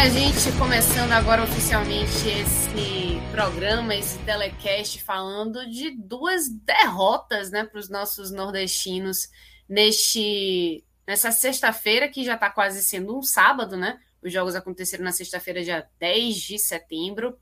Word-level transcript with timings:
Minha 0.00 0.12
gente, 0.12 0.50
começando 0.56 1.12
agora 1.12 1.42
oficialmente 1.42 2.26
esse 2.26 3.20
programa, 3.30 3.94
esse 3.94 4.18
telecast, 4.20 5.02
falando 5.02 5.68
de 5.68 5.90
duas 5.90 6.48
derrotas 6.48 7.50
né, 7.50 7.64
para 7.64 7.78
os 7.78 7.90
nossos 7.90 8.30
nordestinos 8.30 9.28
neste, 9.68 10.82
nessa 11.06 11.30
sexta-feira, 11.30 12.08
que 12.08 12.24
já 12.24 12.32
está 12.32 12.48
quase 12.48 12.82
sendo 12.82 13.14
um 13.14 13.20
sábado, 13.22 13.76
né? 13.76 14.00
Os 14.22 14.32
jogos 14.32 14.54
aconteceram 14.54 15.04
na 15.04 15.12
sexta-feira, 15.12 15.62
dia 15.62 15.86
10 15.98 16.34
de 16.34 16.58
setembro. 16.58 17.36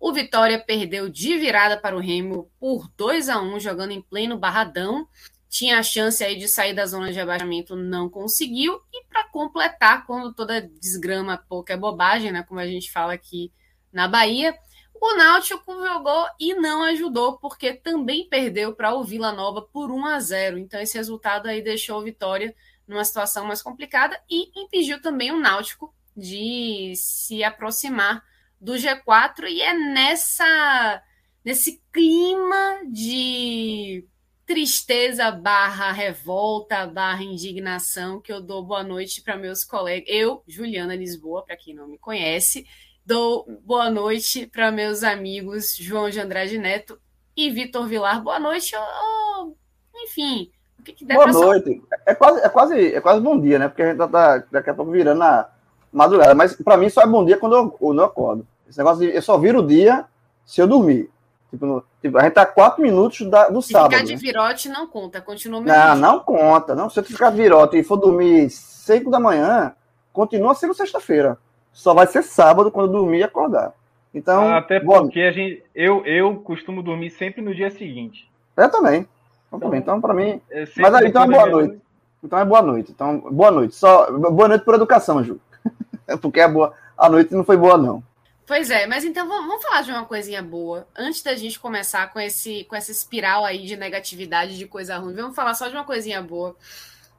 O 0.00 0.10
Vitória 0.10 0.58
perdeu 0.58 1.06
de 1.06 1.36
virada 1.36 1.78
para 1.78 1.94
o 1.94 2.00
Remo 2.00 2.50
por 2.58 2.90
2 2.96 3.28
a 3.28 3.42
1 3.42 3.60
jogando 3.60 3.90
em 3.90 4.00
pleno 4.00 4.38
Barradão 4.38 5.06
tinha 5.50 5.80
a 5.80 5.82
chance 5.82 6.22
aí 6.22 6.36
de 6.36 6.46
sair 6.46 6.72
da 6.72 6.86
zona 6.86 7.12
de 7.12 7.18
abaixamento, 7.18 7.74
não 7.74 8.08
conseguiu. 8.08 8.80
E 8.92 9.04
para 9.06 9.28
completar, 9.28 10.06
quando 10.06 10.32
toda 10.32 10.62
desgrama 10.62 11.44
pouco 11.48 11.72
é 11.72 11.76
bobagem, 11.76 12.30
né, 12.30 12.44
como 12.44 12.60
a 12.60 12.66
gente 12.66 12.90
fala 12.90 13.12
aqui 13.12 13.52
na 13.92 14.06
Bahia, 14.06 14.56
o 14.94 15.16
Náutico 15.16 15.72
jogou 15.84 16.26
e 16.38 16.54
não 16.54 16.84
ajudou, 16.84 17.36
porque 17.38 17.74
também 17.74 18.28
perdeu 18.28 18.74
para 18.74 18.94
o 18.94 19.02
Vila 19.02 19.32
Nova 19.32 19.60
por 19.60 19.90
1 19.90 20.06
a 20.06 20.20
0. 20.20 20.58
Então 20.58 20.80
esse 20.80 20.96
resultado 20.96 21.48
aí 21.48 21.60
deixou 21.60 21.98
o 21.98 22.04
Vitória 22.04 22.54
numa 22.86 23.04
situação 23.04 23.44
mais 23.44 23.60
complicada 23.60 24.20
e 24.30 24.52
impediu 24.54 25.02
também 25.02 25.32
o 25.32 25.40
Náutico 25.40 25.92
de 26.16 26.92
se 26.94 27.42
aproximar 27.42 28.22
do 28.60 28.74
G4 28.74 29.48
e 29.48 29.62
é 29.62 29.74
nessa 29.74 31.02
nesse 31.44 31.82
clima 31.92 32.82
de 32.92 34.06
tristeza 34.50 35.30
barra 35.30 35.92
revolta 35.92 36.84
barra 36.84 37.22
indignação 37.22 38.20
que 38.20 38.32
eu 38.32 38.40
dou 38.40 38.64
boa 38.64 38.82
noite 38.82 39.22
para 39.22 39.36
meus 39.36 39.62
colegas. 39.62 40.08
Eu, 40.08 40.42
Juliana 40.44 40.96
Lisboa, 40.96 41.44
para 41.44 41.56
quem 41.56 41.72
não 41.72 41.86
me 41.86 41.96
conhece, 41.96 42.66
dou 43.06 43.46
boa 43.64 43.88
noite 43.88 44.48
para 44.48 44.72
meus 44.72 45.04
amigos 45.04 45.76
João 45.76 46.10
de 46.10 46.18
Andrade 46.18 46.58
Neto 46.58 46.98
e 47.36 47.48
Vitor 47.48 47.86
Vilar. 47.86 48.20
Boa 48.24 48.40
noite, 48.40 48.74
oh, 48.76 49.52
enfim. 49.94 50.50
O 50.80 50.82
que, 50.82 50.94
que 50.94 51.04
boa 51.04 51.28
noite. 51.28 51.80
É 52.04 52.12
quase, 52.12 52.40
é, 52.40 52.48
quase, 52.48 52.94
é 52.96 53.00
quase 53.00 53.20
bom 53.20 53.40
dia, 53.40 53.56
né? 53.56 53.68
Porque 53.68 53.82
a 53.82 53.86
gente 53.90 53.98
tá, 53.98 54.08
tá 54.08 54.44
daqui 54.50 54.70
a 54.70 54.74
pouco 54.74 54.90
virando 54.90 55.22
a 55.22 55.48
madrugada. 55.92 56.34
Mas 56.34 56.56
para 56.56 56.76
mim 56.76 56.90
só 56.90 57.02
é 57.02 57.06
bom 57.06 57.24
dia 57.24 57.38
quando 57.38 57.54
eu, 57.54 57.78
eu 57.80 58.04
acordo. 58.04 58.44
Esse 58.68 58.78
negócio 58.78 59.06
de, 59.06 59.14
eu 59.14 59.22
só 59.22 59.38
viro 59.38 59.60
o 59.60 59.66
dia 59.68 60.06
se 60.44 60.60
eu 60.60 60.66
dormir. 60.66 61.08
Tipo, 61.50 61.66
no, 61.66 61.84
tipo, 62.00 62.16
a 62.16 62.22
gente 62.22 62.34
tá 62.34 62.46
quatro 62.46 62.80
minutos 62.80 63.28
da, 63.28 63.48
do 63.48 63.60
Se 63.60 63.72
sábado. 63.72 63.90
Ficar 63.90 64.04
de 64.04 64.12
né? 64.12 64.18
virote 64.18 64.68
não 64.68 64.86
conta, 64.86 65.20
continua 65.20 65.60
Não, 65.60 65.96
não 65.96 66.20
conta. 66.20 66.74
Não. 66.74 66.88
Se 66.88 66.96
você 66.96 67.02
ficar 67.02 67.30
de 67.30 67.36
virote 67.36 67.76
e 67.76 67.82
for 67.82 67.96
dormir 67.96 68.48
5 68.50 69.10
da 69.10 69.18
manhã, 69.18 69.74
continua 70.12 70.54
sendo 70.54 70.74
sexta-feira. 70.74 71.36
Só 71.72 71.92
vai 71.92 72.06
ser 72.06 72.22
sábado 72.22 72.70
quando 72.70 72.92
dormir 72.92 73.18
e 73.18 73.22
acordar. 73.24 73.72
Então, 74.14 74.54
Até 74.54 74.80
porque 74.80 75.20
a 75.20 75.32
gente, 75.32 75.62
eu, 75.74 76.04
eu 76.04 76.36
costumo 76.36 76.82
dormir 76.82 77.10
sempre 77.10 77.42
no 77.42 77.54
dia 77.54 77.70
seguinte. 77.70 78.28
Eu 78.56 78.70
também. 78.70 79.06
Eu 79.52 79.58
então, 79.58 79.74
então 79.74 80.00
para 80.00 80.14
mim. 80.14 80.40
Mas 80.76 80.94
aí, 80.94 81.08
então 81.08 81.22
é 81.22 81.26
boa 81.26 81.46
noite. 81.46 81.80
Então 82.22 82.38
é 82.38 82.44
boa 82.44 82.62
noite. 82.62 82.92
Então, 82.92 83.18
boa 83.18 83.50
noite. 83.50 83.74
Só 83.74 84.10
boa 84.12 84.48
noite 84.48 84.64
por 84.64 84.74
educação, 84.74 85.22
Ju. 85.22 85.40
porque 86.20 86.40
a, 86.40 86.48
boa, 86.48 86.72
a 86.96 87.08
noite 87.08 87.34
não 87.34 87.44
foi 87.44 87.56
boa, 87.56 87.76
não. 87.76 88.02
Pois 88.50 88.68
é, 88.68 88.84
mas 88.84 89.04
então 89.04 89.28
vamos 89.28 89.62
falar 89.62 89.82
de 89.82 89.92
uma 89.92 90.04
coisinha 90.04 90.42
boa. 90.42 90.84
Antes 90.98 91.22
da 91.22 91.36
gente 91.36 91.60
começar 91.60 92.12
com, 92.12 92.18
esse, 92.18 92.64
com 92.64 92.74
essa 92.74 92.90
espiral 92.90 93.44
aí 93.44 93.64
de 93.64 93.76
negatividade, 93.76 94.58
de 94.58 94.66
coisa 94.66 94.98
ruim, 94.98 95.14
vamos 95.14 95.36
falar 95.36 95.54
só 95.54 95.68
de 95.68 95.74
uma 95.76 95.84
coisinha 95.84 96.20
boa. 96.20 96.56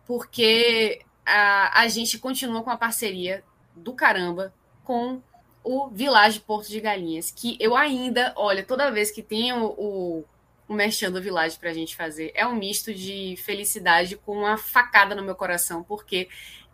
Porque 0.05 0.99
a, 1.25 1.83
a 1.83 1.87
gente 1.87 2.19
continua 2.19 2.61
com 2.61 2.69
a 2.69 2.75
parceria 2.75 3.45
do 3.73 3.93
caramba 3.93 4.53
com 4.83 5.21
o 5.63 5.87
Village 5.87 6.41
Porto 6.41 6.67
de 6.67 6.81
Galinhas. 6.81 7.31
Que 7.31 7.55
eu 7.61 7.77
ainda, 7.77 8.33
olha, 8.35 8.61
toda 8.61 8.91
vez 8.91 9.09
que 9.09 9.23
tem 9.23 9.53
o, 9.53 9.67
o, 9.67 10.25
o 10.67 10.73
Merchan 10.73 11.13
do 11.13 11.21
Village 11.21 11.57
pra 11.57 11.71
gente 11.71 11.95
fazer, 11.95 12.33
é 12.35 12.45
um 12.45 12.55
misto 12.55 12.93
de 12.93 13.37
felicidade 13.37 14.17
com 14.17 14.39
uma 14.39 14.57
facada 14.57 15.15
no 15.15 15.23
meu 15.23 15.35
coração, 15.35 15.81
porque 15.81 16.27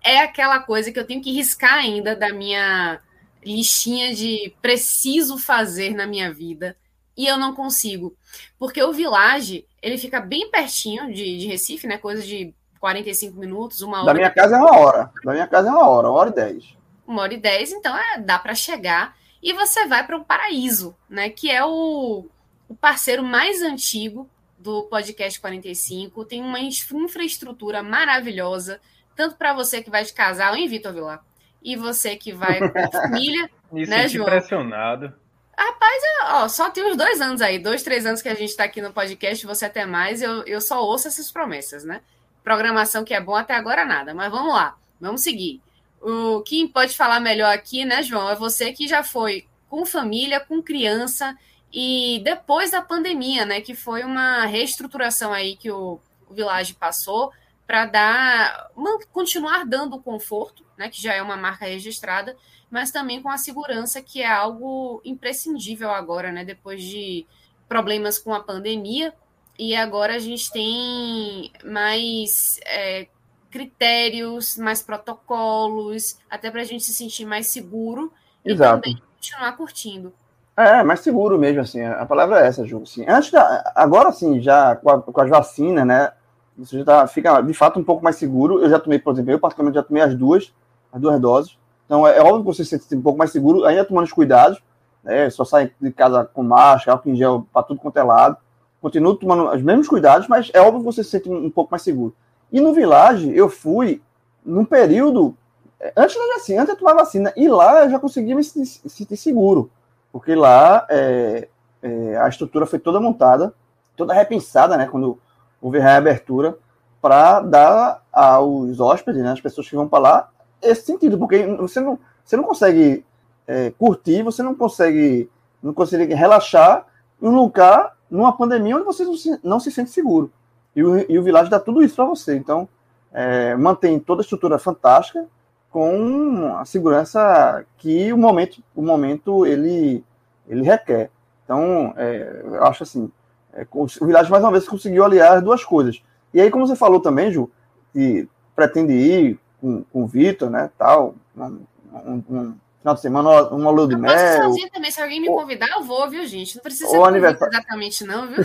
é 0.04 0.18
aquela 0.18 0.58
coisa 0.60 0.92
que 0.92 1.00
eu 1.00 1.06
tenho 1.06 1.22
que 1.22 1.32
riscar 1.32 1.76
ainda 1.76 2.16
da 2.16 2.34
minha 2.34 3.00
listinha 3.48 4.14
de 4.14 4.54
preciso 4.62 5.38
fazer 5.38 5.96
na 5.96 6.06
minha 6.06 6.32
vida 6.34 6.78
e 7.18 7.26
eu 7.26 7.38
não 7.38 7.56
consigo. 7.56 8.16
Porque 8.60 8.82
o 8.84 8.94
Village, 8.94 9.66
ele 9.82 9.98
fica 9.98 10.20
bem 10.20 10.52
pertinho 10.52 11.12
de, 11.12 11.38
de 11.38 11.48
Recife, 11.48 11.88
né? 11.88 11.98
Coisa 11.98 12.22
de 12.22 12.54
45 12.80 13.40
minutos, 13.40 13.82
uma 13.82 13.98
hora. 13.98 14.06
Da 14.08 14.14
minha 14.14 14.30
casa 14.30 14.56
é 14.56 14.60
uma 14.60 14.78
hora. 14.78 15.12
Da 15.24 15.32
minha 15.32 15.48
casa 15.48 15.70
é 15.70 15.72
uma 15.72 15.88
hora, 15.88 16.10
uma 16.10 16.20
hora 16.20 16.30
e 16.30 16.34
dez. 16.34 16.78
Uma 17.08 17.22
hora 17.24 17.34
e 17.34 17.38
dez, 17.38 17.72
então 17.72 17.98
é, 17.98 18.20
dá 18.20 18.38
para 18.38 18.54
chegar. 18.54 19.18
E 19.42 19.54
você 19.54 19.88
vai 19.88 20.06
para 20.06 20.18
o 20.18 20.26
Paraíso, 20.26 20.96
né? 21.10 21.30
Que 21.30 21.50
é 21.50 21.64
o, 21.66 22.28
o 22.68 22.76
parceiro 22.76 23.24
mais 23.24 23.62
antigo 23.62 24.30
do 24.58 24.84
podcast 24.84 25.40
45. 25.40 26.26
Tem 26.26 26.42
uma 26.42 26.60
infraestrutura 26.60 27.82
maravilhosa, 27.82 28.80
tanto 29.16 29.36
para 29.36 29.54
você 29.54 29.82
que 29.82 29.90
vai 29.90 30.04
de 30.04 30.14
casal, 30.14 30.56
hein, 30.56 30.68
Vitor 30.68 30.94
Vilar? 30.94 31.24
E 31.62 31.76
você 31.76 32.16
que 32.16 32.32
vai 32.32 32.60
com 32.60 32.92
família, 32.92 33.50
Me 33.72 33.86
né, 33.86 34.08
João? 34.08 34.28
impressionado. 34.28 35.14
Rapaz, 35.58 36.04
ó, 36.26 36.48
só 36.48 36.70
tem 36.70 36.84
uns 36.84 36.96
dois 36.96 37.20
anos 37.20 37.42
aí, 37.42 37.58
dois, 37.58 37.82
três 37.82 38.06
anos 38.06 38.22
que 38.22 38.30
a 38.30 38.36
gente 38.36 38.50
está 38.50 38.64
aqui 38.64 38.80
no 38.82 38.94
podcast, 38.94 39.46
você 39.46 39.66
até 39.66 39.86
mais, 39.86 40.22
eu, 40.22 40.44
eu 40.44 40.62
só 40.62 40.84
ouço 40.84 41.08
essas 41.08 41.32
promessas, 41.32 41.84
né? 41.84 42.02
Programação 42.44 43.04
que 43.04 43.14
é 43.14 43.20
bom 43.20 43.36
até 43.36 43.56
agora 43.56 43.84
nada, 43.84 44.14
mas 44.14 44.32
vamos 44.32 44.54
lá, 44.54 44.78
vamos 45.02 45.22
seguir. 45.22 45.60
O 46.00 46.42
quem 46.44 46.68
pode 46.68 46.96
falar 46.96 47.20
melhor 47.20 47.52
aqui, 47.54 47.84
né, 47.84 48.04
João, 48.04 48.30
é 48.30 48.36
você 48.36 48.72
que 48.72 48.88
já 48.88 49.04
foi 49.04 49.48
com 49.68 49.84
família, 49.84 50.40
com 50.40 50.62
criança 50.62 51.36
e 51.74 52.22
depois 52.24 52.72
da 52.72 52.82
pandemia, 52.82 53.44
né, 53.44 53.60
que 53.60 53.74
foi 53.74 54.04
uma 54.04 54.46
reestruturação 54.46 55.34
aí 55.34 55.56
que 55.56 55.72
o, 55.72 56.00
o 56.30 56.34
Village 56.36 56.76
passou 56.76 57.32
para 57.66 57.86
dar, 57.86 58.72
continuar 59.12 59.66
dando 59.66 60.00
conforto 60.00 60.64
né, 60.78 60.90
que 60.90 61.02
já 61.02 61.14
é 61.14 61.22
uma 61.22 61.36
marca 61.36 61.66
registrada, 61.66 62.36
mas 62.70 62.92
também 62.92 63.22
com 63.22 63.30
a 63.30 63.38
segurança, 63.38 64.02
que 64.02 64.22
é 64.22 64.32
algo 64.32 65.02
imprescindível 65.04 65.90
agora, 65.90 66.32
né, 66.32 66.46
depois 66.46 66.84
de 66.84 67.26
problemas 67.68 68.20
com 68.20 68.34
a 68.34 68.40
pandemia. 68.40 69.14
E 69.58 69.76
agora 69.76 70.16
a 70.16 70.20
gente 70.20 70.52
tem 70.52 71.52
mais 71.66 72.60
é, 72.66 73.08
critérios, 73.50 74.56
mais 74.58 74.82
protocolos, 74.82 76.20
até 76.30 76.52
para 76.52 76.62
a 76.62 76.66
gente 76.66 76.84
se 76.84 76.94
sentir 76.94 77.26
mais 77.26 77.48
seguro 77.48 78.14
Exato. 78.46 78.80
e 78.80 78.94
também 78.94 79.04
continuar 79.16 79.58
curtindo. 79.58 80.14
É, 80.56 80.84
mais 80.84 81.00
seguro 81.02 81.38
mesmo, 81.38 81.62
assim, 81.62 81.84
a 81.84 82.06
palavra 82.06 82.40
é 82.42 82.48
essa, 82.48 82.66
Ju. 82.66 82.82
Assim, 82.84 83.06
antes 83.08 83.32
da, 83.32 83.72
agora, 83.76 84.12
sim, 84.12 84.42
já 84.42 84.76
com, 84.76 84.90
a, 84.90 85.02
com 85.02 85.22
as 85.22 85.30
vacinas, 85.30 85.86
né, 85.86 86.12
você 86.58 86.80
já 86.80 86.86
tá, 86.86 87.08
fica, 87.08 87.42
de 87.42 87.54
fato, 87.54 87.80
um 87.80 87.84
pouco 87.84 88.04
mais 88.04 88.16
seguro. 88.16 88.62
Eu 88.62 88.70
já 88.70 88.80
tomei, 88.80 88.98
por 88.98 89.14
exemplo, 89.14 89.32
eu 89.32 89.40
particularmente 89.40 89.76
já 89.76 89.84
tomei 89.84 90.02
as 90.02 90.16
duas, 90.16 90.52
as 90.92 91.02
duas 91.02 91.20
doses. 91.20 91.58
Então 91.86 92.08
é, 92.08 92.18
é 92.18 92.22
óbvio 92.22 92.40
que 92.40 92.58
você 92.58 92.64
se 92.64 92.78
sente 92.78 92.96
um 92.96 93.02
pouco 93.02 93.18
mais 93.18 93.32
seguro, 93.32 93.66
ainda 93.66 93.86
tomando 93.86 94.06
os 94.06 94.14
cuidados, 94.14 94.62
né? 95.04 95.30
Só 95.30 95.46
sai 95.46 95.72
de 95.80 95.92
casa 95.92 96.26
com 96.26 96.44
máscara, 96.44 96.98
álcool 96.98 97.10
em 97.10 97.16
gel 97.16 97.48
para 97.52 97.64
tudo 97.64 97.80
quanto 97.80 97.98
é 97.98 98.04
lado. 98.04 98.38
Continuo 98.82 99.16
tomando 99.16 99.50
os 99.50 99.62
mesmos 99.62 99.88
cuidados, 99.88 100.28
mas 100.28 100.52
é 100.54 100.60
óbvio 100.60 100.80
que 100.80 100.86
você 100.86 101.04
se 101.04 101.10
sente 101.10 101.30
um, 101.30 101.50
pouco 101.50 101.72
mais 101.72 101.82
seguro. 101.82 102.14
E 102.52 102.62
no 102.62 102.74
Village, 102.74 103.36
eu 103.36 103.50
fui 103.50 104.02
num 104.46 104.66
período. 104.66 105.36
É, 105.80 105.94
antes 105.96 106.16
da 106.16 106.36
vacina, 106.36 106.62
antes 106.62 106.74
de 106.74 106.80
tomar 106.80 106.94
vacina, 106.94 107.34
e 107.36 107.48
lá 107.48 107.86
eu 107.86 107.92
já 107.92 108.00
conseguia 108.00 108.36
me 108.36 108.44
sentir 108.44 109.18
seguro. 109.18 109.72
Porque 110.12 110.36
lá 110.36 110.86
é, 110.90 111.48
é, 111.82 112.18
a 112.18 112.28
estrutura 112.28 112.66
foi 112.66 112.80
toda 112.80 113.00
montada, 113.00 113.54
toda 113.96 114.14
repensada, 114.14 114.78
né? 114.78 114.88
Quando 114.88 115.18
houve 115.62 115.80
a 115.80 115.84
reabertura 115.84 116.58
para 117.02 117.40
dar 117.42 118.04
aos 118.12 118.80
hóspedes, 118.80 119.22
né, 119.22 119.32
as 119.32 119.42
pessoas 119.42 119.70
que 119.70 119.76
vão 119.76 119.88
para 119.88 120.00
lá, 120.00 120.30
esse 120.62 120.86
sentido, 120.86 121.18
porque 121.18 121.46
você 121.58 121.80
não, 121.80 122.00
você 122.24 122.36
não 122.36 122.44
consegue 122.44 123.06
é, 123.48 123.72
curtir, 123.72 124.24
você 124.24 124.44
não 124.44 124.54
consegue, 124.54 125.30
não 125.62 125.74
consegue 125.74 126.14
relaxar 126.14 126.86
em 127.22 127.28
um 127.28 127.36
lugar, 127.36 127.96
numa 128.10 128.36
pandemia, 128.36 128.76
onde 128.76 128.86
você 128.86 129.04
não 129.04 129.16
se, 129.16 129.40
não 129.44 129.60
se 129.60 129.72
sente 129.72 129.90
seguro. 129.90 130.32
E 130.76 130.84
o, 130.84 131.12
e 131.12 131.18
o 131.18 131.24
Village 131.24 131.50
dá 131.50 131.60
tudo 131.60 131.82
isso 131.82 131.96
para 131.96 132.06
você. 132.06 132.36
Então, 132.36 132.68
é, 133.12 133.56
mantém 133.56 134.00
toda 134.00 134.22
a 134.22 134.24
estrutura 134.24 134.60
fantástica, 134.60 135.26
com 135.70 136.56
a 136.58 136.66
segurança 136.66 137.66
que 137.78 138.12
o 138.14 138.18
momento, 138.18 138.64
o 138.76 138.82
momento 138.82 139.46
ele, 139.46 140.04
ele 140.48 140.64
requer. 140.64 141.10
Então, 141.44 141.94
é, 141.98 142.42
eu 142.46 142.64
acho 142.64 142.84
assim, 142.84 143.12
é, 143.54 143.66
o 143.72 143.86
Village 143.86 144.30
mais 144.30 144.44
uma 144.44 144.52
vez 144.52 144.68
conseguiu 144.68 145.04
aliar 145.04 145.38
as 145.38 145.44
duas 145.44 145.64
coisas. 145.64 146.02
E 146.34 146.42
aí, 146.42 146.50
como 146.52 146.68
você 146.68 146.76
falou 146.76 147.00
também, 147.00 147.32
Ju, 147.32 147.50
que 147.92 148.28
pretende 148.56 148.94
ir 148.94 149.40
com, 149.62 149.84
com 149.84 150.04
o 150.04 150.08
Vitor, 150.08 150.50
né, 150.50 150.70
tal, 150.78 151.16
um, 151.36 151.66
um, 151.94 152.24
um, 152.30 152.56
final 152.80 152.96
de 152.96 153.02
semana, 153.02 153.44
uma 153.50 153.72
lua 153.72 153.88
de 153.88 153.94
eu 153.94 154.00
mel. 154.00 154.44
sozinha 154.44 154.70
também, 154.72 154.92
se 154.92 155.02
alguém 155.02 155.20
me 155.20 155.28
convidar, 155.28 155.68
eu 155.70 155.84
vou, 155.84 156.10
viu, 156.10 156.26
gente? 156.26 156.56
Não 156.56 156.64
precisa 156.64 156.90
ser 156.90 157.02
aniversário... 157.02 157.54
exatamente 157.54 158.06
não, 158.06 158.28
viu? 158.28 158.38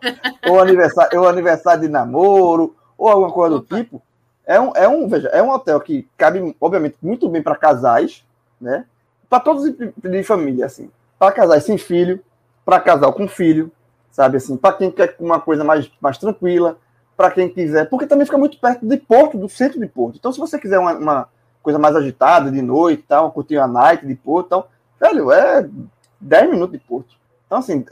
ou, 0.48 0.60
aniversário, 0.60 1.20
ou 1.20 1.28
aniversário 1.28 1.82
de 1.82 1.88
namoro, 1.88 2.74
ou 2.96 3.08
alguma 3.08 3.30
coisa 3.30 3.56
Opa. 3.56 3.66
do 3.66 3.82
tipo. 3.82 4.02
É 4.46 4.60
um, 4.60 4.72
é 4.74 4.86
um, 4.88 5.08
veja, 5.08 5.28
é 5.28 5.42
um 5.42 5.50
hotel 5.50 5.80
que 5.80 6.06
cabe, 6.16 6.54
obviamente, 6.60 6.96
muito 7.00 7.28
bem 7.28 7.42
para 7.42 7.56
casais, 7.56 8.24
né? 8.60 8.84
Para 9.28 9.40
todos 9.40 9.64
de 9.96 10.22
família, 10.22 10.66
assim. 10.66 10.90
Para 11.18 11.32
casais 11.32 11.64
sem 11.64 11.78
filho, 11.78 12.22
para 12.64 12.80
casal 12.80 13.12
com 13.12 13.26
filho, 13.26 13.70
sabe 14.10 14.36
assim? 14.36 14.56
Para 14.56 14.76
quem 14.76 14.90
quer 14.90 15.16
uma 15.18 15.40
coisa 15.40 15.64
mais, 15.64 15.90
mais 16.00 16.18
tranquila, 16.18 16.78
para 17.16 17.30
quem 17.30 17.48
quiser, 17.48 17.88
porque 17.88 18.06
também 18.06 18.26
fica 18.26 18.38
muito 18.38 18.58
perto 18.58 18.86
de 18.86 18.96
Porto, 18.96 19.38
do 19.38 19.48
centro 19.48 19.78
de 19.78 19.86
Porto. 19.86 20.16
Então, 20.18 20.32
se 20.32 20.38
você 20.38 20.58
quiser 20.58 20.78
uma, 20.78 20.92
uma 20.94 21.28
coisa 21.62 21.78
mais 21.78 21.94
agitada 21.94 22.50
de 22.50 22.60
noite, 22.60 23.04
tal, 23.06 23.30
curtir 23.32 23.56
a 23.56 23.66
night 23.66 24.06
de 24.06 24.14
Porto, 24.14 24.48
tal, 24.48 24.68
velho, 25.00 25.30
é 25.32 25.68
10 26.20 26.50
minutos 26.50 26.72
de 26.72 26.84
Porto. 26.84 27.14
Então, 27.46 27.58
assim, 27.58 27.84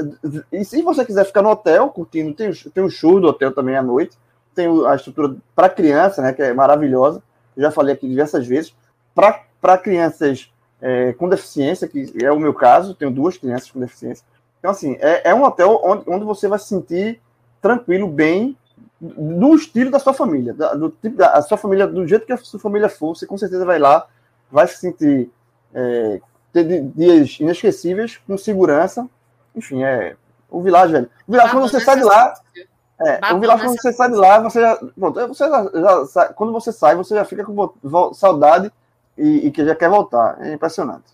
e 0.50 0.64
se 0.64 0.82
você 0.82 1.04
quiser 1.04 1.24
ficar 1.24 1.42
no 1.42 1.50
hotel, 1.50 1.88
curtindo, 1.90 2.34
tem, 2.34 2.50
tem 2.52 2.82
um 2.82 2.90
show 2.90 3.20
do 3.20 3.28
hotel 3.28 3.52
também 3.52 3.76
à 3.76 3.82
noite, 3.82 4.16
tem 4.54 4.66
a 4.86 4.94
estrutura 4.94 5.36
para 5.54 5.68
criança, 5.68 6.20
né, 6.20 6.32
que 6.32 6.42
é 6.42 6.52
maravilhosa. 6.52 7.22
Eu 7.56 7.62
já 7.62 7.70
falei 7.70 7.94
aqui 7.94 8.08
diversas 8.08 8.46
vezes. 8.46 8.74
Para 9.14 9.78
crianças 9.78 10.50
é, 10.80 11.12
com 11.12 11.28
deficiência, 11.28 11.86
que 11.86 12.12
é 12.22 12.32
o 12.32 12.40
meu 12.40 12.52
caso, 12.52 12.94
tenho 12.94 13.10
duas 13.10 13.36
crianças 13.36 13.70
com 13.70 13.78
deficiência. 13.78 14.24
Então, 14.58 14.70
assim, 14.70 14.96
é, 15.00 15.30
é 15.30 15.34
um 15.34 15.44
hotel 15.44 15.80
onde, 15.82 16.04
onde 16.06 16.24
você 16.24 16.48
vai 16.48 16.58
se 16.58 16.68
sentir 16.68 17.20
tranquilo, 17.60 18.08
bem, 18.08 18.56
no 19.02 19.54
estilo 19.54 19.90
da 19.90 19.98
sua 19.98 20.14
família. 20.14 20.54
Da, 20.54 20.74
do 20.74 20.90
tipo 20.90 21.16
da 21.16 21.32
a 21.32 21.42
sua 21.42 21.58
família, 21.58 21.86
do 21.86 22.06
jeito 22.06 22.24
que 22.24 22.32
a 22.32 22.36
sua 22.36 22.60
família 22.60 22.88
for, 22.88 23.16
você 23.16 23.26
com 23.26 23.36
certeza 23.36 23.64
vai 23.64 23.78
lá, 23.78 24.06
vai 24.50 24.66
se 24.68 24.78
sentir. 24.78 25.30
É, 25.74 26.20
ter 26.52 26.82
dias 26.94 27.40
inesquecíveis, 27.40 28.18
com 28.26 28.36
segurança. 28.36 29.08
Enfim, 29.56 29.82
é. 29.82 30.16
O 30.48 30.62
Village, 30.62 30.92
velho. 30.92 31.10
O 31.26 31.32
Village, 31.32 31.50
quando 31.50 31.68
você 31.68 31.80
sai 31.80 31.96
de 31.96 32.04
lá. 32.04 32.34
É, 33.00 33.34
o 33.34 33.40
Village, 33.40 33.64
quando 33.64 33.80
você 33.80 33.92
sai 33.92 34.10
de 34.10 34.16
lá, 34.16 34.38
você 34.40 34.60
já. 34.60 34.76
Pronto, 34.76 35.28
você 35.28 35.48
já, 35.48 35.70
já, 36.14 36.32
quando 36.34 36.52
você 36.52 36.72
sai, 36.72 36.94
você 36.94 37.14
já 37.14 37.24
fica 37.24 37.44
com 37.44 38.14
saudade 38.14 38.70
e, 39.16 39.46
e 39.46 39.50
que 39.50 39.64
já 39.64 39.74
quer 39.74 39.88
voltar. 39.88 40.36
É 40.40 40.52
impressionante. 40.52 41.10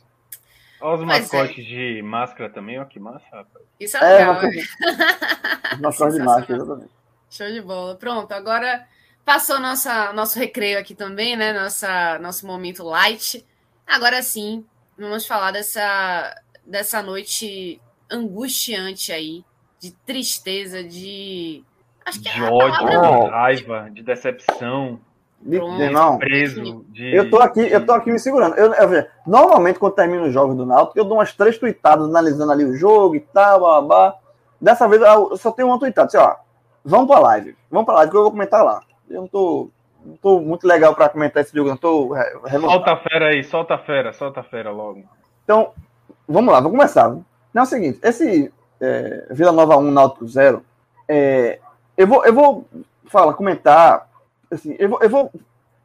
Olha 0.80 1.00
os 1.00 1.04
mascotes 1.04 1.58
é. 1.58 1.62
de 1.62 2.02
máscara 2.02 2.50
também, 2.50 2.78
ó, 2.78 2.84
que 2.84 3.00
massa, 3.00 3.24
rapaz. 3.32 3.64
Isso 3.80 3.96
é 3.96 4.18
legal. 4.18 4.42
É, 4.42 5.74
os 5.74 5.80
mascotes 5.80 6.14
de 6.14 6.22
máscara, 6.22 6.56
exatamente. 6.56 6.97
Show 7.30 7.50
de 7.50 7.60
bola. 7.60 7.94
Pronto, 7.96 8.32
agora 8.32 8.86
passou 9.24 9.60
nossa, 9.60 10.12
nosso 10.12 10.38
recreio 10.38 10.78
aqui 10.78 10.94
também, 10.94 11.36
né? 11.36 11.52
Nossa, 11.52 12.18
nosso 12.18 12.46
momento 12.46 12.82
light. 12.84 13.44
Agora 13.86 14.22
sim, 14.22 14.64
vamos 14.98 15.26
falar 15.26 15.50
dessa, 15.50 16.34
dessa 16.64 17.02
noite 17.02 17.80
angustiante 18.10 19.12
aí, 19.12 19.44
de 19.78 19.90
tristeza, 19.90 20.82
de 20.82 21.64
Acho 22.08 22.22
que 22.22 22.30
de 22.30 22.40
é 22.40 22.50
ódio, 22.50 22.86
de 22.86 23.30
raiva, 23.30 23.90
de 23.92 24.02
decepção. 24.02 24.98
De, 25.40 25.60
de 25.60 25.90
não. 25.90 26.18
Preso, 26.18 26.84
de... 26.88 27.14
Eu 27.14 27.30
tô 27.30 27.38
aqui, 27.38 27.60
eu 27.60 27.84
tô 27.84 27.92
aqui 27.92 28.10
me 28.10 28.18
segurando. 28.18 28.56
Eu, 28.56 28.72
eu, 28.72 29.06
normalmente, 29.26 29.78
quando 29.78 29.94
termino 29.94 30.24
os 30.24 30.32
jogos 30.32 30.56
do 30.56 30.66
Náutico, 30.66 30.98
eu 30.98 31.04
dou 31.04 31.18
umas 31.18 31.32
três 31.32 31.58
tweetadas 31.58 32.08
analisando 32.08 32.50
ali 32.50 32.64
o 32.64 32.74
jogo 32.74 33.14
e 33.14 33.20
tal, 33.20 33.60
blá, 33.60 33.82
blá. 33.82 34.14
Dessa 34.60 34.88
vez 34.88 35.00
eu 35.00 35.36
só 35.36 35.52
tenho 35.52 35.68
uma 35.68 35.78
tweetada. 35.78 36.08
Assim, 36.08 36.16
ó, 36.16 36.34
vamos 36.88 37.06
pra 37.06 37.18
live. 37.20 37.56
Vamos 37.70 37.86
pra 37.86 37.94
live 37.96 38.10
que 38.10 38.16
eu 38.16 38.22
vou 38.22 38.30
comentar 38.30 38.64
lá. 38.64 38.80
Eu 39.08 39.22
não 39.22 39.28
tô, 39.28 39.70
não 40.04 40.16
tô 40.16 40.40
muito 40.40 40.66
legal 40.66 40.94
pra 40.94 41.08
comentar 41.08 41.42
esse 41.42 41.54
jogo, 41.54 41.68
não 41.68 41.76
tô. 41.76 42.14
Solta 42.60 42.92
a 42.92 42.96
fera 42.96 43.28
aí, 43.28 43.44
solta 43.44 43.74
a 43.74 43.78
fera, 43.78 44.12
solta 44.12 44.40
a 44.40 44.44
fera 44.44 44.70
logo. 44.70 45.04
Então, 45.44 45.72
vamos 46.26 46.52
lá, 46.52 46.60
vou 46.60 46.70
começar. 46.70 47.08
Não 47.08 47.24
é 47.54 47.62
o 47.62 47.66
seguinte, 47.66 47.98
esse 48.02 48.52
é, 48.80 49.26
Vila 49.30 49.52
Nova 49.52 49.76
1, 49.76 49.90
Náutico 49.90 50.26
0, 50.26 50.62
é, 51.08 51.58
eu 51.96 52.06
vou, 52.06 52.24
eu 52.24 52.32
vou 52.32 52.66
falar, 53.06 53.32
comentar, 53.34 54.08
assim, 54.50 54.76
eu 54.78 54.88
vou, 54.88 54.98
eu 55.00 55.10
vou 55.10 55.32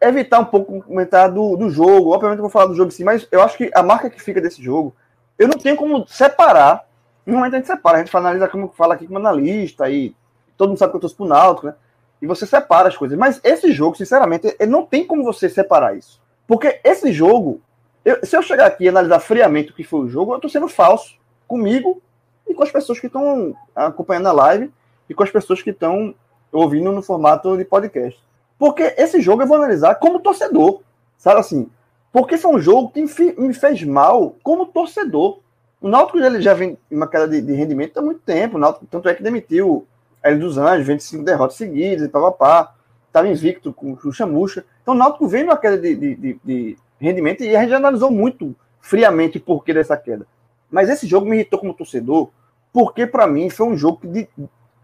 evitar 0.02 0.40
um 0.40 0.46
pouco 0.46 0.82
comentar 0.84 1.32
do, 1.32 1.56
do 1.56 1.70
jogo, 1.70 2.14
obviamente 2.14 2.40
eu 2.40 2.44
vou 2.44 2.52
falar 2.52 2.66
do 2.66 2.76
jogo 2.76 2.92
sim, 2.92 3.04
mas 3.04 3.28
eu 3.32 3.42
acho 3.42 3.58
que 3.58 3.72
a 3.74 3.82
marca 3.82 4.10
que 4.10 4.22
fica 4.22 4.42
desse 4.42 4.62
jogo, 4.62 4.94
eu 5.40 5.48
não 5.48 5.58
tenho 5.58 5.78
como 5.78 6.06
separar, 6.08 6.86
no 7.26 7.36
momento 7.36 7.54
a 7.54 7.58
gente 7.58 7.68
separa, 7.68 7.98
a 7.98 8.04
gente 8.04 8.16
analisa 8.16 8.48
como 8.48 8.68
fala 8.70 8.94
aqui 8.96 9.08
como 9.08 9.18
analista, 9.18 9.90
e 9.90 10.14
todo 10.58 10.70
mundo 10.70 10.78
sabe 10.78 10.92
que 10.92 10.98
eu 10.98 11.02
torço 11.02 11.16
pro 11.16 11.26
Náutico, 11.26 11.68
né, 11.68 11.76
e 12.22 12.28
você 12.28 12.46
separa 12.46 12.88
as 12.88 12.96
coisas, 12.96 13.18
mas 13.18 13.40
esse 13.44 13.72
jogo, 13.72 13.98
sinceramente, 13.98 14.56
não 14.68 14.86
tem 14.86 15.06
como 15.06 15.24
você 15.24 15.50
separar 15.50 15.98
isso, 15.98 16.22
porque 16.48 16.80
esse 16.84 17.12
jogo, 17.12 17.62
eu, 18.06 18.26
se 18.26 18.36
eu 18.36 18.42
chegar 18.42 18.68
aqui 18.68 18.86
e 18.86 18.90
analisar 18.90 19.20
friamente 19.20 19.72
o 19.72 19.76
que 19.76 19.84
foi 19.84 20.02
o 20.02 20.10
jogo, 20.10 20.34
eu 20.34 20.40
tô 20.40 20.48
sendo 20.48 20.68
falso 20.68 21.18
comigo 21.48 22.02
e 22.48 22.54
com 22.54 22.64
as 22.64 22.72
pessoas 22.72 23.00
que 23.00 23.08
estão 23.08 23.56
acompanhando 23.76 24.28
a 24.28 24.34
live, 24.34 24.72
e 25.10 25.14
com 25.14 25.24
as 25.24 25.32
pessoas 25.32 25.62
que 25.62 25.70
estão 25.70 26.14
ouvindo 26.52 26.92
no 26.92 27.02
formato 27.02 27.58
de 27.58 27.66
podcast. 27.66 28.20
Porque 28.58 28.96
esse 28.98 29.22
jogo 29.22 29.44
eu 29.44 29.48
vou 29.48 29.58
analisar 29.58 29.96
como 29.96 30.20
torcedor, 30.20 30.82
sabe 31.18 31.40
assim? 31.40 31.70
Porque 32.12 32.38
foi 32.38 32.56
um 32.56 32.60
jogo 32.60 32.92
que 32.92 33.02
me 33.38 33.54
fez 33.54 33.84
mal 33.84 34.36
como 34.44 34.68
torcedor. 34.68 35.40
O 35.82 35.90
Náutico 35.90 36.20
já 36.40 36.54
vem 36.54 36.78
em 36.90 36.96
uma 36.96 37.08
queda 37.08 37.28
de, 37.28 37.42
de, 37.42 37.54
rendimento 37.54 37.98
há 37.98 38.02
muito 38.02 38.22
tempo. 38.22 38.56
O 38.56 38.60
Náutico, 38.60 38.86
tanto 38.86 39.10
é 39.10 39.16
que 39.16 39.24
demitiu 39.24 39.86
Hélio 40.24 40.40
dos 40.40 40.58
Anjos, 40.58 40.88
25 40.88 41.24
derrotas 41.24 41.58
seguidas 41.58 42.08
e 42.08 42.10
papapá. 42.10 42.74
Estava 43.08 43.28
invicto 43.28 43.74
com 43.74 43.98
o 44.04 44.12
Chamucha. 44.12 44.66
Então 44.82 44.94
o 44.94 44.98
Náutico 44.98 45.28
vem 45.28 45.44
numa 45.44 45.58
queda 45.58 45.78
de, 45.78 45.96
de, 45.96 46.40
de, 46.44 46.78
rendimento 47.00 47.44
e 47.44 47.56
a 47.56 47.62
gente 47.62 47.74
analisou 47.74 48.10
muito 48.10 48.56
friamente 48.82 49.38
o 49.38 49.42
porquê 49.42 49.74
dessa 49.74 49.98
queda. 49.98 50.26
Mas 50.72 50.90
esse 50.90 51.06
jogo 51.06 51.28
me 51.28 51.36
irritou 51.36 51.60
como 51.60 51.74
torcedor, 51.74 52.30
porque 52.72 53.06
para 53.06 53.28
mim 53.28 53.50
foi 53.50 53.68
um 53.68 53.78
jogo 53.78 54.00
de, 54.08 54.28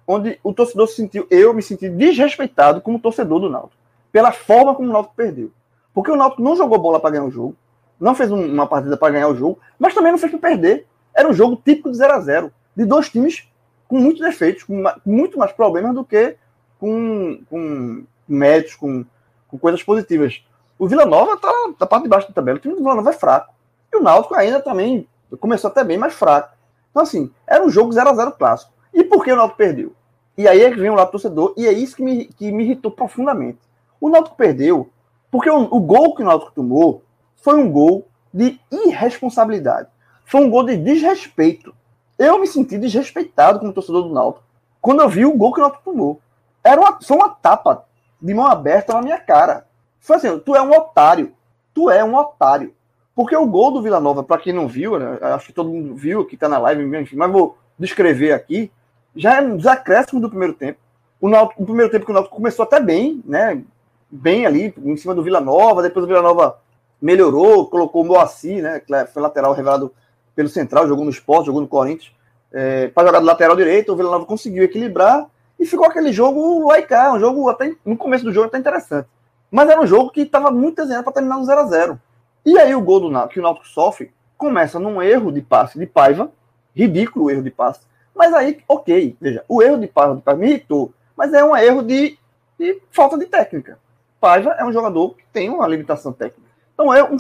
onde 0.05 0.39
o 0.43 0.53
torcedor 0.53 0.88
se 0.88 0.96
sentiu, 0.96 1.25
eu 1.31 1.53
me 1.53 1.62
senti 1.62 1.89
desrespeitado 1.89 2.81
como 2.81 3.00
torcedor 3.00 3.39
do 3.39 3.50
Náutico, 3.50 3.81
pela 4.12 4.31
forma 4.31 4.75
como 4.75 4.89
o 4.89 4.93
Náutico 4.93 5.15
perdeu. 5.15 5.51
Porque 5.93 6.12
o 6.12 6.15
Náutico 6.15 6.41
não 6.41 6.55
jogou 6.55 6.77
bola 6.77 7.00
para 7.00 7.12
ganhar 7.12 7.25
o 7.25 7.31
jogo, 7.31 7.55
não 8.00 8.13
fez 8.13 8.31
uma 8.31 8.67
partida 8.67 8.96
para 8.96 9.13
ganhar 9.13 9.27
o 9.27 9.36
jogo, 9.36 9.60
mas 9.77 9.93
também 9.93 10.12
não 10.12 10.19
fez 10.19 10.31
para 10.31 10.39
perder. 10.39 10.86
Era 11.15 11.27
um 11.27 11.34
jogo 11.34 11.55
típico 11.63 11.91
de 11.91 11.98
0 11.98 12.13
a 12.13 12.19
0 12.19 12.51
de 12.75 12.86
dois 12.86 13.10
times 13.10 13.48
com 13.89 13.98
muitos 13.98 14.22
defeitos, 14.22 14.63
com 14.63 14.84
muito 15.03 15.38
mais 15.38 15.51
problemas 15.51 15.93
do 15.93 16.05
que 16.05 16.38
com, 16.79 17.41
com 17.50 18.03
méritos, 18.27 18.75
com, 18.75 19.03
com 19.48 19.58
coisas 19.58 19.84
positivas. 19.84 20.41
O 20.77 20.88
Vila 20.88 21.05
Nova 21.05 21.34
está 21.34 21.51
tá 21.77 21.86
parte 21.86 22.03
de 22.03 22.10
baixo 22.10 22.27
da 22.27 22.34
tabela, 22.34 22.58
o 22.58 22.62
time 22.62 22.75
do 22.75 22.81
Vila 22.81 22.96
Nova 22.96 23.10
é 23.10 23.13
fraco. 23.13 23.53
E 23.91 23.98
o 23.98 24.01
Náutico 24.01 24.36
ainda 24.36 24.62
também 24.62 25.08
começou 25.39 25.69
até 25.69 25.84
bem 25.84 25.98
mais 25.98 26.13
fraco. 26.13 26.55
Então, 26.91 27.03
assim, 27.03 27.31
era 27.46 27.65
um 27.65 27.69
jogo 27.69 27.91
0 27.91 28.10
a 28.10 28.13
0 28.13 28.31
clássico. 28.34 28.72
E 28.93 29.03
por 29.03 29.25
que 29.25 29.31
o 29.31 29.36
Náutico 29.36 29.58
perdeu? 29.58 29.93
E 30.38 30.48
aí 30.48 30.62
é 30.62 30.69
que 30.69 30.79
vem 30.79 30.89
o 30.89 30.96
lado 30.96 31.12
torcedor, 31.12 31.53
e 31.58 31.67
é 31.67 31.72
isso 31.74 31.96
que 31.96 32.03
me, 32.03 32.25
que 32.25 32.51
me 32.51 32.63
irritou 32.63 32.91
profundamente. 32.91 33.60
O 34.00 34.08
Náutico 34.08 34.38
perdeu 34.38 34.89
porque 35.31 35.50
o, 35.50 35.63
o 35.63 35.79
gol 35.79 36.15
que 36.15 36.22
o 36.22 36.25
Náutico 36.25 36.51
tomou 36.53 37.03
foi 37.36 37.55
um 37.55 37.72
gol 37.72 38.08
de 38.34 38.60
irresponsabilidade. 38.72 39.89
Foi 40.25 40.41
um 40.41 40.50
gol 40.50 40.63
de 40.63 40.77
desrespeito. 40.77 41.74
Eu 42.19 42.38
me 42.38 42.45
senti 42.45 42.77
desrespeitado 42.77 43.59
como 43.59 43.73
torcedor 43.73 44.03
do 44.03 44.13
Náutico 44.13 44.45
quando 44.81 45.01
eu 45.01 45.09
vi 45.09 45.25
o 45.25 45.35
gol 45.35 45.53
que 45.53 45.59
o 45.59 45.63
Náutico 45.63 45.83
tomou. 45.85 46.19
Era 46.63 46.79
uma, 46.79 46.99
foi 47.01 47.17
uma 47.17 47.29
tapa 47.29 47.85
de 48.21 48.33
mão 48.33 48.45
aberta 48.45 48.93
na 48.93 49.01
minha 49.01 49.17
cara. 49.17 49.65
Foi 49.99 50.17
assim, 50.17 50.38
tu 50.39 50.55
é 50.55 50.61
um 50.61 50.71
otário. 50.71 51.33
Tu 51.73 51.89
é 51.89 52.03
um 52.03 52.15
otário. 52.15 52.75
Porque 53.15 53.35
o 53.35 53.47
gol 53.47 53.71
do 53.71 53.81
Vila 53.81 53.99
Nova, 53.99 54.21
para 54.21 54.41
quem 54.41 54.53
não 54.53 54.67
viu, 54.67 54.99
né, 54.99 55.17
acho 55.21 55.47
que 55.47 55.53
todo 55.53 55.69
mundo 55.69 55.95
viu 55.95 56.25
que 56.25 56.38
tá 56.38 56.47
na 56.47 56.57
live, 56.57 56.83
enfim, 56.97 57.15
mas 57.15 57.31
vou 57.31 57.57
descrever 57.77 58.33
aqui 58.33 58.71
já 59.15 59.38
é 59.38 59.41
nos 59.41 59.65
acréscimos 59.65 60.21
do 60.21 60.29
primeiro 60.29 60.53
tempo. 60.53 60.79
O, 61.19 61.27
Náutico, 61.27 61.63
o 61.63 61.65
primeiro 61.65 61.91
tempo 61.91 62.05
que 62.05 62.11
o 62.11 62.13
Náutico 62.13 62.35
começou 62.35 62.63
até 62.63 62.79
bem, 62.79 63.21
né? 63.25 63.61
Bem 64.09 64.45
ali, 64.45 64.73
em 64.77 64.97
cima 64.97 65.13
do 65.13 65.23
Vila 65.23 65.41
Nova, 65.41 65.81
depois 65.81 66.05
o 66.05 66.07
Vila 66.07 66.21
Nova 66.21 66.57
melhorou, 67.01 67.67
colocou 67.67 68.03
o 68.03 68.05
Moacir, 68.05 68.63
né? 68.63 68.79
Que 68.79 69.05
foi 69.07 69.21
lateral 69.21 69.53
revelado 69.53 69.93
pelo 70.39 70.48
Central, 70.48 70.88
jogou 70.88 71.03
no 71.03 71.12
Esporte, 71.12 71.48
jogou 71.48 71.60
no 71.60 71.67
Corinthians, 71.67 72.13
é, 72.50 72.88
para 72.88 73.05
jogar 73.05 73.19
do 73.19 73.25
lateral 73.25 73.58
direito, 73.58 73.91
o 73.91 73.96
Vila 73.98 74.10
Nova 74.10 74.25
conseguiu 74.25 74.63
equilibrar, 74.63 75.27
E 75.60 75.65
ficou 75.65 75.86
aquele 75.86 76.13
jogo 76.13 76.65
laicar, 76.65 77.13
um 77.13 77.19
jogo 77.19 77.50
até 77.50 77.75
no 77.84 77.98
começo 77.98 78.24
do 78.24 78.31
jogo 78.31 78.48
até 78.48 78.58
interessante. 78.58 79.10
Mas 79.51 79.67
era 79.67 79.81
um 79.81 79.86
jogo 79.86 80.12
que 80.12 80.22
estava 80.22 80.50
muito 80.50 80.77
desenhado 80.77 81.03
para 81.03 81.12
terminar 81.12 81.36
no 81.36 81.43
0 81.43 81.60
a 81.60 81.65
0 81.65 82.00
E 82.46 82.58
aí 82.58 82.74
o 82.74 82.79
gol 82.79 83.01
do 83.01 83.10
Náutico, 83.10 83.34
que 83.34 83.39
o 83.41 83.43
Náutico 83.43 83.67
sofre, 83.67 84.13
começa 84.38 84.79
num 84.79 85.01
erro 85.01 85.29
de 85.29 85.41
passe 85.41 85.77
de 85.77 85.86
Paiva, 85.86 86.31
ridículo 86.74 87.25
o 87.25 87.29
erro 87.29 87.43
de 87.43 87.51
passe. 87.51 87.81
Mas 88.15 88.34
aí, 88.34 88.63
ok, 88.65 89.17
veja, 89.19 89.43
o 89.46 89.62
erro 89.62 89.77
de 89.77 89.88
Paiva, 89.88 90.15
de 90.15 90.22
Paiva 90.22 90.39
me 90.39 90.48
irritou, 90.48 90.93
mas 91.17 91.34
é 91.34 91.43
um 91.43 91.53
erro 91.58 91.84
de, 91.84 92.17
de 92.58 92.81
falta 92.91 93.17
de 93.17 93.25
técnica. 93.25 93.77
Paiva 94.22 94.51
é 94.51 94.63
um 94.63 94.72
jogador 94.72 95.15
que 95.15 95.25
tem 95.34 95.50
uma 95.50 95.67
limitação 95.67 96.13
técnica. 96.13 96.50
Então 96.74 96.93
é 96.93 97.03
um, 97.03 97.17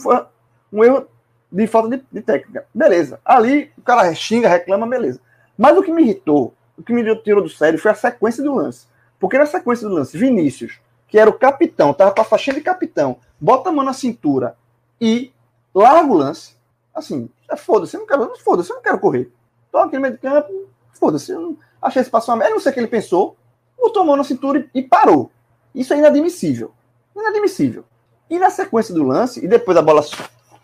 um 0.71 0.83
erro 0.85 1.05
de 1.51 1.67
falta 1.67 1.89
de, 1.89 2.03
de, 2.11 2.21
técnica. 2.21 2.65
Beleza. 2.73 3.19
Ali 3.25 3.71
o 3.77 3.81
cara 3.81 4.13
xinga, 4.13 4.47
reclama, 4.47 4.87
beleza. 4.87 5.19
Mas 5.57 5.77
o 5.77 5.83
que 5.83 5.91
me 5.91 6.03
irritou, 6.03 6.53
o 6.77 6.83
que 6.83 6.93
me 6.93 7.03
tirou 7.21 7.43
do 7.43 7.49
sério 7.49 7.79
foi 7.79 7.91
a 7.91 7.95
sequência 7.95 8.43
do 8.43 8.55
lance. 8.55 8.87
Porque 9.19 9.37
na 9.37 9.45
sequência 9.45 9.87
do 9.87 9.93
lance, 9.93 10.17
Vinícius, 10.17 10.79
que 11.07 11.17
era 11.17 11.29
o 11.29 11.33
capitão, 11.33 11.93
tava 11.93 12.11
com 12.11 12.21
a 12.21 12.25
faixinha 12.25 12.55
de 12.55 12.61
capitão, 12.61 13.17
bota 13.39 13.69
a 13.69 13.71
mão 13.71 13.83
na 13.83 13.93
cintura 13.93 14.55
e 15.01 15.33
larga 15.73 16.11
o 16.11 16.15
lance. 16.15 16.55
Assim, 16.93 17.29
é 17.49 17.55
foda-se, 17.55 17.95
eu 17.95 18.01
não 18.01 18.07
quero, 18.07 18.35
foda-se, 18.37 18.71
eu 18.71 18.75
não 18.75 18.83
quero 18.83 18.99
correr. 18.99 19.31
Tô 19.71 19.79
aqui 19.79 19.95
no 19.95 20.01
meio 20.01 20.13
do 20.13 20.19
campo, 20.19 20.67
foda-se, 20.93 21.31
eu 21.31 21.41
não, 21.41 21.57
achei 21.81 22.01
esse 22.01 22.11
passo 22.11 22.31
uma 22.31 22.37
merda, 22.37 22.53
não 22.53 22.61
sei 22.61 22.71
o 22.71 22.73
que 22.73 22.79
ele 22.79 22.87
pensou, 22.87 23.35
botou 23.77 24.03
a 24.03 24.05
mão 24.05 24.15
na 24.15 24.23
cintura 24.23 24.59
e, 24.73 24.79
e 24.79 24.83
parou. 24.83 25.31
Isso 25.73 25.93
é 25.93 25.97
inadmissível. 25.97 26.71
Inadmissível. 27.15 27.83
E 28.29 28.37
na 28.37 28.49
sequência 28.49 28.93
do 28.93 29.03
lance, 29.03 29.43
e 29.43 29.47
depois 29.47 29.77
a 29.77 29.81
bola 29.81 30.01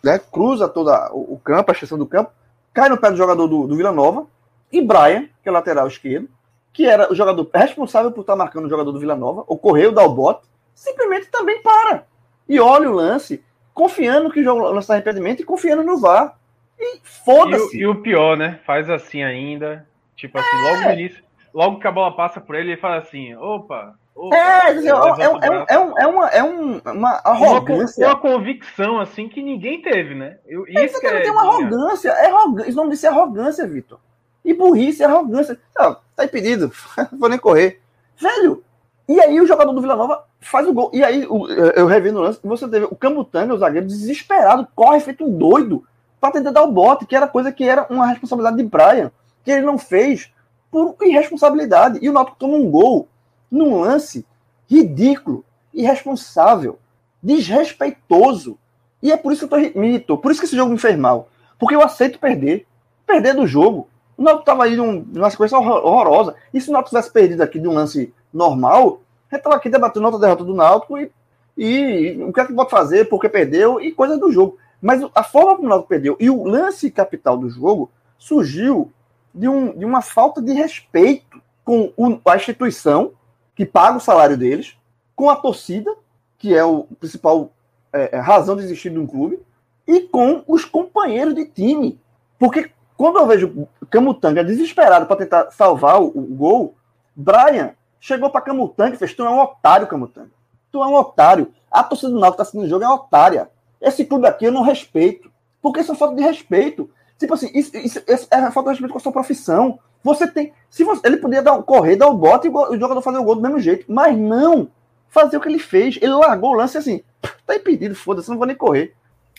né, 0.06 0.18
cruza 0.18 0.68
todo 0.68 0.90
o 1.12 1.38
campo, 1.42 1.70
a 1.70 1.74
extensão 1.74 1.98
do 1.98 2.06
campo, 2.06 2.30
cai 2.72 2.88
no 2.88 2.96
pé 2.96 3.10
do 3.10 3.16
jogador 3.16 3.46
do, 3.48 3.66
do 3.66 3.76
Vila 3.76 3.90
Nova, 3.90 4.26
e 4.72 4.80
Brian, 4.80 5.28
que 5.42 5.48
é 5.48 5.50
lateral 5.50 5.86
esquerdo, 5.88 6.28
que 6.72 6.86
era 6.86 7.10
o 7.10 7.14
jogador 7.14 7.48
responsável 7.52 8.12
por 8.12 8.20
estar 8.20 8.36
marcando 8.36 8.66
o 8.66 8.68
jogador 8.68 8.92
do 8.92 9.00
Vila 9.00 9.16
Nova, 9.16 9.44
ocorreu, 9.48 9.92
dá 9.92 10.04
o 10.04 10.14
bote, 10.14 10.46
simplesmente 10.74 11.28
também 11.30 11.60
para. 11.62 12.06
E 12.48 12.60
olha 12.60 12.88
o 12.88 12.94
lance, 12.94 13.42
confiando 13.74 14.30
que 14.30 14.40
o 14.40 14.44
jogo 14.44 14.60
lance 14.70 14.92
arrependimento 14.92 15.40
e 15.40 15.44
confiando 15.44 15.82
no 15.82 15.98
VAR. 15.98 16.36
E 16.78 17.00
foda-se. 17.02 17.76
E, 17.76 17.80
e, 17.80 17.86
o 17.86 18.02
pior, 18.02 18.36
né? 18.36 18.60
Faz 18.64 18.88
assim 18.90 19.22
ainda. 19.22 19.86
Tipo 20.14 20.38
assim, 20.38 20.56
é. 20.56 20.70
logo 20.70 20.82
no 20.82 20.92
início, 20.92 21.24
logo 21.52 21.80
que 21.80 21.86
a 21.86 21.92
bola 21.92 22.14
passa 22.14 22.40
por 22.40 22.54
ele, 22.54 22.72
ele 22.72 22.80
fala 22.80 22.96
assim: 22.96 23.34
opa, 23.34 23.94
é, 24.32 24.36
é, 24.36 24.70
é, 24.70 24.88
é, 24.88 25.78
um, 25.78 25.98
é, 25.98 26.06
uma, 26.06 26.28
é 26.28 26.42
um, 26.42 26.80
uma 26.86 27.20
arrogância. 27.22 28.06
Uma, 28.06 28.14
uma 28.14 28.20
convicção, 28.20 28.98
assim, 28.98 29.28
que 29.28 29.42
ninguém 29.42 29.82
teve, 29.82 30.14
né? 30.14 30.38
Eu, 30.46 30.66
isso 30.66 31.06
é, 31.06 31.20
tem 31.20 31.30
uma 31.30 31.42
arrogância. 31.42 32.08
É 32.08 32.30
arrogância. 32.30 32.68
Isso 32.68 32.76
nome 32.78 32.90
disso 32.90 33.06
é 33.06 33.08
arrogância, 33.10 33.66
Vitor. 33.66 33.98
E 34.42 34.54
burrice 34.54 35.02
é 35.02 35.06
arrogância. 35.06 35.60
Não, 35.76 35.98
tá 36.14 36.24
impedido. 36.24 36.72
Não 37.12 37.18
vou 37.18 37.28
nem 37.28 37.38
correr. 37.38 37.82
Velho. 38.16 38.64
E 39.06 39.20
aí 39.20 39.38
o 39.38 39.46
jogador 39.46 39.72
do 39.72 39.80
Vila 39.82 39.94
Nova 39.94 40.24
faz 40.40 40.66
o 40.66 40.72
gol. 40.72 40.90
E 40.94 41.04
aí 41.04 41.22
eu 41.22 41.86
revi 41.86 42.10
no 42.10 42.20
lance. 42.20 42.40
Você 42.42 42.66
teve 42.68 42.86
o 42.86 42.96
Camutanga, 42.96 43.54
o 43.54 43.58
zagueiro, 43.58 43.86
desesperado, 43.86 44.66
corre 44.74 45.00
feito 45.00 45.24
um 45.24 45.36
doido 45.36 45.84
para 46.18 46.32
tentar 46.32 46.52
dar 46.52 46.62
o 46.62 46.72
bote, 46.72 47.04
que 47.04 47.14
era 47.14 47.28
coisa 47.28 47.52
que 47.52 47.64
era 47.64 47.86
uma 47.90 48.06
responsabilidade 48.06 48.56
de 48.56 48.64
Brian, 48.64 49.12
que 49.44 49.50
ele 49.50 49.66
não 49.66 49.76
fez 49.76 50.32
por 50.70 50.96
irresponsabilidade. 51.02 51.98
E 52.00 52.08
o 52.08 52.12
Náutico 52.12 52.38
toma 52.38 52.56
um 52.56 52.70
gol 52.70 53.08
num 53.50 53.80
lance 53.80 54.24
ridículo, 54.68 55.44
irresponsável, 55.72 56.78
desrespeitoso. 57.22 58.58
E 59.02 59.12
é 59.12 59.16
por 59.16 59.32
isso 59.32 59.46
que 59.46 59.54
eu 59.54 59.72
tô, 59.72 59.80
me 59.80 60.00
por 60.00 60.30
isso 60.30 60.40
que 60.40 60.46
esse 60.46 60.56
jogo 60.56 60.72
me 60.72 60.78
fez 60.78 60.96
mal. 60.96 61.28
Porque 61.58 61.74
eu 61.74 61.82
aceito 61.82 62.18
perder. 62.18 62.66
Perder 63.06 63.34
do 63.34 63.46
jogo. 63.46 63.88
O 64.16 64.22
Náutico 64.22 64.42
estava 64.42 64.64
aí 64.64 64.76
num, 64.76 65.04
numa 65.12 65.30
sequência 65.30 65.58
horrorosa. 65.58 66.34
E 66.52 66.60
se 66.60 66.70
o 66.70 66.72
Náutico 66.72 66.90
tivesse 66.90 67.12
perdido 67.12 67.42
aqui 67.42 67.58
de 67.58 67.68
um 67.68 67.74
lance 67.74 68.12
normal, 68.32 69.00
a 69.30 69.34
gente 69.34 69.40
estava 69.40 69.56
aqui 69.56 69.68
debatendo 69.68 70.06
outra 70.06 70.20
derrota 70.20 70.44
do 70.44 70.54
Náutico 70.54 70.98
e, 70.98 71.10
e 71.56 72.22
o 72.22 72.32
que 72.32 72.40
é 72.40 72.46
que 72.46 72.52
pode 72.52 72.70
fazer, 72.70 73.08
porque 73.08 73.28
perdeu 73.28 73.80
e 73.80 73.92
coisa 73.92 74.16
do 74.16 74.32
jogo. 74.32 74.58
Mas 74.80 75.02
a 75.14 75.22
forma 75.22 75.56
como 75.56 75.66
o 75.66 75.70
Náutico 75.70 75.88
perdeu 75.88 76.16
e 76.18 76.30
o 76.30 76.44
lance 76.44 76.90
capital 76.90 77.36
do 77.36 77.48
jogo 77.48 77.90
surgiu 78.18 78.90
de, 79.34 79.48
um, 79.48 79.76
de 79.76 79.84
uma 79.84 80.00
falta 80.00 80.40
de 80.40 80.52
respeito 80.52 81.40
com 81.64 81.92
o, 81.96 82.18
a 82.24 82.36
instituição, 82.36 83.12
que 83.56 83.64
paga 83.64 83.96
o 83.96 84.00
salário 84.00 84.36
deles, 84.36 84.76
com 85.16 85.30
a 85.30 85.34
torcida, 85.34 85.92
que 86.38 86.54
é 86.54 86.62
o 86.62 86.84
principal 87.00 87.50
é, 87.92 88.16
é, 88.16 88.20
razão 88.20 88.54
de 88.54 88.62
existir 88.62 88.90
de 88.90 88.98
um 88.98 89.06
clube, 89.06 89.40
e 89.86 90.02
com 90.02 90.44
os 90.46 90.64
companheiros 90.64 91.34
de 91.34 91.46
time. 91.46 91.98
Porque 92.38 92.70
quando 92.96 93.18
eu 93.18 93.26
vejo 93.26 93.66
Camutanga 93.88 94.44
desesperado 94.44 95.06
para 95.06 95.16
tentar 95.16 95.50
salvar 95.50 96.00
o, 96.00 96.08
o, 96.08 96.22
gol, 96.22 96.74
Brian 97.14 97.72
chegou 97.98 98.28
para 98.28 98.42
Camutanga 98.42 98.94
e 98.94 98.98
fez: 98.98 99.14
Tu 99.14 99.24
é 99.24 99.30
um 99.30 99.40
otário, 99.40 99.86
Camutanga. 99.86 100.30
Tu 100.70 100.82
é 100.82 100.86
um 100.86 100.94
otário. 100.94 101.52
A 101.70 101.82
torcida 101.82 102.12
do 102.12 102.18
Náutico 102.18 102.34
está 102.34 102.42
assistindo 102.42 102.64
o 102.64 102.68
jogo 102.68 102.84
é 102.84 102.88
otária. 102.88 103.50
Esse 103.80 104.04
clube 104.04 104.26
aqui 104.26 104.44
eu 104.44 104.52
não 104.52 104.62
respeito. 104.62 105.30
Porque 105.62 105.80
isso 105.80 105.92
é 105.92 105.94
falta 105.94 106.14
de 106.14 106.22
respeito. 106.22 106.90
Tipo 107.18 107.34
assim, 107.34 107.50
isso, 107.54 107.76
isso, 107.76 108.02
isso 108.06 108.28
é 108.30 108.50
falta 108.50 108.70
de 108.70 108.74
respeito 108.74 108.92
com 108.92 108.98
a 108.98 109.00
sua 109.00 109.12
profissão. 109.12 109.78
Você 110.02 110.26
tem. 110.26 110.52
Se 110.70 110.84
você, 110.84 111.06
ele 111.06 111.16
podia 111.16 111.42
dar, 111.42 111.60
correr, 111.62 111.96
dar 111.96 112.08
o 112.08 112.16
bote 112.16 112.46
e 112.46 112.50
o 112.50 112.78
jogador 112.78 113.00
fazer 113.00 113.18
o 113.18 113.24
gol 113.24 113.36
do 113.36 113.42
mesmo 113.42 113.58
jeito. 113.58 113.86
Mas 113.88 114.16
não 114.16 114.68
fazer 115.08 115.36
o 115.36 115.40
que 115.40 115.48
ele 115.48 115.58
fez. 115.58 115.96
Ele 115.96 116.12
largou 116.12 116.50
o 116.50 116.56
lance 116.56 116.76
assim. 116.76 117.02
Tá 117.46 117.56
impedido, 117.56 117.94
foda-se, 117.94 118.28
não 118.28 118.36
vou 118.36 118.46
nem 118.46 118.56
correr. 118.56 118.94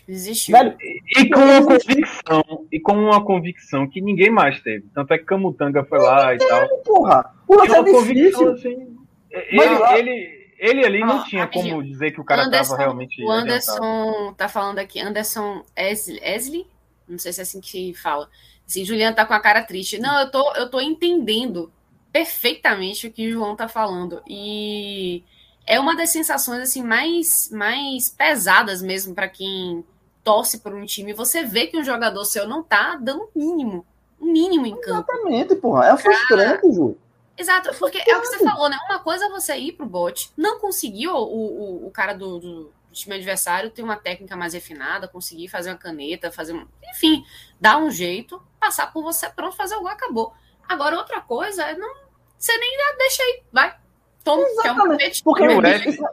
Existiu. 0.07 0.57
Velho, 0.57 0.75
e 0.81 1.29
com 1.29 1.39
uma 1.39 1.65
convicção, 1.65 2.65
e 2.71 2.79
com 2.79 2.93
uma 2.93 3.23
convicção 3.23 3.87
que 3.87 4.01
ninguém 4.01 4.29
mais 4.29 4.61
teve. 4.61 4.85
Tanto 4.93 5.13
é 5.13 5.17
que 5.17 5.25
Camutanga 5.25 5.83
foi 5.83 5.99
lá 5.99 6.33
e 6.33 6.37
tal. 6.37 6.67
Porra, 6.79 7.33
o 7.45 7.55
lance 7.55 7.75
é 7.75 7.83
difícil. 7.83 8.51
Assim, 8.53 8.97
ele, 9.29 9.83
ele, 9.95 10.49
ele, 10.57 10.85
ali 10.85 10.99
não 11.01 11.25
tinha 11.25 11.43
rapidinho. 11.43 11.75
como 11.75 11.87
dizer 11.87 12.11
que 12.11 12.21
o 12.21 12.23
cara 12.23 12.43
Anderson, 12.43 12.71
tava 12.71 12.83
realmente. 12.83 13.21
O 13.21 13.29
Anderson 13.29 13.83
adiantado. 13.83 14.35
tá 14.35 14.47
falando 14.47 14.79
aqui, 14.79 15.01
Anderson 15.01 15.63
Esley, 15.75 16.65
não 17.07 17.17
sei 17.17 17.31
se 17.33 17.39
é 17.39 17.43
assim 17.43 17.61
que 17.61 17.93
fala. 17.93 18.29
Assim, 18.67 18.83
Juliana 18.83 19.15
tá 19.15 19.25
com 19.25 19.33
a 19.33 19.39
cara 19.39 19.63
triste. 19.63 19.97
Não, 19.97 20.19
eu 20.19 20.29
tô, 20.29 20.53
eu 20.53 20.69
tô 20.69 20.81
entendendo 20.81 21.71
perfeitamente 22.11 23.07
o 23.07 23.11
que 23.11 23.27
o 23.27 23.31
João 23.31 23.55
tá 23.55 23.67
falando. 23.67 24.21
E 24.27 25.23
é 25.65 25.79
uma 25.79 25.95
das 25.95 26.09
sensações 26.09 26.61
assim 26.61 26.83
mais, 26.83 27.49
mais 27.51 28.09
pesadas 28.09 28.81
mesmo 28.81 29.15
para 29.15 29.29
quem 29.29 29.83
torce 30.23 30.59
por 30.59 30.73
um 30.73 30.85
time. 30.85 31.13
Você 31.13 31.43
vê 31.43 31.67
que 31.67 31.77
um 31.77 31.83
jogador 31.83 32.25
seu 32.25 32.47
não 32.47 32.61
tá 32.61 32.97
dando 32.97 33.29
o 33.33 33.39
mínimo. 33.39 33.85
O 34.19 34.25
mínimo 34.25 34.65
em 34.65 34.79
campo. 34.81 35.11
Exatamente, 35.11 35.55
porra. 35.55 35.87
É 35.87 35.97
frustrante, 35.97 36.71
Ju. 36.73 36.97
Exato, 37.37 37.71
porque 37.77 37.99
é 37.99 38.17
o 38.17 38.21
que 38.21 38.27
você 38.27 38.43
falou, 38.43 38.67
né? 38.67 38.77
Uma 38.89 38.99
coisa 38.99 39.25
é 39.25 39.29
você 39.29 39.55
ir 39.55 39.73
pro 39.73 39.85
bot, 39.85 40.31
não 40.35 40.59
conseguiu 40.59 41.13
o, 41.13 41.83
o, 41.83 41.87
o 41.87 41.91
cara 41.91 42.13
do, 42.13 42.39
do 42.39 42.73
time 43.01 43.15
adversário 43.15 43.69
ter 43.69 43.83
uma 43.83 43.95
técnica 43.95 44.35
mais 44.35 44.53
refinada, 44.53 45.07
conseguir 45.07 45.47
fazer 45.47 45.69
uma 45.71 45.77
caneta, 45.77 46.31
fazer 46.31 46.53
um. 46.53 46.65
Enfim, 46.93 47.23
dar 47.59 47.77
um 47.77 47.89
jeito, 47.89 48.41
passar 48.59 48.91
por 48.91 49.03
você, 49.03 49.29
pronto, 49.29 49.55
fazer 49.55 49.75
o 49.75 49.81
gol, 49.81 49.89
acabou. 49.89 50.33
Agora, 50.67 50.97
outra 50.97 51.21
coisa 51.21 51.63
é 51.63 51.77
não. 51.77 51.93
Você 52.37 52.55
nem 52.57 52.77
deixa 52.97 53.23
aí, 53.23 53.43
vai. 53.51 53.75
Toma, 54.23 54.43
Exatamente. 54.43 55.23
Porque 55.23 55.45
isso, 55.45 56.03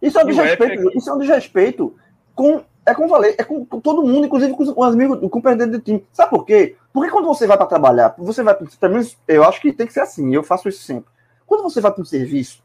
isso, 0.00 0.18
é 0.18 0.22
um 0.22 0.26
desrespeito, 0.26 0.98
isso 0.98 1.10
é 1.10 1.12
um 1.12 1.18
desrespeito 1.18 1.96
com. 2.34 2.64
É 2.86 2.94
como 2.94 3.06
eu 3.06 3.10
falei, 3.10 3.34
é 3.38 3.42
com, 3.42 3.64
com 3.64 3.80
todo 3.80 4.02
mundo, 4.02 4.26
inclusive 4.26 4.52
com 4.52 4.62
os 4.62 4.94
amigos, 4.94 5.18
com 5.30 5.38
o 5.38 5.42
presidente 5.42 5.70
do 5.70 5.80
time. 5.80 6.06
Sabe 6.12 6.30
por 6.30 6.44
quê? 6.44 6.76
Porque 6.92 7.10
quando 7.10 7.26
você 7.26 7.46
vai 7.46 7.56
para 7.56 7.66
trabalhar, 7.66 8.14
você 8.18 8.42
vai. 8.42 8.54
Pelo 8.54 8.92
menos 8.92 9.16
eu 9.26 9.42
acho 9.42 9.60
que 9.60 9.72
tem 9.72 9.86
que 9.86 9.92
ser 9.92 10.00
assim, 10.00 10.34
eu 10.34 10.42
faço 10.42 10.68
isso 10.68 10.82
sempre. 10.82 11.10
Quando 11.46 11.62
você 11.62 11.80
vai 11.80 11.90
para 11.90 12.02
um 12.02 12.04
serviço, 12.04 12.62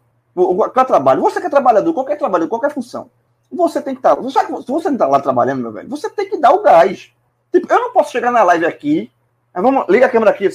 para 0.74 0.86
trabalho, 0.86 1.22
você 1.22 1.40
que 1.40 1.48
é 1.48 1.50
trabalhador, 1.50 1.94
qualquer 1.94 2.18
trabalho, 2.18 2.48
qualquer 2.48 2.72
função, 2.72 3.10
você 3.52 3.82
tem 3.82 3.94
que 3.94 4.00
estar. 4.00 4.16
Tá, 4.16 4.22
se 4.22 4.72
você 4.72 4.88
não 4.88 4.96
está 4.96 5.08
lá 5.08 5.20
trabalhando, 5.20 5.62
meu 5.62 5.72
velho, 5.72 5.90
você 5.90 6.10
tem 6.10 6.30
que 6.30 6.38
dar 6.38 6.52
o 6.52 6.62
gás. 6.62 7.12
Tipo, 7.52 7.72
eu 7.72 7.80
não 7.80 7.92
posso 7.92 8.12
chegar 8.12 8.32
na 8.32 8.44
live 8.44 8.66
aqui. 8.66 9.12
Vamos, 9.54 9.86
liga 9.90 10.06
a 10.06 10.10
câmera 10.10 10.32
aqui. 10.32 10.50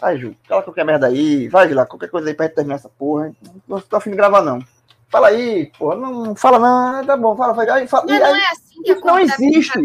Ai, 0.00 0.18
Ju, 0.18 0.34
cala 0.48 0.62
qualquer 0.62 0.84
merda 0.84 1.06
aí. 1.06 1.48
Vai 1.48 1.72
lá, 1.72 1.86
qualquer 1.86 2.10
coisa 2.10 2.28
aí 2.28 2.34
pra 2.34 2.46
gente 2.46 2.56
terminar 2.56 2.76
essa 2.76 2.88
porra. 2.88 3.32
Não 3.68 3.80
tô 3.80 3.96
afim 3.96 4.10
de 4.10 4.16
gravar, 4.16 4.42
não. 4.42 4.60
Fala 5.08 5.28
aí, 5.28 5.70
porra. 5.78 5.96
Não, 5.96 6.12
não 6.24 6.34
fala, 6.34 6.58
não. 6.58 7.06
Tá 7.06 7.16
bom, 7.16 7.36
fala, 7.36 7.52
vai. 7.52 7.68
Aí, 7.70 7.86
fala, 7.86 8.06
não, 8.06 8.14
aí, 8.14 8.20
não 8.20 8.36
é 8.36 8.50
assim 8.50 8.82
que 8.82 8.94
Não 8.96 9.18
existe. 9.18 9.78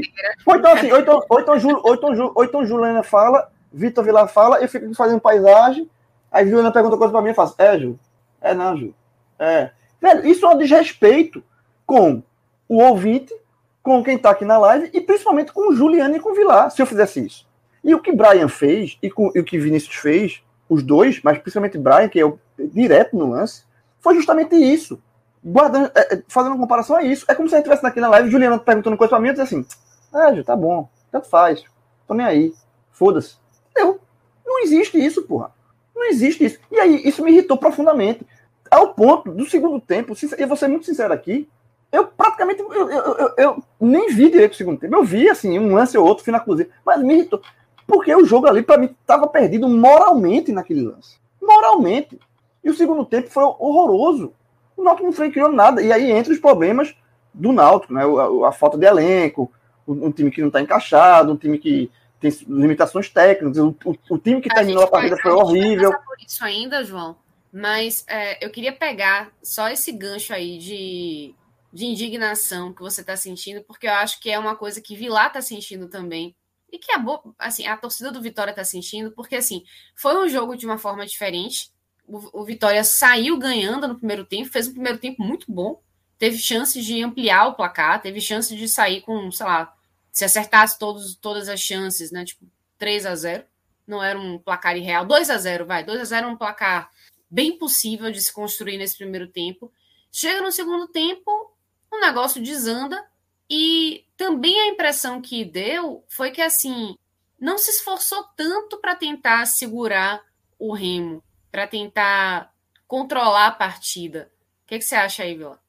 Ou 0.46 0.56
então, 0.56 0.74
assim, 0.74 0.92
ou 0.92 1.00
então, 1.00 1.26
ou 1.30 1.40
então, 1.40 1.60
Ju, 1.60 1.82
ou 1.84 1.94
então, 1.94 2.16
Ju, 2.16 2.32
ou 2.34 2.44
então 2.44 2.66
Juliana 2.66 3.04
fala, 3.04 3.50
Vitor 3.72 4.04
Vilar 4.04 4.28
fala, 4.28 4.60
eu 4.60 4.68
fico 4.68 4.94
fazendo 4.96 5.22
paisagem. 5.22 5.90
Aí 6.32 6.48
Juliana 6.48 6.72
pergunta 6.72 6.98
coisa 6.98 7.12
pra 7.12 7.22
mim 7.22 7.30
e 7.30 7.36
faz, 7.36 7.54
é, 7.58 7.78
Ju. 7.78 8.00
É, 8.42 8.54
não, 8.54 8.76
Ju. 8.76 8.94
É. 9.38 9.72
Velho, 10.02 10.26
isso 10.26 10.46
é 10.46 10.50
um 10.50 10.58
desrespeito 10.58 11.44
com 11.86 12.24
o 12.70 12.82
ouvinte, 12.84 13.34
com 13.82 14.04
quem 14.04 14.16
está 14.16 14.30
aqui 14.30 14.46
na 14.46 14.58
live 14.60 14.92
e 14.94 15.02
principalmente 15.02 15.52
com 15.52 15.72
o 15.72 15.76
Juliano 15.76 16.16
e 16.16 16.20
com 16.20 16.32
o 16.32 16.36
Vilar, 16.36 16.70
se 16.70 16.82
eu 16.82 16.86
fizesse 16.86 17.26
isso. 17.26 17.48
E 17.84 17.96
o 17.96 18.00
que 18.00 18.12
Brian 18.12 18.48
fez 18.48 18.98
e, 19.02 19.10
com, 19.10 19.32
e 19.34 19.40
o 19.40 19.44
que 19.44 19.58
Vinícius 19.58 19.96
fez, 19.96 20.44
os 20.70 20.84
dois, 20.84 21.20
mas 21.24 21.40
principalmente 21.40 21.78
Brian, 21.78 22.08
que 22.08 22.20
é 22.20 22.26
o 22.26 22.40
direto 22.60 23.18
no 23.18 23.32
lance, 23.32 23.64
foi 24.00 24.14
justamente 24.14 24.56
isso. 24.56 25.02
Guardando, 25.44 25.92
é, 25.96 26.16
é 26.16 26.24
fazendo 26.28 26.52
uma 26.52 26.62
comparação 26.62 26.96
a 26.96 27.04
isso. 27.04 27.26
É 27.28 27.34
como 27.34 27.50
se 27.50 27.56
a 27.56 27.58
gente 27.58 27.66
estivesse 27.66 27.86
aqui 27.88 28.00
na 28.00 28.10
live, 28.10 28.30
Juliano 28.30 28.60
perguntando 28.60 28.98
coisa 28.98 29.10
para 29.10 29.20
mim 29.20 29.30
e 29.30 29.32
dizer 29.32 29.44
assim: 29.44 29.66
Ah, 30.14 30.34
Ju, 30.34 30.44
tá 30.44 30.56
bom, 30.56 30.88
tanto 31.12 31.28
faz, 31.28 31.64
tô 32.08 32.14
nem 32.14 32.26
aí, 32.26 32.54
foda-se. 32.92 33.38
Eu, 33.76 34.00
não 34.46 34.60
existe 34.60 35.04
isso, 35.04 35.24
porra. 35.24 35.52
Não 35.96 36.06
existe 36.06 36.46
isso. 36.46 36.60
E 36.72 36.80
aí, 36.80 37.08
isso 37.08 37.24
me 37.24 37.32
irritou 37.32 37.58
profundamente. 37.58 38.26
Ao 38.70 38.94
ponto 38.94 39.32
do 39.32 39.50
segundo 39.50 39.82
tempo, 39.82 40.14
e 40.38 40.46
vou 40.46 40.56
ser 40.56 40.68
muito 40.68 40.86
sincero 40.86 41.12
aqui, 41.12 41.50
eu 41.92 42.06
praticamente 42.06 42.62
eu, 42.62 42.74
eu, 42.74 42.90
eu, 42.90 43.34
eu, 43.38 43.64
nem 43.80 44.14
vi 44.14 44.30
direito 44.30 44.54
o 44.54 44.56
segundo 44.56 44.80
tempo. 44.80 44.96
Eu 44.96 45.04
vi 45.04 45.30
assim, 45.30 45.58
um 45.58 45.74
lance 45.74 45.98
ou 45.98 46.06
outro, 46.06 46.24
fui 46.24 46.32
na 46.32 46.40
cozinha, 46.40 46.70
mas 46.86 47.02
me 47.02 47.16
irritou. 47.16 47.42
Porque 47.88 48.14
o 48.16 48.26
jogo 48.26 48.48
ali, 48.48 48.62
para 48.62 48.78
mim, 48.78 48.96
estava 49.02 49.28
perdido 49.28 49.68
moralmente 49.68 50.52
naquele 50.52 50.82
lance. 50.82 51.18
Moralmente. 51.42 52.20
E 52.64 52.70
o 52.70 52.76
segundo 52.76 53.04
tempo 53.04 53.30
foi 53.30 53.44
horroroso. 53.44 54.34
O 54.78 54.84
Náutico 54.84 55.08
não 55.08 55.14
foi 55.14 55.32
criou 55.32 55.52
nada. 55.52 55.82
E 55.82 55.92
aí 55.92 56.12
entra 56.12 56.32
os 56.32 56.40
problemas 56.40 56.96
do 57.34 57.52
Náutico, 57.52 57.94
né? 57.94 58.04
A, 58.04 58.50
a 58.50 58.52
falta 58.52 58.78
de 58.78 58.86
elenco, 58.86 59.52
um 59.88 60.12
time 60.12 60.30
que 60.30 60.42
não 60.42 60.50
está 60.50 60.62
encaixado, 60.62 61.32
um 61.32 61.38
time 61.38 61.58
que 61.58 61.90
tem 62.20 62.32
limitações 62.48 63.10
técnicas. 63.10 63.58
O, 63.58 63.76
o, 63.84 63.96
o 64.12 64.18
time 64.20 64.40
que 64.40 64.52
a 64.52 64.56
terminou 64.56 64.84
a 64.84 64.88
partida 64.88 65.18
foi 65.18 65.32
horrível. 65.32 65.92
Por 65.92 66.18
isso 66.24 66.44
ainda, 66.44 66.84
João. 66.84 67.16
Mas 67.52 68.06
é, 68.08 68.46
eu 68.46 68.52
queria 68.52 68.72
pegar 68.72 69.32
só 69.42 69.70
esse 69.70 69.92
gancho 69.92 70.34
aí 70.34 70.60
de, 70.60 71.34
de 71.72 71.86
indignação 71.86 72.74
que 72.74 72.82
você 72.82 73.02
está 73.02 73.16
sentindo, 73.16 73.64
porque 73.64 73.88
eu 73.88 73.94
acho 73.94 74.20
que 74.20 74.30
é 74.30 74.40
uma 74.40 74.56
coisa 74.56 74.82
que 74.82 74.96
Vilar 74.96 75.28
está 75.28 75.42
sentindo 75.42 75.88
também. 75.88 76.36
E 76.72 76.78
que 76.78 76.92
a, 76.92 77.04
assim, 77.40 77.66
a 77.68 77.76
torcida 77.78 78.12
do 78.12 78.22
Vitória 78.22 78.52
está 78.52 78.64
sentindo, 78.64 79.12
porque 79.12 79.36
assim, 79.36 79.64
foi 79.96 80.16
um 80.18 80.30
jogo 80.30 80.56
de 80.56 80.66
uma 80.66 80.78
forma 80.78 81.06
diferente. 81.06 81.72
O, 82.08 82.42
o 82.42 82.46
Vitória 82.46 82.84
saiu 82.84 83.38
ganhando 83.38 83.88
no 83.88 83.96
primeiro 83.96 84.26
tempo, 84.26 84.52
fez 84.52 84.68
um 84.68 84.74
primeiro 84.74 84.98
tempo 84.98 85.24
muito 85.24 85.52
bom, 85.52 85.82
teve 86.18 86.38
chance 86.38 86.80
de 86.82 87.04
ampliar 87.04 87.48
o 87.48 87.56
placar, 87.56 88.02
teve 88.02 88.22
chance 88.22 88.56
de 88.56 88.68
sair 88.68 89.02
com, 89.02 89.32
sei 89.32 89.46
lá, 89.46 89.74
se 90.12 90.26
acertasse 90.26 90.78
todos, 90.78 91.16
todas 91.16 91.50
as 91.50 91.60
chances, 91.60 92.12
né? 92.12 92.26
Tipo, 92.26 92.46
3 92.78 93.06
a 93.06 93.16
0 93.16 93.44
não 93.88 94.04
era 94.04 94.20
um 94.20 94.38
placar 94.38 94.78
irreal. 94.78 95.06
2 95.06 95.30
a 95.30 95.38
0 95.38 95.66
vai. 95.66 95.84
2 95.84 96.00
a 96.00 96.04
0 96.06 96.28
é 96.28 96.30
um 96.30 96.38
placar 96.38 96.90
bem 97.30 97.58
possível 97.58 98.12
de 98.12 98.22
se 98.22 98.32
construir 98.32 98.78
nesse 98.78 98.98
primeiro 98.98 99.28
tempo. 99.28 99.72
Chega 100.12 100.42
no 100.42 100.52
segundo 100.52 100.88
tempo, 100.88 101.52
o 101.92 102.00
negócio 102.00 102.42
desanda. 102.42 103.04
E 103.50 104.06
também 104.16 104.60
a 104.62 104.68
impressão 104.68 105.22
que 105.22 105.44
deu 105.44 106.04
foi 106.08 106.32
que, 106.32 106.42
assim, 106.42 106.96
não 107.40 107.58
se 107.58 107.72
esforçou 107.72 108.24
tanto 108.36 108.80
para 108.80 108.96
tentar 108.96 109.46
segurar 109.46 110.22
o 110.60 110.74
remo, 110.74 111.24
para 111.52 111.66
tentar 111.66 112.54
controlar 112.88 113.48
a 113.48 113.52
partida. 113.52 114.32
O 114.64 114.68
que, 114.68 114.78
que 114.78 114.84
você 114.84 114.96
acha 114.96 115.24
aí, 115.24 115.36
Vila? 115.36 115.60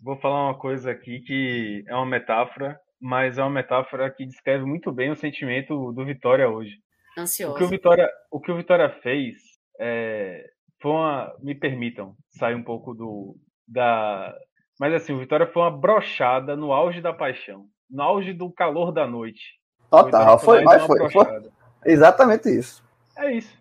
Vou 0.00 0.16
falar 0.18 0.46
uma 0.46 0.58
coisa 0.58 0.90
aqui 0.90 1.20
que 1.20 1.84
é 1.86 1.94
uma 1.94 2.06
metáfora 2.06 2.80
mas 3.04 3.36
é 3.36 3.42
uma 3.42 3.50
metáfora 3.50 4.10
que 4.10 4.24
descreve 4.24 4.64
muito 4.64 4.90
bem 4.90 5.10
o 5.10 5.16
sentimento 5.16 5.92
do 5.92 6.06
Vitória 6.06 6.48
hoje. 6.48 6.80
Ansioso. 7.18 7.54
O 7.54 7.58
que 7.58 7.64
o 7.64 7.68
Vitória, 7.68 8.08
o 8.30 8.40
que 8.40 8.50
o 8.50 8.56
Vitória 8.56 8.88
fez 9.02 9.36
é, 9.78 10.42
foi 10.80 10.90
uma, 10.90 11.36
me 11.40 11.54
permitam 11.54 12.16
sair 12.30 12.54
um 12.54 12.64
pouco 12.64 12.94
do 12.94 13.36
da, 13.68 14.34
mas 14.78 14.94
assim, 14.94 15.12
o 15.12 15.18
Vitória 15.18 15.46
foi 15.46 15.62
uma 15.62 15.70
brochada 15.70 16.56
no 16.56 16.72
auge 16.72 17.00
da 17.00 17.12
paixão, 17.12 17.66
no 17.90 18.02
auge 18.02 18.32
do 18.32 18.50
calor 18.50 18.92
da 18.92 19.06
noite. 19.06 19.58
Total, 19.90 20.38
foi, 20.38 20.62
mas 20.62 20.82
foi, 20.84 21.10
foi, 21.10 21.42
exatamente 21.84 22.48
isso. 22.48 22.82
É 23.16 23.32
isso. 23.32 23.56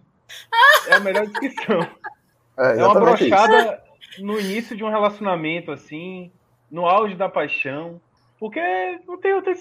É 0.88 0.96
a 0.96 1.00
melhor 1.00 1.26
descrição. 1.28 1.88
É, 2.56 2.78
é 2.78 2.86
uma 2.86 2.94
brochada 2.94 3.82
isso. 4.00 4.24
no 4.24 4.40
início 4.40 4.78
de 4.78 4.84
um 4.84 4.90
relacionamento 4.90 5.72
assim, 5.72 6.32
no 6.70 6.86
auge 6.86 7.16
da 7.16 7.28
paixão 7.28 8.00
porque 8.44 8.60
não 9.08 9.18
tem 9.18 9.34
outra 9.34 9.54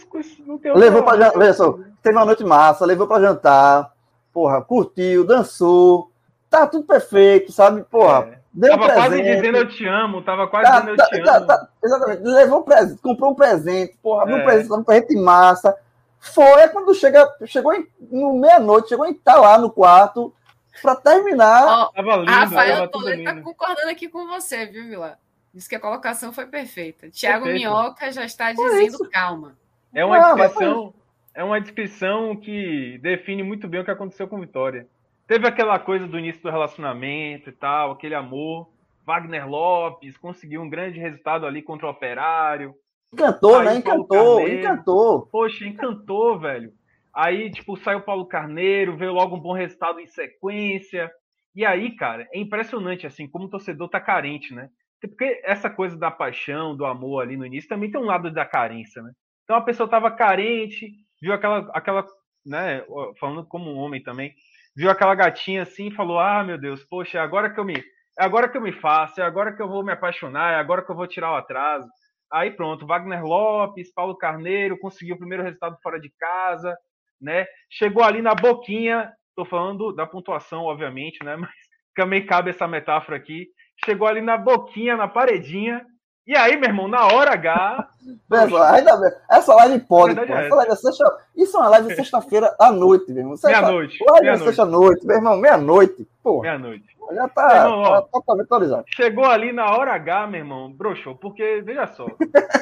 não 0.44 0.58
tem 0.58 0.74
Levou 0.74 1.04
pra 1.04 1.16
jantar. 1.16 1.54
só, 1.54 1.78
teve 2.02 2.16
uma 2.16 2.24
noite 2.24 2.42
massa, 2.42 2.84
levou 2.84 3.06
pra 3.06 3.20
jantar. 3.20 3.92
Porra, 4.32 4.60
curtiu, 4.60 5.24
dançou. 5.24 6.10
Tá 6.50 6.66
tudo 6.66 6.84
perfeito, 6.84 7.52
sabe? 7.52 7.84
Porra. 7.84 8.32
É. 8.32 8.41
Deu 8.54 8.70
tava 8.70 8.84
presente. 8.84 9.08
quase 9.08 9.22
dizendo 9.22 9.56
eu 9.56 9.68
te 9.68 9.86
amo, 9.86 10.22
tava 10.22 10.46
quase 10.46 10.70
tá, 10.70 10.80
dizendo 10.80 10.90
eu 10.90 10.96
tá, 10.96 11.06
te 11.06 11.22
tá, 11.22 11.36
amo. 11.36 11.46
Tá, 11.46 11.68
exatamente. 11.82 12.22
Levou 12.22 12.60
um 12.60 12.62
presente, 12.62 13.00
comprou 13.00 13.30
um 13.30 13.34
presente, 13.34 13.98
porra, 14.02 14.22
abriu 14.22 14.36
é. 14.36 14.40
um 14.40 14.44
presente, 14.44 14.72
um 14.72 14.84
presente 14.84 15.16
massa. 15.16 15.76
Foi 16.20 16.68
quando 16.68 16.94
chega, 16.94 17.28
chegou 17.46 17.72
em, 17.72 17.86
no 18.10 18.38
meia-noite, 18.38 18.90
chegou 18.90 19.06
em 19.06 19.14
tá 19.14 19.36
lá 19.36 19.58
no 19.58 19.70
quarto 19.70 20.32
para 20.80 20.96
terminar. 20.96 21.88
Oh, 21.88 21.92
tava 21.92 22.16
lindo, 22.16 22.30
Rafael 22.30 22.88
Toledo 22.88 23.24
tá 23.24 23.40
concordando 23.40 23.90
aqui 23.90 24.08
com 24.08 24.26
você, 24.28 24.66
viu, 24.66 24.84
Vila? 24.84 25.18
Diz 25.52 25.66
que 25.66 25.74
a 25.74 25.80
colocação 25.80 26.32
foi 26.32 26.46
perfeita. 26.46 27.10
Tiago 27.10 27.46
Minhoca 27.46 28.10
já 28.12 28.24
está 28.24 28.52
dizendo 28.52 29.10
calma. 29.10 29.56
É 29.94 30.04
uma 30.04 30.16
ah, 30.16 30.34
descrição, 30.34 30.94
é 31.34 31.44
uma 31.44 31.60
descrição 31.60 32.36
que 32.36 32.98
define 33.02 33.42
muito 33.42 33.68
bem 33.68 33.80
o 33.80 33.84
que 33.84 33.90
aconteceu 33.90 34.28
com 34.28 34.40
Vitória. 34.40 34.86
Teve 35.32 35.48
aquela 35.48 35.78
coisa 35.78 36.06
do 36.06 36.18
início 36.18 36.42
do 36.42 36.50
relacionamento 36.50 37.48
e 37.48 37.52
tal, 37.52 37.92
aquele 37.92 38.14
amor. 38.14 38.68
Wagner 39.06 39.48
Lopes 39.48 40.18
conseguiu 40.18 40.60
um 40.60 40.68
grande 40.68 41.00
resultado 41.00 41.46
ali 41.46 41.62
contra 41.62 41.86
o 41.86 41.90
Operário. 41.90 42.74
Encantou, 43.10 43.62
né? 43.62 43.76
Encantou, 43.76 44.46
encantou. 44.46 45.26
Poxa, 45.28 45.64
encantou, 45.66 46.38
velho. 46.38 46.70
Aí, 47.14 47.50
tipo, 47.50 47.78
saiu 47.78 48.00
o 48.00 48.02
Paulo 48.02 48.26
Carneiro, 48.26 48.94
veio 48.94 49.14
logo 49.14 49.36
um 49.36 49.40
bom 49.40 49.54
resultado 49.54 50.00
em 50.00 50.06
sequência. 50.06 51.10
E 51.56 51.64
aí, 51.64 51.96
cara, 51.96 52.28
é 52.30 52.38
impressionante, 52.38 53.06
assim, 53.06 53.26
como 53.26 53.46
o 53.46 53.50
torcedor 53.50 53.88
tá 53.88 53.98
carente, 53.98 54.52
né? 54.52 54.68
Porque 55.00 55.40
essa 55.44 55.70
coisa 55.70 55.96
da 55.96 56.10
paixão, 56.10 56.76
do 56.76 56.84
amor 56.84 57.22
ali 57.22 57.38
no 57.38 57.46
início, 57.46 57.70
também 57.70 57.90
tem 57.90 57.98
um 57.98 58.04
lado 58.04 58.30
da 58.30 58.44
carência, 58.44 59.00
né? 59.00 59.10
Então 59.44 59.56
a 59.56 59.62
pessoa 59.62 59.86
estava 59.86 60.10
carente, 60.10 60.92
viu 61.22 61.32
aquela, 61.32 61.70
aquela, 61.72 62.06
né? 62.44 62.84
Falando 63.18 63.46
como 63.46 63.72
um 63.72 63.78
homem 63.78 64.02
também, 64.02 64.34
viu 64.76 64.90
aquela 64.90 65.14
gatinha 65.14 65.62
assim 65.62 65.88
e 65.88 65.94
falou: 65.94 66.18
Ah, 66.18 66.42
meu 66.44 66.58
Deus, 66.58 66.84
poxa, 66.84 67.18
é 67.18 67.20
agora 67.20 67.50
que 67.50 67.58
eu 67.58 67.64
me. 67.64 67.74
É 68.18 68.24
agora 68.24 68.48
que 68.48 68.56
eu 68.56 68.62
me 68.62 68.72
faço, 68.72 69.20
é 69.20 69.24
agora 69.24 69.54
que 69.54 69.62
eu 69.62 69.68
vou 69.68 69.82
me 69.84 69.92
apaixonar, 69.92 70.52
é 70.52 70.56
agora 70.56 70.82
que 70.84 70.90
eu 70.90 70.96
vou 70.96 71.06
tirar 71.06 71.32
o 71.32 71.36
atraso. 71.36 71.88
Aí 72.30 72.50
pronto, 72.50 72.86
Wagner 72.86 73.24
Lopes, 73.24 73.92
Paulo 73.92 74.16
Carneiro 74.16 74.78
conseguiu 74.78 75.16
o 75.16 75.18
primeiro 75.18 75.42
resultado 75.42 75.76
fora 75.82 75.98
de 76.00 76.10
casa, 76.18 76.76
né? 77.20 77.46
Chegou 77.70 78.04
ali 78.04 78.20
na 78.22 78.34
boquinha, 78.34 79.10
tô 79.36 79.44
falando 79.44 79.92
da 79.92 80.06
pontuação, 80.06 80.64
obviamente, 80.64 81.24
né? 81.24 81.36
Mas 81.36 81.50
também 81.94 82.24
cabe 82.26 82.50
essa 82.50 82.68
metáfora 82.68 83.16
aqui 83.16 83.46
chegou 83.84 84.06
ali 84.06 84.20
na 84.20 84.36
boquinha, 84.36 84.96
na 84.96 85.08
paredinha. 85.08 85.84
E 86.24 86.36
aí, 86.36 86.56
meu 86.56 86.68
irmão, 86.68 86.86
na 86.86 87.06
hora 87.06 87.32
H. 87.32 87.88
essa 89.28 89.54
live 89.54 89.80
pode, 89.80 90.14
pô. 90.14 90.22
É 90.22 90.46
essa 90.46 90.54
live 90.54 90.72
é 90.72 90.76
sexta... 90.76 91.18
Isso 91.36 91.56
é 91.56 91.60
uma 91.60 91.68
live 91.70 91.94
sexta-feira 91.96 92.54
à 92.60 92.70
noite, 92.70 93.10
meu 93.10 93.22
irmão. 93.22 93.36
Meia-noite. 93.42 93.98
Live 94.08 94.26
meia 94.26 94.38
sexta-noite, 94.38 95.06
meu 95.06 95.16
irmão, 95.16 95.36
meia-noite. 95.36 96.06
Meia-noite. 96.24 96.92
Já 97.12 97.28
tá, 97.28 97.56
irmão, 97.56 97.82
tá 97.82 98.02
totalmente 98.02 98.46
atualizado. 98.46 98.84
Chegou 98.86 99.24
ali 99.24 99.52
na 99.52 99.66
hora 99.76 99.92
H, 99.94 100.26
meu 100.28 100.40
irmão, 100.40 100.72
broxou, 100.72 101.16
porque, 101.16 101.60
veja 101.62 101.86
só, 101.88 102.06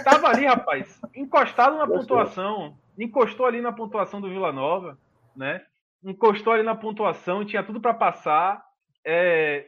tava 0.03 0.29
ali, 0.29 0.46
rapaz, 0.46 0.99
encostado 1.14 1.77
na 1.77 1.87
pontuação, 1.87 2.75
encostou 2.99 3.46
ali 3.46 3.61
na 3.61 3.73
pontuação 3.73 4.20
do 4.20 4.29
Vila 4.29 4.53
Nova, 4.53 4.96
né? 5.37 5.62
Encostou 6.03 6.55
ali 6.55 6.62
na 6.62 6.75
pontuação, 6.75 7.44
tinha 7.44 7.62
tudo 7.62 7.81
para 7.81 7.92
passar. 7.92 8.64
É, 9.05 9.66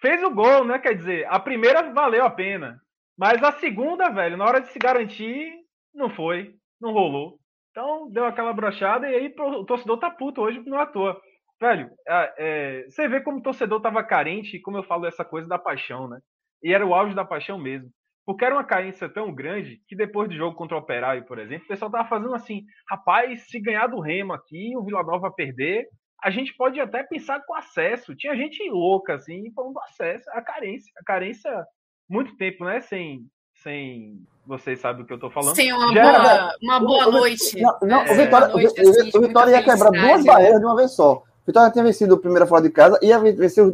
fez 0.00 0.22
o 0.24 0.30
gol, 0.30 0.64
né? 0.64 0.78
Quer 0.78 0.94
dizer, 0.94 1.26
a 1.30 1.38
primeira 1.38 1.92
valeu 1.92 2.24
a 2.24 2.30
pena. 2.30 2.80
Mas 3.20 3.42
a 3.42 3.52
segunda, 3.52 4.08
velho, 4.08 4.38
na 4.38 4.46
hora 4.46 4.62
de 4.62 4.68
se 4.72 4.78
garantir, 4.78 5.52
não 5.94 6.08
foi, 6.08 6.54
não 6.80 6.94
rolou. 6.94 7.38
Então 7.70 8.10
deu 8.10 8.24
aquela 8.24 8.50
brochada 8.50 9.10
e 9.10 9.14
aí 9.14 9.34
o 9.38 9.64
torcedor 9.66 9.98
tá 9.98 10.10
puto 10.10 10.40
hoje 10.40 10.62
não 10.64 10.78
é 10.78 10.84
à 10.84 10.86
toa. 10.86 11.20
Velho, 11.60 11.90
é, 12.08 12.34
é, 12.38 12.84
você 12.88 13.06
vê 13.06 13.20
como 13.20 13.38
o 13.38 13.42
torcedor 13.42 13.82
tava 13.82 14.02
carente, 14.02 14.58
como 14.60 14.78
eu 14.78 14.82
falo 14.82 15.04
essa 15.04 15.22
coisa 15.22 15.46
da 15.46 15.58
paixão, 15.58 16.08
né? 16.08 16.18
E 16.62 16.72
era 16.72 16.86
o 16.86 16.94
auge 16.94 17.14
da 17.14 17.22
paixão 17.22 17.58
mesmo. 17.58 17.90
Porque 18.24 18.42
era 18.42 18.54
uma 18.54 18.64
carência 18.64 19.06
tão 19.06 19.34
grande 19.34 19.82
que 19.86 19.94
depois 19.94 20.30
do 20.30 20.34
jogo 20.34 20.56
contra 20.56 20.78
o 20.78 20.80
Operário, 20.80 21.26
por 21.26 21.38
exemplo, 21.38 21.66
o 21.66 21.68
pessoal 21.68 21.90
tava 21.90 22.08
fazendo 22.08 22.34
assim: 22.34 22.62
rapaz, 22.88 23.50
se 23.50 23.60
ganhar 23.60 23.86
do 23.88 24.00
Remo 24.00 24.32
aqui, 24.32 24.74
o 24.78 24.82
Vila 24.82 25.02
Nova 25.02 25.30
perder, 25.30 25.86
a 26.24 26.30
gente 26.30 26.56
pode 26.56 26.80
até 26.80 27.02
pensar 27.02 27.44
com 27.44 27.54
acesso. 27.54 28.16
Tinha 28.16 28.34
gente 28.34 28.66
louca, 28.70 29.16
assim, 29.16 29.52
falando 29.52 29.74
do 29.74 29.80
acesso, 29.80 30.24
a 30.30 30.40
carência. 30.40 30.90
A 30.98 31.04
carência, 31.04 31.66
muito 32.10 32.36
tempo, 32.36 32.64
né? 32.64 32.80
Sem. 32.80 33.24
sem 33.62 34.20
vocês 34.46 34.80
sabem 34.80 35.02
do 35.02 35.06
que 35.06 35.12
eu 35.12 35.18
tô 35.18 35.30
falando. 35.30 35.54
Sem 35.54 35.72
uma, 35.72 35.92
boa, 35.92 36.00
era... 36.00 36.56
uma 36.60 36.80
boa 36.80 37.06
noite. 37.06 37.60
Não, 37.60 37.78
não 37.82 38.02
é, 38.02 38.10
o 38.10 38.14
Vitória, 38.16 38.48
noite, 38.48 38.82
o, 38.82 38.90
assim, 38.90 39.10
o 39.14 39.20
Vitória 39.20 39.50
ia 39.52 39.62
quebrar 39.62 39.90
duas 39.90 40.24
barreiras 40.24 40.58
de 40.58 40.66
uma 40.66 40.76
vez 40.76 40.90
só. 40.90 41.14
O 41.14 41.46
Vitória 41.46 41.70
tinha 41.70 41.84
vencido 41.84 42.14
a 42.14 42.18
primeira 42.18 42.46
fora 42.46 42.62
de 42.62 42.70
casa, 42.70 42.98
ia 43.00 43.18
vencer 43.18 43.64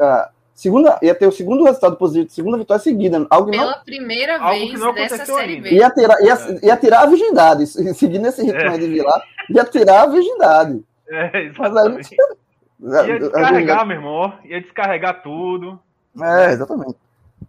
a 0.00 0.30
segunda, 0.58 0.98
ia 1.02 1.14
ter 1.14 1.26
o 1.26 1.32
segundo 1.32 1.62
resultado 1.62 1.96
positivo, 1.96 2.30
segunda 2.30 2.58
vitória 2.58 2.82
seguida. 2.82 3.24
Algo 3.30 3.50
Pela 3.50 3.76
não, 3.76 3.84
primeira 3.84 4.38
vez 4.50 4.80
dessa 4.94 5.24
série 5.24 5.60
B. 5.60 5.70
Ia 5.70 5.90
tirar, 5.90 6.20
ia, 6.20 6.34
é. 6.34 6.66
ia 6.66 6.76
tirar 6.76 7.02
a 7.02 7.06
virgindade, 7.06 7.66
seguindo 7.94 8.26
esse 8.26 8.42
ritmo 8.42 8.60
é. 8.60 8.68
aí 8.68 8.78
de 8.78 8.88
Vilar, 8.88 9.22
ia 9.50 9.64
tirar 9.64 10.02
a 10.02 10.06
virgindade. 10.06 10.82
É, 11.10 11.44
exatamente. 11.44 12.14
Ia 12.80 13.18
descarregar, 13.18 13.86
meu 13.86 13.96
irmão, 13.96 14.32
ia 14.44 14.60
descarregar 14.60 15.22
tudo. 15.22 15.80
É, 16.22 16.52
exatamente. 16.52 16.96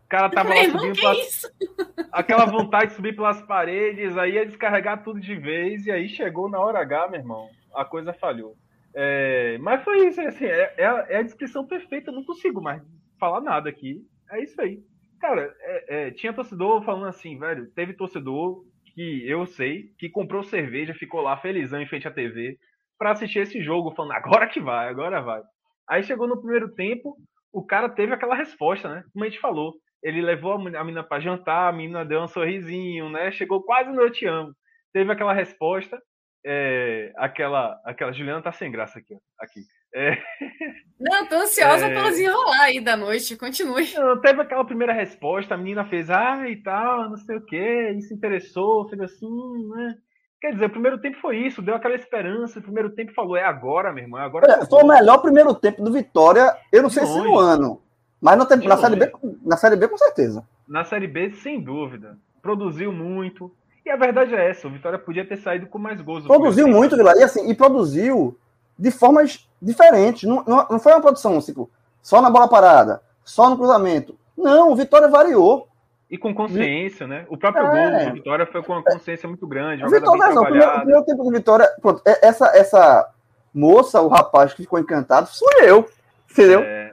O 0.09 0.17
cara 0.17 0.27
tava 0.27 0.49
lá 0.49 0.63
subindo 0.63 0.99
pelas... 0.99 1.41
aquela 2.11 2.45
vontade 2.45 2.87
de 2.87 2.95
subir 2.95 3.15
pelas 3.15 3.43
paredes, 3.43 4.17
aí 4.17 4.33
ia 4.33 4.45
descarregar 4.45 5.03
tudo 5.03 5.19
de 5.19 5.35
vez, 5.35 5.85
e 5.85 5.91
aí 5.91 6.09
chegou 6.09 6.49
na 6.49 6.59
hora 6.59 6.79
H, 6.79 7.09
meu 7.09 7.19
irmão, 7.19 7.47
a 7.75 7.85
coisa 7.85 8.11
falhou. 8.11 8.55
É, 8.95 9.59
mas 9.59 9.83
foi 9.83 10.07
isso, 10.07 10.19
assim, 10.19 10.45
é, 10.45 10.73
é, 10.77 10.85
a, 10.87 11.05
é, 11.09 11.17
a, 11.17 11.21
descrição 11.21 11.63
perfeita, 11.67 12.09
eu 12.09 12.15
não 12.15 12.23
consigo 12.23 12.59
mais 12.59 12.81
falar 13.19 13.39
nada 13.39 13.69
aqui. 13.69 14.01
É 14.31 14.41
isso 14.41 14.59
aí. 14.59 14.79
Cara, 15.21 15.55
é, 15.59 16.07
é, 16.07 16.11
tinha 16.11 16.33
torcedor 16.33 16.83
falando 16.83 17.05
assim, 17.05 17.37
velho, 17.37 17.69
teve 17.75 17.93
torcedor 17.93 18.63
que 18.95 19.29
eu 19.29 19.45
sei 19.45 19.93
que 19.99 20.09
comprou 20.09 20.41
cerveja, 20.41 20.91
ficou 20.95 21.21
lá 21.21 21.37
felizão 21.37 21.79
em 21.79 21.87
frente 21.87 22.07
à 22.07 22.11
TV 22.11 22.57
para 22.97 23.11
assistir 23.11 23.41
esse 23.41 23.61
jogo, 23.61 23.93
falando 23.93 24.13
agora 24.13 24.47
que 24.47 24.59
vai, 24.59 24.89
agora 24.89 25.21
vai. 25.21 25.43
Aí 25.87 26.01
chegou 26.01 26.27
no 26.27 26.41
primeiro 26.41 26.73
tempo, 26.73 27.15
o 27.53 27.63
cara 27.63 27.87
teve 27.89 28.11
aquela 28.11 28.33
resposta, 28.33 28.89
né? 28.89 29.03
Como 29.13 29.23
a 29.23 29.29
gente 29.29 29.39
falou. 29.39 29.75
Ele 30.01 30.21
levou 30.21 30.53
a 30.53 30.83
menina 30.83 31.03
para 31.03 31.19
jantar, 31.19 31.69
a 31.69 31.75
menina 31.75 32.05
deu 32.05 32.21
um 32.21 32.27
sorrisinho, 32.27 33.09
né? 33.09 33.31
Chegou 33.31 33.63
quase 33.63 33.91
no 33.91 34.01
Eu 34.01 34.11
Te 34.11 34.25
Amo. 34.25 34.53
Teve 34.93 35.11
aquela 35.11 35.33
resposta, 35.33 36.01
é, 36.45 37.11
aquela, 37.17 37.79
aquela 37.85 38.11
Juliana 38.11 38.41
tá 38.41 38.51
sem 38.51 38.71
graça 38.71 38.99
aqui, 38.99 39.15
aqui. 39.39 39.59
É, 39.93 40.17
não, 40.99 41.25
tô 41.27 41.35
ansiosa 41.35 41.87
é, 41.87 41.93
pelo 41.93 42.09
desenrolar 42.09 42.61
aí 42.61 42.79
da 42.79 42.95
noite, 42.95 43.35
continue. 43.35 43.93
Não, 43.93 44.21
teve 44.21 44.41
aquela 44.41 44.63
primeira 44.65 44.93
resposta, 44.93 45.53
a 45.53 45.57
menina 45.57 45.85
fez, 45.85 46.09
ah, 46.09 46.49
e 46.49 46.55
tal, 46.61 47.09
não 47.09 47.17
sei 47.17 47.37
o 47.37 47.45
que, 47.45 47.91
e 47.91 48.01
se 48.01 48.13
interessou, 48.13 48.87
fez 48.87 49.01
assim, 49.01 49.67
né? 49.69 49.95
Quer 50.41 50.53
dizer, 50.53 50.65
o 50.65 50.69
primeiro 50.69 51.01
tempo 51.01 51.17
foi 51.19 51.37
isso, 51.37 51.61
deu 51.61 51.75
aquela 51.75 51.95
esperança. 51.95 52.59
O 52.59 52.63
primeiro 52.63 52.91
tempo 52.91 53.13
falou, 53.13 53.35
é 53.35 53.43
agora, 53.43 53.91
meu 53.91 54.05
irmão. 54.05 54.21
É 54.21 54.23
agora 54.23 54.49
é, 54.49 54.65
foi 54.65 54.83
o 54.83 54.87
melhor 54.87 55.17
primeiro 55.17 55.53
tempo 55.53 55.83
do 55.83 55.91
Vitória, 55.91 56.55
eu 56.71 56.81
não 56.81 56.89
sei 56.89 57.05
se 57.05 57.17
no 57.17 57.37
ano. 57.37 57.81
Mas 58.21 58.37
no 58.37 58.45
tempo, 58.45 58.67
na, 58.67 58.77
série 58.77 58.95
B, 58.95 59.11
na 59.43 59.57
Série 59.57 59.75
B, 59.75 59.87
com 59.87 59.97
certeza. 59.97 60.43
Na 60.67 60.83
Série 60.83 61.07
B, 61.07 61.31
sem 61.31 61.61
dúvida. 61.61 62.17
Produziu 62.41 62.91
muito. 62.91 63.51
E 63.85 63.89
a 63.89 63.95
verdade 63.95 64.35
é 64.35 64.49
essa, 64.49 64.67
o 64.67 64.71
Vitória 64.71 64.99
podia 64.99 65.25
ter 65.25 65.37
saído 65.37 65.67
com 65.67 65.79
mais 65.79 66.01
gols. 66.01 66.25
Produziu 66.25 66.67
muito, 66.67 66.95
Vila. 66.95 67.17
E 67.17 67.23
assim, 67.23 67.49
e 67.49 67.55
produziu 67.55 68.37
de 68.77 68.91
formas 68.91 69.47
diferentes. 69.61 70.23
Não, 70.27 70.43
não, 70.45 70.67
não 70.69 70.79
foi 70.79 70.91
uma 70.91 71.01
produção, 71.01 71.39
tipo, 71.41 71.69
só 72.01 72.21
na 72.21 72.29
bola 72.29 72.47
parada, 72.47 73.01
só 73.23 73.49
no 73.49 73.57
cruzamento. 73.57 74.15
Não, 74.37 74.71
o 74.71 74.75
Vitória 74.75 75.07
variou. 75.07 75.67
E 76.09 76.17
com 76.17 76.33
consciência, 76.33 77.07
né? 77.07 77.25
O 77.29 77.37
próprio 77.37 77.65
é. 77.67 77.69
gol 77.69 78.07
do 78.07 78.13
Vitória 78.13 78.45
foi 78.45 78.63
com 78.63 78.73
uma 78.73 78.83
consciência 78.83 79.29
muito 79.29 79.45
grande. 79.45 79.85
O 79.85 79.89
Vitória, 79.89 80.33
não, 80.33 80.41
o 80.41 80.45
primeiro, 80.45 80.71
o 80.71 80.79
primeiro 80.79 81.05
tempo 81.05 81.23
do 81.23 81.31
Vitória, 81.31 81.67
pronto, 81.81 82.01
é, 82.05 82.27
essa, 82.27 82.47
essa 82.47 83.09
moça, 83.53 84.01
o 84.01 84.07
rapaz 84.07 84.53
que 84.53 84.63
ficou 84.63 84.79
encantado, 84.79 85.27
sou 85.27 85.47
eu. 85.61 85.87
Entendeu? 86.31 86.61
É. 86.61 86.88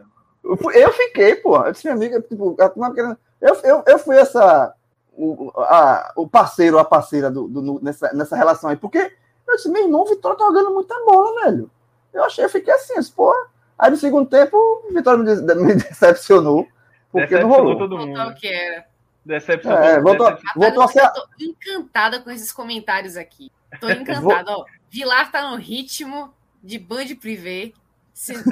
Eu 0.74 0.92
fiquei, 0.92 1.34
pô. 1.36 1.56
Eu 1.56 1.72
disse, 1.72 1.84
minha 1.86 1.96
amiga, 1.96 2.20
tipo, 2.22 2.56
eu, 3.40 3.54
eu, 3.64 3.82
eu 3.86 3.98
fui 3.98 4.16
essa. 4.16 4.72
O, 5.12 5.50
a, 5.56 6.12
o 6.14 6.28
parceiro, 6.28 6.78
a 6.78 6.84
parceira 6.84 7.30
do, 7.30 7.48
do, 7.48 7.80
nessa, 7.82 8.12
nessa 8.12 8.36
relação 8.36 8.70
aí. 8.70 8.76
Porque 8.76 8.98
eu 9.48 9.56
disse, 9.56 9.70
meu 9.70 9.82
irmão, 9.82 10.02
o 10.02 10.06
Vitória 10.06 10.36
tá 10.38 10.44
jogando 10.44 10.74
muita 10.74 10.94
bola, 11.04 11.44
velho. 11.44 11.70
Eu 12.12 12.24
achei, 12.24 12.44
eu 12.44 12.50
fiquei 12.50 12.72
assim, 12.72 12.94
pô. 13.14 13.34
Aí 13.78 13.90
no 13.90 13.96
segundo 13.96 14.28
tempo, 14.28 14.56
o 14.56 14.92
Vitória 14.92 15.22
me, 15.22 15.54
me 15.66 15.74
decepcionou. 15.74 16.68
Porque 17.10 17.28
decepcionou 17.28 17.58
não 17.58 17.64
rolou. 17.64 17.78
todo 17.78 17.98
mundo. 17.98 18.34
que 18.34 18.46
era. 18.46 18.86
Decepção. 19.24 19.72
É, 19.72 20.00
voltou, 20.00 20.30
decepção. 20.30 20.52
voltou 20.62 20.82
a 20.82 20.88
ser... 20.88 21.00
Eu 21.00 21.12
tô 21.12 21.26
encantada 21.40 22.20
com 22.20 22.30
esses 22.30 22.52
comentários 22.52 23.16
aqui. 23.16 23.50
Tô 23.80 23.88
encantada, 23.90 24.52
ó. 24.52 24.64
Vilar 24.90 25.32
tá 25.32 25.50
no 25.50 25.56
ritmo 25.56 26.32
de 26.62 26.78
Band 26.78 27.06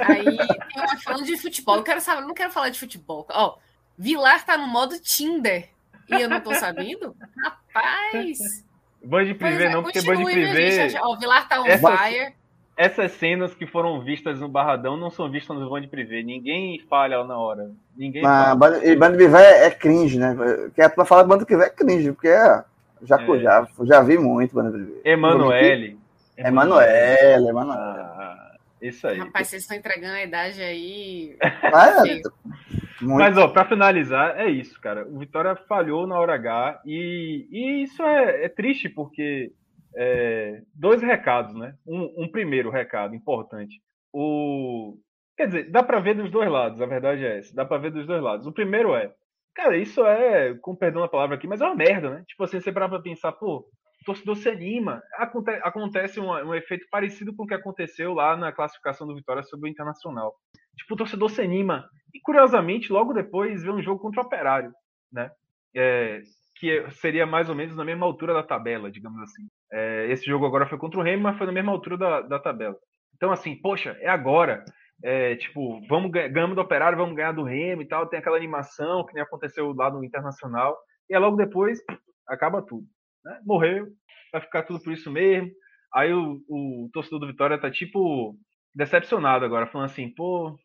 Aí 0.07 0.25
tem 0.25 0.83
uma 0.83 0.97
falando 0.99 1.25
de 1.25 1.37
futebol. 1.37 1.77
Eu 1.77 1.83
quero 1.83 2.01
saber, 2.01 2.21
não 2.21 2.33
quero 2.33 2.51
falar 2.51 2.69
de 2.69 2.79
futebol. 2.79 3.25
Ó, 3.31 3.57
Vilar 3.97 4.45
tá 4.45 4.57
no 4.57 4.67
modo 4.67 4.99
Tinder. 4.99 5.69
E 6.09 6.21
eu 6.21 6.29
não 6.29 6.39
tô 6.39 6.53
sabendo? 6.53 7.15
Rapaz! 7.43 8.63
Band 9.03 9.33
Privé 9.35 9.65
é, 9.65 9.73
não, 9.73 9.83
porque 9.83 10.01
Band 10.01 10.23
Privé. 10.23 10.87
Ó, 11.01 11.15
Vilar 11.17 11.47
tá 11.47 11.61
on 11.61 11.65
Essa... 11.65 11.97
fire 11.97 12.33
essas 12.77 13.13
cenas 13.13 13.53
que 13.53 13.65
foram 13.65 14.01
vistas 14.01 14.39
no 14.39 14.49
Barradão 14.49 14.97
não 14.97 15.09
são 15.09 15.29
vistas 15.29 15.57
no 15.57 15.69
Band 15.69 15.87
Privé. 15.87 16.21
Ninguém 16.21 16.79
falha 16.89 17.23
na 17.23 17.37
hora. 17.37 17.71
Ninguém 17.95 18.21
Mas, 18.21 18.97
Band 18.97 19.13
Privé 19.13 19.65
é 19.65 19.71
cringe, 19.71 20.19
né? 20.19 20.35
Que 20.73 20.81
é 20.81 20.89
pra 20.89 21.05
falar 21.05 21.23
Band 21.23 21.39
Privé 21.39 21.67
é 21.67 21.69
cringe, 21.69 22.11
porque 22.11 22.27
é, 22.27 22.63
já, 23.03 23.21
é. 23.21 23.39
já, 23.39 23.67
já 23.83 24.01
vi 24.01 24.17
muito 24.17 24.53
Band 24.53 24.71
Privé. 24.71 24.91
Emanuele. 25.05 25.97
Emanuele, 26.37 27.47
Emanuele. 27.47 27.79
Ah, 27.79 28.44
isso 28.87 29.07
aí. 29.07 29.17
Rapaz, 29.19 29.47
vocês 29.47 29.63
estão 29.63 29.77
entregando 29.77 30.13
a 30.13 30.23
idade 30.23 30.61
aí. 30.61 31.37
Ah, 31.41 32.03
é, 32.07 32.21
Mas, 33.01 33.37
ó, 33.37 33.47
pra 33.47 33.65
finalizar, 33.65 34.39
é 34.39 34.49
isso, 34.49 34.79
cara. 34.79 35.07
O 35.07 35.19
Vitória 35.19 35.55
falhou 35.67 36.07
na 36.07 36.17
hora 36.17 36.35
H 36.35 36.81
e, 36.85 37.47
e 37.51 37.83
isso 37.83 38.01
é, 38.01 38.45
é 38.45 38.49
triste 38.49 38.87
porque 38.89 39.51
é, 39.95 40.61
dois 40.73 41.01
recados, 41.01 41.53
né? 41.55 41.75
Um, 41.85 42.23
um, 42.23 42.27
primeiro 42.31 42.69
recado 42.69 43.15
importante. 43.15 43.81
O, 44.13 44.97
quer 45.37 45.47
dizer, 45.47 45.71
dá 45.71 45.83
para 45.83 45.99
ver 45.99 46.15
dos 46.15 46.31
dois 46.31 46.49
lados, 46.49 46.81
a 46.81 46.85
verdade 46.85 47.25
é 47.25 47.39
essa. 47.39 47.53
Dá 47.53 47.65
para 47.65 47.77
ver 47.77 47.91
dos 47.91 48.07
dois 48.07 48.21
lados. 48.21 48.47
O 48.47 48.51
primeiro 48.53 48.95
é, 48.95 49.11
cara, 49.53 49.77
isso 49.77 50.05
é, 50.05 50.53
com 50.55 50.75
perdão 50.75 51.01
da 51.01 51.07
palavra 51.07 51.35
aqui, 51.35 51.47
mas 51.47 51.61
é 51.61 51.65
uma 51.65 51.75
merda, 51.75 52.09
né? 52.09 52.23
Tipo 52.27 52.43
assim, 52.43 52.59
você 52.59 52.71
para 52.71 52.89
pra 52.89 52.99
pensar, 52.99 53.31
pô, 53.33 53.65
torcedor 54.05 54.35
se 54.37 54.47
anima. 54.49 55.01
Aconte 55.15 55.51
acontece 55.63 56.19
um, 56.19 56.29
um, 56.31 56.53
efeito 56.53 56.85
parecido 56.89 57.35
com 57.35 57.43
o 57.43 57.47
que 57.47 57.53
aconteceu 57.53 58.13
lá 58.13 58.37
na 58.37 58.51
classificação 58.51 59.05
do 59.07 59.15
Vitória 59.15 59.43
sobre 59.43 59.69
o 59.69 59.71
Internacional. 59.71 60.33
Tipo, 60.77 60.93
o 60.93 60.97
torcedor 60.97 61.29
se 61.29 61.41
anima. 61.41 61.89
E 62.13 62.19
curiosamente, 62.21 62.91
logo 62.91 63.13
depois, 63.13 63.63
vê 63.63 63.71
um 63.71 63.81
jogo 63.81 64.01
contra 64.01 64.21
o 64.21 64.25
Operário, 64.25 64.71
né? 65.11 65.31
É, 65.75 66.21
que 66.55 66.89
seria 66.91 67.25
mais 67.25 67.49
ou 67.49 67.55
menos 67.55 67.75
na 67.75 67.83
mesma 67.83 68.05
altura 68.05 68.33
da 68.33 68.43
tabela, 68.43 68.89
digamos 68.89 69.21
assim. 69.21 69.47
É, 69.71 70.07
esse 70.09 70.25
jogo 70.25 70.45
agora 70.45 70.67
foi 70.67 70.77
contra 70.77 70.99
o 70.99 71.03
Remo, 71.03 71.23
mas 71.23 71.37
foi 71.37 71.47
na 71.47 71.53
mesma 71.53 71.71
altura 71.71 71.97
da, 71.97 72.21
da 72.21 72.39
tabela. 72.39 72.77
Então, 73.15 73.31
assim, 73.31 73.55
poxa, 73.59 73.97
é 73.99 74.07
agora. 74.07 74.63
É, 75.03 75.35
tipo, 75.35 75.85
vamos 75.89 76.09
ganhamos 76.11 76.55
do 76.55 76.61
Operário, 76.61 76.97
vamos 76.97 77.15
ganhar 77.15 77.33
do 77.33 77.43
Remo 77.43 77.81
e 77.81 77.87
tal. 77.87 78.07
Tem 78.07 78.19
aquela 78.19 78.37
animação 78.37 79.05
que 79.05 79.13
nem 79.13 79.23
aconteceu 79.23 79.73
lá 79.73 79.91
no 79.91 80.03
Internacional. 80.03 80.77
E 81.09 81.17
logo 81.17 81.35
depois, 81.35 81.79
acaba 82.27 82.61
tudo. 82.61 82.87
Né? 83.25 83.41
Morreu, 83.43 83.87
vai 84.31 84.41
ficar 84.41 84.63
tudo 84.63 84.79
por 84.81 84.93
isso 84.93 85.11
mesmo. 85.11 85.49
Aí 85.93 86.13
o, 86.13 86.39
o 86.47 86.89
torcedor 86.93 87.19
do 87.19 87.27
Vitória 87.27 87.59
tá, 87.59 87.71
tipo, 87.71 88.37
decepcionado 88.73 89.43
agora, 89.43 89.67
falando 89.67 89.87
assim, 89.87 90.13
pô, 90.13 90.55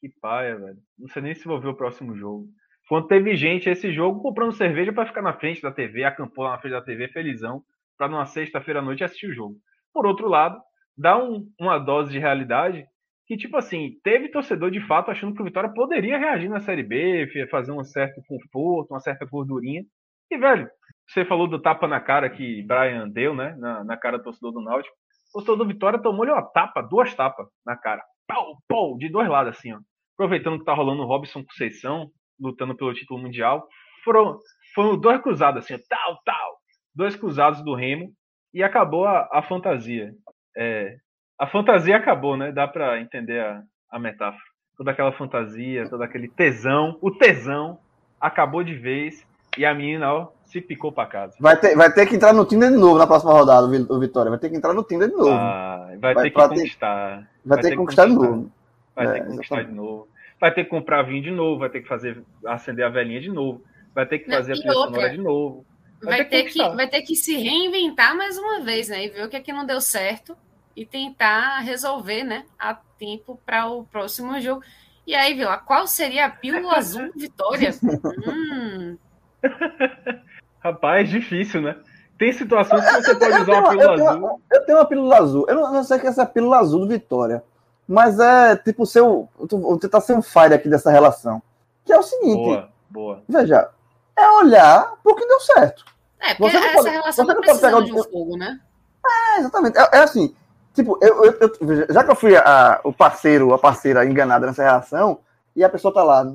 que 0.00 0.08
paia, 0.20 0.56
velho. 0.58 0.78
Não 0.98 1.08
sei 1.08 1.22
nem 1.22 1.34
se 1.34 1.46
vou 1.46 1.60
ver 1.60 1.68
o 1.68 1.76
próximo 1.76 2.16
jogo. 2.16 2.48
Quando 2.88 3.06
teve 3.06 3.36
gente 3.36 3.68
esse 3.68 3.92
jogo 3.92 4.20
comprando 4.20 4.52
cerveja 4.52 4.92
para 4.92 5.06
ficar 5.06 5.22
na 5.22 5.32
frente 5.32 5.62
da 5.62 5.72
TV, 5.72 6.04
acampou 6.04 6.44
lá 6.44 6.52
na 6.52 6.58
frente 6.58 6.72
da 6.72 6.82
TV, 6.82 7.08
felizão, 7.08 7.62
para 7.96 8.08
numa 8.08 8.26
sexta-feira 8.26 8.80
à 8.80 8.82
noite 8.82 9.04
assistir 9.04 9.28
o 9.28 9.34
jogo. 9.34 9.56
Por 9.92 10.06
outro 10.06 10.28
lado, 10.28 10.60
dá 10.96 11.16
um, 11.16 11.46
uma 11.58 11.78
dose 11.78 12.12
de 12.12 12.18
realidade 12.18 12.84
que, 13.26 13.36
tipo 13.36 13.56
assim, 13.56 13.98
teve 14.02 14.28
torcedor 14.28 14.70
de 14.70 14.80
fato 14.86 15.10
achando 15.10 15.34
que 15.34 15.40
o 15.40 15.44
Vitória 15.44 15.72
poderia 15.72 16.18
reagir 16.18 16.50
na 16.50 16.60
Série 16.60 16.82
B, 16.82 17.26
fazer 17.50 17.72
um 17.72 17.82
certo 17.82 18.20
conforto, 18.26 18.92
uma 18.92 19.00
certa 19.00 19.24
gordurinha. 19.24 19.82
E, 20.30 20.36
velho, 20.36 20.68
você 21.06 21.24
falou 21.24 21.46
do 21.46 21.60
tapa 21.60 21.86
na 21.86 22.00
cara 22.00 22.30
que 22.30 22.62
Brian 22.62 23.08
deu, 23.08 23.34
né? 23.34 23.54
Na, 23.58 23.84
na 23.84 23.96
cara 23.96 24.18
do 24.18 24.24
torcedor 24.24 24.52
do 24.52 24.60
Náutico. 24.60 24.94
O 25.30 25.38
torcedor 25.38 25.56
do 25.58 25.66
Vitória 25.66 25.98
tomou-lhe 25.98 26.30
uma 26.30 26.42
tapa, 26.42 26.82
duas 26.82 27.14
tapas 27.14 27.46
na 27.64 27.76
cara. 27.76 28.02
Pau, 28.26 28.56
pau, 28.68 28.96
de 28.96 29.08
dois 29.08 29.28
lados, 29.28 29.56
assim, 29.56 29.72
ó. 29.72 29.78
Aproveitando 30.14 30.58
que 30.58 30.64
tá 30.64 30.72
rolando 30.72 31.02
o 31.02 31.06
Robson 31.06 31.44
Conceição, 31.44 32.10
lutando 32.40 32.76
pelo 32.76 32.94
título 32.94 33.20
mundial. 33.20 33.66
Foram, 34.04 34.38
foram 34.74 34.98
dois 34.98 35.20
cruzados, 35.20 35.64
assim, 35.64 35.76
tal, 35.88 36.20
tal. 36.24 36.58
Dois 36.94 37.16
cruzados 37.16 37.62
do 37.62 37.74
Remo 37.74 38.12
e 38.52 38.62
acabou 38.62 39.06
a, 39.06 39.28
a 39.32 39.42
fantasia. 39.42 40.12
É, 40.56 40.96
a 41.38 41.46
fantasia 41.46 41.96
acabou, 41.96 42.36
né? 42.36 42.52
Dá 42.52 42.68
para 42.68 43.00
entender 43.00 43.40
a, 43.40 43.62
a 43.90 43.98
metáfora. 43.98 44.42
Toda 44.76 44.92
aquela 44.92 45.12
fantasia, 45.12 45.88
todo 45.88 46.02
aquele 46.02 46.28
tesão, 46.28 46.96
o 47.02 47.10
tesão 47.10 47.78
acabou 48.20 48.62
de 48.62 48.74
vez 48.74 49.26
e 49.56 49.64
a 49.64 49.74
menina, 49.74 50.12
ó, 50.12 50.28
se 50.44 50.60
picou 50.60 50.92
para 50.92 51.08
casa. 51.08 51.34
Vai 51.40 51.58
ter, 51.58 51.76
vai 51.76 51.92
ter 51.92 52.06
que 52.06 52.16
entrar 52.16 52.32
no 52.32 52.44
Tinder 52.44 52.70
de 52.70 52.76
novo 52.76 52.98
na 52.98 53.06
próxima 53.06 53.32
rodada, 53.32 53.66
o 53.66 54.00
Vitória. 54.00 54.30
Vai 54.30 54.38
ter 54.38 54.50
que 54.50 54.56
entrar 54.56 54.72
no 54.72 54.84
Tinder 54.84 55.08
de 55.08 55.14
novo. 55.14 55.30
Ah, 55.30 55.86
vai, 55.98 56.14
vai, 56.14 56.24
ter 56.24 56.30
que 56.30 56.48
conquistar. 56.48 57.16
Vai, 57.16 57.26
vai 57.44 57.58
ter, 57.60 57.70
que 57.70 57.76
conquistar, 57.76 58.06
conquistar 58.06 58.06
de 58.06 58.14
novo. 58.14 58.52
Vai 58.94 59.06
é, 59.06 59.12
ter 59.12 59.20
que 59.20 59.26
conquistar 59.26 59.54
exatamente. 59.56 59.70
de 59.70 59.76
novo 59.76 60.14
vai 60.44 60.52
ter 60.52 60.64
que 60.64 60.70
comprar 60.70 61.02
vinho 61.02 61.22
de 61.22 61.30
novo, 61.30 61.60
vai 61.60 61.70
ter 61.70 61.80
que 61.80 61.88
fazer 61.88 62.22
acender 62.44 62.84
a 62.84 62.90
velhinha 62.90 63.20
de 63.20 63.30
novo, 63.30 63.62
vai 63.94 64.06
ter 64.06 64.18
que 64.18 64.30
fazer 64.30 64.52
Não, 64.52 64.58
a 64.58 64.60
trilha 64.60 64.74
sonora 64.74 65.10
de 65.10 65.18
novo. 65.18 65.66
Vai, 66.02 66.18
vai 66.18 66.24
ter, 66.24 66.42
ter 66.42 66.50
que, 66.50 66.58
que 66.58 66.68
vai 66.76 66.88
ter 66.88 67.02
que 67.02 67.16
se 67.16 67.36
reinventar 67.36 68.14
mais 68.14 68.36
uma 68.36 68.60
vez, 68.60 68.88
né? 68.88 69.06
E 69.06 69.08
ver 69.08 69.24
o 69.24 69.28
que 69.30 69.36
é 69.36 69.40
que 69.40 69.52
não 69.52 69.64
deu 69.64 69.80
certo 69.80 70.36
e 70.76 70.84
tentar 70.84 71.60
resolver, 71.60 72.24
né? 72.24 72.44
A 72.58 72.74
tempo 72.74 73.40
para 73.46 73.66
o 73.68 73.84
próximo 73.84 74.38
jogo. 74.40 74.62
E 75.06 75.14
aí, 75.14 75.34
Vila, 75.34 75.56
qual 75.56 75.86
seria 75.86 76.26
a 76.26 76.30
pílula 76.30 76.76
azul 76.76 77.10
Vitória? 77.16 77.70
hum. 77.82 78.98
Rapaz, 80.60 81.08
difícil, 81.08 81.60
né? 81.60 81.76
Tem 82.18 82.32
situações 82.32 82.84
que 82.84 83.02
você 83.02 83.14
pode 83.16 83.42
usar 83.42 83.60
uma 83.60 83.70
pílula 83.70 84.10
azul. 84.10 84.40
Eu 84.50 84.66
tenho 84.66 84.78
uma 84.78 84.84
pílula 84.84 85.18
azul. 85.18 85.46
Eu 85.48 85.54
não, 85.56 85.72
não 85.72 85.84
sei 85.84 85.98
que 85.98 86.06
é 86.06 86.10
essa 86.10 86.24
pílula 86.24 86.58
azul 86.58 86.80
do 86.80 86.88
Vitória. 86.88 87.42
Mas 87.86 88.18
é 88.18 88.56
tipo 88.56 88.86
seu. 88.86 89.28
Vou 89.36 89.78
tentar 89.78 90.00
ser 90.00 90.14
um 90.14 90.22
fire 90.22 90.54
aqui 90.54 90.68
dessa 90.68 90.90
relação. 90.90 91.42
Que 91.84 91.92
é 91.92 91.98
o 91.98 92.02
seguinte. 92.02 92.36
Boa, 92.36 92.68
boa. 92.88 93.22
Veja, 93.28 93.68
é 94.16 94.30
olhar 94.30 94.94
pro 95.02 95.16
que 95.16 95.26
deu 95.26 95.40
certo. 95.40 95.84
É, 96.20 96.34
porque 96.34 96.56
você 96.56 96.64
essa 96.64 96.76
pode, 96.76 96.88
relação 96.88 97.26
você 97.26 97.34
não 97.34 97.42
pode 97.42 97.60
pegar 97.60 97.78
o 97.78 97.82
de 97.82 98.10
fogo, 98.10 98.36
né? 98.36 98.58
É, 99.06 99.40
exatamente. 99.40 99.78
É, 99.78 99.88
é, 99.92 99.98
assim. 99.98 100.34
Tipo, 100.72 100.98
eu, 101.02 101.24
eu, 101.24 101.32
eu, 101.40 101.94
já 101.94 102.02
que 102.02 102.10
eu 102.10 102.16
fui 102.16 102.36
a, 102.36 102.80
o 102.82 102.92
parceiro, 102.92 103.52
a 103.52 103.58
parceira 103.58 104.04
enganada 104.04 104.46
nessa 104.46 104.62
reação, 104.62 105.20
e 105.54 105.62
a 105.62 105.68
pessoa 105.68 105.94
tá 105.94 106.02
lá, 106.02 106.26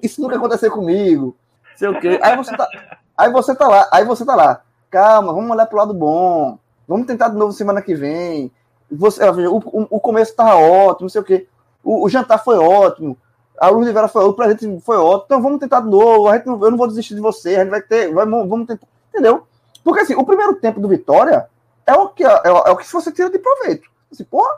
isso 0.00 0.20
nunca 0.20 0.36
aconteceu 0.36 0.70
comigo, 0.70 1.36
sei 1.76 1.88
o 1.88 2.00
quê. 2.00 2.18
Aí 2.22 2.36
você 2.36 2.56
tá, 2.56 2.68
aí 3.16 3.30
você 3.30 3.54
tá 3.54 3.68
lá, 3.68 3.88
aí 3.92 4.04
você 4.04 4.24
tá 4.24 4.34
lá, 4.34 4.62
calma, 4.90 5.32
vamos 5.32 5.50
olhar 5.50 5.66
pro 5.66 5.78
lado 5.78 5.94
bom, 5.94 6.58
vamos 6.86 7.06
tentar 7.06 7.28
de 7.28 7.36
novo 7.36 7.52
semana 7.52 7.82
que 7.82 7.94
vem. 7.94 8.50
Você, 8.90 9.24
o, 9.28 9.56
o, 9.56 9.86
o 9.90 10.00
começo 10.00 10.34
tava 10.34 10.56
ótimo, 10.56 11.04
não 11.04 11.08
sei 11.08 11.20
o 11.20 11.24
quê. 11.24 11.48
O, 11.82 12.04
o, 12.04 12.08
jantar 12.08 12.38
foi 12.42 12.58
ótimo, 12.58 13.16
a 13.58 13.68
luz 13.68 13.86
de 13.86 13.92
vera 13.92 14.08
foi 14.08 14.22
ótimo, 14.22 14.32
o 14.32 14.36
presente 14.36 14.80
foi 14.80 14.96
ótimo, 14.96 15.24
então 15.26 15.42
vamos 15.42 15.60
tentar 15.60 15.80
de 15.80 15.88
novo, 15.88 16.28
a 16.28 16.36
gente 16.36 16.46
eu 16.46 16.70
não 16.70 16.76
vou 16.78 16.86
desistir 16.86 17.14
de 17.14 17.20
você, 17.20 17.56
a 17.56 17.60
gente 17.60 17.70
vai 17.70 17.82
ter, 17.82 18.12
vai, 18.12 18.24
vamos 18.24 18.66
tentar, 18.66 18.86
entendeu? 19.08 19.46
Porque 19.82 20.00
assim, 20.00 20.14
o 20.14 20.24
primeiro 20.24 20.54
tempo 20.54 20.80
do 20.80 20.88
Vitória 20.88 21.46
é 21.86 21.94
o 21.94 22.08
que, 22.08 22.24
é, 22.24 22.40
é 22.44 22.70
o 22.70 22.76
que 22.76 22.90
você 22.90 23.12
tira 23.12 23.28
de 23.28 23.38
proveito. 23.38 23.90
Assim, 24.10 24.24
porra, 24.24 24.48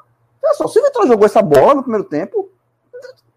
olha 0.43 0.55
só, 0.55 0.69
se 0.69 0.79
o 0.79 0.85
Vitória 0.85 1.09
jogou 1.09 1.27
essa 1.27 1.43
bola 1.43 1.75
no 1.75 1.83
primeiro 1.83 2.05
tempo, 2.05 2.49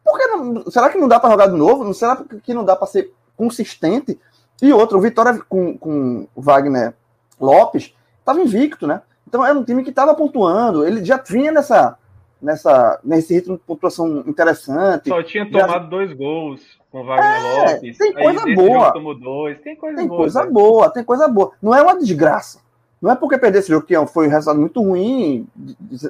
por 0.04 0.18
que 0.18 0.28
não, 0.28 0.70
será 0.72 0.90
que 0.90 0.98
não 0.98 1.08
dá 1.08 1.20
para 1.20 1.32
jogar 1.32 1.48
de 1.48 1.56
novo? 1.56 1.94
Será 1.94 2.24
que 2.44 2.54
não 2.54 2.64
dá 2.64 2.76
para 2.76 2.88
ser 2.88 3.14
consistente? 3.40 4.20
E 4.62 4.74
outro, 4.74 4.98
o 4.98 5.02
Vitória 5.02 5.40
com, 5.48 5.78
com 5.78 6.28
o 6.36 6.42
Wagner 6.42 6.94
Lopes 7.40 7.96
estava 8.20 8.42
invicto, 8.42 8.86
né? 8.86 9.02
Então 9.26 9.46
era 9.46 9.58
um 9.58 9.64
time 9.64 9.82
que 9.82 9.90
estava 9.90 10.14
pontuando, 10.14 10.86
ele 10.86 11.06
já 11.06 11.18
vinha 11.18 11.52
nessa, 11.52 11.98
nessa, 12.42 13.00
nesse 13.02 13.34
ritmo 13.34 13.56
de 13.56 13.64
pontuação 13.64 14.24
interessante. 14.28 15.08
Só 15.08 15.24
tinha 15.24 15.50
tomado 15.50 15.72
já... 15.72 15.80
dois 15.80 16.12
gols 16.12 16.62
com 16.92 17.02
o 17.02 17.06
Wagner 17.06 17.46
é, 17.46 17.74
Lopes. 17.74 17.98
Tem 17.98 18.14
coisa 18.14 18.46
boa. 18.54 18.92
Tomou 18.92 19.18
dois. 19.18 19.62
Tem 19.62 19.76
coisa 19.78 19.96
tem 19.96 20.08
boa. 20.08 20.20
Coisa 20.20 20.46
boa, 20.46 20.90
tem 20.90 21.04
coisa 21.04 21.28
boa. 21.30 21.52
Não 21.62 21.74
é 21.74 21.82
uma 21.82 21.98
desgraça. 21.98 22.60
Não 23.02 23.10
é 23.10 23.16
porque 23.16 23.38
perder 23.38 23.60
esse 23.60 23.70
jogo, 23.70 23.86
que 23.86 23.96
foi 24.08 24.28
um 24.28 24.30
resultado 24.30 24.60
muito 24.60 24.82
ruim, 24.82 25.48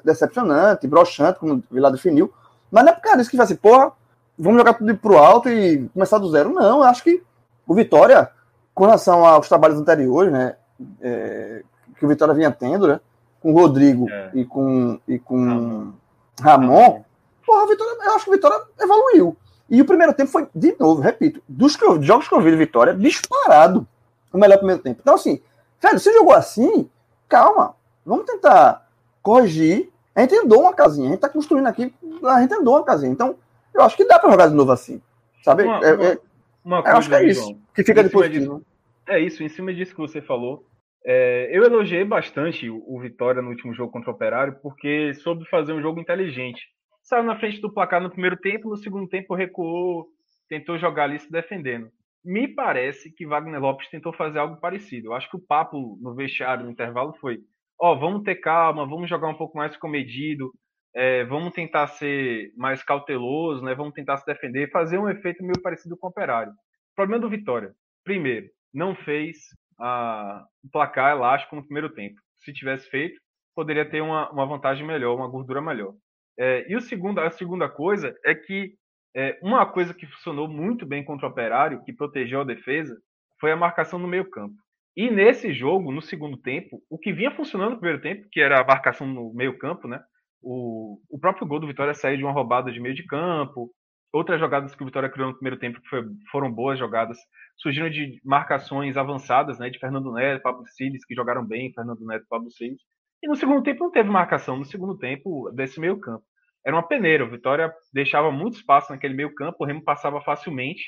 decepcionante, 0.04 0.88
broxante, 0.88 1.38
como 1.38 1.54
o 1.56 1.64
Vila 1.70 1.92
definiu. 1.92 2.34
Mas 2.72 2.84
não 2.84 2.92
é 2.92 2.96
por 2.96 3.02
causa 3.04 3.18
disso 3.18 3.30
que 3.30 3.38
vai 3.38 3.46
ser, 3.46 3.58
porra, 3.58 3.92
vamos 4.40 4.58
jogar 4.58 4.74
tudo 4.74 4.96
pro 4.98 5.18
alto 5.18 5.50
e 5.50 5.88
começar 5.90 6.18
do 6.18 6.30
zero. 6.30 6.54
Não, 6.54 6.80
eu 6.80 6.84
acho 6.84 7.04
que 7.04 7.22
o 7.68 7.76
Vitória, 7.76 8.32
com 8.74 8.86
relação 8.86 9.26
aos 9.26 9.48
trabalhos 9.48 9.80
anteriores, 9.80 10.32
né, 10.32 10.56
é, 11.02 11.64
que 11.98 12.06
o 12.06 12.08
Vitória 12.08 12.34
vinha 12.34 12.50
tendo, 12.50 12.88
né, 12.88 13.00
com 13.42 13.52
o 13.52 13.56
Rodrigo 13.56 14.10
é. 14.10 14.32
e 14.34 14.46
com, 14.46 15.00
e 15.08 15.20
com 15.20 15.94
Ramon, 16.42 16.76
Ramon 16.76 17.04
porra, 17.46 17.68
Vitória, 17.68 17.98
eu 18.04 18.16
acho 18.16 18.26
que 18.26 18.30
o 18.30 18.34
Vitória 18.34 18.62
evoluiu. 18.80 19.36
E 19.70 19.82
o 19.82 19.86
primeiro 19.86 20.14
tempo 20.14 20.32
foi, 20.32 20.48
de 20.54 20.76
novo, 20.80 21.02
repito, 21.02 21.42
dos 21.48 21.78
jogos 22.02 22.28
que 22.28 22.34
eu 22.34 22.42
vi 22.42 22.52
de 22.52 22.58
Vitória, 22.58 22.94
disparado 22.94 23.88
o 24.32 24.38
melhor 24.38 24.58
primeiro 24.58 24.82
tempo. 24.82 25.00
Então, 25.02 25.16
assim, 25.16 25.42
velho, 25.82 26.00
você 26.00 26.14
jogou 26.14 26.34
assim, 26.34 26.90
calma, 27.28 27.76
vamos 28.06 28.26
tentar 28.26 28.88
corrigir. 29.22 29.92
A 30.16 30.22
gente 30.22 30.36
andou 30.36 30.62
uma 30.62 30.74
casinha, 30.74 31.08
a 31.08 31.12
gente 31.12 31.22
tá 31.22 31.30
construindo 31.30 31.68
aqui, 31.68 31.94
a 32.24 32.42
gente 32.42 32.54
andou 32.54 32.76
uma 32.76 32.84
casinha. 32.84 33.12
Então, 33.12 33.36
eu 33.74 33.82
acho 33.82 33.98
que 33.98 34.06
dá 34.06 34.20
para 34.20 34.32
jogar 34.32 34.48
de 34.48 34.56
novo 34.56 34.72
assim. 34.72 35.02
Sabe? 35.44 35.64
Uma, 35.64 35.80
é, 35.86 35.94
uma, 35.94 36.06
é, 36.06 36.18
uma 36.64 36.82
coisa, 36.82 36.96
eu 36.96 36.98
acho 36.98 37.10
que 37.10 37.16
é 37.16 37.24
isso 37.26 37.42
João, 37.42 37.62
que 37.76 37.84
fica 37.84 38.04
depois 38.04 38.32
disso. 38.32 38.66
É 39.08 39.20
isso, 39.20 39.44
em 39.44 39.50
cima 39.50 39.74
disso 39.74 39.94
que 39.94 40.02
você 40.02 40.22
falou. 40.22 40.66
É, 41.06 41.50
eu 41.52 41.64
elogiei 41.64 42.04
bastante 42.04 42.70
o, 42.70 42.84
o, 42.86 43.00
Vitória 43.00 43.42
no 43.42 43.50
último 43.50 43.74
jogo 43.74 43.92
contra 43.92 44.12
o 44.12 44.14
Operário, 44.14 44.60
porque 44.62 45.14
soube 45.16 45.48
fazer 45.50 45.74
um 45.74 45.82
jogo 45.82 46.00
inteligente. 46.00 46.62
Saiu 47.02 47.24
na 47.24 47.40
frente 47.40 47.62
do 47.62 47.74
placar 47.74 48.02
no 48.02 48.12
primeiro 48.12 48.38
tempo, 48.38 48.70
no 48.70 48.78
segundo 48.78 49.08
tempo 49.08 49.34
recuou, 49.34 50.08
tentou 50.48 50.78
jogar 50.78 51.06
ali 51.06 51.18
se 51.20 51.32
defendendo. 51.32 51.90
Me 52.24 52.48
parece 52.48 53.12
que 53.12 53.26
Wagner 53.26 53.62
Lopes 53.62 53.90
tentou 53.90 54.12
fazer 54.12 54.40
algo 54.40 54.58
parecido. 54.58 55.08
Eu 55.08 55.14
acho 55.14 55.30
que 55.30 55.38
o 55.38 55.42
papo 55.42 55.98
no 56.02 56.14
vestiário 56.14 56.66
no 56.66 56.72
intervalo 56.72 57.14
foi: 57.22 57.40
ó, 57.80 57.94
oh, 57.94 58.00
vamos 58.00 58.24
ter 58.24 58.36
calma, 58.36 58.86
vamos 58.86 59.10
jogar 59.10 59.30
um 59.30 59.38
pouco 59.38 59.58
mais 59.58 59.78
comedido, 59.78 60.52
é, 60.96 61.24
vamos 61.26 61.54
tentar 61.54 61.88
ser 61.88 62.52
mais 62.58 62.84
cauteloso, 62.84 63.64
né? 63.64 63.76
Vamos 63.76 63.94
tentar 63.94 64.18
se 64.18 64.26
defender, 64.26 64.72
fazer 64.72 64.98
um 64.98 65.10
efeito 65.10 65.44
meio 65.44 65.62
parecido 65.62 65.98
com 65.98 66.08
o 66.08 66.10
Operário. 66.10 66.52
O 66.52 66.96
problema 66.96 67.22
do 67.22 67.30
Vitória, 67.30 67.72
primeiro, 68.04 68.48
não 68.74 68.96
fez 68.96 69.38
a, 69.80 70.44
o 70.64 70.70
placar 70.70 71.12
elástico 71.12 71.56
no 71.56 71.64
primeiro 71.64 71.90
tempo. 71.94 72.16
Se 72.40 72.54
tivesse 72.54 72.90
feito, 72.90 73.20
poderia 73.56 73.90
ter 73.90 74.02
uma, 74.02 74.30
uma 74.32 74.46
vantagem 74.46 74.86
melhor, 74.86 75.16
uma 75.16 75.28
gordura 75.28 75.62
melhor. 75.62 75.94
É, 76.38 76.66
e 76.72 76.76
o 76.76 76.82
segundo, 76.82 77.20
a 77.20 77.30
segunda 77.32 77.70
coisa 77.70 78.16
é 78.26 78.34
que 78.34 78.74
é, 79.16 79.38
uma 79.42 79.66
coisa 79.66 79.94
que 79.94 80.08
funcionou 80.08 80.48
muito 80.48 80.86
bem 80.86 81.04
contra 81.04 81.28
o 81.28 81.32
Operário, 81.32 81.84
que 81.84 81.94
protegeu 81.94 82.42
a 82.42 82.46
defesa, 82.46 82.96
foi 83.40 83.52
a 83.52 83.58
marcação 83.58 84.00
no 84.00 84.08
meio 84.08 84.30
campo. 84.30 84.56
E 84.96 85.10
nesse 85.10 85.54
jogo, 85.54 85.92
no 85.92 86.02
segundo 86.02 86.38
tempo, 86.38 86.82
o 86.90 86.98
que 86.98 87.14
vinha 87.14 87.32
funcionando 87.32 87.72
no 87.72 87.80
primeiro 87.80 88.02
tempo, 88.02 88.28
que 88.32 88.42
era 88.42 88.60
a 88.60 88.66
marcação 88.66 89.08
no 89.08 89.34
meio 89.34 89.58
campo, 89.58 89.88
né? 89.88 90.02
O, 90.42 91.00
o 91.10 91.20
próprio 91.20 91.48
gol 91.48 91.60
do 91.60 91.68
Vitória 91.68 91.94
saiu 91.94 92.18
de 92.18 92.24
uma 92.24 92.32
roubada 92.32 92.72
de 92.72 92.80
meio 92.80 92.96
de 92.96 93.06
campo. 93.06 93.72
Outras 94.12 94.40
jogadas 94.40 94.74
que 94.74 94.82
o 94.82 94.86
Vitória 94.86 95.10
criou 95.10 95.30
no 95.30 95.36
primeiro 95.36 95.60
tempo 95.60 95.80
foi, 95.88 96.04
foram 96.32 96.52
boas 96.52 96.80
jogadas, 96.80 97.18
surgiram 97.58 97.90
de 97.90 98.20
marcações 98.24 98.98
avançadas, 98.98 99.60
né? 99.60 99.70
De 99.70 99.78
Fernando 99.78 100.12
Neto, 100.12 100.42
Pablo 100.42 100.66
Siles, 100.68 101.06
que 101.06 101.14
jogaram 101.14 101.46
bem, 101.46 101.72
Fernando 101.74 102.06
Neto 102.06 102.26
Pablo 102.28 102.50
Siles. 102.50 102.82
E 103.22 103.28
no 103.28 103.36
segundo 103.36 103.62
tempo 103.62 103.84
não 103.84 103.92
teve 103.92 104.10
marcação, 104.10 104.58
no 104.58 104.66
segundo 104.66 104.98
tempo, 104.98 105.52
desse 105.52 105.80
meio 105.80 106.00
campo. 106.00 106.24
Era 106.66 106.76
uma 106.76 106.88
peneira, 106.88 107.24
o 107.24 107.30
Vitória 107.30 107.74
deixava 107.94 108.32
muito 108.32 108.58
espaço 108.58 108.92
naquele 108.92 109.14
meio 109.14 109.34
campo, 109.36 109.58
o 109.60 109.66
Remo 109.66 109.84
passava 109.84 110.22
facilmente. 110.22 110.82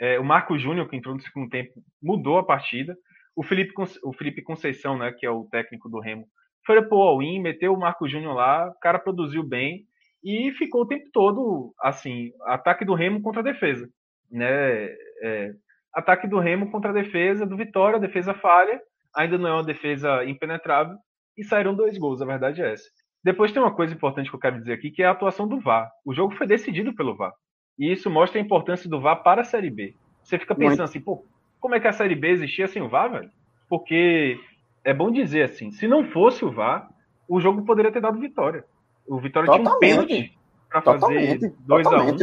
É, 0.00 0.18
o 0.18 0.24
Marco 0.24 0.58
Júnior, 0.58 0.88
que 0.88 0.96
entrou 0.96 1.14
no 1.14 1.20
segundo 1.20 1.48
tempo, 1.48 1.72
mudou 2.02 2.38
a 2.38 2.44
partida. 2.44 2.96
O 3.36 3.42
Felipe, 3.42 3.72
o 4.02 4.12
Felipe 4.12 4.42
Conceição, 4.42 4.98
né, 4.98 5.12
que 5.12 5.26
é 5.26 5.30
o 5.30 5.44
técnico 5.44 5.88
do 5.88 6.00
Remo, 6.00 6.26
foi 6.66 6.82
pro 6.82 6.98
all-in, 6.98 7.40
meteu 7.40 7.72
o 7.72 7.78
Marco 7.78 8.08
Júnior 8.08 8.34
lá, 8.34 8.68
o 8.68 8.78
cara 8.80 8.98
produziu 8.98 9.42
bem 9.42 9.84
e 10.22 10.52
ficou 10.52 10.82
o 10.82 10.86
tempo 10.86 11.04
todo, 11.12 11.74
assim, 11.80 12.32
ataque 12.46 12.84
do 12.84 12.94
Remo 12.94 13.20
contra 13.20 13.40
a 13.40 13.44
defesa, 13.44 13.88
né? 14.30 14.86
É, 15.22 15.52
ataque 15.92 16.26
do 16.26 16.38
Remo 16.38 16.70
contra 16.70 16.90
a 16.90 16.94
defesa 16.94 17.46
do 17.46 17.56
Vitória, 17.56 18.00
defesa 18.00 18.34
falha, 18.34 18.80
ainda 19.14 19.38
não 19.38 19.48
é 19.48 19.52
uma 19.52 19.64
defesa 19.64 20.24
impenetrável, 20.24 20.96
e 21.36 21.44
saíram 21.44 21.74
dois 21.74 21.98
gols, 21.98 22.22
a 22.22 22.26
verdade 22.26 22.62
é 22.62 22.72
essa. 22.72 22.88
Depois 23.22 23.52
tem 23.52 23.62
uma 23.62 23.74
coisa 23.74 23.94
importante 23.94 24.28
que 24.28 24.36
eu 24.36 24.40
quero 24.40 24.58
dizer 24.58 24.72
aqui, 24.74 24.90
que 24.90 25.02
é 25.02 25.06
a 25.06 25.10
atuação 25.10 25.48
do 25.48 25.58
VAR. 25.58 25.90
O 26.04 26.12
jogo 26.12 26.34
foi 26.34 26.46
decidido 26.46 26.94
pelo 26.94 27.16
VAR. 27.16 27.32
E 27.78 27.90
isso 27.90 28.10
mostra 28.10 28.38
a 28.38 28.42
importância 28.42 28.88
do 28.88 29.00
VAR 29.00 29.22
para 29.22 29.40
a 29.40 29.44
Série 29.44 29.70
B. 29.70 29.94
Você 30.22 30.38
fica 30.38 30.54
pensando 30.54 30.78
Muito. 30.78 30.82
assim, 30.82 31.00
pô, 31.00 31.24
como 31.58 31.74
é 31.74 31.80
que 31.80 31.88
a 31.88 31.92
Série 31.92 32.14
B 32.14 32.28
existia 32.28 32.66
sem 32.66 32.82
o 32.82 32.88
VAR, 32.88 33.10
velho? 33.10 33.30
Porque 33.68 34.38
é 34.84 34.92
bom 34.92 35.10
dizer 35.10 35.44
assim, 35.44 35.70
se 35.70 35.88
não 35.88 36.04
fosse 36.04 36.44
o 36.44 36.52
VAR, 36.52 36.88
o 37.28 37.40
jogo 37.40 37.62
poderia 37.62 37.90
ter 37.90 38.00
dado 38.00 38.20
vitória. 38.20 38.64
O 39.06 39.18
Vitória 39.18 39.46
Totalmente. 39.46 39.66
tinha 39.66 39.76
um 39.76 40.06
pênalti 40.06 40.38
para 40.68 40.82
fazer 40.82 41.52
2 41.60 41.86
a 41.86 42.02
1 42.02 42.08
um, 42.08 42.16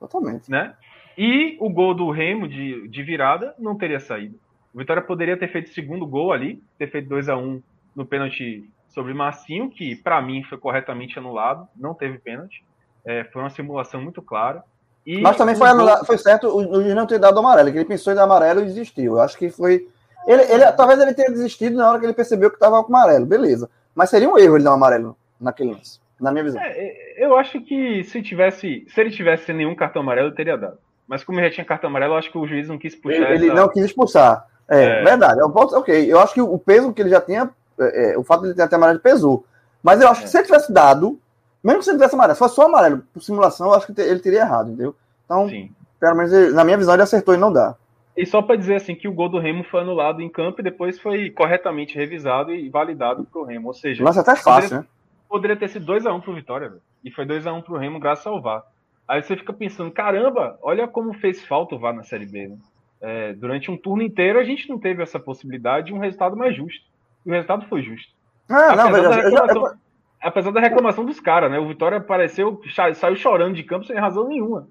Totalmente. 0.00 0.50
Né? 0.50 0.74
E 1.16 1.56
o 1.60 1.70
gol 1.70 1.94
do 1.94 2.10
Remo 2.10 2.48
de, 2.48 2.88
de 2.88 3.02
virada 3.02 3.54
não 3.58 3.76
teria 3.76 4.00
saído. 4.00 4.38
O 4.74 4.78
Vitória 4.78 5.02
poderia 5.02 5.36
ter 5.36 5.48
feito 5.48 5.68
o 5.68 5.74
segundo 5.74 6.06
gol 6.06 6.32
ali, 6.32 6.62
ter 6.78 6.90
feito 6.90 7.08
2 7.08 7.28
a 7.28 7.36
1 7.36 7.40
um 7.40 7.62
no 7.94 8.04
pênalti 8.04 8.68
sobre 8.88 9.14
Marcinho, 9.14 9.70
que 9.70 9.96
para 9.96 10.20
mim 10.20 10.42
foi 10.44 10.58
corretamente 10.58 11.18
anulado, 11.18 11.66
não 11.74 11.94
teve 11.94 12.18
pênalti. 12.18 12.64
É, 13.04 13.24
foi 13.24 13.42
uma 13.42 13.50
simulação 13.50 14.02
muito 14.02 14.20
clara. 14.20 14.62
E 15.06 15.20
Mas 15.20 15.36
também 15.36 15.54
foi, 15.54 15.68
anulado, 15.68 16.04
foi 16.04 16.18
certo 16.18 16.48
o 16.48 16.82
juiz 16.82 16.94
não 16.94 17.06
ter 17.06 17.18
dado 17.18 17.38
amarelo, 17.38 17.70
que 17.70 17.78
ele 17.78 17.84
pensou 17.84 18.12
em 18.12 18.16
dar 18.16 18.24
amarelo 18.24 18.60
e 18.60 18.64
desistiu. 18.64 19.14
Eu 19.14 19.20
acho 19.20 19.38
que 19.38 19.48
foi 19.48 19.88
ele, 20.26 20.42
ele, 20.42 20.72
talvez 20.72 21.00
ele 21.00 21.14
tenha 21.14 21.30
desistido 21.30 21.76
na 21.76 21.88
hora 21.88 21.98
que 21.98 22.06
ele 22.06 22.12
percebeu 22.12 22.50
que 22.50 22.56
estava 22.56 22.82
com 22.82 22.94
amarelo, 22.94 23.26
beleza. 23.26 23.70
Mas 23.94 24.10
seria 24.10 24.28
um 24.28 24.38
erro 24.38 24.56
ele 24.56 24.64
dar 24.64 24.72
um 24.72 24.74
amarelo 24.74 25.16
naquele 25.40 25.72
lance, 25.72 26.00
na 26.20 26.30
minha 26.30 26.44
visão. 26.44 26.60
É, 26.60 27.14
eu 27.16 27.36
acho 27.36 27.60
que 27.60 28.04
se 28.04 28.22
tivesse, 28.22 28.86
se 28.88 29.00
ele 29.00 29.10
tivesse 29.10 29.52
nenhum 29.52 29.74
cartão 29.74 30.02
amarelo, 30.02 30.28
ele 30.28 30.36
teria 30.36 30.56
dado. 30.56 30.78
Mas 31.06 31.22
como 31.22 31.38
ele 31.38 31.48
já 31.48 31.54
tinha 31.54 31.64
cartão 31.64 31.88
amarelo, 31.88 32.14
eu 32.14 32.18
acho 32.18 32.30
que 32.30 32.38
o 32.38 32.46
juiz 32.46 32.68
não 32.68 32.78
quis 32.78 32.94
puxar. 32.94 33.30
Ele, 33.30 33.46
essa... 33.46 33.54
não 33.54 33.68
quis 33.68 33.84
expulsar. 33.84 34.46
É, 34.68 35.00
é. 35.00 35.04
verdade. 35.04 35.40
Eu 35.40 35.50
posso, 35.50 35.76
ok, 35.76 36.12
eu 36.12 36.18
acho 36.18 36.34
que 36.34 36.40
o 36.40 36.58
peso 36.58 36.92
que 36.92 37.00
ele 37.00 37.10
já 37.10 37.20
tinha, 37.20 37.48
é, 37.78 38.12
é 38.12 38.18
o 38.18 38.24
fato 38.24 38.42
de 38.42 38.48
ele 38.48 38.54
ter 38.54 38.62
até 38.62 38.76
amarelo 38.76 38.98
pesou. 38.98 39.44
Mas 39.82 40.00
eu 40.00 40.08
acho 40.08 40.20
que 40.20 40.26
é. 40.26 40.30
se 40.30 40.36
ele 40.36 40.46
tivesse 40.46 40.72
dado, 40.72 41.18
mesmo 41.62 41.78
que 41.78 41.84
se 41.84 41.90
ele 41.90 41.98
tivesse 41.98 42.14
amarelo, 42.14 42.34
se 42.34 42.38
fosse 42.40 42.54
só 42.56 42.66
amarelo 42.66 43.02
por 43.12 43.22
simulação, 43.22 43.68
eu 43.68 43.74
acho 43.74 43.86
que 43.86 44.00
ele 44.00 44.20
teria 44.20 44.40
errado, 44.40 44.68
entendeu? 44.68 44.94
Então, 45.24 45.48
Sim. 45.48 45.70
pelo 46.00 46.16
menos 46.16 46.32
ele, 46.32 46.52
na 46.52 46.64
minha 46.64 46.76
visão, 46.76 46.94
ele 46.94 47.02
acertou 47.02 47.34
e 47.34 47.38
não 47.38 47.52
dá. 47.52 47.76
E 48.16 48.24
só 48.24 48.40
para 48.40 48.56
dizer 48.56 48.76
assim 48.76 48.94
que 48.94 49.06
o 49.06 49.12
gol 49.12 49.28
do 49.28 49.38
Remo 49.38 49.62
foi 49.62 49.82
anulado 49.82 50.22
em 50.22 50.28
campo 50.28 50.60
e 50.60 50.64
depois 50.64 50.98
foi 50.98 51.28
corretamente 51.28 51.94
revisado 51.94 52.54
e 52.54 52.70
validado 52.70 53.24
para 53.24 53.40
o 53.40 53.44
Remo. 53.44 53.68
Ou 53.68 53.74
seja, 53.74 54.02
Nossa, 54.02 54.22
até 54.22 54.34
fácil, 54.34 54.70
poderia, 54.70 54.78
né? 54.78 54.86
Poderia 55.28 55.56
ter 55.56 55.68
sido 55.68 55.92
2x1 55.92 56.22
pro 56.22 56.34
Vitória, 56.34 56.68
véio. 56.70 56.82
e 57.04 57.10
foi 57.10 57.26
2x1 57.26 57.62
pro 57.62 57.76
Remo 57.76 58.00
graças 58.00 58.26
ao 58.26 58.40
VAR. 58.40 58.64
Aí 59.06 59.22
você 59.22 59.36
fica 59.36 59.52
pensando, 59.52 59.90
caramba, 59.90 60.58
olha 60.62 60.88
como 60.88 61.12
fez 61.12 61.44
falta 61.44 61.74
o 61.74 61.78
VAR 61.78 61.94
na 61.94 62.02
Série 62.04 62.26
B. 62.26 62.48
Né? 62.48 62.56
É, 63.02 63.32
durante 63.34 63.70
um 63.70 63.76
turno 63.76 64.02
inteiro 64.02 64.38
a 64.38 64.44
gente 64.44 64.68
não 64.68 64.78
teve 64.78 65.02
essa 65.02 65.20
possibilidade 65.20 65.88
de 65.88 65.92
um 65.92 65.98
resultado 65.98 66.36
mais 66.36 66.56
justo. 66.56 66.86
E 67.24 67.28
o 67.28 67.32
resultado 67.32 67.66
foi 67.66 67.82
justo. 67.82 68.10
Ah, 68.48 68.72
apesar, 68.72 69.02
não, 69.02 69.10
da 69.10 69.16
reclamação, 69.16 69.62
já... 69.62 69.74
apesar 70.22 70.50
da 70.52 70.60
reclamação 70.60 71.04
dos 71.04 71.20
caras, 71.20 71.50
né? 71.50 71.58
O 71.58 71.68
Vitória 71.68 71.98
apareceu, 71.98 72.58
saiu 72.94 73.16
chorando 73.16 73.54
de 73.54 73.62
campo 73.62 73.84
sem 73.84 73.96
razão 73.96 74.26
nenhuma. 74.26 74.68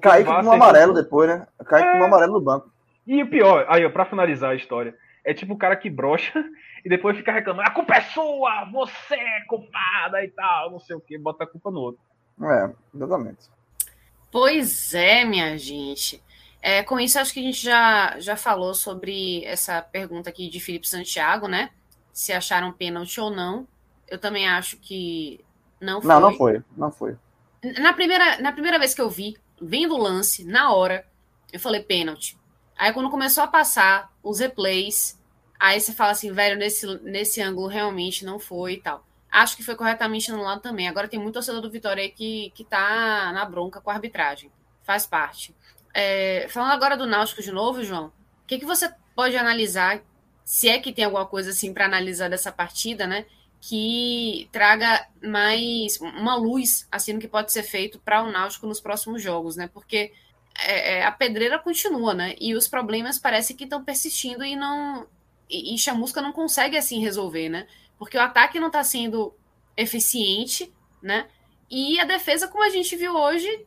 Kaique 0.00 0.30
com 0.30 0.46
um 0.46 0.52
amarelo 0.52 0.94
depois, 0.94 1.28
né? 1.28 1.46
Kaique 1.66 1.88
é... 1.88 1.92
com 1.92 1.98
um 1.98 2.04
amarelo 2.04 2.32
no 2.32 2.40
banco. 2.40 2.70
E 3.06 3.22
o 3.22 3.30
pior, 3.30 3.66
aí, 3.68 3.88
para 3.88 4.04
finalizar 4.04 4.50
a 4.50 4.54
história, 4.56 4.96
é 5.24 5.32
tipo 5.32 5.54
o 5.54 5.58
cara 5.58 5.76
que 5.76 5.88
brocha 5.90 6.44
e 6.84 6.88
depois 6.88 7.16
fica 7.16 7.32
reclamando, 7.32 7.68
a 7.68 7.72
culpa 7.72 7.94
é 7.96 8.00
sua, 8.00 8.64
você 8.66 9.14
é 9.14 9.44
culpada 9.46 10.24
e 10.24 10.28
tal, 10.28 10.70
não 10.70 10.80
sei 10.80 10.96
o 10.96 11.00
que, 11.00 11.16
bota 11.18 11.44
a 11.44 11.46
culpa 11.46 11.70
no 11.70 11.80
outro. 11.80 12.00
É, 12.42 12.70
exatamente. 12.94 13.48
Pois 14.30 14.92
é, 14.92 15.24
minha 15.24 15.56
gente. 15.56 16.22
É, 16.60 16.82
com 16.82 16.98
isso, 16.98 17.18
acho 17.18 17.32
que 17.32 17.40
a 17.40 17.42
gente 17.42 17.62
já, 17.62 18.18
já 18.18 18.36
falou 18.36 18.74
sobre 18.74 19.44
essa 19.44 19.80
pergunta 19.80 20.30
aqui 20.30 20.48
de 20.48 20.60
Felipe 20.60 20.88
Santiago, 20.88 21.46
né? 21.46 21.70
Se 22.12 22.32
acharam 22.32 22.72
pênalti 22.72 23.20
ou 23.20 23.30
não. 23.30 23.66
Eu 24.08 24.18
também 24.18 24.48
acho 24.48 24.76
que 24.78 25.44
não 25.80 26.02
foi. 26.02 26.08
Não, 26.08 26.20
não 26.20 26.32
foi. 26.34 26.62
Não 26.76 26.90
foi. 26.90 27.16
Na 27.78 27.92
primeira, 27.92 28.40
na 28.40 28.52
primeira 28.52 28.78
vez 28.78 28.94
que 28.94 29.00
eu 29.00 29.08
vi, 29.08 29.36
vendo 29.60 29.94
o 29.94 30.02
lance, 30.02 30.44
na 30.44 30.72
hora, 30.72 31.06
eu 31.52 31.60
falei 31.60 31.82
pênalti. 31.82 32.36
Aí 32.76 32.92
quando 32.92 33.10
começou 33.10 33.42
a 33.42 33.48
passar 33.48 34.12
os 34.22 34.38
replays, 34.38 35.18
aí 35.58 35.80
você 35.80 35.92
fala 35.92 36.12
assim, 36.12 36.32
velho, 36.32 36.58
nesse, 36.58 36.86
nesse 37.02 37.40
ângulo 37.40 37.68
realmente 37.68 38.24
não 38.24 38.38
foi 38.38 38.74
e 38.74 38.80
tal. 38.80 39.04
Acho 39.30 39.56
que 39.56 39.62
foi 39.62 39.74
corretamente 39.74 40.30
anulado 40.30 40.60
também. 40.60 40.88
Agora 40.88 41.08
tem 41.08 41.18
muito 41.18 41.34
torcedor 41.34 41.60
do 41.60 41.70
Vitória 41.70 42.02
aí 42.02 42.10
que, 42.10 42.52
que 42.54 42.64
tá 42.64 43.32
na 43.32 43.44
bronca 43.44 43.80
com 43.80 43.90
a 43.90 43.94
arbitragem. 43.94 44.50
Faz 44.82 45.06
parte. 45.06 45.54
É, 45.92 46.46
falando 46.50 46.72
agora 46.72 46.96
do 46.96 47.06
Náutico 47.06 47.42
de 47.42 47.50
novo, 47.50 47.82
João, 47.82 48.06
o 48.06 48.46
que, 48.46 48.58
que 48.58 48.66
você 48.66 48.92
pode 49.14 49.36
analisar, 49.36 50.02
se 50.44 50.68
é 50.68 50.78
que 50.78 50.92
tem 50.92 51.04
alguma 51.04 51.26
coisa 51.26 51.50
assim 51.50 51.72
para 51.72 51.86
analisar 51.86 52.28
dessa 52.28 52.52
partida, 52.52 53.06
né? 53.06 53.24
Que 53.60 54.48
traga 54.52 55.06
mais 55.22 55.98
uma 56.00 56.36
luz 56.36 56.86
assim 56.92 57.14
no 57.14 57.18
que 57.18 57.26
pode 57.26 57.50
ser 57.50 57.62
feito 57.62 57.98
para 57.98 58.22
o 58.22 58.30
Náutico 58.30 58.66
nos 58.66 58.80
próximos 58.80 59.22
jogos, 59.22 59.56
né? 59.56 59.68
Porque 59.72 60.12
é, 60.64 60.98
é, 60.98 61.04
a 61.04 61.12
pedreira 61.12 61.58
continua, 61.58 62.14
né? 62.14 62.34
E 62.40 62.54
os 62.54 62.68
problemas 62.68 63.18
parece 63.18 63.54
que 63.54 63.64
estão 63.64 63.84
persistindo 63.84 64.44
e 64.44 64.56
não. 64.56 65.06
E, 65.48 65.74
e 65.74 65.78
Chamusca 65.78 66.20
não 66.22 66.32
consegue 66.32 66.76
assim 66.76 67.00
resolver, 67.00 67.48
né? 67.48 67.66
Porque 67.98 68.16
o 68.16 68.22
ataque 68.22 68.60
não 68.60 68.68
está 68.68 68.82
sendo 68.84 69.34
eficiente, 69.76 70.72
né? 71.02 71.26
E 71.70 71.98
a 72.00 72.04
defesa, 72.04 72.48
como 72.48 72.64
a 72.64 72.70
gente 72.70 72.96
viu 72.96 73.14
hoje, 73.14 73.66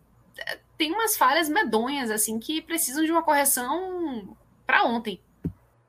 tem 0.77 0.93
umas 0.93 1.17
falhas 1.17 1.49
medonhas, 1.49 2.09
assim, 2.09 2.39
que 2.39 2.61
precisam 2.61 3.03
de 3.03 3.11
uma 3.11 3.21
correção 3.21 4.35
para 4.65 4.85
ontem. 4.85 5.19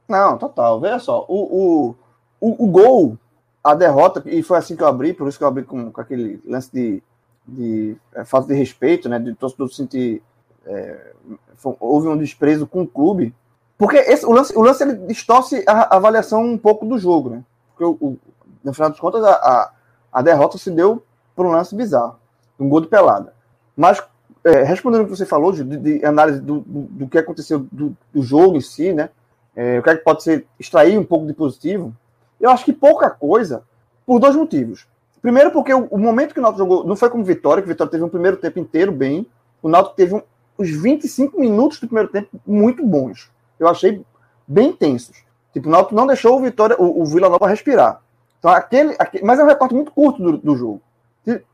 Não, 0.09 0.37
total. 0.37 0.81
Veja 0.81 0.99
só, 0.99 1.25
o, 1.29 1.91
o, 1.91 1.95
o, 2.41 2.65
o, 2.65 2.67
gol, 2.67 3.17
a 3.63 3.75
derrota, 3.75 4.23
e 4.27 4.43
foi 4.43 4.59
assim 4.59 4.75
que 4.75 4.83
eu 4.83 4.89
abri, 4.89 5.15
por 5.15 5.29
isso 5.29 5.39
que 5.39 5.45
eu 5.45 5.49
abri 5.49 5.63
com, 5.63 5.93
com 5.93 6.01
aquele 6.01 6.41
lance 6.45 6.73
de, 6.73 7.03
de 7.47 7.97
é, 8.13 8.25
falta 8.25 8.49
de 8.49 8.55
respeito, 8.55 9.09
né? 9.09 9.19
De 9.19 9.35
torcedor 9.35 9.73
sentir. 9.73 10.23
É, 10.67 11.13
foi, 11.57 11.75
houve 11.81 12.09
um 12.09 12.17
desprezo 12.17 12.67
com 12.67 12.83
o 12.83 12.87
clube. 12.87 13.35
Porque 13.79 13.97
esse, 13.97 14.27
o 14.27 14.33
lance, 14.33 14.57
o 14.57 14.61
lance 14.61 14.83
ele 14.83 14.95
distorce 15.07 15.65
a, 15.67 15.95
a 15.95 15.97
avaliação 15.97 16.45
um 16.45 16.59
pouco 16.59 16.85
do 16.85 16.99
jogo, 16.99 17.31
né? 17.31 17.45
Porque 17.71 17.85
o, 17.85 17.93
o, 18.01 18.19
no 18.63 18.75
final 18.75 18.91
das 18.91 19.01
contas, 19.01 19.25
a, 19.25 19.33
a, 19.33 19.73
a 20.13 20.23
derrota 20.23 20.59
se 20.59 20.71
deu 20.71 21.03
por 21.35 21.47
um 21.47 21.51
lance 21.51 21.75
bizarro, 21.75 22.17
um 22.59 22.69
gol 22.69 22.81
de 22.81 22.89
pelada. 22.89 23.33
Mas, 23.77 24.03
é, 24.45 24.63
respondendo 24.63 25.03
o 25.03 25.05
que 25.05 25.17
você 25.17 25.25
falou, 25.25 25.53
de, 25.53 25.65
de 25.65 26.05
análise 26.05 26.41
do, 26.41 26.61
do, 26.61 26.81
do, 26.83 27.09
que 27.09 27.17
aconteceu 27.17 27.67
do, 27.73 27.97
do, 28.13 28.23
jogo 28.23 28.57
em 28.57 28.61
si, 28.61 28.93
né? 28.93 29.09
É, 29.57 29.79
o 29.79 29.83
que, 29.83 29.91
é 29.91 29.97
que 29.97 30.05
pode 30.05 30.23
ser 30.23 30.47
extrair 30.59 30.99
um 30.99 31.05
pouco 31.05 31.27
de 31.27 31.33
positivo, 31.33 31.95
eu 32.39 32.51
acho 32.51 32.65
que 32.65 32.73
pouca 32.73 33.09
coisa, 33.09 33.63
por 34.07 34.19
dois 34.19 34.37
motivos. 34.37 34.87
Primeiro, 35.23 35.51
porque 35.51 35.73
o, 35.73 35.87
o 35.91 35.99
momento 35.99 36.33
que 36.33 36.41
o 36.41 36.43
Náutico 36.43 36.63
jogou 36.63 36.85
não 36.85 36.97
foi 36.97 37.11
como 37.11 37.25
Vitória, 37.25 37.63
que 37.63 37.69
o 37.69 37.73
Vitória 37.73 37.91
teve 37.91 38.05
um 38.05 38.09
primeiro 38.09 38.37
tempo 38.37 38.59
inteiro 38.59 38.93
bem. 38.93 39.27
O 39.63 39.69
Náutico 39.69 39.97
teve 39.97 40.15
um, 40.15 40.23
os 40.61 40.69
25 40.71 41.41
minutos 41.41 41.81
do 41.81 41.87
primeiro 41.87 42.11
tempo 42.11 42.29
muito 42.47 42.85
bons. 42.85 43.31
Eu 43.59 43.67
achei 43.67 44.05
bem 44.47 44.73
tensos. 44.73 45.25
Tipo, 45.55 45.69
o 45.69 45.71
Náutico 45.71 45.95
não 45.95 46.07
deixou 46.07 46.37
o 46.37 46.43
Vitória, 46.43 46.77
o, 46.79 47.01
o 47.01 47.07
Vila 47.07 47.31
Nova 47.31 47.49
respirar. 47.49 48.03
Então, 48.39 48.51
aquele, 48.51 48.95
aquele, 48.99 49.25
mas 49.25 49.39
é 49.39 49.45
um 49.45 49.47
recorte 49.47 49.75
muito 49.75 49.91
curto 49.91 50.23
do, 50.23 50.37
do 50.37 50.57
jogo. 50.57 50.83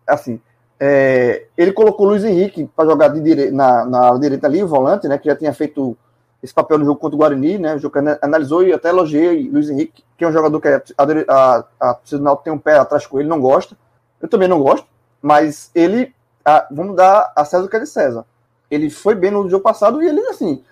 Assim, 0.07 0.41
é, 0.79 1.47
ele 1.57 1.73
colocou 1.73 2.07
o 2.07 2.11
Luiz 2.11 2.25
Henrique 2.25 2.69
para 2.75 2.89
jogar 2.89 3.09
de 3.09 3.21
dire... 3.21 3.51
na, 3.53 3.85
na 3.85 4.19
direita 4.19 4.49
ali, 4.49 4.63
o 4.63 4.69
volante, 4.69 5.07
né? 5.07 5.19
Que 5.19 5.29
já 5.29 5.37
tinha 5.37 5.53
feito 5.53 5.97
esse 6.43 6.53
papel 6.53 6.79
no 6.79 6.85
jogo 6.85 6.99
contra 6.99 7.15
o 7.15 7.19
Guarani, 7.19 7.59
né? 7.59 7.77
O 7.77 7.79
jogo 7.79 7.97
analisou 8.21 8.65
e 8.65 8.73
até 8.73 8.89
elogiei 8.89 9.49
Luiz 9.49 9.71
Henrique, 9.71 10.03
que 10.19 10.25
é 10.25 10.29
um 10.29 10.33
jogador 10.33 10.61
que 10.61 10.69
a, 10.69 10.83
a, 10.99 11.65
a, 11.81 11.99
Náutico 12.13 12.45
tem 12.45 12.53
um 12.53 12.59
pé 12.59 12.77
atrás 12.77 13.07
com 13.07 13.21
ele, 13.21 13.29
não 13.29 13.41
gosta. 13.41 13.77
Eu 14.21 14.29
também 14.29 14.49
não 14.49 14.61
gosto, 14.61 14.87
mas 15.23 15.71
ele, 15.77 16.13
a, 16.45 16.67
vamos 16.73 16.97
dar 16.97 17.33
a 17.37 17.45
César 17.45 17.65
o 17.65 17.69
que 17.69 17.77
é 17.77 17.81
de 17.81 17.87
César. 17.87 18.25
Ele 18.71 18.91
foi 18.91 19.15
bem 19.15 19.31
no 19.31 19.49
jogo 19.49 19.63
passado 19.63 20.03
e 20.03 20.09
ele, 20.09 20.21
assim, 20.29 20.63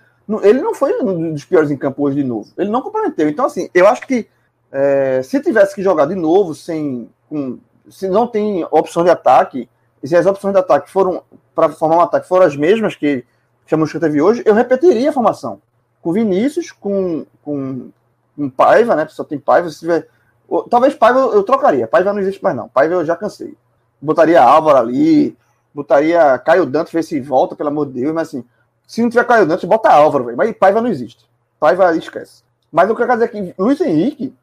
ele 0.42 0.60
não 0.60 0.74
foi 0.74 0.92
um 1.00 1.32
dos 1.32 1.44
piores 1.44 1.70
em 1.70 1.76
campo 1.76 2.02
hoje 2.02 2.16
de 2.16 2.24
novo. 2.24 2.50
Ele 2.56 2.70
não 2.70 2.82
comprometeu. 2.82 3.28
Então, 3.28 3.46
assim, 3.46 3.68
eu 3.74 3.86
acho 3.86 4.06
que 4.06 4.26
é, 4.72 5.22
se 5.22 5.40
tivesse 5.40 5.74
que 5.74 5.82
jogar 5.82 6.06
de 6.06 6.14
novo, 6.14 6.54
sem, 6.54 7.08
com, 7.28 7.58
se 7.88 8.08
não 8.08 8.26
tem 8.26 8.66
opção 8.70 9.04
de 9.04 9.10
ataque, 9.10 9.68
e 10.02 10.08
se 10.08 10.16
as 10.16 10.26
opções 10.26 10.52
de 10.52 10.60
ataque 10.60 10.90
foram 10.90 11.22
para 11.54 11.68
formar 11.68 11.96
um 11.96 12.00
ataque 12.00 12.28
foram 12.28 12.44
as 12.44 12.56
mesmas 12.56 12.96
que 12.96 13.24
que 13.66 13.98
teve 13.98 14.20
hoje, 14.20 14.42
eu 14.44 14.54
repetiria 14.54 15.10
a 15.10 15.12
formação. 15.12 15.60
Com 16.02 16.12
Vinícius, 16.12 16.70
com, 16.70 17.24
com, 17.42 17.90
com 18.36 18.50
Paiva, 18.50 18.94
né? 18.94 19.06
Só 19.08 19.24
tem 19.24 19.38
Paiva. 19.38 19.70
Se 19.70 19.80
tiver, 19.80 20.08
talvez 20.68 20.94
Paiva 20.94 21.18
eu 21.18 21.42
trocaria. 21.42 21.88
Paiva 21.88 22.12
não 22.12 22.20
existe 22.20 22.42
mais, 22.42 22.54
não. 22.54 22.68
Paiva 22.68 22.94
eu 22.94 23.04
já 23.04 23.16
cansei. 23.16 23.56
Botaria 24.00 24.42
Álvaro 24.42 24.76
ali, 24.76 25.36
botaria 25.74 26.38
Caio 26.38 26.64
Dantas, 26.64 26.92
ver 26.92 27.02
se 27.02 27.20
volta, 27.20 27.56
pelo 27.56 27.68
amor 27.68 27.86
de 27.86 28.00
Deus, 28.00 28.14
mas 28.14 28.28
assim, 28.28 28.44
se 28.86 29.02
não 29.02 29.10
tiver 29.10 29.24
Caio 29.24 29.46
Dantas, 29.46 29.64
bota 29.64 29.90
Álvaro, 29.90 30.24
véio. 30.24 30.36
mas 30.36 30.56
Paiva 30.56 30.80
não 30.80 30.88
existe. 30.88 31.26
Paiva 31.58 31.96
esquece. 31.96 32.42
Mas 32.70 32.90
o 32.90 32.94
que 32.94 33.02
eu 33.02 33.06
quero 33.06 33.20
dizer 33.20 33.36
é 33.36 33.42
que 33.42 33.54
Luiz 33.58 33.80
Henrique, 33.80 34.34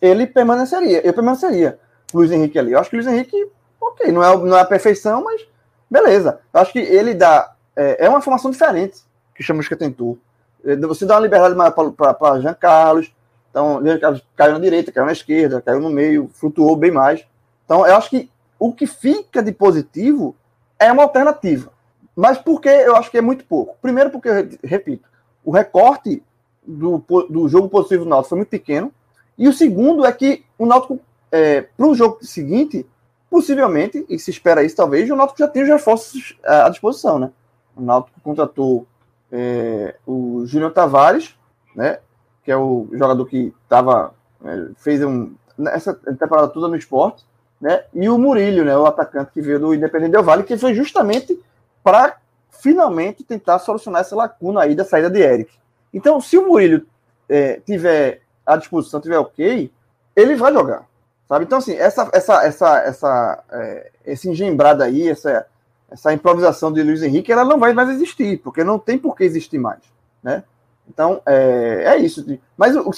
ele 0.00 0.26
permaneceria. 0.26 1.06
Eu 1.06 1.12
permaneceria. 1.12 1.78
Luiz 2.12 2.30
Henrique 2.30 2.58
ali. 2.58 2.72
Eu 2.72 2.78
acho 2.78 2.90
que 2.90 2.96
Luiz 2.96 3.06
Henrique, 3.06 3.50
ok, 3.80 4.10
não 4.12 4.22
é, 4.22 4.36
não 4.36 4.56
é 4.56 4.60
a 4.60 4.64
perfeição, 4.64 5.24
mas 5.24 5.46
beleza. 5.90 6.40
Eu 6.52 6.60
acho 6.60 6.72
que 6.72 6.78
ele 6.78 7.14
dá. 7.14 7.52
É, 7.74 8.06
é 8.06 8.08
uma 8.08 8.20
formação 8.20 8.50
diferente 8.50 9.00
que 9.34 9.40
o 9.40 9.44
Chamusca 9.44 9.76
tentou. 9.76 10.18
É, 10.64 10.76
você 10.76 11.06
dá 11.06 11.14
uma 11.14 11.22
liberdade 11.22 11.54
para 11.96 12.40
Jean 12.40 12.54
Carlos. 12.54 13.12
Então, 13.50 13.82
Jean 13.82 13.98
Carlos 13.98 14.22
caiu 14.36 14.52
na 14.52 14.58
direita, 14.58 14.92
caiu 14.92 15.06
na 15.06 15.12
esquerda, 15.12 15.60
caiu 15.60 15.80
no 15.80 15.90
meio, 15.90 16.30
flutuou 16.34 16.76
bem 16.76 16.90
mais. 16.90 17.24
Então, 17.64 17.86
eu 17.86 17.96
acho 17.96 18.10
que 18.10 18.30
o 18.58 18.72
que 18.72 18.86
fica 18.86 19.42
de 19.42 19.52
positivo 19.52 20.34
é 20.78 20.92
uma 20.92 21.02
alternativa. 21.02 21.70
Mas 22.14 22.38
por 22.38 22.60
que 22.60 22.68
eu 22.68 22.96
acho 22.96 23.10
que 23.10 23.18
é 23.18 23.22
muito 23.22 23.44
pouco? 23.44 23.76
Primeiro, 23.80 24.10
porque, 24.10 24.28
repito, 24.62 25.08
o 25.44 25.50
recorte 25.50 26.22
do, 26.66 27.02
do 27.30 27.48
jogo 27.48 27.68
positivo 27.68 28.04
do 28.04 28.10
Náutico 28.10 28.30
foi 28.30 28.38
muito 28.38 28.48
pequeno. 28.48 28.92
E 29.36 29.48
o 29.48 29.52
segundo 29.52 30.04
é 30.04 30.12
que 30.12 30.44
o 30.58 30.66
Náutico, 30.66 31.00
é, 31.30 31.62
para 31.62 31.86
o 31.86 31.94
jogo 31.94 32.18
seguinte, 32.22 32.84
possivelmente, 33.30 34.04
e 34.08 34.18
se 34.18 34.30
espera 34.30 34.64
isso 34.64 34.76
talvez, 34.76 35.08
o 35.08 35.16
Náutico 35.16 35.38
já 35.38 35.48
tem 35.48 35.62
os 35.62 35.68
reforços 35.68 36.36
à 36.44 36.68
disposição, 36.68 37.18
né? 37.18 37.30
O 37.76 37.82
Náutico 37.82 38.20
contratou 38.20 38.86
é, 39.30 39.94
o 40.06 40.44
Júnior 40.44 40.72
Tavares, 40.72 41.36
né? 41.74 42.00
Que 42.44 42.50
é 42.50 42.56
o 42.56 42.88
jogador 42.92 43.24
que 43.26 43.54
tava, 43.68 44.12
é, 44.44 44.68
fez 44.76 45.02
um, 45.04 45.34
essa 45.68 45.94
temporada 45.94 46.48
toda 46.48 46.68
no 46.68 46.76
esporte, 46.76 47.24
né? 47.60 47.84
E 47.94 48.08
o 48.08 48.18
Murilho, 48.18 48.64
né? 48.64 48.76
O 48.76 48.86
atacante 48.86 49.32
que 49.32 49.40
veio 49.40 49.58
do 49.58 49.74
Independente 49.74 50.12
Del 50.12 50.22
Vale, 50.22 50.44
que 50.44 50.56
foi 50.56 50.74
justamente 50.74 51.38
para 51.82 52.16
finalmente 52.50 53.22
tentar 53.24 53.58
solucionar 53.58 54.00
essa 54.00 54.16
lacuna 54.16 54.62
aí 54.62 54.74
da 54.74 54.84
saída 54.84 55.10
de 55.10 55.20
Eric. 55.20 55.52
Então, 55.92 56.20
se 56.20 56.36
o 56.36 56.46
Murilo 56.46 56.82
é, 57.28 57.60
tiver 57.64 58.22
à 58.44 58.56
disposição, 58.56 59.00
tiver 59.00 59.18
ok, 59.18 59.70
ele 60.14 60.36
vai 60.36 60.52
jogar. 60.52 60.86
Sabe? 61.28 61.44
Então, 61.44 61.58
assim, 61.58 61.74
essa, 61.74 62.08
essa, 62.12 62.44
essa, 62.44 62.78
essa, 62.78 63.44
é, 63.52 63.90
esse 64.04 64.28
engembrado 64.28 64.82
aí, 64.82 65.08
essa, 65.08 65.46
essa 65.90 66.12
improvisação 66.12 66.72
de 66.72 66.82
Luiz 66.82 67.02
Henrique, 67.02 67.30
ela 67.30 67.44
não 67.44 67.58
vai 67.58 67.72
mais 67.72 67.90
existir, 67.90 68.38
porque 68.38 68.64
não 68.64 68.78
tem 68.78 68.98
por 68.98 69.14
que 69.14 69.24
existir 69.24 69.58
mais. 69.58 69.80
Né? 70.22 70.42
Então, 70.88 71.20
é, 71.26 71.84
é 71.86 71.96
isso. 71.98 72.24
Mas 72.56 72.74
o, 72.74 72.90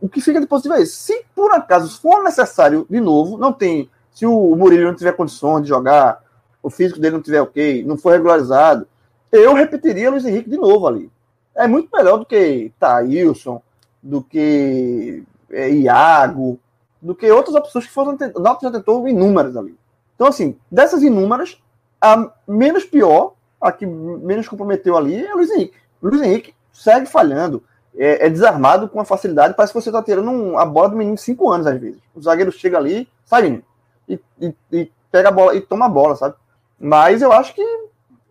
o 0.00 0.08
que 0.08 0.20
fica 0.20 0.40
de 0.40 0.46
positivo 0.46 0.74
é 0.74 0.82
isso. 0.82 0.96
Se 0.96 1.24
por 1.34 1.52
acaso 1.52 2.00
for 2.00 2.22
necessário 2.22 2.86
de 2.88 3.00
novo, 3.00 3.36
não 3.36 3.52
tem. 3.52 3.90
Se 4.12 4.24
o 4.24 4.54
Murilo 4.54 4.84
não 4.84 4.94
tiver 4.94 5.12
condições 5.12 5.62
de 5.62 5.68
jogar, 5.68 6.22
o 6.62 6.70
físico 6.70 7.00
dele 7.00 7.16
não 7.16 7.22
tiver 7.22 7.40
ok, 7.40 7.84
não 7.84 7.96
for 7.96 8.12
regularizado, 8.12 8.86
eu 9.32 9.54
repetiria 9.54 10.10
Luiz 10.10 10.24
Henrique 10.24 10.50
de 10.50 10.56
novo 10.56 10.86
ali. 10.86 11.10
É 11.54 11.66
muito 11.66 11.88
melhor 11.92 12.18
do 12.18 12.26
que 12.26 12.72
Thailson, 12.78 13.60
do 14.02 14.22
que 14.22 15.22
é, 15.50 15.70
Iago, 15.70 16.58
do 17.02 17.14
que 17.14 17.30
outras 17.30 17.56
opções 17.56 17.86
que 17.86 17.92
foram. 17.92 18.14
O 18.14 18.42
já 18.62 18.70
tentou 18.70 19.08
inúmeras 19.08 19.56
ali. 19.56 19.76
Então, 20.14 20.28
assim, 20.28 20.56
dessas 20.70 21.02
inúmeras, 21.02 21.60
a 22.00 22.30
menos 22.46 22.84
pior, 22.84 23.34
a 23.60 23.72
que 23.72 23.86
menos 23.86 24.48
comprometeu 24.48 24.96
ali 24.96 25.24
é 25.24 25.34
o 25.34 25.38
Luiz 25.38 25.50
Henrique. 25.50 25.76
Luiz 26.02 26.22
Henrique 26.22 26.54
segue 26.72 27.06
falhando, 27.06 27.62
é, 27.96 28.26
é 28.26 28.30
desarmado 28.30 28.88
com 28.88 28.98
uma 28.98 29.04
facilidade, 29.04 29.54
parece 29.54 29.72
que 29.72 29.80
você 29.80 29.88
está 29.88 30.02
tirando 30.02 30.30
um, 30.30 30.58
a 30.58 30.64
bola 30.64 30.88
do 30.88 30.96
menino 30.96 31.16
de 31.16 31.22
5 31.22 31.50
anos, 31.50 31.66
às 31.66 31.80
vezes. 31.80 32.00
O 32.14 32.20
zagueiro 32.20 32.52
chega 32.52 32.78
ali, 32.78 33.08
sai, 33.24 33.62
e, 34.08 34.20
e, 34.40 34.54
e, 34.72 34.92
pega 35.10 35.28
a 35.28 35.32
bola 35.32 35.54
e 35.54 35.60
toma 35.60 35.86
a 35.86 35.88
bola, 35.88 36.16
sabe? 36.16 36.34
Mas 36.78 37.22
eu 37.22 37.32
acho 37.32 37.54
que 37.54 37.62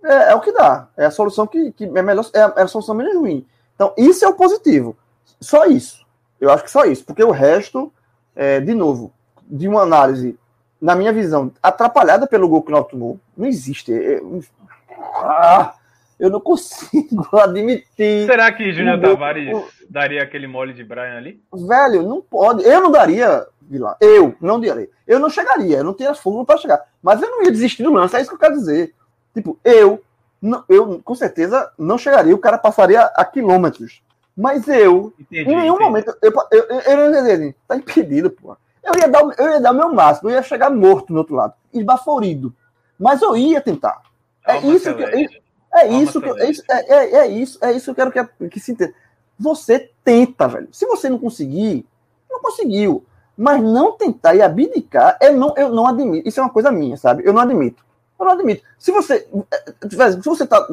é, 0.03 0.31
é 0.31 0.35
o 0.35 0.41
que 0.41 0.51
dá. 0.51 0.87
É 0.97 1.05
a 1.05 1.11
solução 1.11 1.45
que, 1.45 1.71
que 1.71 1.85
é 1.85 2.01
melhor, 2.01 2.25
é 2.33 2.41
a, 2.41 2.53
é 2.57 2.61
a 2.63 2.67
solução 2.67 2.95
menos 2.95 3.15
ruim. 3.15 3.45
Então, 3.75 3.93
isso 3.97 4.25
é 4.25 4.27
o 4.27 4.33
positivo. 4.33 4.97
Só 5.39 5.65
isso. 5.65 6.05
Eu 6.39 6.49
acho 6.51 6.63
que 6.63 6.71
só 6.71 6.85
isso, 6.85 7.05
porque 7.05 7.23
o 7.23 7.31
resto, 7.31 7.91
é, 8.35 8.59
de 8.59 8.73
novo, 8.73 9.11
de 9.45 9.67
uma 9.67 9.81
análise, 9.81 10.37
na 10.79 10.95
minha 10.95 11.11
visão, 11.11 11.51
atrapalhada 11.61 12.25
pelo 12.27 12.47
gol 12.47 12.61
que 12.61 12.69
o 12.69 12.71
Náutico 12.71 12.91
tomou, 12.91 13.19
não 13.37 13.45
existe. 13.45 13.93
É, 13.93 14.21
ah, 15.15 15.73
eu 16.19 16.29
não 16.29 16.39
consigo 16.39 17.27
admitir. 17.39 18.25
Será 18.25 18.51
que 18.51 18.73
Júnior 18.73 18.99
Tavares 18.99 19.57
daria 19.89 20.21
aquele 20.21 20.47
mole 20.47 20.73
de 20.73 20.83
Brian 20.83 21.17
ali? 21.17 21.41
Velho, 21.53 22.03
não 22.03 22.21
pode. 22.21 22.63
Eu 22.63 22.81
não 22.81 22.91
daria, 22.91 23.47
Vila. 23.61 23.95
Eu 24.01 24.35
não 24.41 24.59
daria. 24.59 24.89
Eu 25.07 25.19
não 25.19 25.29
chegaria, 25.29 25.77
eu 25.77 25.83
não 25.83 25.93
teria 25.93 26.13
fogo 26.13 26.45
para 26.45 26.59
chegar. 26.59 26.83
Mas 27.01 27.21
eu 27.21 27.29
não 27.29 27.43
ia 27.43 27.51
desistir 27.51 27.83
do 27.83 27.93
lance, 27.93 28.15
é 28.15 28.21
isso 28.21 28.29
que 28.29 28.35
eu 28.35 28.39
quero 28.39 28.55
dizer. 28.55 28.93
Tipo, 29.33 29.57
eu, 29.63 30.03
não, 30.41 30.63
eu 30.67 30.99
com 31.03 31.15
certeza 31.15 31.71
não 31.77 31.97
chegaria, 31.97 32.35
o 32.35 32.39
cara 32.39 32.57
passaria 32.57 33.01
a 33.01 33.23
quilômetros. 33.23 34.01
Mas 34.35 34.67
eu, 34.67 35.13
entendi, 35.19 35.49
em 35.49 35.55
nenhum 35.55 35.75
entendi. 35.75 35.83
momento, 35.83 36.17
eu, 36.21 36.31
eu, 36.51 36.63
eu, 36.69 36.79
eu 36.79 36.97
não 36.97 37.05
ia 37.05 37.21
dizer, 37.21 37.33
assim, 37.33 37.53
tá 37.67 37.75
impedido, 37.75 38.29
pô. 38.29 38.55
Eu 38.83 38.97
ia, 38.97 39.07
dar, 39.07 39.21
eu 39.37 39.49
ia 39.51 39.59
dar 39.59 39.71
o 39.71 39.75
meu 39.75 39.93
máximo, 39.93 40.29
eu 40.29 40.35
ia 40.35 40.43
chegar 40.43 40.69
morto 40.69 41.11
no 41.11 41.19
outro 41.19 41.35
lado, 41.35 41.53
esbaforido. 41.73 42.55
Mas 42.97 43.21
eu 43.21 43.35
ia 43.35 43.61
tentar. 43.61 44.01
É 44.47 44.57
isso 44.59 44.95
que, 44.95 45.03
é, 45.03 45.27
é 45.73 45.87
isso 45.87 46.19
que, 46.21 46.29
é, 46.29 46.93
é, 46.93 47.15
é, 47.15 47.27
isso, 47.27 47.57
é 47.61 47.71
isso 47.71 47.93
que 47.93 48.01
eu 48.01 48.11
quero 48.11 48.29
que, 48.29 48.49
que 48.49 48.59
se 48.59 48.71
entenda. 48.71 48.93
Você 49.39 49.91
tenta, 50.03 50.47
velho. 50.47 50.67
Se 50.71 50.85
você 50.85 51.09
não 51.09 51.19
conseguir, 51.19 51.85
não 52.29 52.41
conseguiu. 52.41 53.05
Mas 53.37 53.61
não 53.63 53.93
tentar 53.93 54.35
e 54.35 54.41
abdicar, 54.41 55.17
eu 55.21 55.33
não, 55.33 55.53
eu 55.55 55.69
não 55.69 55.87
admito. 55.87 56.27
Isso 56.27 56.39
é 56.39 56.43
uma 56.43 56.49
coisa 56.49 56.71
minha, 56.71 56.97
sabe? 56.97 57.23
Eu 57.25 57.31
não 57.31 57.41
admito. 57.41 57.83
Eu 58.19 58.25
não 58.25 58.33
admito. 58.33 58.63
Se 58.77 58.91
você, 58.91 59.25
se 59.89 60.25
você 60.25 60.45
tá, 60.45 60.67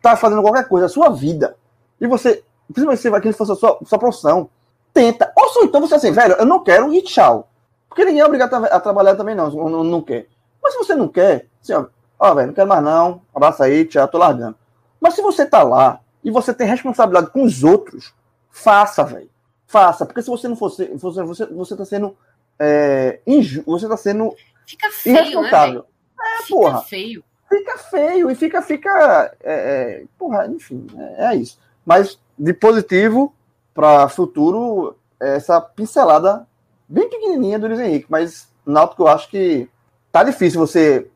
tá 0.00 0.16
fazendo 0.16 0.40
qualquer 0.40 0.68
coisa, 0.68 0.86
a 0.86 0.88
sua 0.88 1.08
vida, 1.08 1.56
e 2.00 2.06
você, 2.06 2.44
principalmente 2.68 3.00
se 3.00 3.10
vai 3.10 3.20
que 3.20 3.32
fosse 3.32 3.50
a 3.50 3.56
sua, 3.56 3.78
sua 3.84 3.98
profissão, 3.98 4.48
tenta. 4.94 5.32
Ou 5.36 5.48
só 5.48 5.64
então 5.64 5.80
você 5.80 5.96
assim, 5.96 6.12
velho, 6.12 6.34
eu 6.34 6.46
não 6.46 6.62
quero 6.62 6.92
e 6.94 7.02
tchau. 7.02 7.48
Porque 7.88 8.04
ninguém 8.04 8.20
é 8.20 8.26
obrigado 8.26 8.54
a, 8.54 8.66
a 8.66 8.80
trabalhar 8.80 9.16
também, 9.16 9.34
não, 9.34 9.50
não, 9.50 9.82
não 9.82 10.00
quer. 10.00 10.28
Mas 10.62 10.74
se 10.74 10.78
você 10.78 10.94
não 10.94 11.08
quer, 11.08 11.48
assim, 11.60 11.72
ó, 11.72 11.86
ó, 12.18 12.34
velho, 12.34 12.48
não 12.48 12.54
quero 12.54 12.68
mais 12.68 12.82
não, 12.82 13.22
abraça 13.34 13.64
aí, 13.64 13.84
tchau, 13.84 14.06
tô 14.08 14.18
largando. 14.18 14.56
Mas 15.00 15.14
se 15.14 15.22
você 15.22 15.46
tá 15.46 15.62
lá 15.62 16.00
e 16.22 16.30
você 16.30 16.52
tem 16.52 16.66
responsabilidade 16.66 17.30
com 17.30 17.44
os 17.44 17.62
outros, 17.62 18.12
faça, 18.50 19.04
velho. 19.04 19.30
Faça, 19.66 20.06
porque 20.06 20.22
se 20.22 20.30
você 20.30 20.48
não 20.48 20.56
fosse, 20.56 20.86
você, 20.94 21.22
você, 21.22 21.46
você 21.46 21.76
tá 21.76 21.84
sendo 21.84 22.16
é, 22.58 23.20
inju, 23.26 23.62
você 23.66 23.88
tá 23.88 23.96
sendo 23.96 24.34
Fica 24.66 24.90
feio, 24.90 25.14
né, 25.14 25.22
irresponsável. 25.22 25.80
Né, 25.80 26.24
é, 26.38 26.42
fica 26.42 26.58
porra. 26.58 26.80
feio. 26.82 27.24
Fica 27.48 27.78
feio 27.78 28.30
e 28.30 28.34
fica, 28.34 28.62
fica. 28.62 29.36
É, 29.42 29.54
é, 29.54 30.04
porra, 30.18 30.46
enfim, 30.46 30.86
é, 30.96 31.26
é, 31.26 31.36
isso. 31.36 31.58
Mas 31.84 32.18
de 32.38 32.52
positivo 32.52 33.34
para 33.72 34.08
futuro, 34.08 34.96
essa 35.20 35.60
pincelada 35.60 36.46
bem 36.88 37.08
pequenininha 37.08 37.58
do 37.58 37.66
Luiz 37.66 37.80
Henrique, 37.80 38.06
mas 38.08 38.48
Náutico 38.64 39.04
eu 39.04 39.08
acho 39.08 39.28
que 39.30 39.68
tá 40.12 40.22
difícil 40.22 40.60
você. 40.60 41.10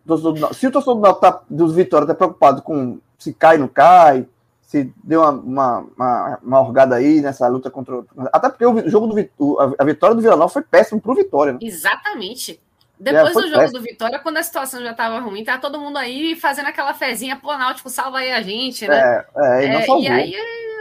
Se 0.52 0.66
o 0.66 0.70
torcedor 0.70 0.94
do 0.96 1.00
Náutico 1.00 1.20
tá, 1.20 1.42
dos 1.48 1.74
Vitória 1.74 2.06
tá 2.06 2.14
preocupado 2.14 2.62
com 2.62 2.98
se 3.18 3.34
cai 3.34 3.56
ou 3.56 3.60
não 3.60 3.68
cai, 3.68 4.26
se 4.60 4.92
deu 5.02 5.20
uma, 5.20 5.30
uma, 5.30 5.78
uma, 5.96 6.38
uma 6.42 6.60
orgada 6.60 6.96
aí 6.96 7.20
nessa 7.20 7.46
luta 7.48 7.70
contra. 7.70 8.02
Até 8.32 8.48
porque 8.48 8.64
o 8.64 8.88
jogo 8.88 9.08
do 9.08 9.76
a 9.78 9.84
vitória 9.84 10.14
do 10.14 10.22
Vila 10.22 10.36
Nova 10.36 10.52
foi 10.52 10.62
péssimo 10.62 11.00
pro 11.00 11.14
Vitória. 11.14 11.54
Né? 11.54 11.58
Exatamente. 11.62 12.60
Depois 12.98 13.36
é, 13.36 13.40
do 13.40 13.48
jogo 13.48 13.72
do 13.72 13.80
Vitória, 13.80 14.18
quando 14.18 14.36
a 14.36 14.42
situação 14.42 14.82
já 14.82 14.90
estava 14.90 15.18
ruim, 15.20 15.42
tá 15.42 15.58
todo 15.58 15.80
mundo 15.80 15.96
aí 15.96 16.36
fazendo 16.36 16.66
aquela 16.66 16.92
fezinha, 16.92 17.34
pô, 17.34 17.56
Náutico, 17.56 17.88
salva 17.88 18.18
aí 18.18 18.30
a 18.30 18.42
gente, 18.42 18.86
né? 18.86 19.24
É, 19.36 19.64
é, 19.64 19.64
e, 19.64 19.76
é, 19.76 20.00
e 20.00 20.08
aí 20.08 20.34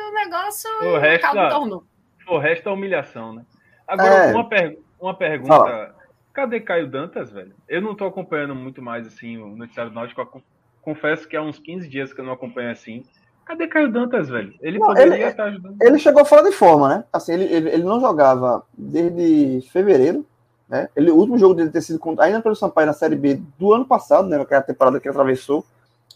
o 0.10 0.14
negócio 0.14 0.70
o 0.84 0.99
resto 0.99 1.32
tornou. 1.49 1.84
O 2.28 2.38
resto 2.38 2.70
é 2.70 2.72
humilhação, 2.72 3.34
né? 3.34 3.43
Agora, 3.88 4.10
é. 4.10 4.34
uma, 4.34 4.47
per 4.47 4.78
uma 4.99 5.16
pergunta. 5.16 5.55
Fala. 5.55 5.99
Cadê 6.34 6.59
Caio 6.59 6.88
Dantas, 6.88 7.32
velho? 7.32 7.53
Eu 7.67 7.82
não 7.82 7.95
tô 7.95 8.05
acompanhando 8.05 8.55
muito 8.55 8.82
mais, 8.82 9.07
assim, 9.07 9.38
o 9.38 9.55
noticiário 9.55 9.91
Náutico. 9.91 10.41
Confesso 10.82 11.27
que 11.27 11.36
há 11.36 11.41
uns 11.41 11.59
15 11.59 11.88
dias 11.88 12.13
que 12.13 12.21
eu 12.21 12.25
não 12.25 12.34
acompanho 12.34 12.71
assim. 12.71 13.03
Cadê 13.45 13.67
Caio 13.67 13.91
Dantas, 13.91 14.30
velho? 14.30 14.53
Ele 14.61 14.80
não, 14.80 14.88
poderia 14.88 15.15
ele, 15.15 15.23
estar 15.23 15.45
ajudando. 15.45 15.82
Ele 15.82 15.99
chegou 15.99 16.23
fora 16.23 16.43
de 16.43 16.55
forma, 16.55 16.89
né? 16.89 17.03
Assim, 17.11 17.34
ele, 17.34 17.45
ele, 17.45 17.69
ele 17.69 17.84
não 17.84 17.99
jogava 17.99 18.63
desde 18.77 19.67
fevereiro 19.71 20.25
né? 20.69 20.88
Ele, 20.95 21.09
o 21.09 21.15
último 21.15 21.38
jogo 21.39 21.55
dele 21.55 21.71
ter 21.71 21.82
sido 21.82 21.97
contra, 21.97 22.25
ainda 22.25 22.41
pelo 22.41 22.55
Sampaio 22.55 22.86
na 22.86 22.93
Série 22.93 23.15
B 23.15 23.41
do 23.57 23.73
ano 23.73 23.86
passado, 23.86 24.30
né, 24.30 24.38
naquela 24.38 24.61
temporada 24.61 24.99
que 24.99 25.07
ele 25.07 25.15
atravessou. 25.15 25.65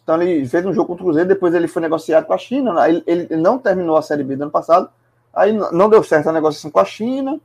Então 0.04 0.22
ele 0.22 0.46
fez 0.48 0.64
um 0.64 0.74
jogo 0.74 0.90
contra 0.90 1.04
o 1.04 1.06
Cruzeiro, 1.08 1.28
depois 1.28 1.56
ele 1.56 1.68
foi 1.68 1.82
negociado 1.82 2.26
com 2.26 2.34
a 2.34 2.38
China. 2.38 2.74
Né? 2.74 2.90
Ele, 2.90 3.04
ele, 3.08 3.36
não 3.36 3.58
terminou 3.58 3.98
a 3.98 4.02
Série 4.04 4.24
B 4.24 4.36
do 4.36 4.44
ano 4.44 4.52
passado, 4.52 4.90
aí 5.34 5.52
não 5.52 5.90
deu 5.90 6.04
certo 6.04 6.30
a 6.30 6.34
negociação 6.34 6.70
com 6.70 6.80
a 6.80 6.86
China. 6.86 7.40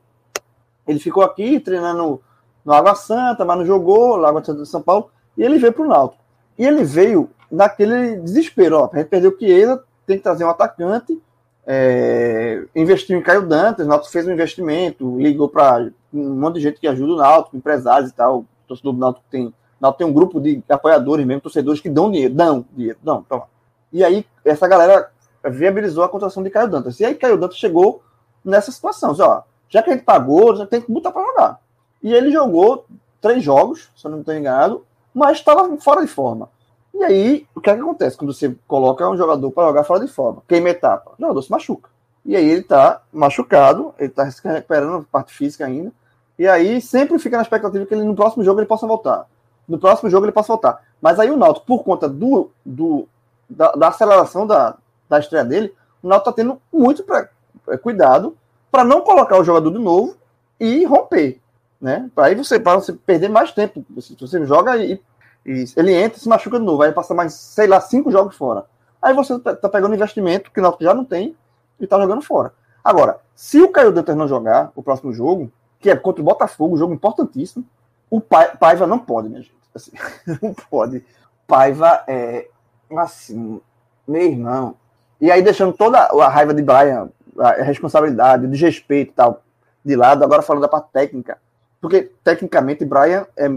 Ele 0.87 0.99
ficou 0.99 1.23
aqui 1.23 1.59
treinando 1.61 2.21
no 2.69 2.75
Água 2.75 2.95
Santa, 2.95 3.47
mas 3.47 3.57
não 3.57 3.65
jogou, 3.65 4.17
lá 4.17 4.29
Água 4.29 4.45
Santa 4.45 4.61
de 4.61 4.69
São 4.69 4.83
Paulo, 4.83 5.11
e 5.39 5.43
ele 5.43 5.57
veio 5.57 5.73
para 5.73 5.85
o 5.87 5.89
Náutico. 5.89 6.23
E 6.59 6.67
ele 6.67 6.85
veio 6.85 7.31
naquele 7.51 8.19
desespero, 8.19 8.81
ó, 8.81 8.91
a 8.93 8.99
gente 8.99 9.09
perdeu 9.09 9.31
o 9.31 9.39
Chiesa, 9.39 9.83
tem 10.07 10.19
que 10.19 10.23
trazer 10.23 10.45
um 10.45 10.51
atacante, 10.51 11.19
é, 11.67 12.63
investiu 12.77 13.19
em 13.19 13.23
Caio 13.23 13.47
Dantas, 13.47 13.87
o 13.87 13.89
Náutico 13.89 14.13
fez 14.13 14.29
um 14.29 14.33
investimento, 14.33 15.19
ligou 15.19 15.49
para 15.49 15.89
um 16.13 16.35
monte 16.35 16.57
de 16.57 16.61
gente 16.61 16.79
que 16.79 16.87
ajuda 16.87 17.15
o 17.15 17.17
Náutico, 17.17 17.57
empresários 17.57 18.11
e 18.11 18.15
tal. 18.15 18.41
O 18.41 18.47
torcedor 18.67 18.93
do 18.93 18.99
Náutico 18.99 19.25
tem, 19.31 19.55
Náutico 19.81 19.99
tem 20.01 20.07
um 20.07 20.13
grupo 20.13 20.39
de 20.39 20.63
apoiadores 20.69 21.25
mesmo, 21.25 21.41
torcedores 21.41 21.81
que 21.81 21.89
dão 21.89 22.11
dinheiro, 22.11 22.35
dão 22.35 22.67
dinheiro, 22.77 22.99
dão, 23.03 23.23
toma. 23.23 23.45
E 23.91 24.05
aí 24.05 24.27
essa 24.45 24.69
galera 24.69 25.11
viabilizou 25.43 26.05
a 26.05 26.09
contratação 26.11 26.43
de 26.43 26.51
Caio 26.51 26.69
Dantas. 26.69 27.01
E 27.01 27.05
aí 27.07 27.15
Caio 27.15 27.39
Dantas 27.39 27.57
chegou 27.57 28.03
nessa 28.45 28.71
situação, 28.71 29.17
ó, 29.19 29.41
já 29.71 29.83
que 29.83 29.89
a 29.89 29.95
gente 29.95 30.05
pagou, 30.05 30.55
já 30.55 30.67
tem 30.67 30.83
que 30.83 30.93
botar 30.93 31.11
para 31.11 31.25
jogar. 31.25 31.68
E 32.03 32.13
ele 32.13 32.31
jogou 32.31 32.87
três 33.21 33.43
jogos, 33.43 33.91
se 33.97 34.07
eu 34.07 34.11
não 34.11 34.21
estou 34.21 34.35
enganado, 34.35 34.85
mas 35.13 35.39
estava 35.39 35.77
fora 35.79 36.03
de 36.03 36.09
forma. 36.09 36.49
E 36.95 37.05
aí, 37.05 37.47
o 37.55 37.61
que, 37.61 37.71
é 37.71 37.75
que 37.75 37.81
acontece 37.81 38.17
quando 38.17 38.33
você 38.33 38.57
coloca 38.67 39.09
um 39.09 39.17
jogador 39.17 39.51
para 39.51 39.69
jogar 39.69 39.85
fora 39.85 40.05
de 40.05 40.11
forma? 40.11 40.43
Queima 40.49 40.71
etapa. 40.71 41.13
O 41.17 41.21
jogador 41.21 41.43
se 41.43 41.51
machuca. 41.51 41.91
E 42.25 42.37
aí 42.37 42.49
ele 42.49 42.61
está 42.61 43.03
machucado, 43.13 43.95
ele 43.99 44.09
está 44.09 44.31
se 44.31 44.47
recuperando 44.47 45.07
parte 45.11 45.33
física 45.33 45.65
ainda. 45.65 45.93
E 46.39 46.47
aí 46.47 46.81
sempre 46.81 47.19
fica 47.19 47.37
na 47.37 47.43
expectativa 47.43 47.87
que 47.87 47.95
ele 47.95 48.05
no 48.05 48.15
próximo 48.15 48.45
jogo 48.45 48.61
ele 48.61 48.67
possa 48.67 48.87
voltar. 48.87 49.27
No 49.67 49.79
próximo 49.79 50.11
jogo 50.11 50.27
ele 50.27 50.33
possa 50.33 50.49
voltar. 50.49 50.83
Mas 51.01 51.19
aí 51.19 51.31
o 51.31 51.37
Náutico, 51.37 51.67
por 51.67 51.85
conta 51.85 52.09
do, 52.09 52.51
do 52.65 53.09
da, 53.49 53.73
da, 53.73 53.89
aceleração 53.89 54.47
da, 54.47 54.77
da 55.09 55.19
estreia 55.19 55.45
dele, 55.45 55.75
o 56.03 56.09
Náutico 56.09 56.31
está 56.31 56.43
tendo 56.43 56.61
muito 56.73 57.03
pra, 57.03 57.29
é, 57.69 57.77
cuidado 57.77 58.37
para 58.71 58.85
não 58.85 59.01
colocar 59.01 59.39
o 59.39 59.45
jogador 59.45 59.71
de 59.71 59.79
novo 59.79 60.17
e 60.61 60.85
romper. 60.85 61.41
Né? 61.81 62.11
Aí 62.17 62.35
você, 62.35 62.59
para 62.59 62.77
você 62.77 62.93
perder 62.93 63.29
mais 63.29 63.53
tempo. 63.53 63.85
Você, 63.91 64.45
joga 64.45 64.77
e, 64.77 65.01
e, 65.47 65.65
ele 65.77 65.93
entra 65.93 66.19
se 66.19 66.29
machuca 66.29 66.59
de 66.59 66.65
novo. 66.65 66.83
Aí 66.83 66.93
passa 66.93 67.15
mais, 67.15 67.35
sei 67.35 67.67
lá, 67.67 67.81
cinco 67.81 68.11
jogos 68.11 68.37
fora. 68.37 68.65
Aí 69.01 69.15
você 69.15 69.35
está 69.35 69.69
pegando 69.69 69.95
investimento 69.95 70.51
que 70.51 70.59
o 70.59 70.63
Náutico 70.63 70.85
já 70.85 70.93
não 70.93 71.05
tem 71.05 71.37
e 71.79 71.87
tá 71.87 71.99
jogando 72.01 72.23
fora. 72.23 72.53
Agora, 72.83 73.21
se 73.35 73.61
o 73.61 73.71
Caio 73.71 73.93
Dantas 73.93 74.17
não 74.17 74.27
jogar 74.27 74.73
o 74.75 74.83
próximo 74.83 75.13
jogo, 75.13 75.53
que 75.79 75.91
é 75.91 75.97
contra 75.97 76.21
o 76.21 76.25
Botafogo, 76.25 76.77
jogo 76.77 76.93
importantíssimo, 76.93 77.65
o 78.11 78.21
Paiva 78.21 78.87
não 78.87 78.99
pode, 78.99 79.29
minha 79.29 79.43
gente. 79.43 79.55
Assim, 79.75 79.93
não 80.43 80.55
pode. 80.55 81.05
Paiva 81.47 82.03
é 82.09 82.49
assim, 82.97 83.61
meu 84.07 84.23
irmão. 84.23 84.75
E 85.21 85.31
aí 85.31 85.43
deixando 85.43 85.73
toda 85.73 85.99
a 85.99 86.29
raiva 86.29 86.55
de 86.55 86.63
Brian, 86.63 87.11
a 87.39 87.63
responsabilidade, 87.63 88.47
o 88.47 88.51
desrespeito 88.51 89.13
e 89.13 89.15
tal, 89.15 89.43
de 89.85 89.95
lado, 89.95 90.25
agora 90.25 90.43
falando 90.43 90.63
da 90.63 90.69
parte 90.69 90.91
técnica. 90.93 91.39
Porque, 91.81 92.11
tecnicamente, 92.25 92.85
Brian 92.85 93.27
é 93.37 93.49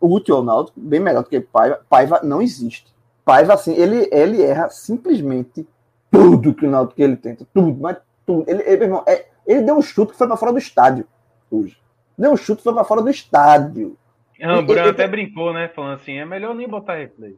útil 0.00 0.36
ao 0.36 0.42
Náutico, 0.42 0.80
bem 0.80 1.00
melhor 1.00 1.22
do 1.22 1.28
que 1.28 1.40
Paiva. 1.40 1.80
Paiva 1.88 2.20
não 2.22 2.40
existe. 2.40 2.86
Paiva, 3.24 3.54
assim, 3.54 3.74
ele, 3.74 4.08
ele 4.10 4.42
erra 4.42 4.70
simplesmente 4.70 5.66
tudo 6.10 6.54
que 6.54 6.66
o 6.66 6.70
Náutico 6.70 7.02
ele 7.02 7.16
tenta, 7.16 7.46
tudo, 7.52 7.78
mas 7.80 7.98
tudo. 8.24 8.44
Ele, 8.48 8.62
ele, 8.62 8.84
irmão, 8.84 9.04
é, 9.06 9.26
ele 9.46 9.62
deu 9.62 9.76
um 9.76 9.82
chute 9.82 10.12
que 10.12 10.18
foi 10.18 10.26
para 10.26 10.36
fora 10.36 10.52
do 10.52 10.58
estádio 10.58 11.06
hoje. 11.50 11.76
Deu 12.16 12.32
um 12.32 12.36
chute 12.36 12.58
que 12.58 12.64
foi 12.64 12.74
para 12.74 12.84
fora 12.84 13.02
do 13.02 13.10
estádio. 13.10 13.96
Não, 14.40 14.60
o 14.60 14.62
Bruno 14.62 14.88
até 14.88 15.04
ele... 15.04 15.10
brincou, 15.10 15.52
né? 15.52 15.68
Falando 15.68 15.94
assim, 15.94 16.16
é 16.16 16.24
melhor 16.24 16.54
nem 16.54 16.68
botar 16.68 16.94
replay. 16.94 17.36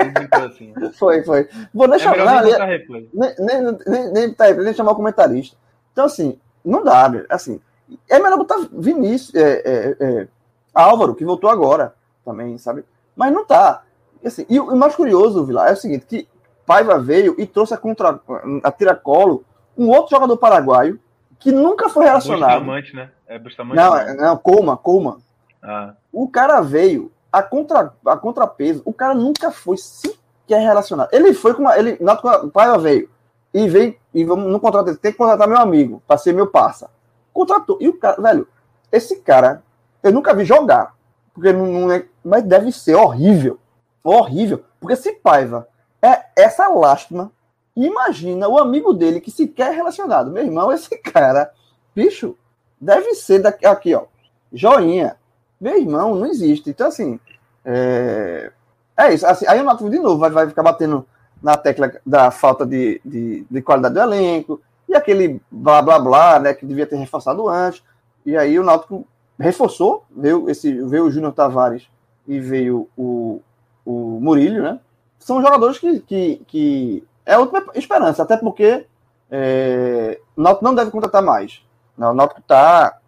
Ele 0.00 0.10
brincou 0.10 0.44
assim. 0.44 0.72
Foi, 0.98 1.24
foi. 1.24 1.48
Vou 1.74 1.88
deixar 1.88 2.16
é 2.16 2.24
não, 2.24 2.42
nem 2.42 2.52
botar 2.52 2.64
replay. 2.66 3.08
Nem, 3.12 3.34
nem, 3.38 3.62
nem, 3.62 4.12
nem, 4.12 4.28
replay, 4.28 4.54
nem 4.54 4.74
chamar 4.74 4.92
o 4.92 4.96
comentarista. 4.96 5.56
Então, 5.92 6.04
assim, 6.04 6.38
não 6.64 6.84
dá, 6.84 7.10
assim. 7.28 7.60
É 8.08 8.18
melhor 8.18 8.38
botar 8.38 8.58
Vinícius, 8.72 9.34
é, 9.34 9.62
é, 9.64 9.96
é, 10.00 10.28
Álvaro, 10.74 11.14
que 11.14 11.24
voltou 11.24 11.50
agora 11.50 11.94
também, 12.24 12.56
sabe? 12.58 12.84
Mas 13.16 13.32
não 13.32 13.44
tá. 13.44 13.82
Assim, 14.24 14.44
e 14.48 14.60
o 14.60 14.76
mais 14.76 14.94
curioso, 14.94 15.44
Vila, 15.44 15.68
é 15.68 15.72
o 15.72 15.76
seguinte, 15.76 16.06
que 16.06 16.28
Paiva 16.66 16.98
veio 16.98 17.34
e 17.38 17.46
trouxe 17.46 17.74
a, 17.74 17.76
contra, 17.76 18.20
a 18.62 18.72
tiracolo 18.72 19.44
um 19.76 19.88
outro 19.88 20.10
jogador 20.10 20.36
paraguaio 20.36 21.00
que 21.38 21.50
nunca 21.50 21.88
foi 21.88 22.04
relacionado. 22.04 22.58
Bustamante, 22.58 22.94
né? 22.94 23.10
É 23.26 23.38
Bustamante. 23.38 23.76
Não, 23.76 24.06
não, 24.06 24.16
não 24.16 24.36
Coma, 24.36 24.76
Coma. 24.76 25.18
Ah. 25.62 25.94
O 26.12 26.28
cara 26.28 26.60
veio 26.60 27.10
a, 27.32 27.42
contra, 27.42 27.92
a 28.04 28.16
contrapeso, 28.16 28.82
o 28.84 28.92
cara 28.92 29.14
nunca 29.14 29.50
foi 29.50 29.76
sequer 29.76 30.60
relacionado. 30.60 31.08
Ele 31.12 31.32
foi 31.32 31.54
com 31.54 31.62
uma. 31.62 31.78
Ele, 31.78 31.98
o 32.44 32.48
Paiva 32.48 32.78
veio 32.78 33.08
e 33.52 33.68
veio 33.68 33.96
e 34.14 34.24
vamos 34.24 34.50
no 34.50 34.60
contrato 34.60 34.96
tem 34.96 35.12
que 35.12 35.18
contratar 35.18 35.48
meu 35.48 35.58
amigo 35.58 36.02
para 36.06 36.18
ser 36.18 36.32
meu 36.32 36.46
parça. 36.46 36.90
Contratou. 37.32 37.78
E 37.80 37.88
o 37.88 37.98
cara, 37.98 38.20
velho, 38.20 38.48
esse 38.90 39.16
cara, 39.16 39.62
eu 40.02 40.12
nunca 40.12 40.34
vi 40.34 40.44
jogar. 40.44 40.94
Porque 41.32 41.52
não, 41.52 41.66
não 41.66 41.92
é, 41.92 42.04
mas 42.24 42.42
deve 42.42 42.72
ser 42.72 42.94
horrível. 42.94 43.58
Horrível. 44.02 44.64
Porque 44.80 44.96
se 44.96 45.12
Paiva 45.12 45.68
é 46.02 46.24
essa 46.36 46.68
lástima, 46.68 47.30
imagina 47.76 48.48
o 48.48 48.58
amigo 48.58 48.92
dele 48.92 49.20
que 49.20 49.30
sequer 49.30 49.72
é 49.72 49.76
relacionado. 49.76 50.30
Meu 50.30 50.44
irmão, 50.44 50.72
esse 50.72 50.96
cara, 50.98 51.52
bicho, 51.94 52.36
deve 52.80 53.14
ser 53.14 53.40
daqui, 53.40 53.66
aqui, 53.66 53.94
ó. 53.94 54.04
Joinha. 54.52 55.16
Meu 55.60 55.78
irmão, 55.78 56.14
não 56.14 56.26
existe. 56.26 56.70
Então, 56.70 56.88
assim, 56.88 57.20
é, 57.64 58.50
é 58.96 59.14
isso. 59.14 59.26
Assim, 59.26 59.46
aí 59.46 59.60
o 59.60 59.64
Nato 59.64 59.88
de 59.88 59.98
novo 59.98 60.18
vai, 60.18 60.30
vai 60.30 60.48
ficar 60.48 60.62
batendo 60.62 61.06
na 61.42 61.56
tecla 61.56 61.92
da 62.04 62.30
falta 62.30 62.66
de, 62.66 63.00
de, 63.04 63.46
de, 63.50 63.62
qualidade 63.62 63.94
do 63.94 64.00
elenco 64.00 64.60
e 64.90 64.94
aquele 64.96 65.40
blá 65.48 65.80
blá 65.80 66.00
blá, 66.00 66.40
né, 66.40 66.52
que 66.52 66.66
devia 66.66 66.84
ter 66.84 66.96
reforçado 66.96 67.48
antes. 67.48 67.80
E 68.26 68.36
aí 68.36 68.58
o 68.58 68.64
Náutico 68.64 69.06
reforçou, 69.38 70.04
veio, 70.10 70.50
esse, 70.50 70.82
veio 70.82 71.06
o 71.06 71.10
Júnior 71.10 71.32
Tavares 71.32 71.88
e 72.26 72.40
veio 72.40 72.88
o, 72.96 73.40
o 73.86 74.18
Murilho, 74.20 74.62
né? 74.62 74.80
São 75.20 75.40
jogadores 75.40 75.78
que, 75.78 76.00
que, 76.00 76.42
que 76.48 77.04
é 77.24 77.34
a 77.34 77.38
última 77.38 77.64
esperança, 77.74 78.24
até 78.24 78.36
porque 78.36 78.84
é, 79.30 80.20
o 80.36 80.42
Náutico 80.42 80.64
não 80.64 80.74
deve 80.74 80.90
contratar 80.90 81.22
mais. 81.22 81.62
O 81.96 82.12
Náutico 82.12 82.40
está 82.40 82.98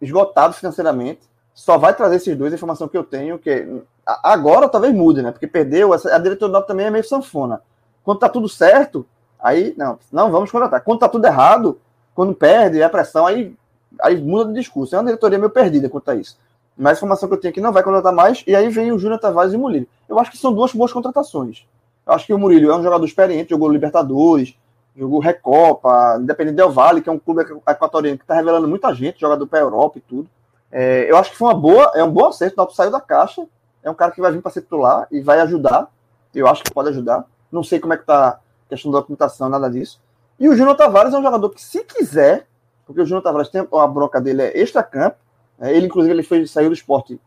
esgotado 0.00 0.54
financeiramente. 0.54 1.20
Só 1.52 1.76
vai 1.76 1.94
trazer 1.94 2.16
esses 2.16 2.36
dois, 2.38 2.52
a 2.52 2.56
informação 2.56 2.88
que 2.88 2.96
eu 2.96 3.04
tenho, 3.04 3.38
que 3.38 3.82
agora 4.06 4.68
talvez 4.68 4.94
mude, 4.94 5.20
né? 5.20 5.30
Porque 5.30 5.46
perdeu, 5.46 5.92
a 5.92 5.96
diretoria 5.96 6.48
do 6.48 6.52
Náutico 6.52 6.68
também 6.68 6.86
é 6.86 6.90
meio 6.90 7.04
sanfona. 7.04 7.60
Quando 8.02 8.20
tá 8.20 8.28
tudo 8.30 8.48
certo, 8.48 9.04
aí 9.38 9.74
não, 9.76 9.98
não 10.12 10.30
vamos 10.30 10.50
contratar. 10.50 10.82
Quando 10.82 11.00
tá 11.00 11.08
tudo 11.08 11.24
errado, 11.26 11.78
quando 12.14 12.34
perde, 12.34 12.82
é 12.82 12.88
pressão, 12.88 13.26
aí, 13.26 13.54
aí 14.00 14.20
muda 14.20 14.52
de 14.52 14.60
discurso. 14.60 14.94
É 14.94 14.98
uma 14.98 15.04
diretoria 15.04 15.38
meio 15.38 15.50
perdida 15.50 15.88
quanto 15.88 16.10
a 16.10 16.14
isso. 16.14 16.38
Mas 16.76 16.92
a 16.92 16.96
informação 16.98 17.28
que 17.28 17.34
eu 17.34 17.40
tenho 17.40 17.50
aqui 17.50 17.60
não 17.60 17.72
vai 17.72 17.82
contratar 17.82 18.12
mais, 18.12 18.44
e 18.46 18.54
aí 18.54 18.68
vem 18.68 18.92
o 18.92 18.98
Júnior 18.98 19.18
Tavares 19.18 19.52
e 19.52 19.56
o 19.56 19.58
Murilo. 19.58 19.86
Eu 20.08 20.18
acho 20.18 20.30
que 20.30 20.38
são 20.38 20.52
duas 20.52 20.72
boas 20.72 20.92
contratações. 20.92 21.66
Eu 22.06 22.12
acho 22.12 22.26
que 22.26 22.32
o 22.32 22.38
Murilo 22.38 22.70
é 22.70 22.76
um 22.76 22.82
jogador 22.82 23.04
experiente, 23.04 23.50
jogou 23.50 23.68
Libertadores, 23.68 24.56
jogou 24.96 25.20
Recopa, 25.20 26.18
Independente 26.20 26.56
Del 26.56 26.70
Vale, 26.70 27.00
que 27.00 27.08
é 27.08 27.12
um 27.12 27.18
clube 27.18 27.42
equatoriano 27.68 28.16
que 28.16 28.24
está 28.24 28.34
revelando 28.34 28.66
muita 28.66 28.94
gente, 28.94 29.20
jogador 29.20 29.46
para 29.46 29.58
a 29.58 29.62
Europa 29.62 29.98
e 29.98 30.00
tudo. 30.00 30.28
É, 30.70 31.10
eu 31.10 31.16
acho 31.16 31.30
que 31.30 31.36
foi 31.36 31.48
uma 31.48 31.54
boa, 31.54 31.92
é 31.94 32.02
um 32.02 32.10
bom 32.10 32.26
acerto, 32.26 32.54
o 32.54 32.56
Náutico 32.58 32.76
saiu 32.76 32.90
da 32.90 33.00
caixa, 33.00 33.46
é 33.82 33.90
um 33.90 33.94
cara 33.94 34.12
que 34.12 34.20
vai 34.20 34.30
vir 34.32 34.42
para 34.42 34.50
ser 34.50 34.62
titular 34.62 35.06
e 35.10 35.20
vai 35.20 35.40
ajudar, 35.40 35.88
eu 36.34 36.46
acho 36.46 36.62
que 36.62 36.72
pode 36.72 36.88
ajudar. 36.90 37.24
Não 37.50 37.62
sei 37.62 37.80
como 37.80 37.94
é 37.94 37.96
que 37.96 38.04
tá 38.04 38.28
a 38.28 38.38
questão 38.68 38.90
da 38.90 38.98
documentação, 38.98 39.48
nada 39.48 39.68
disso. 39.68 40.00
E 40.38 40.48
o 40.48 40.56
Júnior 40.56 40.76
Tavares 40.76 41.12
é 41.12 41.18
um 41.18 41.22
jogador 41.22 41.50
que, 41.50 41.62
se 41.62 41.82
quiser, 41.84 42.46
porque 42.86 43.00
o 43.00 43.06
Júnior 43.06 43.22
Tavares 43.22 43.48
tem 43.48 43.60
a 43.60 43.86
bronca 43.86 44.20
dele 44.20 44.42
é 44.42 44.58
extra-campo, 44.58 45.16
é, 45.60 45.74
ele, 45.74 45.86
inclusive, 45.86 46.14
ele 46.14 46.22
foi, 46.22 46.46
saiu 46.46 46.68
do 46.68 46.74
esporte 46.74 47.20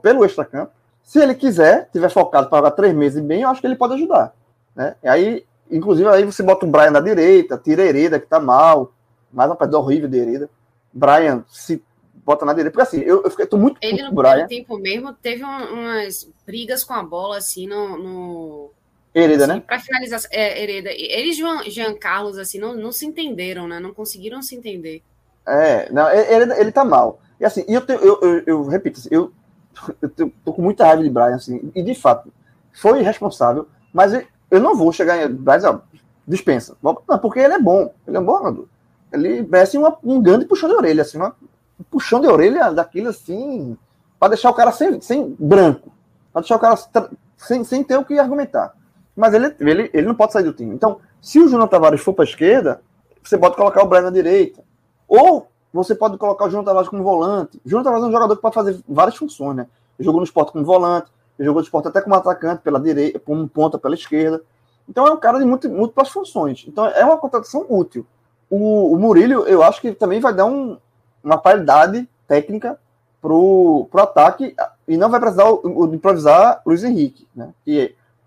pelo 0.00 0.24
extra-campo. 0.24 0.72
Se 1.02 1.20
ele 1.20 1.34
quiser, 1.34 1.90
tiver 1.92 2.08
focado 2.08 2.48
para 2.48 2.58
jogar 2.58 2.70
três 2.72 2.94
meses 2.94 3.22
bem, 3.22 3.42
eu 3.42 3.48
acho 3.48 3.60
que 3.60 3.66
ele 3.66 3.74
pode 3.74 3.94
ajudar. 3.94 4.32
Né? 4.74 4.94
E 5.02 5.08
aí, 5.08 5.44
inclusive, 5.70 6.08
aí 6.08 6.24
você 6.24 6.42
bota 6.42 6.64
o 6.64 6.70
Brian 6.70 6.92
na 6.92 7.00
direita, 7.00 7.58
tira 7.58 7.82
a 7.82 7.86
Hereda, 7.86 8.20
que 8.20 8.26
tá 8.26 8.38
mal, 8.38 8.92
mais 9.32 9.50
uma 9.50 9.56
pedra 9.56 9.78
horrível 9.78 10.08
de 10.08 10.18
Hereda. 10.18 10.50
Brian, 10.92 11.44
se 11.48 11.82
bota 12.24 12.44
na 12.44 12.52
direita, 12.52 12.70
porque 12.70 12.88
assim, 12.88 13.00
eu, 13.00 13.22
eu 13.24 13.30
fiquei 13.30 13.46
tô 13.46 13.56
muito 13.56 13.78
Ele 13.82 14.02
no 14.02 14.14
primeiro 14.14 14.46
tempo 14.46 14.78
mesmo 14.78 15.12
teve 15.12 15.44
um, 15.44 15.48
umas 15.48 16.30
brigas 16.46 16.84
com 16.84 16.94
a 16.94 17.02
bola, 17.02 17.38
assim, 17.38 17.66
no... 17.66 17.98
no... 17.98 18.70
Hereda, 19.14 19.44
assim, 19.44 19.54
né? 19.54 19.62
Para 19.66 19.78
finalizar, 19.78 20.20
é, 20.30 20.62
Hereda. 20.62 20.90
Ele 20.90 21.30
e 21.30 21.32
Jean, 21.32 21.62
Jean 21.64 21.94
Carlos, 21.94 22.38
assim, 22.38 22.58
não, 22.58 22.74
não 22.74 22.90
se 22.90 23.04
entenderam, 23.04 23.68
né? 23.68 23.78
Não 23.78 23.92
conseguiram 23.92 24.40
se 24.42 24.54
entender. 24.54 25.02
É, 25.46 25.90
não, 25.92 26.08
ele, 26.10 26.52
ele 26.54 26.72
tá 26.72 26.84
mal. 26.84 27.20
E 27.38 27.44
assim, 27.44 27.64
eu, 27.68 27.80
tenho, 27.80 28.00
eu, 28.00 28.18
eu, 28.22 28.42
eu, 28.46 28.66
repito, 28.66 29.00
assim, 29.00 29.08
eu, 29.10 29.32
eu 30.00 30.08
tô 30.08 30.52
com 30.52 30.62
muita 30.62 30.86
raiva 30.86 31.02
de 31.02 31.10
Brian, 31.10 31.34
assim, 31.34 31.70
e 31.74 31.82
de 31.82 31.94
fato, 31.94 32.32
foi 32.72 33.00
irresponsável, 33.00 33.68
mas 33.92 34.14
eu, 34.14 34.24
eu 34.50 34.60
não 34.60 34.76
vou 34.76 34.92
chegar 34.92 35.18
em. 35.18 35.28
Brian, 35.28 35.82
dispensa. 36.26 36.76
Não, 36.82 36.94
porque 37.18 37.40
ele 37.40 37.54
é 37.54 37.58
bom, 37.58 37.92
ele 38.06 38.16
é 38.16 38.20
um 38.20 38.24
bom 38.24 38.38
jogador. 38.38 38.68
Ele 39.12 39.42
merece 39.42 39.76
uma, 39.76 39.98
um 40.02 40.22
grande 40.22 40.46
puxão 40.46 40.68
de 40.68 40.74
orelha, 40.74 41.02
assim, 41.02 41.18
uma, 41.18 41.34
um 41.78 41.84
puxão 41.84 42.20
de 42.20 42.28
orelha 42.28 42.72
daquilo 42.72 43.08
assim, 43.08 43.76
para 44.18 44.28
deixar 44.28 44.50
o 44.50 44.54
cara 44.54 44.72
sem, 44.72 45.00
sem 45.00 45.36
branco, 45.38 45.92
para 46.32 46.40
deixar 46.40 46.56
o 46.56 46.60
cara 46.60 46.78
sem, 47.36 47.64
sem 47.64 47.84
ter 47.84 47.96
o 47.96 48.04
que 48.04 48.18
argumentar. 48.18 48.74
Mas 49.16 49.34
ele, 49.34 49.54
ele, 49.60 49.90
ele 49.92 50.06
não 50.06 50.14
pode 50.14 50.32
sair 50.32 50.44
do 50.44 50.52
time. 50.52 50.74
Então, 50.74 50.98
se 51.20 51.38
o 51.38 51.48
Júnior 51.48 51.68
Tavares 51.68 52.00
for 52.00 52.14
para 52.14 52.24
a 52.24 52.28
esquerda, 52.28 52.80
você 53.22 53.36
pode 53.36 53.56
colocar 53.56 53.82
o 53.82 53.86
Brian 53.86 54.02
na 54.02 54.10
direita. 54.10 54.62
Ou 55.06 55.48
você 55.72 55.94
pode 55.94 56.16
colocar 56.18 56.44
o 56.44 56.48
Júnior 56.48 56.64
Tavares 56.64 56.88
como 56.88 57.02
volante. 57.02 57.60
O 57.64 57.68
Júnior 57.68 57.84
Tavares 57.84 58.04
é 58.04 58.08
um 58.08 58.12
jogador 58.12 58.36
que 58.36 58.42
pode 58.42 58.54
fazer 58.54 58.80
várias 58.88 59.16
funções, 59.16 59.56
né? 59.56 59.66
Jogou 59.98 60.20
no 60.20 60.24
esporte 60.24 60.52
como 60.52 60.64
volante, 60.64 61.10
jogou 61.38 61.60
no 61.60 61.64
esporte 61.64 61.88
até 61.88 62.00
como 62.00 62.14
atacante 62.14 62.62
pela 62.62 62.80
direita, 62.80 63.18
como 63.18 63.48
ponta 63.48 63.78
pela 63.78 63.94
esquerda. 63.94 64.42
Então 64.88 65.06
é 65.06 65.10
um 65.10 65.16
cara 65.16 65.38
de 65.38 65.44
muito, 65.44 65.68
múltiplas 65.68 66.08
funções. 66.08 66.64
Então 66.66 66.86
é 66.86 67.04
uma 67.04 67.16
contratação 67.16 67.64
útil. 67.68 68.06
O, 68.50 68.92
o 68.94 68.98
Murilo, 68.98 69.46
eu 69.46 69.62
acho 69.62 69.80
que 69.80 69.92
também 69.92 70.20
vai 70.20 70.34
dar 70.34 70.44
um, 70.46 70.76
uma 71.22 71.38
qualidade 71.38 72.08
técnica 72.26 72.78
pro, 73.20 73.86
pro 73.90 74.02
ataque 74.02 74.54
e 74.86 74.96
não 74.96 75.08
vai 75.08 75.20
precisar 75.20 75.48
o, 75.48 75.60
o, 75.64 75.94
improvisar 75.94 76.60
Luiz 76.66 76.82
Henrique, 76.82 77.26
né? 77.34 77.54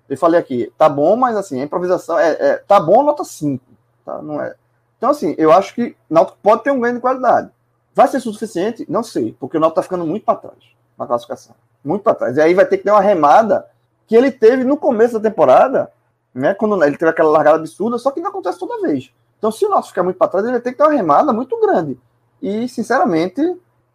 Eu 0.10 0.18
falei 0.18 0.40
aqui, 0.40 0.72
tá 0.78 0.88
bom, 0.88 1.16
mas 1.16 1.36
assim, 1.36 1.60
a 1.60 1.64
improvisação 1.64 2.18
é, 2.18 2.32
é 2.32 2.58
tá 2.58 2.80
bom, 2.80 3.04
nota 3.04 3.24
5, 3.24 3.64
tá? 4.06 4.22
Não 4.22 4.42
é. 4.42 4.56
Então 4.98 5.10
assim, 5.10 5.36
eu 5.38 5.52
acho 5.52 5.74
que 5.74 5.96
o 6.10 6.14
Náutico 6.14 6.38
pode 6.42 6.64
ter 6.64 6.72
um 6.72 6.80
ganho 6.80 6.96
de 6.96 7.02
qualidade. 7.02 7.50
Vai 7.94 8.08
ser 8.08 8.20
suficiente? 8.20 8.86
Não 8.90 9.04
sei, 9.04 9.36
porque 9.40 9.58
o 9.58 9.60
Náutico 9.60 9.76
tá 9.76 9.84
ficando 9.84 10.06
muito 10.06 10.26
para 10.26 10.36
trás 10.36 10.58
na 10.98 11.08
classificação, 11.08 11.56
muito 11.84 12.04
para 12.04 12.16
trás. 12.16 12.38
E 12.38 12.42
aí 12.42 12.54
vai 12.54 12.66
ter 12.66 12.78
que 12.78 12.84
ter 12.84 12.92
uma 12.92 13.02
remada 13.02 13.66
que 14.08 14.16
ele 14.16 14.32
teve 14.32 14.64
no 14.64 14.78
começo 14.78 15.14
da 15.14 15.30
temporada, 15.30 15.92
né? 16.34 16.54
Quando 16.54 16.82
ele 16.84 16.98
teve 16.98 17.10
aquela 17.10 17.30
largada 17.30 17.58
absurda, 17.58 17.98
só 17.98 18.12
que 18.12 18.20
não 18.20 18.30
acontece 18.30 18.60
toda 18.60 18.82
vez. 18.82 19.12
Então, 19.38 19.52
se 19.52 19.66
o 19.66 19.70
Náutico 19.70 19.90
ficar 19.90 20.04
muito 20.04 20.18
para 20.18 20.28
trás, 20.28 20.46
ele 20.46 20.54
vai 20.54 20.62
ter 20.62 20.72
que 20.72 20.78
ter 20.78 20.84
uma 20.84 20.92
remada 20.92 21.34
muito 21.34 21.60
grande. 21.60 22.00
E, 22.42 22.68
sinceramente, 22.68 23.42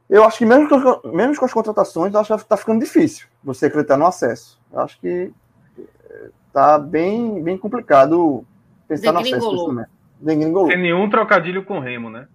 eu 0.09 0.25
acho 0.25 0.39
que 0.39 0.47
mesmo 0.47 0.69
mesmo 1.05 1.39
com 1.39 1.45
as 1.45 1.53
contratações, 1.53 2.13
eu 2.13 2.21
acho 2.21 2.35
que 2.37 2.43
está 2.43 2.57
ficando 2.57 2.81
difícil 2.81 3.29
você 3.43 3.67
acreditar 3.67 3.97
no 3.97 4.07
acesso. 4.07 4.61
Eu 4.73 4.81
acho 4.81 5.01
que 5.01 5.33
está 6.47 6.79
bem, 6.79 7.43
bem 7.43 7.57
complicado 7.57 8.45
pensar 8.89 9.13
no 9.13 9.21
acesso 9.21 9.67
também. 9.67 9.87
Tem 10.25 10.79
nenhum 10.79 11.09
trocadilho 11.09 11.65
com 11.65 11.79
Remo, 11.79 12.11
né? 12.11 12.29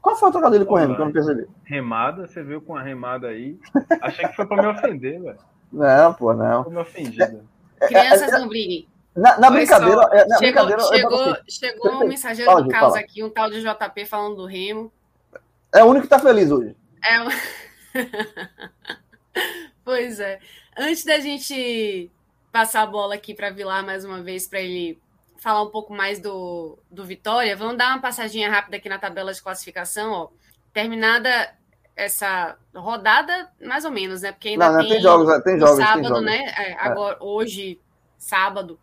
Qual 0.00 0.16
foi 0.16 0.28
o 0.28 0.32
trocadilho 0.32 0.66
com 0.66 0.74
o 0.74 0.76
Remo 0.76 0.94
que 0.96 1.00
eu 1.00 1.04
não 1.06 1.12
percebi? 1.12 1.46
Remada, 1.64 2.26
você 2.26 2.42
viu 2.42 2.60
com 2.60 2.76
a 2.76 2.82
remada 2.82 3.28
aí. 3.28 3.58
Achei 4.00 4.26
que 4.26 4.34
foi 4.34 4.46
para 4.46 4.62
me 4.62 4.68
ofender, 4.68 5.22
velho. 5.22 5.38
Não, 5.72 6.12
pô, 6.12 6.34
não. 6.34 6.64
Foi 6.64 6.72
me 6.72 6.80
ofendido. 6.80 7.48
Crianças 7.80 8.30
não 8.32 8.48
briguem. 8.48 8.88
Na, 9.14 9.38
na 9.38 9.50
brincadeira, 9.50 9.94
só, 9.94 10.08
na 10.08 10.38
chegou, 10.38 10.38
brincadeira. 10.38 10.82
Chegou, 10.82 11.22
assim, 11.22 11.42
chegou 11.48 11.92
um 11.92 12.08
mensageiro 12.08 12.62
do 12.62 12.68
caos 12.68 12.94
aqui, 12.94 13.22
um 13.22 13.30
tal 13.30 13.50
de 13.50 13.60
JP 13.60 14.06
falando 14.06 14.36
do 14.36 14.46
Remo. 14.46 14.92
É 15.72 15.84
o 15.84 15.86
único 15.86 16.06
que 16.06 16.14
está 16.14 16.18
feliz 16.18 16.50
hoje. 16.50 16.74
É. 17.04 17.18
pois 19.84 20.18
é. 20.18 20.40
Antes 20.78 21.04
da 21.04 21.18
gente 21.18 22.10
passar 22.52 22.82
a 22.82 22.86
bola 22.86 23.14
aqui 23.14 23.34
para 23.34 23.50
Vilar 23.50 23.84
mais 23.84 24.04
uma 24.04 24.22
vez, 24.22 24.46
para 24.46 24.60
ele 24.60 25.00
falar 25.38 25.62
um 25.62 25.70
pouco 25.70 25.92
mais 25.92 26.20
do, 26.20 26.78
do 26.90 27.04
Vitória, 27.04 27.56
vamos 27.56 27.76
dar 27.76 27.88
uma 27.88 28.00
passadinha 28.00 28.48
rápida 28.48 28.76
aqui 28.76 28.88
na 28.88 28.98
tabela 28.98 29.32
de 29.32 29.42
classificação. 29.42 30.12
Ó. 30.12 30.28
Terminada 30.72 31.28
essa 31.96 32.56
rodada, 32.74 33.50
mais 33.60 33.84
ou 33.84 33.90
menos, 33.90 34.22
né? 34.22 34.32
Porque 34.32 34.50
ainda 34.50 34.66
não, 34.66 34.74
não, 34.74 34.80
tem, 34.82 34.90
tem, 34.90 35.00
jogos, 35.00 35.42
tem 35.42 35.58
jogos, 35.58 35.76
sábado, 35.76 36.00
tem 36.00 36.08
jogos. 36.08 36.24
né? 36.24 36.54
É, 36.56 36.72
agora, 36.74 37.16
hoje, 37.20 37.80
sábado. 38.16 38.78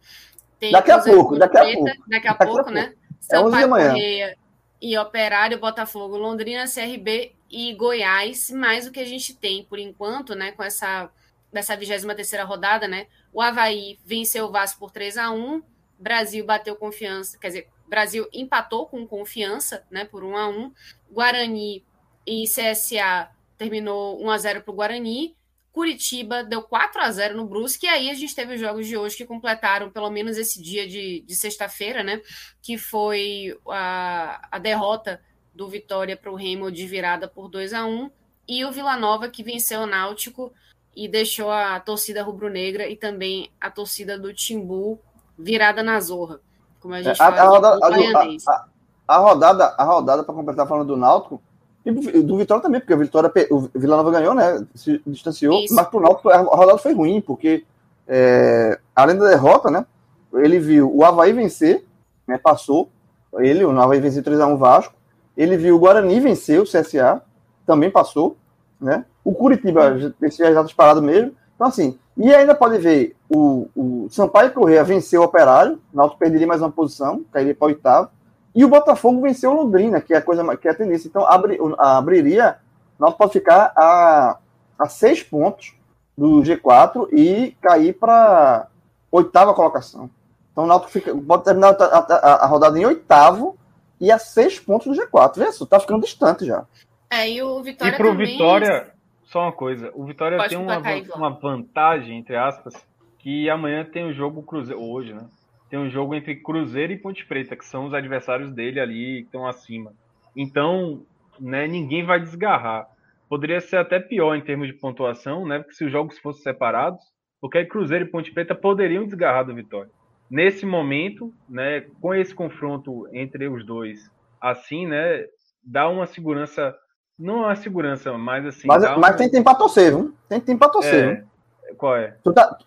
Tem 0.59 0.71
daqui 0.71 0.91
a 0.91 0.99
pouco, 0.99 1.37
daqui 1.37 1.57
a 1.57 1.63
pouco. 1.63 1.91
Daqui 2.07 2.27
a 2.27 2.33
pouco, 2.33 2.69
né? 2.69 2.93
Sampaio 3.21 3.75
é 3.75 3.87
Correia 3.89 4.37
e 4.81 4.97
Operário, 4.97 5.59
Botafogo, 5.59 6.17
Londrina, 6.17 6.65
CRB 6.65 7.33
e 7.49 7.73
Goiás, 7.73 8.49
mais 8.51 8.85
o 8.85 8.91
que 8.91 8.99
a 8.99 9.05
gente 9.05 9.33
tem 9.33 9.63
por 9.63 9.79
enquanto, 9.79 10.35
né, 10.35 10.51
com 10.51 10.63
essa 10.63 11.09
dessa 11.51 11.75
23ª 11.75 12.45
rodada, 12.45 12.87
né? 12.87 13.07
O 13.33 13.41
Havaí 13.41 13.99
venceu 14.05 14.45
o 14.45 14.51
Vasco 14.51 14.79
por 14.79 14.91
3 14.91 15.17
a 15.17 15.31
1, 15.31 15.61
Brasil 15.97 16.45
bateu 16.45 16.75
confiança, 16.75 17.37
quer 17.37 17.47
dizer, 17.47 17.67
Brasil 17.89 18.27
empatou 18.31 18.85
com 18.85 19.05
confiança, 19.05 19.85
né, 19.89 20.05
por 20.05 20.23
1 20.23 20.37
a 20.37 20.47
1. 20.47 20.71
Guarani 21.11 21.83
e 22.25 22.43
CSA 22.43 23.29
terminou 23.57 24.23
1 24.23 24.29
a 24.29 24.37
0 24.37 24.61
para 24.61 24.71
o 24.71 24.75
Guarani. 24.75 25.35
Curitiba 25.71 26.43
deu 26.43 26.61
4 26.61 27.01
a 27.01 27.11
0 27.11 27.37
no 27.37 27.45
Brusque, 27.45 27.85
e 27.85 27.89
aí 27.89 28.09
a 28.09 28.13
gente 28.13 28.35
teve 28.35 28.55
os 28.55 28.59
jogos 28.59 28.87
de 28.87 28.97
hoje 28.97 29.17
que 29.17 29.25
completaram 29.25 29.89
pelo 29.89 30.09
menos 30.09 30.37
esse 30.37 30.61
dia 30.61 30.87
de, 30.87 31.21
de 31.21 31.35
sexta-feira, 31.35 32.03
né? 32.03 32.21
Que 32.61 32.77
foi 32.77 33.57
a, 33.67 34.47
a 34.51 34.59
derrota 34.59 35.21
do 35.53 35.67
Vitória 35.67 36.17
para 36.17 36.31
o 36.31 36.35
Remo 36.35 36.71
de 36.71 36.85
virada 36.87 37.27
por 37.27 37.49
2 37.49 37.73
a 37.73 37.85
1 37.85 38.11
e 38.47 38.65
o 38.65 38.71
Vila 38.71 38.97
Nova 38.97 39.29
que 39.29 39.43
venceu 39.43 39.81
o 39.81 39.85
Náutico 39.85 40.53
e 40.95 41.07
deixou 41.07 41.51
a 41.51 41.79
torcida 41.79 42.23
rubro-negra 42.23 42.87
e 42.87 42.95
também 42.95 43.51
a 43.59 43.69
torcida 43.69 44.17
do 44.17 44.33
Timbu 44.33 44.99
virada 45.37 45.81
na 45.81 45.99
zorra, 45.99 46.39
como 46.79 46.93
a 46.93 47.01
gente 47.01 47.21
é, 47.21 47.23
a, 47.23 47.31
fala 47.31 47.79
a, 47.81 47.87
a, 47.87 48.65
a 49.07 49.17
rodada, 49.17 49.75
a 49.77 49.83
rodada 49.83 50.23
para 50.23 50.35
completar 50.35 50.67
falando 50.67 50.87
do 50.87 50.97
Náutico, 50.97 51.41
e 51.85 51.91
do, 51.91 52.23
do 52.23 52.37
Vitória 52.37 52.61
também, 52.61 52.79
porque 52.81 52.93
o 52.93 52.97
Vitória, 52.97 53.31
o 53.51 53.69
Vila 53.73 53.97
Nova 53.97 54.11
ganhou, 54.11 54.33
né? 54.33 54.65
Se 54.75 55.01
distanciou, 55.07 55.63
Isso. 55.63 55.73
mas 55.73 55.87
pro 55.87 56.01
Náutico 56.01 56.29
a 56.29 56.37
rodada 56.37 56.77
foi 56.77 56.93
ruim, 56.93 57.21
porque 57.21 57.65
é, 58.07 58.79
além 58.95 59.17
da 59.17 59.29
derrota, 59.29 59.69
né? 59.69 59.85
Ele 60.33 60.59
viu 60.59 60.93
o 60.93 61.03
Havaí 61.03 61.31
vencer, 61.31 61.85
né? 62.27 62.37
Passou. 62.37 62.89
Ele, 63.37 63.63
o 63.63 63.79
Havaí 63.79 63.99
venceu 63.99 64.23
3x1 64.23 64.57
Vasco. 64.57 64.93
Ele 65.37 65.55
viu 65.55 65.75
o 65.75 65.79
Guarani 65.79 66.19
vencer 66.19 66.59
o 66.59 66.65
CSA, 66.65 67.21
também 67.65 67.89
passou, 67.89 68.35
né? 68.79 69.05
O 69.23 69.33
Curitiba, 69.33 69.97
esse 70.21 70.37
já 70.37 70.49
está 70.49 70.63
disparado 70.63 71.01
mesmo. 71.01 71.33
Então, 71.55 71.67
assim, 71.67 71.97
e 72.17 72.33
ainda 72.33 72.55
pode 72.55 72.77
ver 72.77 73.15
o, 73.29 73.67
o 73.75 74.07
Sampaio 74.09 74.51
Correia 74.51 74.83
venceu 74.83 75.21
o 75.21 75.25
Operário, 75.25 75.79
o 75.93 75.97
Náutico 75.97 76.19
perderia 76.19 76.47
mais 76.47 76.61
uma 76.61 76.71
posição, 76.71 77.23
cairia 77.31 77.55
para 77.55 77.67
oitavo. 77.67 78.09
E 78.55 78.65
o 78.65 78.69
Botafogo 78.69 79.21
venceu 79.21 79.51
o 79.51 79.53
Londrina, 79.53 80.01
que 80.01 80.13
é 80.13 80.17
a 80.17 80.21
coisa 80.21 80.57
que 80.57 80.67
é 80.67 80.71
a 80.71 80.75
tendência. 80.75 81.07
Então, 81.07 81.25
abri, 81.25 81.57
abriria, 81.77 82.57
o 82.97 83.01
Náutico 83.01 83.19
pode 83.19 83.33
ficar 83.33 83.71
a, 83.75 84.37
a 84.77 84.89
seis 84.89 85.21
pontos 85.21 85.75
do 86.17 86.41
G4 86.41 87.07
e 87.13 87.55
cair 87.61 87.93
para 87.93 88.67
oitava 89.11 89.53
colocação. 89.53 90.09
Então 90.51 90.65
o 90.65 90.67
Náutico 90.67 90.91
fica, 90.91 91.15
pode 91.15 91.43
terminar 91.43 91.75
a, 91.79 91.97
a, 91.97 92.33
a, 92.43 92.45
rodada 92.45 92.77
em 92.77 92.85
oitavo 92.85 93.57
e 93.99 94.11
a 94.11 94.19
seis 94.19 94.59
pontos 94.59 94.87
do 94.87 95.01
G4. 95.01 95.37
Vê 95.37 95.51
só, 95.51 95.65
tá 95.65 95.79
ficando 95.79 96.03
distante 96.03 96.45
já. 96.45 96.65
É, 97.11 97.29
e 97.29 97.41
o 97.41 97.61
Vitória 97.63 97.93
E 97.93 97.97
pro 97.97 98.11
também... 98.11 98.27
Vitória, 98.27 98.93
só 99.23 99.43
uma 99.43 99.51
coisa, 99.51 99.91
o 99.95 100.05
Vitória 100.05 100.37
pode 100.37 100.49
tem 100.49 100.57
uma, 100.57 100.79
uma 101.15 101.29
vantagem, 101.29 102.17
entre 102.17 102.35
aspas, 102.35 102.73
que 103.19 103.49
amanhã 103.49 103.83
tem 103.83 104.05
o 104.05 104.09
um 104.09 104.13
jogo 104.13 104.43
Cruzeiro, 104.43 104.81
hoje, 104.81 105.13
né? 105.13 105.27
Tem 105.69 105.79
um 105.79 105.89
jogo 105.89 106.15
entre 106.15 106.35
Cruzeiro 106.35 106.93
e 106.93 106.97
Ponte 106.97 107.25
Preta, 107.25 107.55
que 107.55 107.65
são 107.65 107.85
os 107.85 107.93
adversários 107.93 108.51
dele 108.51 108.79
ali, 108.79 109.21
que 109.21 109.25
estão 109.25 109.47
acima. 109.47 109.93
Então, 110.35 111.03
né, 111.39 111.67
ninguém 111.67 112.03
vai 112.03 112.19
desgarrar 112.19 112.87
poderia 113.29 113.61
ser 113.61 113.77
até 113.77 113.99
pior 113.99 114.35
em 114.35 114.41
termos 114.41 114.67
de 114.67 114.73
pontuação, 114.73 115.45
né? 115.45 115.59
Porque 115.59 115.75
se 115.75 115.85
os 115.85 115.91
jogos 115.91 116.17
fossem 116.17 116.41
separados, 116.41 116.99
porque 117.39 117.59
aí 117.59 117.65
Cruzeiro 117.65 118.05
e 118.05 118.09
Ponte 118.09 118.33
Preta 118.33 118.55
poderiam 118.55 119.05
desgarrar 119.05 119.45
do 119.45 119.53
Vitória. 119.53 119.91
Nesse 120.29 120.65
momento, 120.65 121.31
né, 121.47 121.81
com 122.01 122.13
esse 122.13 122.33
confronto 122.33 123.07
entre 123.13 123.47
os 123.47 123.65
dois, 123.65 124.11
assim, 124.41 124.87
né, 124.87 125.25
dá 125.63 125.87
uma 125.87 126.07
segurança, 126.07 126.75
não 127.19 127.39
uma 127.39 127.55
segurança, 127.55 128.17
mas 128.17 128.45
assim. 128.45 128.67
Mas, 128.67 128.83
mas 128.97 129.15
tem 129.17 129.29
tempo 129.29 129.43
para 129.43 129.57
torcer, 129.57 129.91
viu? 129.91 130.13
Tem 130.29 130.39
tempo 130.39 130.59
para 130.59 130.69
torcer. 130.69 131.03
É, 131.03 131.15
viu? 131.15 131.75
Qual 131.77 131.95
é? 131.97 132.15
Tu 132.23 132.33
tá, 132.33 132.57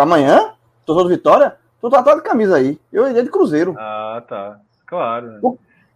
amanhã, 0.00 0.52
torcedor 0.84 1.04
do 1.04 1.14
Vitória, 1.14 1.56
tu 1.80 1.88
tá 1.88 2.00
atrás 2.00 2.18
de 2.18 2.24
camisa 2.24 2.56
aí. 2.56 2.78
Eu 2.92 3.08
iria 3.08 3.22
de 3.22 3.30
Cruzeiro. 3.30 3.76
Ah, 3.78 4.22
tá. 4.26 4.58
Claro. 4.84 5.26
Né? 5.26 5.40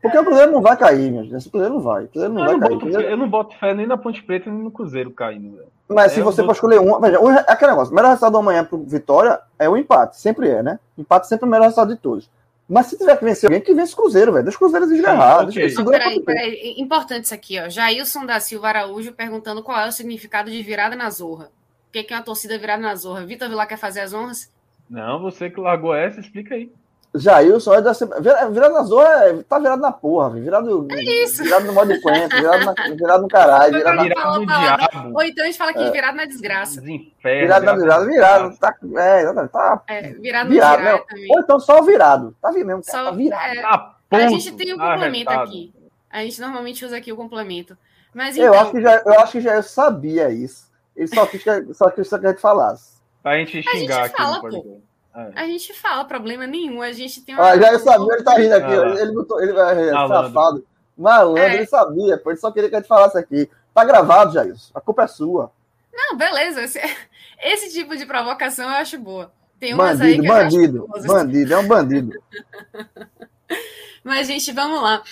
Porque 0.01 0.19
o 0.19 0.25
Cruzeiro 0.25 0.53
não 0.53 0.61
vai 0.61 0.77
cair, 0.77 1.11
meu 1.11 1.27
Deus. 1.27 1.47
O 1.47 1.51
Cruzeiro 1.51 1.75
não 1.75 1.81
vai. 1.81 2.05
O 2.05 2.09
Cruzeiro 2.09 2.35
não 2.35 2.43
eu 2.43 2.47
vai 2.47 2.55
não 2.55 2.61
cair. 2.61 2.93
Boto. 2.93 3.01
Eu 3.01 3.17
não 3.17 3.29
boto 3.29 3.59
fé 3.59 3.75
nem 3.75 3.87
na 3.87 3.97
Ponte 3.97 4.23
Preta 4.23 4.51
nem 4.51 4.63
no 4.63 4.71
Cruzeiro 4.71 5.11
caindo. 5.11 5.57
Velho. 5.57 5.69
Mas 5.89 6.13
é, 6.13 6.15
se 6.17 6.23
você 6.23 6.45
for 6.45 6.53
escolher 6.53 6.79
um. 6.79 7.01
Veja, 7.01 7.21
o, 7.21 7.29
aquele 7.29 7.71
negócio. 7.73 7.93
O 7.93 7.97
melhor 7.97 8.09
resultado 8.09 8.33
do 8.33 8.39
amanhã 8.39 8.65
pro 8.65 8.79
Vitória 8.85 9.41
é 9.59 9.69
o 9.69 9.77
empate. 9.77 10.21
Sempre 10.21 10.49
é, 10.51 10.63
né? 10.63 10.79
Empate 10.97 11.27
sempre 11.27 11.47
é 11.47 11.49
o 11.49 11.51
melhor 11.51 11.65
resultado 11.65 11.89
de 11.89 11.97
todos. 11.97 12.31
Mas 12.69 12.87
se 12.87 12.97
tiver 12.97 13.17
que 13.19 13.25
vencer 13.25 13.47
alguém, 13.47 13.61
que 13.61 13.75
vence 13.75 13.93
o 13.93 13.97
Cruzeiro, 13.97 14.33
velho. 14.33 14.45
Deixa 14.45 14.57
o 14.57 14.61
Cruzeiro 14.61 14.89
desgarrar. 14.89 15.47
Okay. 15.49 15.67
Deixa, 15.67 15.85
peraí, 15.85 16.21
peraí. 16.21 16.75
Importante 16.79 17.25
isso 17.25 17.35
aqui, 17.35 17.61
ó. 17.61 17.69
Jailson 17.69 18.25
da 18.25 18.41
Silva 18.41 18.69
Araújo 18.69 19.13
perguntando 19.13 19.63
qual 19.63 19.81
é 19.81 19.89
o 19.89 19.93
significado 19.93 20.51
de 20.51 20.63
virada 20.63 20.97
na 20.97 21.11
zorra. 21.11 21.51
O 21.89 21.93
que 21.93 22.07
é 22.13 22.17
uma 22.17 22.23
torcida 22.23 22.59
virada 22.59 22.83
na 22.83 22.95
zorra? 22.95 23.27
Vitor 23.27 23.49
Vilar 23.49 23.69
quer 23.69 23.77
fazer 23.77 24.01
as 24.01 24.15
honras? 24.15 24.51
Não, 24.89 25.21
você 25.21 25.51
que 25.51 25.61
largou 25.61 25.95
essa, 25.95 26.21
explica 26.21 26.55
aí. 26.55 26.73
Jailson 27.17 27.75
é 27.75 27.81
da 27.81 27.93
virado 27.93 28.75
na 28.75 28.83
zona, 28.83 29.45
tá 29.49 29.59
virado 29.59 29.81
na 29.81 29.93
porra, 29.93 30.31
virado, 30.31 30.89
é 30.91 31.03
isso. 31.03 31.45
virado 31.45 31.65
no 31.65 31.73
modo 31.73 31.93
de 31.93 32.01
cuento, 32.01 32.35
virado, 32.35 32.65
na, 32.65 32.73
virado 32.73 33.23
no 33.23 33.29
caralho, 33.29 33.73
virado, 33.73 34.03
virado 34.03 34.41
no 34.41 34.47
diabo. 34.47 35.13
Ou 35.15 35.23
então 35.23 35.45
a 35.45 35.47
gente 35.47 35.57
fala 35.57 35.73
que 35.73 35.79
é. 35.79 35.91
virado 35.93 36.17
na 36.17 36.25
desgraça. 36.25 36.81
Desinferno, 36.81 37.41
virado 37.41 37.65
na 37.67 37.73
desgraça, 37.75 38.07
virado, 38.07 38.59
tá, 38.59 38.77
é, 38.97 39.47
tá 39.47 39.83
é, 39.87 40.03
virado, 40.15 40.51
virado 40.51 40.83
no 40.83 40.83
virado, 40.83 41.05
Ou 41.31 41.41
então 41.41 41.61
só 41.61 41.83
virado, 41.83 42.37
tá 42.43 42.51
mesmo, 42.51 42.83
só, 42.83 43.05
tá 43.05 43.11
virado. 43.13 43.45
É, 43.45 43.63
tá 43.63 43.97
a 44.11 44.29
gente 44.29 44.53
tem 44.53 44.73
o 44.73 44.77
um 44.77 44.79
complemento 44.81 45.31
aqui, 45.31 45.73
a 46.11 46.23
gente 46.23 46.41
normalmente 46.41 46.85
usa 46.85 46.97
aqui 46.97 47.13
o 47.13 47.17
complemento. 47.17 47.79
Mas 48.13 48.37
então... 48.37 48.53
eu, 48.53 48.61
acho 48.61 48.73
que 48.73 48.83
já, 48.83 49.03
eu 49.07 49.21
acho 49.21 49.33
que 49.33 49.41
já 49.41 49.55
eu 49.55 49.63
sabia 49.63 50.31
isso, 50.31 50.69
ele 50.97 51.07
só 51.07 51.27
quis 51.27 51.45
que, 51.45 51.75
só 51.75 51.91
quis 51.91 52.09
que 52.09 52.15
a 52.15 52.31
gente 52.31 52.41
falasse. 52.41 52.95
Pra 53.23 53.39
gente 53.39 53.63
xingar 53.63 53.73
a 53.73 53.79
gente 53.79 53.93
aqui 53.93 54.17
fala, 54.17 54.41
pô. 54.41 54.81
É. 55.15 55.33
A 55.37 55.47
gente 55.47 55.73
fala, 55.75 56.05
problema 56.05 56.47
nenhum. 56.47 56.83
A 56.83 56.93
gente 56.93 57.23
tem 57.23 57.35
uma. 57.35 57.51
Ah, 57.51 57.57
já 57.57 57.73
eu 57.73 57.79
sabia, 57.79 58.15
ele 58.15 58.23
tá 58.25 58.35
rindo 58.35 58.55
aqui. 58.55 58.73
Ah, 58.73 59.01
ele, 59.01 59.13
botou, 59.13 59.41
ele 59.41 59.53
é, 59.53 59.91
safado. 59.91 60.67
Malandro, 60.97 61.43
é. 61.43 61.55
ele 61.55 61.67
sabia, 61.67 62.23
ele 62.25 62.37
só 62.37 62.51
queria 62.51 62.69
que 62.69 62.77
a 62.77 62.79
gente 62.79 62.89
falasse 62.89 63.19
aqui. 63.19 63.49
Tá 63.73 63.85
gravado, 63.85 64.33
Jair. 64.33 64.55
A 64.75 64.81
culpa 64.81 65.05
é 65.05 65.09
sua. 65.09 65.53
Não, 65.93 66.17
beleza. 66.17 66.63
Esse, 66.63 66.81
esse 67.43 67.73
tipo 67.73 67.97
de 67.97 68.07
provocação 68.07 68.69
eu 68.69 68.77
acho 68.77 68.99
boa. 68.99 69.33
Tem 69.59 69.73
umas 69.73 69.99
bandido, 69.99 70.05
aí 70.05 70.21
que 70.21 70.27
bandido, 70.27 70.89
bandido, 71.07 71.55
é 71.55 71.59
um 71.59 71.69
bandido. 71.69 72.23
Mas, 74.03 74.27
gente, 74.27 74.53
vamos 74.53 74.83
lá. 74.83 75.03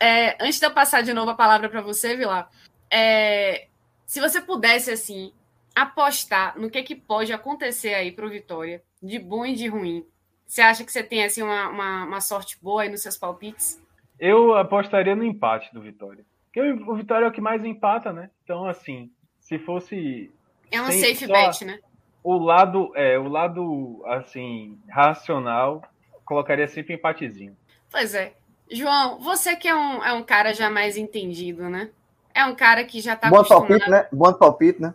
É, 0.00 0.36
antes 0.40 0.60
de 0.60 0.66
eu 0.66 0.70
passar 0.70 1.02
de 1.02 1.12
novo 1.12 1.30
a 1.30 1.34
palavra 1.34 1.68
para 1.68 1.80
você, 1.80 2.16
Vilar, 2.16 2.48
é, 2.90 3.66
se 4.04 4.20
você 4.20 4.40
pudesse, 4.40 4.90
assim, 4.90 5.32
apostar 5.76 6.58
no 6.58 6.70
que, 6.70 6.82
que 6.82 6.96
pode 6.96 7.34
acontecer 7.34 7.92
aí 7.92 8.10
pro 8.10 8.30
Vitória 8.30 8.82
de 9.02 9.18
bom 9.18 9.44
e 9.44 9.54
de 9.54 9.68
ruim. 9.68 10.06
Você 10.46 10.62
acha 10.62 10.82
que 10.82 10.90
você 10.90 11.02
tem 11.02 11.22
assim 11.22 11.42
uma, 11.42 11.68
uma, 11.68 12.04
uma 12.04 12.20
sorte 12.22 12.56
boa 12.62 12.82
aí 12.82 12.88
nos 12.88 13.02
seus 13.02 13.18
palpites? 13.18 13.78
Eu 14.18 14.56
apostaria 14.56 15.14
no 15.14 15.22
empate 15.22 15.72
do 15.74 15.82
Vitória. 15.82 16.24
Porque 16.46 16.62
o 16.62 16.94
Vitória 16.94 17.26
é 17.26 17.28
o 17.28 17.32
que 17.32 17.42
mais 17.42 17.62
empata, 17.62 18.10
né? 18.10 18.30
Então, 18.42 18.66
assim, 18.66 19.10
se 19.38 19.58
fosse. 19.58 20.32
É 20.70 20.80
uma 20.80 20.90
safe 20.90 21.26
bet, 21.26 21.62
né? 21.66 21.78
O 22.24 22.38
lado, 22.38 22.90
é, 22.94 23.18
o 23.18 23.28
lado, 23.28 24.02
assim, 24.06 24.78
racional, 24.88 25.82
colocaria 26.24 26.66
sempre 26.66 26.94
empatezinho. 26.94 27.54
Pois 27.90 28.14
é. 28.14 28.32
João, 28.70 29.20
você 29.20 29.54
que 29.54 29.68
é 29.68 29.76
um, 29.76 30.02
é 30.02 30.12
um 30.14 30.22
cara 30.22 30.54
já 30.54 30.70
mais 30.70 30.96
entendido, 30.96 31.68
né? 31.68 31.90
É 32.34 32.44
um 32.46 32.54
cara 32.54 32.82
que 32.84 33.00
já 33.00 33.14
tá 33.14 33.28
Bom 33.28 33.36
acostumado... 33.36 33.68
palpite, 33.68 33.90
né? 33.90 34.08
Bom 34.10 34.32
palpite, 34.32 34.80
né? 34.80 34.94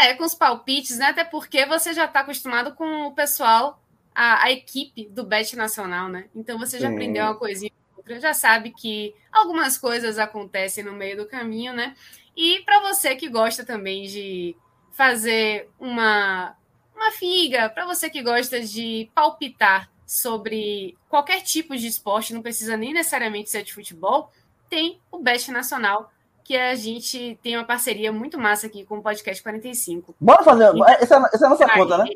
É, 0.00 0.14
com 0.14 0.24
os 0.24 0.34
palpites, 0.34 0.98
né? 0.98 1.06
Até 1.06 1.24
porque 1.24 1.66
você 1.66 1.92
já 1.92 2.06
está 2.06 2.20
acostumado 2.20 2.74
com 2.74 3.06
o 3.06 3.12
pessoal, 3.12 3.82
a, 4.14 4.44
a, 4.44 4.50
equipe 4.50 5.06
do 5.06 5.24
Bet 5.24 5.54
Nacional, 5.56 6.08
né? 6.08 6.26
Então 6.34 6.58
você 6.58 6.78
já 6.78 6.88
Sim. 6.88 6.94
aprendeu 6.94 7.24
uma 7.24 7.34
coisinha 7.34 7.70
outra, 7.96 8.18
já 8.18 8.32
sabe 8.32 8.72
que 8.72 9.14
algumas 9.30 9.78
coisas 9.78 10.18
acontecem 10.18 10.82
no 10.82 10.92
meio 10.92 11.16
do 11.16 11.26
caminho, 11.26 11.72
né? 11.72 11.94
E 12.36 12.60
para 12.64 12.80
você 12.80 13.14
que 13.14 13.28
gosta 13.28 13.64
também 13.64 14.06
de 14.06 14.56
fazer 14.92 15.68
uma, 15.78 16.56
uma 16.94 17.10
figa, 17.12 17.68
para 17.68 17.84
você 17.84 18.08
que 18.08 18.22
gosta 18.22 18.60
de 18.60 19.10
palpitar 19.14 19.90
sobre 20.06 20.96
qualquer 21.08 21.42
tipo 21.42 21.76
de 21.76 21.86
esporte, 21.86 22.34
não 22.34 22.42
precisa 22.42 22.76
nem 22.76 22.92
necessariamente 22.92 23.50
ser 23.50 23.62
de 23.62 23.72
futebol, 23.72 24.32
tem 24.68 25.00
o 25.10 25.18
Bet 25.18 25.50
Nacional 25.50 26.12
que 26.50 26.56
a 26.56 26.74
gente 26.74 27.38
tem 27.44 27.56
uma 27.56 27.64
parceria 27.64 28.10
muito 28.10 28.36
massa 28.36 28.66
aqui 28.66 28.84
com 28.84 28.98
o 28.98 29.02
Podcast 29.02 29.40
45. 29.40 30.16
Bora 30.20 30.42
fazer. 30.42 30.72
essa, 31.00 31.14
é, 31.14 31.30
essa 31.32 31.44
é 31.44 31.46
a 31.46 31.48
nossa 31.48 31.68
conta, 31.68 31.98
né? 31.98 32.10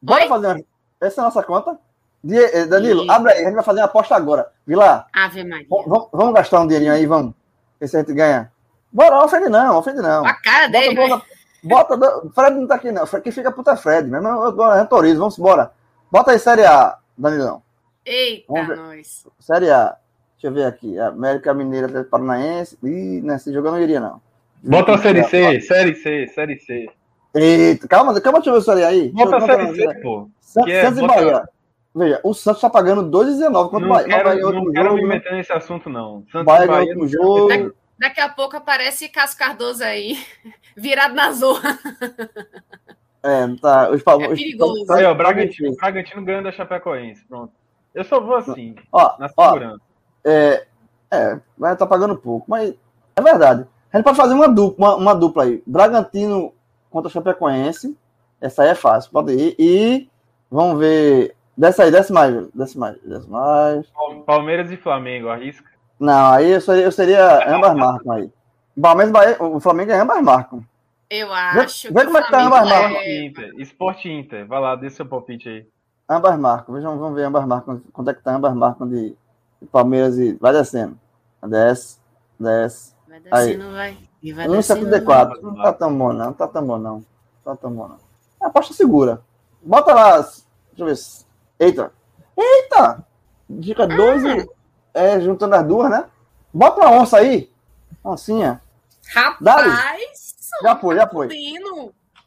Bora 0.00 0.22
Oi? 0.22 0.28
fazer. 0.28 0.66
Essa 1.00 1.20
é 1.20 1.22
a 1.22 1.24
nossa 1.24 1.42
conta. 1.42 1.76
Eh, 2.24 2.66
Danilo, 2.66 3.04
e... 3.04 3.10
abre 3.10 3.32
aí, 3.32 3.40
a 3.40 3.44
gente 3.46 3.54
vai 3.56 3.64
fazer 3.64 3.80
uma 3.80 3.86
aposta 3.86 4.14
agora. 4.14 4.52
Vila. 4.64 5.06
Ave 5.12 5.42
Maria. 5.42 5.66
Vamos, 5.68 6.08
vamos 6.12 6.34
gastar 6.34 6.60
um 6.60 6.68
dinheirinho 6.68 6.92
aí, 6.92 7.04
vamos. 7.04 7.34
Ver 7.80 7.88
se 7.88 7.96
a 7.96 7.98
gente 7.98 8.12
ganha. 8.12 8.52
Bora, 8.92 9.24
ofende 9.24 9.48
não, 9.48 9.76
ofende 9.76 10.00
não. 10.00 10.24
A 10.24 10.34
cara 10.34 10.68
dele. 10.68 10.94
Bota, 10.94 11.24
bota, 11.60 11.96
bota, 11.96 12.30
Fred 12.32 12.56
não 12.60 12.68
tá 12.68 12.76
aqui, 12.76 12.92
não. 12.92 13.04
Quem 13.04 13.32
fica 13.32 13.50
puta 13.50 13.72
é 13.72 13.76
Fred, 13.76 14.08
mesmo. 14.08 14.28
Eu 14.28 14.62
autorizo, 14.62 15.18
vamos 15.18 15.36
embora. 15.36 15.72
Bota 16.12 16.30
aí 16.30 16.38
Série 16.38 16.64
A, 16.64 16.96
Danilão. 17.18 17.60
Eita, 18.06 18.52
nós. 18.76 19.26
Série 19.40 19.68
A. 19.68 19.96
Deixa 20.40 20.46
eu 20.46 20.52
ver 20.54 20.64
aqui. 20.64 20.98
América 20.98 21.52
Mineira, 21.52 21.86
Atlético 21.86 22.10
Paranaense. 22.10 22.78
Ih, 22.82 23.20
nesse 23.20 23.52
jogo 23.52 23.68
eu 23.68 23.72
não 23.72 23.80
iria, 23.80 24.00
não. 24.00 24.22
Bota 24.62 24.94
a 24.94 24.98
Série 24.98 25.22
C, 25.24 25.60
Série 25.60 25.94
C, 25.94 26.26
Série 26.28 26.58
C. 26.58 26.88
Eita, 27.34 27.86
calma, 27.86 28.18
calma, 28.18 28.38
deixa 28.38 28.48
eu 28.48 28.54
ver 28.54 28.58
o 28.60 28.62
Série 28.62 28.84
aí. 28.84 29.10
Bota 29.10 29.36
a 29.36 29.40
Série 29.42 29.74
C, 29.74 30.00
pô. 30.00 30.30
Santos 30.40 30.72
é, 30.72 30.88
e 30.88 31.06
Bahia. 31.06 31.48
Veja, 31.94 32.20
o 32.24 32.32
Santos 32.32 32.62
tá 32.62 32.70
pagando 32.70 33.02
2,19 33.10 33.70
contra 33.70 33.86
o 33.86 33.88
Bahia. 33.90 34.08
Quero, 34.08 34.24
Bahia 34.24 34.40
não 34.40 34.72
quero 34.72 34.94
me 34.94 35.06
meter 35.06 35.32
nesse 35.34 35.52
assunto, 35.52 35.90
não. 35.90 36.24
Santos 36.32 36.46
Bahia, 36.46 36.66
Bahia 36.66 36.88
último 36.88 37.06
jogo. 37.06 37.48
Daqui, 37.48 37.72
daqui, 37.98 38.20
a 38.22 38.28
pouco 38.30 38.56
aparece 38.56 39.10
Cássio 39.10 39.38
Cardoso 39.38 39.84
aí, 39.84 40.16
virado 40.74 41.14
na 41.14 41.32
zorra. 41.32 41.78
É, 43.22 43.46
tá. 43.60 43.90
Os, 43.90 44.00
é 44.00 44.28
perigoso. 44.28 44.84
Os, 44.84 44.90
aí, 44.90 45.04
ó, 45.04 45.12
Bragantino, 45.12 45.76
Bragantino 45.76 46.24
ganhando 46.24 46.44
da 46.44 46.52
Chapecoense. 46.52 47.26
Pronto. 47.26 47.52
Eu 47.94 48.04
só 48.04 48.20
vou 48.20 48.36
assim, 48.36 48.74
ó, 48.90 49.18
na 49.18 49.28
segurança. 49.28 49.82
Ó, 49.84 49.89
é, 50.24 50.66
é, 51.10 51.40
vai 51.58 51.72
estar 51.72 51.84
tá 51.84 51.86
pagando 51.86 52.16
pouco, 52.16 52.46
mas 52.48 52.74
é 53.16 53.22
verdade. 53.22 53.66
A 53.92 53.96
gente 53.96 54.04
pode 54.04 54.16
fazer 54.16 54.34
uma 54.34 54.48
dupla, 54.48 54.88
uma, 54.88 54.96
uma 54.96 55.14
dupla 55.14 55.44
aí. 55.44 55.62
Bragantino 55.66 56.52
contra 56.90 57.10
Chapecoense. 57.10 57.96
Essa 58.40 58.62
aí 58.62 58.68
é 58.70 58.74
fácil, 58.74 59.10
pode 59.10 59.32
ir. 59.32 59.56
E 59.58 60.08
vamos 60.50 60.78
ver. 60.78 61.34
Desce 61.56 61.82
aí, 61.82 61.90
desce 61.90 62.12
mais, 62.12 62.48
desce 62.52 62.78
mais, 62.78 62.96
desce 63.02 63.28
mais. 63.28 63.86
Palmeiras 64.24 64.70
e 64.70 64.76
Flamengo, 64.76 65.28
arrisca. 65.28 65.68
Não, 65.98 66.32
aí 66.32 66.50
eu 66.52 66.60
seria, 66.60 66.84
eu 66.84 66.92
seria 66.92 67.54
ambas 67.54 67.74
marcam 67.74 68.12
aí. 68.12 68.30
Palmeiras 68.80 69.12
Bahia, 69.12 69.36
o 69.42 69.60
Flamengo 69.60 69.90
é 69.90 70.00
ambas 70.00 70.22
marcam. 70.22 70.64
Eu 71.10 71.30
acho. 71.32 71.92
Vê 71.92 72.04
como 72.04 72.16
é 72.16 72.22
que 72.22 72.30
tá 72.30 72.46
ambas 72.46 72.66
marcam. 72.66 72.96
É... 72.96 73.24
Inter, 73.24 73.52
Sport 73.58 74.04
Inter. 74.06 74.46
Vai 74.46 74.60
lá, 74.60 74.76
dê 74.76 74.88
seu 74.88 75.04
palpite 75.04 75.48
aí. 75.48 75.66
Ambas 76.08 76.38
marcam. 76.38 76.74
Vejam, 76.74 76.98
vamos 76.98 77.14
ver 77.14 77.24
ambas 77.24 77.44
marcam. 77.44 77.82
Quanto 77.92 78.10
é 78.10 78.14
que 78.14 78.22
tá 78.22 78.34
ambas 78.34 78.54
marcam 78.54 78.88
de 78.88 79.14
Palmeiras 79.66 80.18
e. 80.18 80.34
Vai 80.34 80.52
descendo. 80.52 80.98
Desce, 81.46 81.98
desce. 82.38 82.94
Vai 83.08 83.20
descendo, 83.20 83.64
aí. 83.64 83.72
vai. 83.72 83.98
E 84.22 84.32
vai 84.32 84.46
1,74. 84.46 85.40
Não 85.40 85.54
tá 85.54 85.72
tão 85.72 85.96
bom, 85.96 86.12
não. 86.12 86.26
Não 86.26 86.32
tá 86.32 86.48
tão 86.48 86.66
bom, 86.66 86.78
não. 86.78 86.94
Não 86.96 87.04
tá 87.44 87.56
tão 87.56 87.72
bom, 87.72 87.88
não. 87.88 87.98
É 88.42 88.46
aposta 88.46 88.74
segura. 88.74 89.22
Bota 89.62 89.94
lá. 89.94 90.18
Deixa 90.18 90.44
eu 90.78 90.86
ver. 90.86 90.98
Eita. 91.58 91.92
Eita! 92.36 93.04
Dica 93.48 93.86
2 93.86 94.24
ah. 94.24 94.46
é 94.94 95.20
juntando 95.20 95.54
as 95.54 95.66
duas, 95.66 95.90
né? 95.90 96.04
Bota 96.52 96.80
uma 96.80 97.02
onça 97.02 97.18
aí. 97.18 97.50
Oncinha. 98.04 98.62
Rapaz! 99.12 99.40
Dali. 99.40 100.02
Já 100.62 100.76
foi, 100.76 100.96
já 100.96 101.06
foi. 101.06 101.28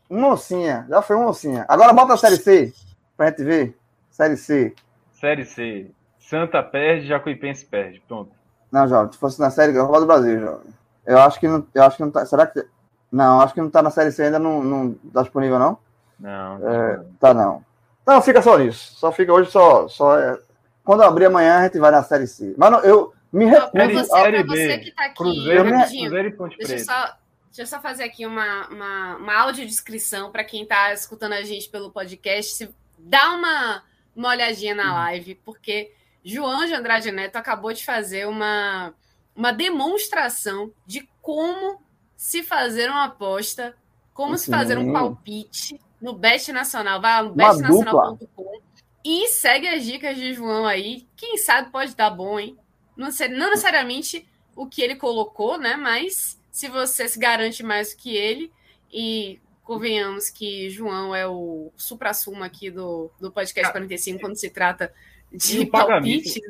Uma 0.09 0.29
oncinha. 0.29 0.85
Já 0.89 1.01
foi 1.01 1.15
uma 1.15 1.29
oncinha. 1.29 1.65
Agora 1.67 1.93
bota 1.93 2.13
a 2.13 2.17
série 2.17 2.37
C. 2.37 2.73
Pra 3.17 3.29
gente 3.29 3.43
ver. 3.43 3.77
Série 4.11 4.37
C. 4.37 4.75
Série 5.13 5.45
C. 5.45 5.91
Santa 6.29 6.63
perde, 6.63 7.07
Jacuipense 7.07 7.65
perde. 7.65 8.01
Pronto. 8.07 8.31
Não, 8.71 8.87
jovem. 8.87 9.11
Se 9.11 9.19
fosse 9.19 9.39
na 9.39 9.49
série 9.49 9.73
Copa 9.73 9.99
do 9.99 10.05
Brasil, 10.05 10.39
jovem. 10.39 10.73
Eu 11.05 11.19
acho 11.19 11.39
que 11.39 11.47
não, 11.47 11.67
eu 11.75 11.83
acho 11.83 11.97
que 11.97 12.03
não 12.03 12.11
tá. 12.11 12.25
Será 12.25 12.47
que. 12.47 12.65
Não, 13.11 13.41
acho 13.41 13.53
que 13.53 13.61
não 13.61 13.69
tá 13.69 13.81
na 13.81 13.91
série 13.91 14.11
C 14.11 14.23
ainda, 14.23 14.39
não, 14.39 14.63
não 14.63 14.93
tá 15.13 15.21
disponível, 15.21 15.59
não? 15.59 15.77
Não. 16.19 16.69
É, 16.69 17.01
tá 17.19 17.33
não. 17.33 17.63
Não, 18.07 18.21
fica 18.21 18.41
só 18.41 18.57
nisso. 18.57 18.95
Só 18.95 19.11
fica 19.11 19.31
hoje 19.31 19.51
só. 19.51 19.87
só 19.87 20.17
é... 20.17 20.39
Quando 20.83 21.03
abrir 21.03 21.25
amanhã, 21.25 21.57
a 21.57 21.63
gente 21.63 21.77
vai 21.77 21.91
na 21.91 22.01
série 22.01 22.25
C. 22.25 22.55
Mas 22.57 22.71
não, 22.71 22.79
eu 22.79 23.13
me 23.31 23.45
recuso. 23.45 23.71
Pra 23.71 23.87
você, 23.87 24.09
pra 24.09 24.43
você 24.43 24.77
que 24.79 24.91
tá 24.91 25.05
aqui, 25.05 25.15
Cruzeiro, 25.15 25.69
Cruzeiro 25.69 26.27
e 26.27 26.31
Ponte 26.31 26.57
deixa 26.57 26.73
eu, 26.73 26.79
só, 26.79 27.17
deixa 27.47 27.61
eu 27.61 27.67
só 27.67 27.81
fazer 27.81 28.03
aqui 28.03 28.25
uma, 28.25 28.67
uma, 28.69 29.15
uma 29.17 29.41
audiodescrição 29.41 30.31
para 30.31 30.43
quem 30.43 30.65
tá 30.65 30.93
escutando 30.93 31.33
a 31.33 31.41
gente 31.43 31.69
pelo 31.69 31.91
podcast. 31.91 32.53
Se, 32.53 32.69
dá 32.97 33.31
uma, 33.31 33.83
uma 34.15 34.29
olhadinha 34.29 34.73
na 34.73 34.93
live, 34.93 35.35
porque 35.45 35.91
João 36.23 36.65
de 36.65 36.73
Andrade 36.73 37.11
Neto 37.11 37.35
acabou 37.35 37.73
de 37.73 37.83
fazer 37.83 38.27
uma, 38.27 38.93
uma 39.35 39.51
demonstração 39.51 40.71
de 40.85 41.07
como 41.21 41.81
se 42.15 42.43
fazer 42.43 42.89
uma 42.89 43.05
aposta, 43.05 43.75
como 44.13 44.37
Sim. 44.37 44.45
se 44.45 44.51
fazer 44.51 44.77
um 44.77 44.93
palpite 44.93 45.79
no 46.01 46.13
Bet 46.13 46.51
Nacional. 46.51 47.01
Vai 47.01 47.11
lá 47.11 47.23
no 47.23 47.33
betnacional.com 47.33 48.61
e 49.03 49.27
segue 49.27 49.67
as 49.67 49.83
dicas 49.83 50.15
de 50.15 50.33
João 50.33 50.65
aí. 50.65 51.07
Quem 51.15 51.37
sabe 51.37 51.71
pode 51.71 51.95
dar 51.95 52.09
bom, 52.09 52.39
hein? 52.39 52.57
Não, 52.95 53.11
sei, 53.11 53.27
não 53.27 53.49
necessariamente 53.49 54.25
o 54.55 54.65
que 54.67 54.81
ele 54.81 54.95
colocou, 54.95 55.57
né? 55.57 55.75
Mas 55.75 56.39
se 56.51 56.69
você 56.69 57.09
se 57.09 57.19
garante 57.19 57.63
mais 57.63 57.93
do 57.93 57.97
que 57.97 58.15
ele 58.15 58.51
e 58.91 59.41
convenhamos 59.63 60.29
que 60.29 60.69
João 60.69 61.13
é 61.15 61.27
o 61.27 61.71
supra-sumo 61.75 62.43
aqui 62.43 62.69
do, 62.69 63.09
do 63.19 63.31
podcast 63.31 63.71
45 63.71 64.19
quando 64.19 64.35
se 64.37 64.49
trata 64.49 64.93
de 65.33 65.65
palpite. 65.65 66.41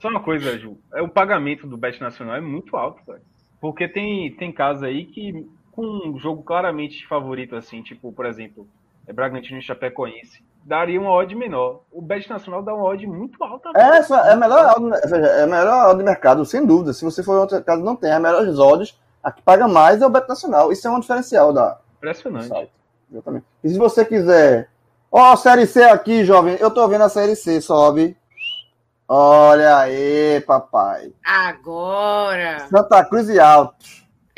Só 0.00 0.08
uma 0.08 0.22
coisa, 0.22 0.58
Ju. 0.58 0.78
É, 0.92 1.02
o 1.02 1.08
pagamento 1.08 1.66
do 1.66 1.76
Bet 1.76 2.00
Nacional 2.00 2.36
é 2.36 2.40
muito 2.40 2.76
alto, 2.76 3.02
velho. 3.06 3.22
Porque 3.60 3.88
tem, 3.88 4.30
tem 4.36 4.52
casos 4.52 4.82
aí 4.82 5.06
que, 5.06 5.46
com 5.72 6.10
um 6.10 6.18
jogo 6.18 6.42
claramente 6.42 7.06
favorito, 7.06 7.56
assim, 7.56 7.82
tipo, 7.82 8.12
por 8.12 8.26
exemplo, 8.26 8.68
é 9.06 9.12
Bragantino 9.12 9.58
e 9.58 9.62
Chapecoense, 9.62 10.44
daria 10.64 11.00
uma 11.00 11.10
odd 11.10 11.34
menor. 11.34 11.82
O 11.90 12.02
Bet 12.02 12.28
Nacional 12.28 12.62
dá 12.62 12.74
uma 12.74 12.84
odd 12.84 13.06
muito 13.06 13.42
alta. 13.42 13.70
É, 13.74 14.28
é 14.28 14.32
a 14.32 14.36
melhor 14.36 14.74
odd, 14.76 14.90
é 15.14 15.42
a 15.44 15.46
melhor 15.46 15.90
odd 15.90 15.98
de 15.98 16.04
mercado, 16.04 16.44
sem 16.44 16.66
dúvida. 16.66 16.92
Se 16.92 17.04
você 17.04 17.22
for 17.22 17.36
em 17.36 17.40
outro 17.40 17.62
caso, 17.62 17.82
não 17.82 17.96
tem. 17.96 18.12
A 18.12 18.20
melhor 18.20 18.46
odds, 18.46 18.98
a 19.22 19.32
que 19.32 19.42
paga 19.42 19.66
mais 19.66 20.02
é 20.02 20.06
o 20.06 20.10
Bet 20.10 20.28
Nacional. 20.28 20.72
Isso 20.72 20.86
é 20.86 20.90
um 20.90 21.00
diferencial 21.00 21.52
da. 21.52 21.78
Impressionante. 21.96 22.70
Exatamente. 23.10 23.46
E 23.62 23.68
se 23.70 23.78
você 23.78 24.04
quiser. 24.04 24.68
Ó, 25.10 25.32
oh, 25.32 25.36
Série 25.36 25.66
C 25.66 25.82
aqui, 25.84 26.24
jovem. 26.24 26.56
Eu 26.60 26.70
tô 26.70 26.86
vendo 26.88 27.04
a 27.04 27.08
Série 27.08 27.36
C, 27.36 27.60
sobe. 27.60 28.16
Olha 29.08 29.78
aí, 29.78 30.40
papai. 30.40 31.12
Agora. 31.24 32.66
Santa 32.68 33.04
Cruz 33.04 33.28
e 33.28 33.38
Alto. 33.38 33.76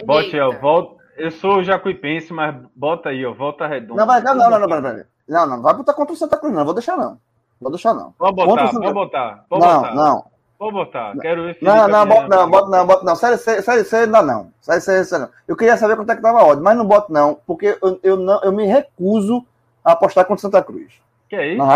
Bote, 0.04 0.38
ó, 0.38 0.52
volta, 0.52 1.02
eu 1.16 1.30
sou 1.30 1.64
jacuipense, 1.64 2.32
mas 2.32 2.54
bota 2.76 3.08
aí, 3.08 3.24
ó, 3.24 3.32
volta 3.32 3.66
redonda. 3.66 4.00
Não, 4.00 4.06
vai, 4.06 4.20
não, 4.20 4.34
não, 4.34 4.50
não, 4.50 4.60
não, 4.60 4.80
não, 4.80 5.04
não, 5.28 5.46
não, 5.46 5.62
vai 5.62 5.74
botar 5.74 5.94
contra 5.94 6.14
o 6.14 6.16
Santa 6.16 6.36
Cruz, 6.36 6.54
não, 6.54 6.64
vou 6.64 6.74
deixar 6.74 6.96
não. 6.96 7.18
Vou 7.60 7.70
deixar 7.72 7.94
não. 7.94 8.14
Vou 8.18 8.32
botar, 8.32 8.46
vou 8.46 8.92
botar, 8.92 9.44
vou 9.50 9.58
não, 9.58 9.80
botar. 9.80 9.94
Não, 9.94 10.24
Vou 10.58 10.72
botar, 10.72 11.16
quero 11.20 11.44
ver. 11.44 11.58
Não, 11.62 11.86
não, 11.86 12.04
bota 12.04 12.28
não, 12.28 12.50
bota 12.50 12.68
não, 12.68 12.86
bota 12.86 13.04
não. 13.04 13.14
Série 13.14 13.38
C, 13.38 13.62
série 13.62 13.84
C 13.84 13.96
ainda 13.96 14.20
não. 14.22 14.52
Série 14.60 14.80
C, 14.80 15.04
série 15.04 15.22
não. 15.22 15.30
Eu 15.46 15.56
queria 15.56 15.76
saber 15.76 15.94
quanto 15.94 16.10
é 16.10 16.16
que 16.16 16.22
tava 16.22 16.40
a 16.40 16.44
ordem, 16.44 16.64
mas 16.64 16.76
não 16.76 16.84
boto 16.84 17.12
não, 17.12 17.38
porque 17.46 17.78
eu, 17.80 18.00
eu, 18.02 18.16
não, 18.16 18.42
eu 18.42 18.50
me 18.50 18.66
recuso 18.66 19.46
a 19.84 19.92
apostar 19.92 20.24
contra 20.24 20.38
o 20.38 20.40
Santa 20.40 20.62
Cruz. 20.62 21.00
Que 21.28 21.36
é 21.36 21.48
isso? 21.50 21.58
Não, 21.58 21.66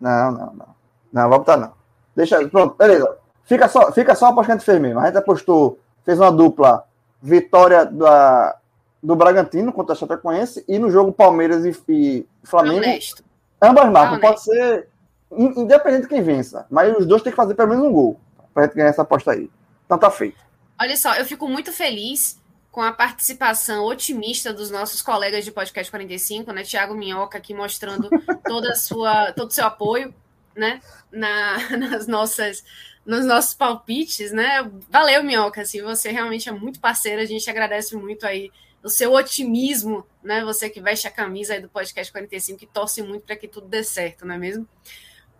não, 0.00 0.32
não, 0.32 0.54
não. 0.54 0.66
Não, 1.12 1.28
vai 1.28 1.38
botar 1.38 1.56
não. 1.56 1.72
Deixa, 2.14 2.46
pronto, 2.48 2.76
beleza. 2.76 3.16
Fica 3.44 3.68
só, 3.68 3.92
fica 3.92 4.14
só 4.14 4.26
a 4.26 4.28
aposta 4.30 4.46
que 4.46 4.52
a 4.52 4.54
gente 4.56 4.64
fez 4.64 4.80
mesmo. 4.80 5.00
A 5.00 5.06
gente 5.06 5.18
apostou, 5.18 5.78
fez 6.04 6.18
uma 6.18 6.32
dupla 6.32 6.84
vitória 7.22 7.84
da 7.84 8.56
do 9.04 9.14
Bragantino 9.14 9.70
contra 9.70 9.92
a 9.92 9.96
Chapecoense 9.96 10.64
e 10.66 10.78
no 10.78 10.90
jogo 10.90 11.12
Palmeiras 11.12 11.62
e, 11.66 11.76
e 11.90 12.26
Flamengo. 12.42 12.78
Honesto. 12.78 13.22
Ambas 13.60 13.90
marcas. 13.90 14.18
Pode 14.18 14.42
ser 14.42 14.88
independente 15.30 16.02
de 16.02 16.08
quem 16.08 16.22
vença, 16.22 16.66
mas 16.70 16.96
os 16.96 17.04
dois 17.04 17.22
têm 17.22 17.30
que 17.30 17.36
fazer 17.36 17.54
pelo 17.54 17.68
menos 17.68 17.84
um 17.84 17.92
gol 17.92 18.18
para 18.54 18.64
gente 18.64 18.76
ganhar 18.76 18.88
essa 18.88 19.02
aposta 19.02 19.32
aí. 19.32 19.50
Então 19.84 19.98
tá 19.98 20.10
feito. 20.10 20.38
Olha 20.80 20.96
só, 20.96 21.14
eu 21.16 21.24
fico 21.26 21.46
muito 21.46 21.70
feliz 21.70 22.40
com 22.72 22.80
a 22.80 22.92
participação 22.92 23.84
otimista 23.84 24.52
dos 24.52 24.70
nossos 24.70 25.02
colegas 25.02 25.44
de 25.44 25.52
podcast 25.52 25.90
45, 25.90 26.52
né? 26.52 26.62
Tiago 26.62 26.94
Minhoca 26.94 27.38
aqui 27.38 27.52
mostrando 27.52 28.08
toda 28.44 28.74
sua, 28.74 29.32
todo 29.32 29.50
o 29.50 29.52
seu 29.52 29.66
apoio, 29.66 30.14
né? 30.54 30.80
Na, 31.10 31.58
nas 31.76 32.06
nossas, 32.06 32.64
nos 33.04 33.24
nossos 33.24 33.54
palpites, 33.54 34.32
né? 34.32 34.70
Valeu, 34.88 35.22
Minhoca, 35.22 35.62
assim, 35.62 35.82
você 35.82 36.10
realmente 36.10 36.48
é 36.48 36.52
muito 36.52 36.80
parceiro, 36.80 37.20
a 37.20 37.26
gente 37.26 37.48
agradece 37.48 37.96
muito 37.96 38.26
aí 38.26 38.50
o 38.82 38.88
seu 38.88 39.12
otimismo, 39.12 40.06
né? 40.22 40.44
Você 40.44 40.68
que 40.68 40.80
veste 40.80 41.08
a 41.08 41.10
camisa 41.10 41.54
aí 41.54 41.60
do 41.60 41.68
podcast 41.68 42.12
45 42.12 42.58
que 42.58 42.66
torce 42.66 43.02
muito 43.02 43.24
para 43.24 43.36
que 43.36 43.48
tudo 43.48 43.66
dê 43.66 43.82
certo, 43.82 44.26
não 44.26 44.34
é 44.34 44.38
mesmo? 44.38 44.68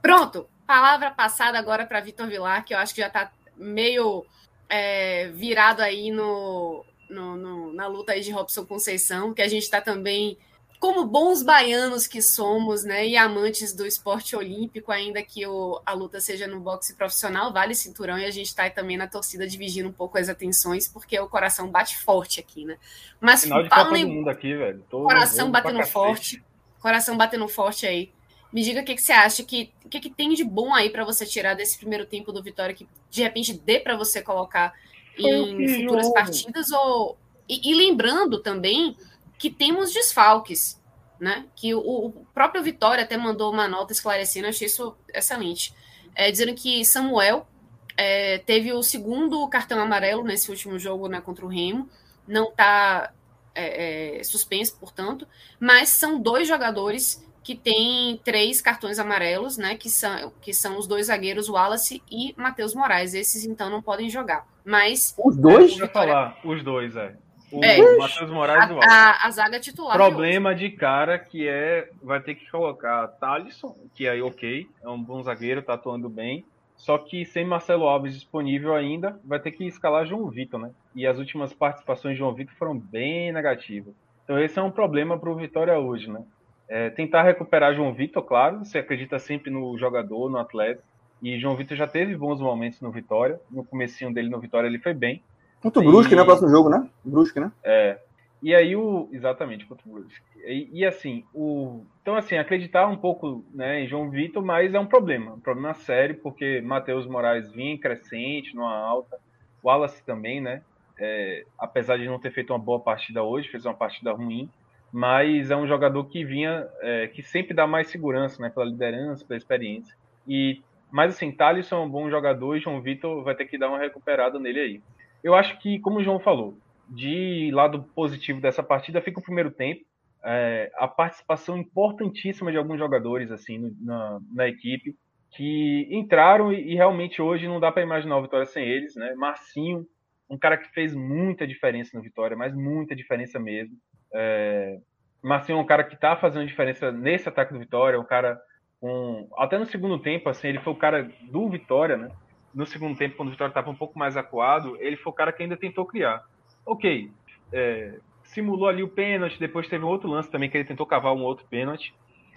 Pronto, 0.01 0.49
palavra 0.67 1.11
passada 1.11 1.59
agora 1.59 1.87
para 1.87 2.01
Vitor 2.01 2.27
Vilar, 2.27 2.65
que 2.65 2.75
eu 2.75 2.79
acho 2.79 2.95
que 2.95 3.01
já 3.01 3.09
está 3.09 3.31
meio 3.57 4.25
é, 4.69 5.29
virado 5.29 5.81
aí 5.81 6.11
no, 6.11 6.85
no, 7.09 7.37
no, 7.37 7.73
na 7.73 7.87
luta 7.87 8.13
aí 8.13 8.21
de 8.21 8.31
Robson 8.31 8.65
Conceição, 8.65 9.35
que 9.35 9.43
a 9.43 9.49
gente 9.49 9.63
está 9.63 9.81
também 9.81 10.39
como 10.79 11.07
bons 11.07 11.43
baianos 11.43 12.07
que 12.07 12.21
somos, 12.21 12.85
né, 12.85 13.07
e 13.07 13.17
amantes 13.17 13.73
do 13.73 13.87
esporte 13.87 14.37
olímpico, 14.37 14.93
ainda 14.93 15.23
que 15.23 15.47
o, 15.47 15.81
a 15.85 15.93
luta 15.93 16.21
seja 16.21 16.47
no 16.47 16.61
boxe 16.61 16.95
profissional, 16.95 17.53
vale 17.53 17.75
cinturão, 17.75 18.19
e 18.19 18.25
a 18.25 18.31
gente 18.31 18.47
está 18.47 18.69
também 18.69 18.97
na 18.97 19.07
torcida 19.07 19.47
dividindo 19.47 19.89
um 19.89 19.93
pouco 19.93 20.19
as 20.19 20.29
atenções, 20.29 20.87
porque 20.87 21.19
o 21.19 21.29
coração 21.29 21.69
bate 21.69 21.97
forte 21.99 22.39
aqui, 22.39 22.65
né? 22.65 22.77
Mas 23.21 23.45
Final 23.45 23.63
de 23.63 23.71
Copa 23.71 23.85
do 23.85 24.09
Mundo 24.09 24.29
aqui, 24.29 24.55
velho. 24.55 24.85
Tô 24.91 25.03
coração 25.05 25.51
batendo 25.51 25.83
forte, 25.87 26.45
coração 26.81 27.17
batendo 27.17 27.49
forte 27.49 27.87
aí. 27.87 28.13
Me 28.53 28.63
diga 28.63 28.83
o 28.83 28.85
que, 28.85 28.95
que 28.95 29.03
você 29.03 29.13
acha, 29.13 29.43
que, 29.43 29.73
o 29.85 29.89
que, 29.89 29.99
que 29.99 30.11
tem 30.11 30.33
de 30.35 30.45
bom 30.45 30.73
aí 30.73 30.89
para 30.89 31.05
você 31.05 31.27
tirar 31.27 31.55
desse 31.55 31.77
primeiro 31.79 32.07
tempo 32.07 32.31
do 32.31 32.43
Vitória, 32.43 32.75
que 32.75 32.87
de 33.11 33.23
repente 33.23 33.53
dê 33.53 33.81
para 33.81 33.97
você 33.97 34.23
colocar 34.23 34.73
em 35.19 35.81
futuras 35.81 36.13
partidas, 36.13 36.71
ou... 36.71 37.17
E, 37.49 37.71
e 37.71 37.75
lembrando 37.75 38.41
também 38.41 38.97
que 39.45 39.51
temos 39.51 39.93
desfalques, 39.93 40.81
né? 41.21 41.45
Que 41.55 41.75
o, 41.75 41.81
o, 41.81 42.27
próprio 42.33 42.63
Vitória 42.63 43.05
até 43.05 43.15
mandou 43.15 43.53
uma 43.53 43.69
nota 43.69 43.93
esclarecendo, 43.93 44.49
achei 44.49 44.69
isso 44.69 44.97
excelente, 45.13 45.75
é, 46.15 46.31
dizendo 46.31 46.55
que 46.55 46.83
Samuel 46.83 47.47
é, 47.95 48.39
teve 48.39 48.73
o 48.73 48.83
segundo 48.83 49.47
cartão 49.49 49.79
amarelo 49.83 50.25
nesse 50.25 50.51
último 50.51 50.79
jogo 50.79 51.09
né, 51.09 51.21
contra 51.21 51.45
o 51.45 51.49
Remo, 51.49 51.91
não 52.27 52.49
está 52.49 53.13
é, 53.55 54.21
é, 54.21 54.25
suspenso, 54.25 54.79
portanto, 54.81 55.29
mas 55.61 55.91
são 55.91 56.19
dois 56.19 56.49
jogadores 56.49 57.23
que 57.43 57.55
têm 57.55 58.19
três 58.25 58.63
cartões 58.63 58.99
amarelos, 58.99 59.59
né? 59.59 59.77
Que 59.77 59.91
são, 59.91 60.33
que 60.41 60.55
são 60.55 60.79
os 60.79 60.87
dois 60.87 61.09
zagueiros, 61.09 61.51
Wallace 61.51 62.03
e 62.11 62.35
Matheus 62.39 62.75
Moraes. 62.75 63.13
Esses 63.13 63.45
então 63.45 63.69
não 63.69 63.83
podem 63.83 64.09
jogar. 64.09 64.49
Mas. 64.65 65.15
Os 65.23 65.37
dois? 65.37 65.79
É, 65.79 65.87
falar, 65.87 66.41
os 66.43 66.65
dois, 66.65 66.97
é. 66.97 67.15
O 67.55 67.65
é, 67.65 67.99
Matheus 67.99 68.31
Moraes 68.31 68.71
a, 68.71 68.91
a, 68.91 69.27
a, 69.27 69.31
zaga 69.31 69.61
titular. 69.61 69.97
Problema 69.97 70.55
de, 70.55 70.69
de, 70.69 70.77
cara 70.77 71.19
que 71.19 71.49
é. 71.49 71.89
Vai 72.03 72.21
ter 72.21 72.35
que 72.35 72.51
colocar 72.51 73.07
Thalisson, 73.21 73.77
que 73.95 74.09
aí 74.09 74.21
ok, 74.21 74.67
é 74.83 74.89
um 74.89 75.01
bom 75.01 75.23
zagueiro, 75.23 75.63
tá 75.63 75.75
atuando 75.75 76.09
bem. 76.09 76.45
Só 76.77 76.99
que 76.99 77.25
sem 77.25 77.45
Marcelo 77.45 77.87
Alves 77.87 78.15
disponível 78.15 78.75
ainda, 78.75 79.19
vai 79.25 79.39
ter 79.39 79.53
que 79.53 79.65
escalar 79.65 80.05
João 80.05 80.29
Vitor, 80.29 80.61
né? 80.61 80.71
E 80.95 81.07
as 81.07 81.19
últimas 81.19 81.53
participações 81.53 82.15
de 82.15 82.19
João 82.19 82.35
Vitor 82.35 82.55
foram 82.57 82.77
bem 82.77 83.33
negativas. 83.33 83.95
Então 84.25 84.39
esse 84.39 84.59
é 84.59 84.63
um 84.63 84.71
problema 84.71 85.19
para 85.19 85.31
o 85.31 85.37
Vitória 85.37 85.79
hoje, 85.79 86.11
né? 86.11 86.25
É, 86.69 86.91
tentar 86.91 87.23
recuperar 87.23 87.75
João 87.75 87.93
Vitor, 87.93 88.23
claro, 88.23 88.65
você 88.65 88.79
acredita 88.79 89.19
sempre 89.19 89.51
no 89.51 89.77
jogador, 89.79 90.31
no 90.31 90.39
atleta, 90.39 90.83
E 91.23 91.39
João 91.39 91.55
Vitor 91.57 91.77
já 91.77 91.87
teve 91.87 92.17
bons 92.17 92.41
momentos 92.41 92.81
no 92.81 92.91
Vitória. 92.91 93.39
No 93.51 93.65
comecinho 93.65 94.13
dele 94.13 94.29
no 94.29 94.41
Vitória 94.41 94.67
ele 94.67 94.79
foi 94.79 94.93
bem. 94.93 95.23
Muito 95.65 95.81
Brusque, 95.81 96.13
e... 96.13 96.17
né? 96.17 96.25
Próximo 96.25 96.51
jogo, 96.51 96.69
né? 96.69 96.87
Brusque, 97.03 97.41
né? 97.41 97.51
É. 97.65 97.99
E 98.43 98.55
aí 98.55 98.77
o. 98.77 99.09
Exatamente, 99.11 99.65
contra 99.65 99.89
o 99.89 99.93
Brusque. 99.95 100.23
E, 100.45 100.69
e, 100.71 100.85
assim, 100.85 101.25
o. 101.35 101.83
Então, 102.03 102.15
assim, 102.15 102.37
acreditar 102.37 102.87
um 102.87 102.97
pouco 102.97 103.43
né, 103.55 103.81
em 103.81 103.89
João 103.89 104.11
Vitor, 104.11 104.45
mas 104.45 104.75
é 104.75 104.79
um 104.79 104.85
problema. 104.85 105.33
Um 105.33 105.41
problema 105.41 105.73
sério, 105.73 106.17
porque 106.17 106.61
Matheus 106.61 107.07
Moraes 107.07 107.51
vinha 107.51 107.79
crescente, 107.79 108.55
numa 108.55 108.77
alta. 108.77 109.17
O 109.63 109.69
Wallace 109.69 110.05
também, 110.05 110.43
né? 110.43 110.61
É, 111.01 111.45
apesar 111.59 111.97
de 111.97 112.05
não 112.05 112.21
ter 112.21 112.31
feito 112.31 112.53
uma 112.53 112.59
boa 112.59 112.79
partida 112.79 113.23
hoje, 113.23 113.49
fez 113.49 113.65
uma 113.65 113.75
partida 113.75 114.13
ruim, 114.13 114.49
mas 114.93 115.51
é 115.51 115.57
um 115.57 115.67
jogador 115.67 116.05
que 116.05 116.23
vinha, 116.23 116.69
é, 116.83 117.09
que 117.09 117.23
sempre 117.23 117.55
dá 117.55 117.67
mais 117.67 117.89
segurança, 117.89 118.43
né? 118.43 118.51
Pela 118.51 118.67
liderança, 118.67 119.25
pela 119.25 119.39
experiência. 119.39 119.97
E, 120.29 120.61
mas 120.93 121.15
assim, 121.15 121.33
Thalisson 121.33 121.77
é 121.77 121.81
um 121.81 121.89
bom 121.89 122.11
jogador 122.11 122.57
e 122.57 122.61
João 122.61 122.83
Vitor 122.83 123.25
vai 123.25 123.35
ter 123.35 123.47
que 123.47 123.57
dar 123.57 123.71
uma 123.71 123.79
recuperada 123.79 124.39
nele 124.39 124.61
aí. 124.61 124.83
Eu 125.25 125.35
acho 125.35 125.59
que, 125.59 125.81
como 125.81 125.99
o 125.99 126.05
João 126.05 126.21
falou, 126.21 126.59
de 126.89 127.51
lado 127.53 127.83
positivo 127.95 128.41
dessa 128.41 128.63
partida 128.63 129.01
fica 129.01 129.19
o 129.19 129.23
primeiro 129.23 129.51
tempo. 129.51 129.81
É, 130.23 130.71
a 130.77 130.87
participação 130.87 131.57
importantíssima 131.57 132.51
de 132.51 132.57
alguns 132.57 132.79
jogadores 132.79 133.31
assim 133.31 133.75
na, 133.81 134.21
na 134.33 134.49
equipe 134.49 134.95
que 135.31 135.89
entraram 135.91 136.53
e, 136.53 136.73
e 136.73 136.75
realmente 136.75 137.21
hoje 137.21 137.49
não 137.49 137.61
dá 137.61 137.71
para 137.73 137.83
imaginar 137.83 138.17
a 138.17 138.21
vitória 138.21 138.47
sem 138.47 138.65
eles, 138.65 138.95
né? 138.95 139.15
Marcinho, 139.15 139.87
um 140.29 140.39
cara 140.39 140.57
que 140.57 140.69
fez 140.73 140.95
muita 140.95 141.47
diferença 141.47 141.97
no 141.97 142.03
Vitória, 142.03 142.37
mas 142.37 142.55
muita 142.55 142.95
diferença 142.95 143.39
mesmo. 143.39 143.77
É, 144.15 144.79
Marcinho 145.23 145.59
é 145.59 145.61
um 145.61 145.67
cara 145.67 145.85
que 145.85 145.95
está 145.95 146.17
fazendo 146.17 146.47
diferença 146.47 146.93
nesse 146.93 147.29
ataque 147.29 147.53
do 147.53 147.59
Vitória, 147.59 148.01
um 148.01 148.05
cara 148.05 148.39
com 148.81 149.29
até 149.37 149.59
no 149.59 149.67
segundo 149.67 149.99
tempo, 149.99 150.29
assim, 150.29 150.49
ele 150.49 150.61
foi 150.61 150.73
o 150.73 150.79
cara 150.79 151.11
do 151.31 151.49
Vitória, 151.49 151.97
né? 151.97 152.11
No 152.55 152.67
segundo 152.67 152.97
tempo, 152.97 153.17
quando 153.17 153.29
o 153.29 153.33
Vitória 153.33 153.51
estava 153.51 153.71
um 153.71 153.75
pouco 153.75 153.99
mais 153.99 154.17
acuado, 154.17 154.77
ele 154.79 154.97
foi 154.97 155.13
o 155.13 155.15
cara 155.15 155.33
que 155.33 155.43
ainda 155.43 155.57
tentou 155.57 155.85
criar 155.85 156.25
ok, 156.65 157.11
é, 157.53 157.99
simulou 158.23 158.69
ali 158.69 158.83
o 158.83 158.89
pênalti, 158.89 159.39
depois 159.39 159.69
teve 159.69 159.85
um 159.85 159.89
outro 159.89 160.09
lance 160.09 160.31
também 160.31 160.49
que 160.49 160.57
ele 160.57 160.65
tentou 160.65 160.87
cavar 160.87 161.13
um 161.15 161.23
outro 161.23 161.47
pênalti, 161.47 161.95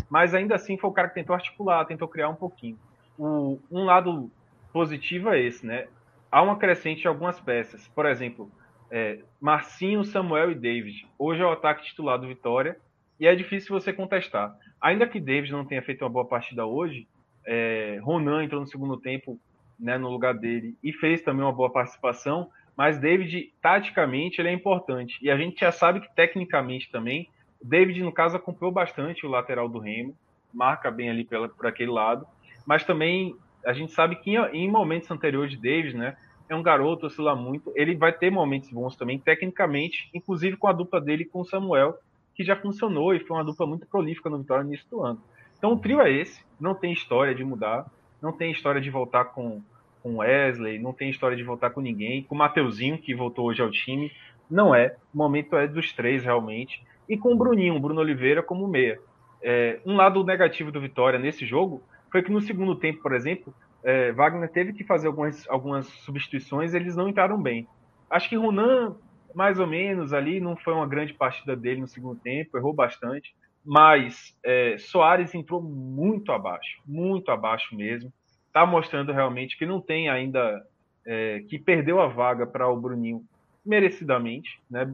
mas 0.09 0.33
ainda 0.33 0.55
assim 0.55 0.77
foi 0.77 0.89
o 0.89 0.93
cara 0.93 1.07
que 1.07 1.15
tentou 1.15 1.33
articular, 1.33 1.85
tentou 1.85 2.07
criar 2.07 2.29
um 2.29 2.35
pouquinho. 2.35 2.77
O, 3.17 3.59
um 3.71 3.83
lado 3.85 4.29
positivo 4.71 5.29
é 5.29 5.41
esse, 5.41 5.65
né? 5.65 5.87
Há 6.31 6.41
uma 6.41 6.57
crescente 6.57 7.03
em 7.03 7.07
algumas 7.07 7.39
peças. 7.39 7.87
Por 7.89 8.05
exemplo, 8.05 8.51
é, 8.91 9.19
Marcinho, 9.39 10.03
Samuel 10.03 10.51
e 10.51 10.55
David. 10.55 11.07
Hoje 11.17 11.41
é 11.41 11.45
o 11.45 11.51
ataque 11.51 11.85
titular 11.85 12.19
do 12.19 12.27
Vitória 12.27 12.77
e 13.19 13.25
é 13.25 13.33
difícil 13.33 13.77
você 13.77 13.91
contestar. 13.91 14.55
Ainda 14.79 15.07
que 15.07 15.19
David 15.19 15.51
não 15.51 15.65
tenha 15.65 15.81
feito 15.81 16.03
uma 16.03 16.09
boa 16.09 16.25
partida 16.25 16.65
hoje, 16.65 17.07
é, 17.45 17.99
Ronan 18.03 18.43
entrou 18.43 18.61
no 18.61 18.67
segundo 18.67 18.97
tempo 18.97 19.39
né, 19.79 19.97
no 19.97 20.09
lugar 20.09 20.33
dele 20.33 20.75
e 20.83 20.91
fez 20.91 21.21
também 21.21 21.43
uma 21.43 21.53
boa 21.53 21.71
participação 21.71 22.49
mas 22.77 22.99
David, 22.99 23.51
taticamente, 23.59 24.39
ele 24.39 24.49
é 24.49 24.53
importante. 24.53 25.17
E 25.19 25.31
a 25.31 25.35
gente 25.35 25.59
já 25.59 25.71
sabe 25.71 25.99
que, 25.99 26.15
tecnicamente 26.15 26.91
também, 26.91 27.27
David, 27.59 28.03
no 28.03 28.11
caso, 28.11 28.37
acompanhou 28.37 28.71
bastante 28.71 29.25
o 29.25 29.29
lateral 29.29 29.67
do 29.67 29.79
Remo, 29.79 30.15
marca 30.53 30.91
bem 30.91 31.09
ali 31.09 31.25
pela, 31.25 31.49
por 31.49 31.65
aquele 31.65 31.89
lado, 31.89 32.27
mas 32.67 32.83
também 32.83 33.35
a 33.65 33.73
gente 33.73 33.91
sabe 33.91 34.15
que 34.17 34.29
em, 34.29 34.37
em 34.53 34.69
momentos 34.69 35.09
anteriores 35.09 35.49
de 35.49 35.57
David, 35.57 35.97
né, 35.97 36.15
é 36.47 36.55
um 36.55 36.61
garoto, 36.61 37.07
oscila 37.07 37.35
muito, 37.35 37.73
ele 37.75 37.95
vai 37.95 38.13
ter 38.13 38.29
momentos 38.29 38.69
bons 38.69 38.95
também, 38.95 39.17
tecnicamente, 39.17 40.07
inclusive 40.13 40.55
com 40.55 40.67
a 40.67 40.71
dupla 40.71 41.01
dele 41.01 41.25
com 41.25 41.41
o 41.41 41.45
Samuel, 41.45 41.97
que 42.35 42.43
já 42.43 42.55
funcionou 42.55 43.15
e 43.15 43.19
foi 43.19 43.35
uma 43.35 43.43
dupla 43.43 43.65
muito 43.65 43.87
prolífica 43.87 44.29
no 44.29 44.37
Vitória 44.37 44.63
no 44.63 44.69
início 44.69 44.87
do 44.87 45.03
ano. 45.03 45.19
Então 45.57 45.73
o 45.73 45.79
trio 45.79 45.99
é 45.99 46.11
esse, 46.11 46.45
não 46.59 46.75
tem 46.75 46.93
história 46.93 47.33
de 47.33 47.43
mudar, 47.43 47.87
não 48.21 48.31
tem 48.31 48.51
história 48.51 48.81
de 48.81 48.89
voltar 48.89 49.25
com 49.25 49.61
com 50.07 50.17
Wesley, 50.17 50.79
não 50.79 50.93
tem 50.93 51.09
história 51.09 51.35
de 51.35 51.43
voltar 51.43 51.71
com 51.71 51.81
ninguém, 51.81 52.23
com 52.23 52.33
o 52.33 52.37
Mateuzinho, 52.37 52.97
que 52.97 53.13
voltou 53.13 53.45
hoje 53.45 53.61
ao 53.61 53.69
time. 53.69 54.11
Não 54.49 54.73
é. 54.73 54.95
O 55.13 55.17
momento 55.17 55.57
é 55.57 55.67
dos 55.67 55.91
três, 55.91 56.23
realmente. 56.23 56.81
E 57.09 57.17
com 57.17 57.33
o 57.33 57.37
Bruninho, 57.37 57.79
Bruno 57.79 57.99
Oliveira, 57.99 58.41
como 58.41 58.67
meia. 58.67 58.99
É, 59.41 59.79
um 59.85 59.95
lado 59.95 60.23
negativo 60.23 60.71
do 60.71 60.79
Vitória 60.79 61.19
nesse 61.19 61.45
jogo 61.45 61.83
foi 62.11 62.23
que 62.23 62.31
no 62.31 62.41
segundo 62.41 62.75
tempo, 62.75 63.01
por 63.01 63.13
exemplo, 63.13 63.53
é, 63.83 64.11
Wagner 64.13 64.49
teve 64.49 64.73
que 64.73 64.83
fazer 64.83 65.07
algumas, 65.07 65.47
algumas 65.49 65.87
substituições 65.87 66.73
eles 66.73 66.95
não 66.95 67.09
entraram 67.09 67.41
bem. 67.41 67.67
Acho 68.09 68.29
que 68.29 68.37
Ronan, 68.37 68.95
mais 69.35 69.59
ou 69.59 69.67
menos, 69.67 70.13
ali, 70.13 70.39
não 70.39 70.55
foi 70.55 70.73
uma 70.73 70.87
grande 70.87 71.13
partida 71.13 71.55
dele 71.55 71.81
no 71.81 71.87
segundo 71.87 72.19
tempo, 72.19 72.57
errou 72.57 72.73
bastante. 72.73 73.35
Mas 73.67 74.33
é, 74.43 74.77
Soares 74.77 75.35
entrou 75.35 75.61
muito 75.61 76.31
abaixo, 76.31 76.81
muito 76.85 77.29
abaixo 77.29 77.75
mesmo 77.75 78.11
está 78.57 78.65
mostrando 78.65 79.11
realmente 79.11 79.55
que 79.57 79.65
não 79.65 79.79
tem 79.79 80.09
ainda, 80.09 80.65
é, 81.05 81.41
que 81.47 81.59
perdeu 81.59 82.01
a 82.01 82.07
vaga 82.07 82.47
para 82.47 82.67
o 82.67 82.79
Bruninho 82.79 83.23
merecidamente. 83.63 84.59
Né? 84.69 84.93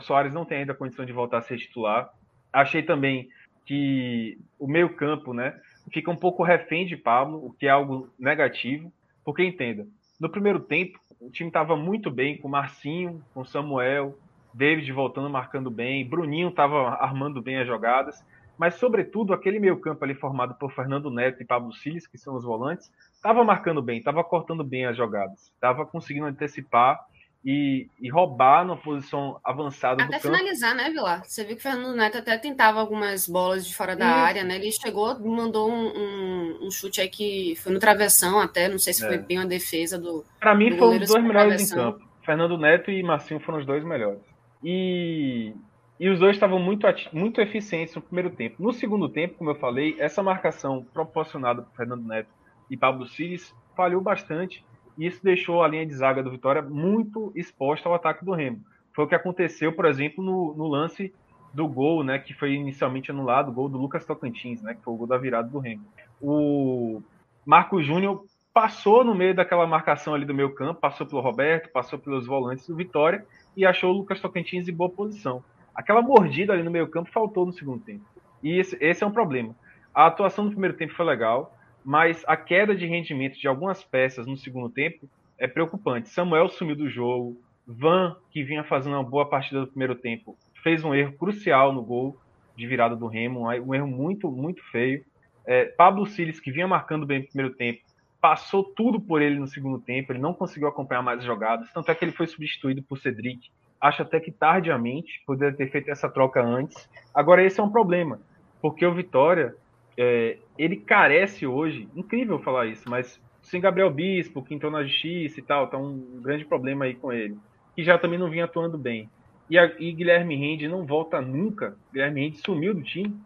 Soares 0.00 0.32
não 0.32 0.44
tem 0.44 0.58
ainda 0.58 0.74
condição 0.74 1.04
de 1.04 1.12
voltar 1.12 1.38
a 1.38 1.42
ser 1.42 1.58
titular. 1.58 2.10
Achei 2.52 2.82
também 2.82 3.28
que 3.64 4.38
o 4.58 4.66
meio-campo 4.66 5.32
né, 5.32 5.58
fica 5.92 6.10
um 6.10 6.16
pouco 6.16 6.42
refém 6.42 6.86
de 6.86 6.96
Pablo, 6.96 7.44
o 7.44 7.52
que 7.52 7.66
é 7.66 7.70
algo 7.70 8.10
negativo, 8.18 8.92
porque 9.24 9.44
entenda, 9.44 9.86
no 10.18 10.30
primeiro 10.30 10.58
tempo 10.58 10.98
o 11.20 11.30
time 11.30 11.50
estava 11.50 11.76
muito 11.76 12.10
bem 12.10 12.38
com 12.38 12.48
Marcinho, 12.48 13.22
com 13.34 13.44
Samuel, 13.44 14.18
David 14.58 14.92
voltando, 14.92 15.30
marcando 15.30 15.70
bem, 15.70 16.08
Bruninho 16.08 16.48
estava 16.48 16.90
armando 17.00 17.40
bem 17.40 17.58
as 17.58 17.66
jogadas 17.66 18.22
mas 18.58 18.74
sobretudo 18.74 19.32
aquele 19.32 19.60
meio 19.60 19.78
campo 19.78 20.04
ali 20.04 20.14
formado 20.14 20.54
por 20.54 20.72
Fernando 20.72 21.10
Neto 21.10 21.40
e 21.40 21.46
Pablo 21.46 21.72
Siles, 21.72 22.08
que 22.08 22.18
são 22.18 22.34
os 22.34 22.42
volantes, 22.42 22.90
estava 23.14 23.44
marcando 23.44 23.80
bem, 23.80 23.98
estava 23.98 24.24
cortando 24.24 24.64
bem 24.64 24.84
as 24.84 24.96
jogadas, 24.96 25.52
estava 25.54 25.86
conseguindo 25.86 26.26
antecipar 26.26 27.06
e, 27.44 27.88
e, 28.00 28.10
roubar 28.10 28.66
numa 28.66 28.76
posição 28.76 29.38
avançada 29.44 30.02
até 30.02 30.18
do 30.18 30.22
campo. 30.22 30.26
Até 30.26 30.38
finalizar, 30.38 30.74
né, 30.74 30.90
Vila? 30.90 31.22
Você 31.24 31.44
viu 31.44 31.54
que 31.54 31.60
o 31.60 31.62
Fernando 31.62 31.94
Neto 31.94 32.18
até 32.18 32.36
tentava 32.36 32.80
algumas 32.80 33.28
bolas 33.28 33.64
de 33.64 33.76
fora 33.76 33.94
da 33.94 34.08
Isso. 34.08 34.18
área, 34.18 34.44
né? 34.44 34.56
Ele 34.56 34.72
chegou, 34.72 35.16
mandou 35.20 35.70
um, 35.70 35.86
um, 35.86 36.66
um, 36.66 36.70
chute 36.70 37.00
aí 37.00 37.08
que 37.08 37.54
foi 37.62 37.72
no 37.72 37.78
travessão 37.78 38.40
até, 38.40 38.68
não 38.68 38.78
sei 38.78 38.92
se 38.92 39.04
é. 39.04 39.08
foi 39.08 39.18
bem 39.18 39.38
uma 39.38 39.46
defesa 39.46 39.96
do 39.96 40.24
Para 40.40 40.52
mim 40.56 40.76
foram 40.76 40.98
os 40.98 41.08
dois 41.08 41.24
melhores 41.24 41.70
em 41.70 41.74
campo. 41.74 42.04
Fernando 42.24 42.58
Neto 42.58 42.90
e 42.90 43.02
Marcinho 43.04 43.38
foram 43.38 43.60
os 43.60 43.64
dois 43.64 43.84
melhores. 43.84 44.20
E 44.62 45.54
e 46.00 46.08
os 46.08 46.20
dois 46.20 46.36
estavam 46.36 46.60
muito, 46.60 46.86
muito 47.12 47.40
eficientes 47.40 47.94
no 47.94 48.00
primeiro 48.00 48.30
tempo. 48.30 48.62
No 48.62 48.72
segundo 48.72 49.08
tempo, 49.08 49.34
como 49.36 49.50
eu 49.50 49.56
falei, 49.56 49.96
essa 49.98 50.22
marcação 50.22 50.86
proporcionada 50.94 51.62
por 51.62 51.74
Fernando 51.74 52.06
Neto 52.06 52.28
e 52.70 52.76
Pablo 52.76 53.04
Cires 53.06 53.52
falhou 53.76 54.00
bastante. 54.00 54.64
E 54.96 55.06
isso 55.06 55.22
deixou 55.24 55.62
a 55.62 55.68
linha 55.68 55.84
de 55.84 55.94
zaga 55.94 56.22
do 56.22 56.30
Vitória 56.30 56.62
muito 56.62 57.32
exposta 57.34 57.88
ao 57.88 57.94
ataque 57.96 58.24
do 58.24 58.32
Remo. 58.32 58.60
Foi 58.94 59.04
o 59.04 59.08
que 59.08 59.14
aconteceu, 59.14 59.72
por 59.72 59.86
exemplo, 59.86 60.22
no, 60.22 60.54
no 60.54 60.68
lance 60.68 61.12
do 61.52 61.66
gol, 61.66 62.04
né, 62.04 62.18
que 62.18 62.34
foi 62.34 62.52
inicialmente 62.52 63.10
anulado, 63.10 63.48
o 63.48 63.54
gol 63.54 63.68
do 63.68 63.78
Lucas 63.78 64.04
Tocantins, 64.04 64.62
né, 64.62 64.74
que 64.74 64.82
foi 64.82 64.94
o 64.94 64.96
gol 64.96 65.06
da 65.06 65.16
virada 65.16 65.48
do 65.48 65.58
Remo. 65.58 65.84
O 66.20 67.02
Marco 67.44 67.82
Júnior 67.82 68.24
passou 68.52 69.04
no 69.04 69.14
meio 69.14 69.34
daquela 69.34 69.66
marcação 69.66 70.14
ali 70.14 70.24
do 70.24 70.34
meio 70.34 70.54
campo, 70.54 70.80
passou 70.80 71.06
pelo 71.06 71.20
Roberto, 71.20 71.70
passou 71.72 71.98
pelos 71.98 72.26
volantes 72.26 72.66
do 72.66 72.76
Vitória 72.76 73.24
e 73.58 73.66
achou 73.66 73.90
o 73.92 73.96
Lucas 73.98 74.20
Tocantins 74.20 74.68
em 74.68 74.72
boa 74.72 74.88
posição. 74.88 75.42
Aquela 75.74 76.00
mordida 76.00 76.52
ali 76.52 76.62
no 76.62 76.70
meio 76.70 76.86
campo 76.86 77.10
faltou 77.10 77.44
no 77.44 77.52
segundo 77.52 77.82
tempo. 77.82 78.04
E 78.40 78.56
esse, 78.56 78.78
esse 78.80 79.02
é 79.02 79.06
um 79.06 79.10
problema. 79.10 79.52
A 79.92 80.06
atuação 80.06 80.44
no 80.44 80.52
primeiro 80.52 80.76
tempo 80.76 80.94
foi 80.94 81.04
legal, 81.04 81.52
mas 81.84 82.24
a 82.28 82.36
queda 82.36 82.76
de 82.76 82.86
rendimento 82.86 83.36
de 83.36 83.48
algumas 83.48 83.82
peças 83.82 84.28
no 84.28 84.36
segundo 84.36 84.70
tempo 84.70 85.08
é 85.36 85.48
preocupante. 85.48 86.08
Samuel 86.08 86.48
sumiu 86.48 86.76
do 86.76 86.88
jogo, 86.88 87.36
Van, 87.66 88.16
que 88.30 88.44
vinha 88.44 88.62
fazendo 88.62 88.92
uma 88.92 89.02
boa 89.02 89.28
partida 89.28 89.60
do 89.60 89.66
primeiro 89.66 89.96
tempo, 89.96 90.38
fez 90.62 90.84
um 90.84 90.94
erro 90.94 91.14
crucial 91.14 91.72
no 91.72 91.82
gol 91.82 92.16
de 92.56 92.64
virada 92.64 92.94
do 92.94 93.08
Remo, 93.08 93.48
um 93.48 93.74
erro 93.74 93.88
muito, 93.88 94.30
muito 94.30 94.62
feio. 94.70 95.04
É, 95.44 95.64
Pablo 95.64 96.06
Siles, 96.06 96.38
que 96.38 96.52
vinha 96.52 96.68
marcando 96.68 97.04
bem 97.04 97.20
no 97.20 97.26
primeiro 97.26 97.56
tempo, 97.56 97.80
passou 98.20 98.64
tudo 98.64 99.00
por 99.00 99.22
ele 99.22 99.38
no 99.38 99.46
segundo 99.46 99.78
tempo, 99.78 100.12
ele 100.12 100.18
não 100.18 100.34
conseguiu 100.34 100.68
acompanhar 100.68 101.02
mais 101.02 101.22
jogadas, 101.22 101.70
tanto 101.72 101.90
é 101.90 101.94
que 101.94 102.04
ele 102.04 102.12
foi 102.12 102.26
substituído 102.26 102.82
por 102.82 102.98
Cedric, 102.98 103.50
acho 103.80 104.02
até 104.02 104.18
que 104.18 104.32
tardiamente, 104.32 105.22
poderia 105.26 105.56
ter 105.56 105.70
feito 105.70 105.90
essa 105.90 106.08
troca 106.08 106.42
antes. 106.42 106.88
Agora, 107.14 107.44
esse 107.44 107.60
é 107.60 107.62
um 107.62 107.70
problema, 107.70 108.20
porque 108.60 108.84
o 108.84 108.94
Vitória, 108.94 109.54
é, 109.96 110.38
ele 110.58 110.76
carece 110.76 111.46
hoje, 111.46 111.88
incrível 111.94 112.38
falar 112.40 112.66
isso, 112.66 112.88
mas 112.88 113.20
sem 113.42 113.60
Gabriel 113.60 113.90
Bispo, 113.90 114.42
que 114.42 114.54
entrou 114.54 114.70
na 114.70 114.84
justiça 114.84 115.38
e 115.38 115.42
tal, 115.42 115.68
tá 115.68 115.78
um 115.78 116.20
grande 116.20 116.44
problema 116.44 116.84
aí 116.84 116.94
com 116.94 117.12
ele, 117.12 117.36
que 117.74 117.82
já 117.82 117.98
também 117.98 118.18
não 118.18 118.30
vinha 118.30 118.44
atuando 118.44 118.76
bem. 118.76 119.08
E, 119.48 119.58
a, 119.58 119.72
e 119.78 119.92
Guilherme 119.92 120.36
Rende 120.36 120.68
não 120.68 120.84
volta 120.84 121.20
nunca, 121.20 121.76
Guilherme 121.92 122.22
Rende 122.22 122.38
sumiu 122.38 122.74
do 122.74 122.82
time, 122.82 123.16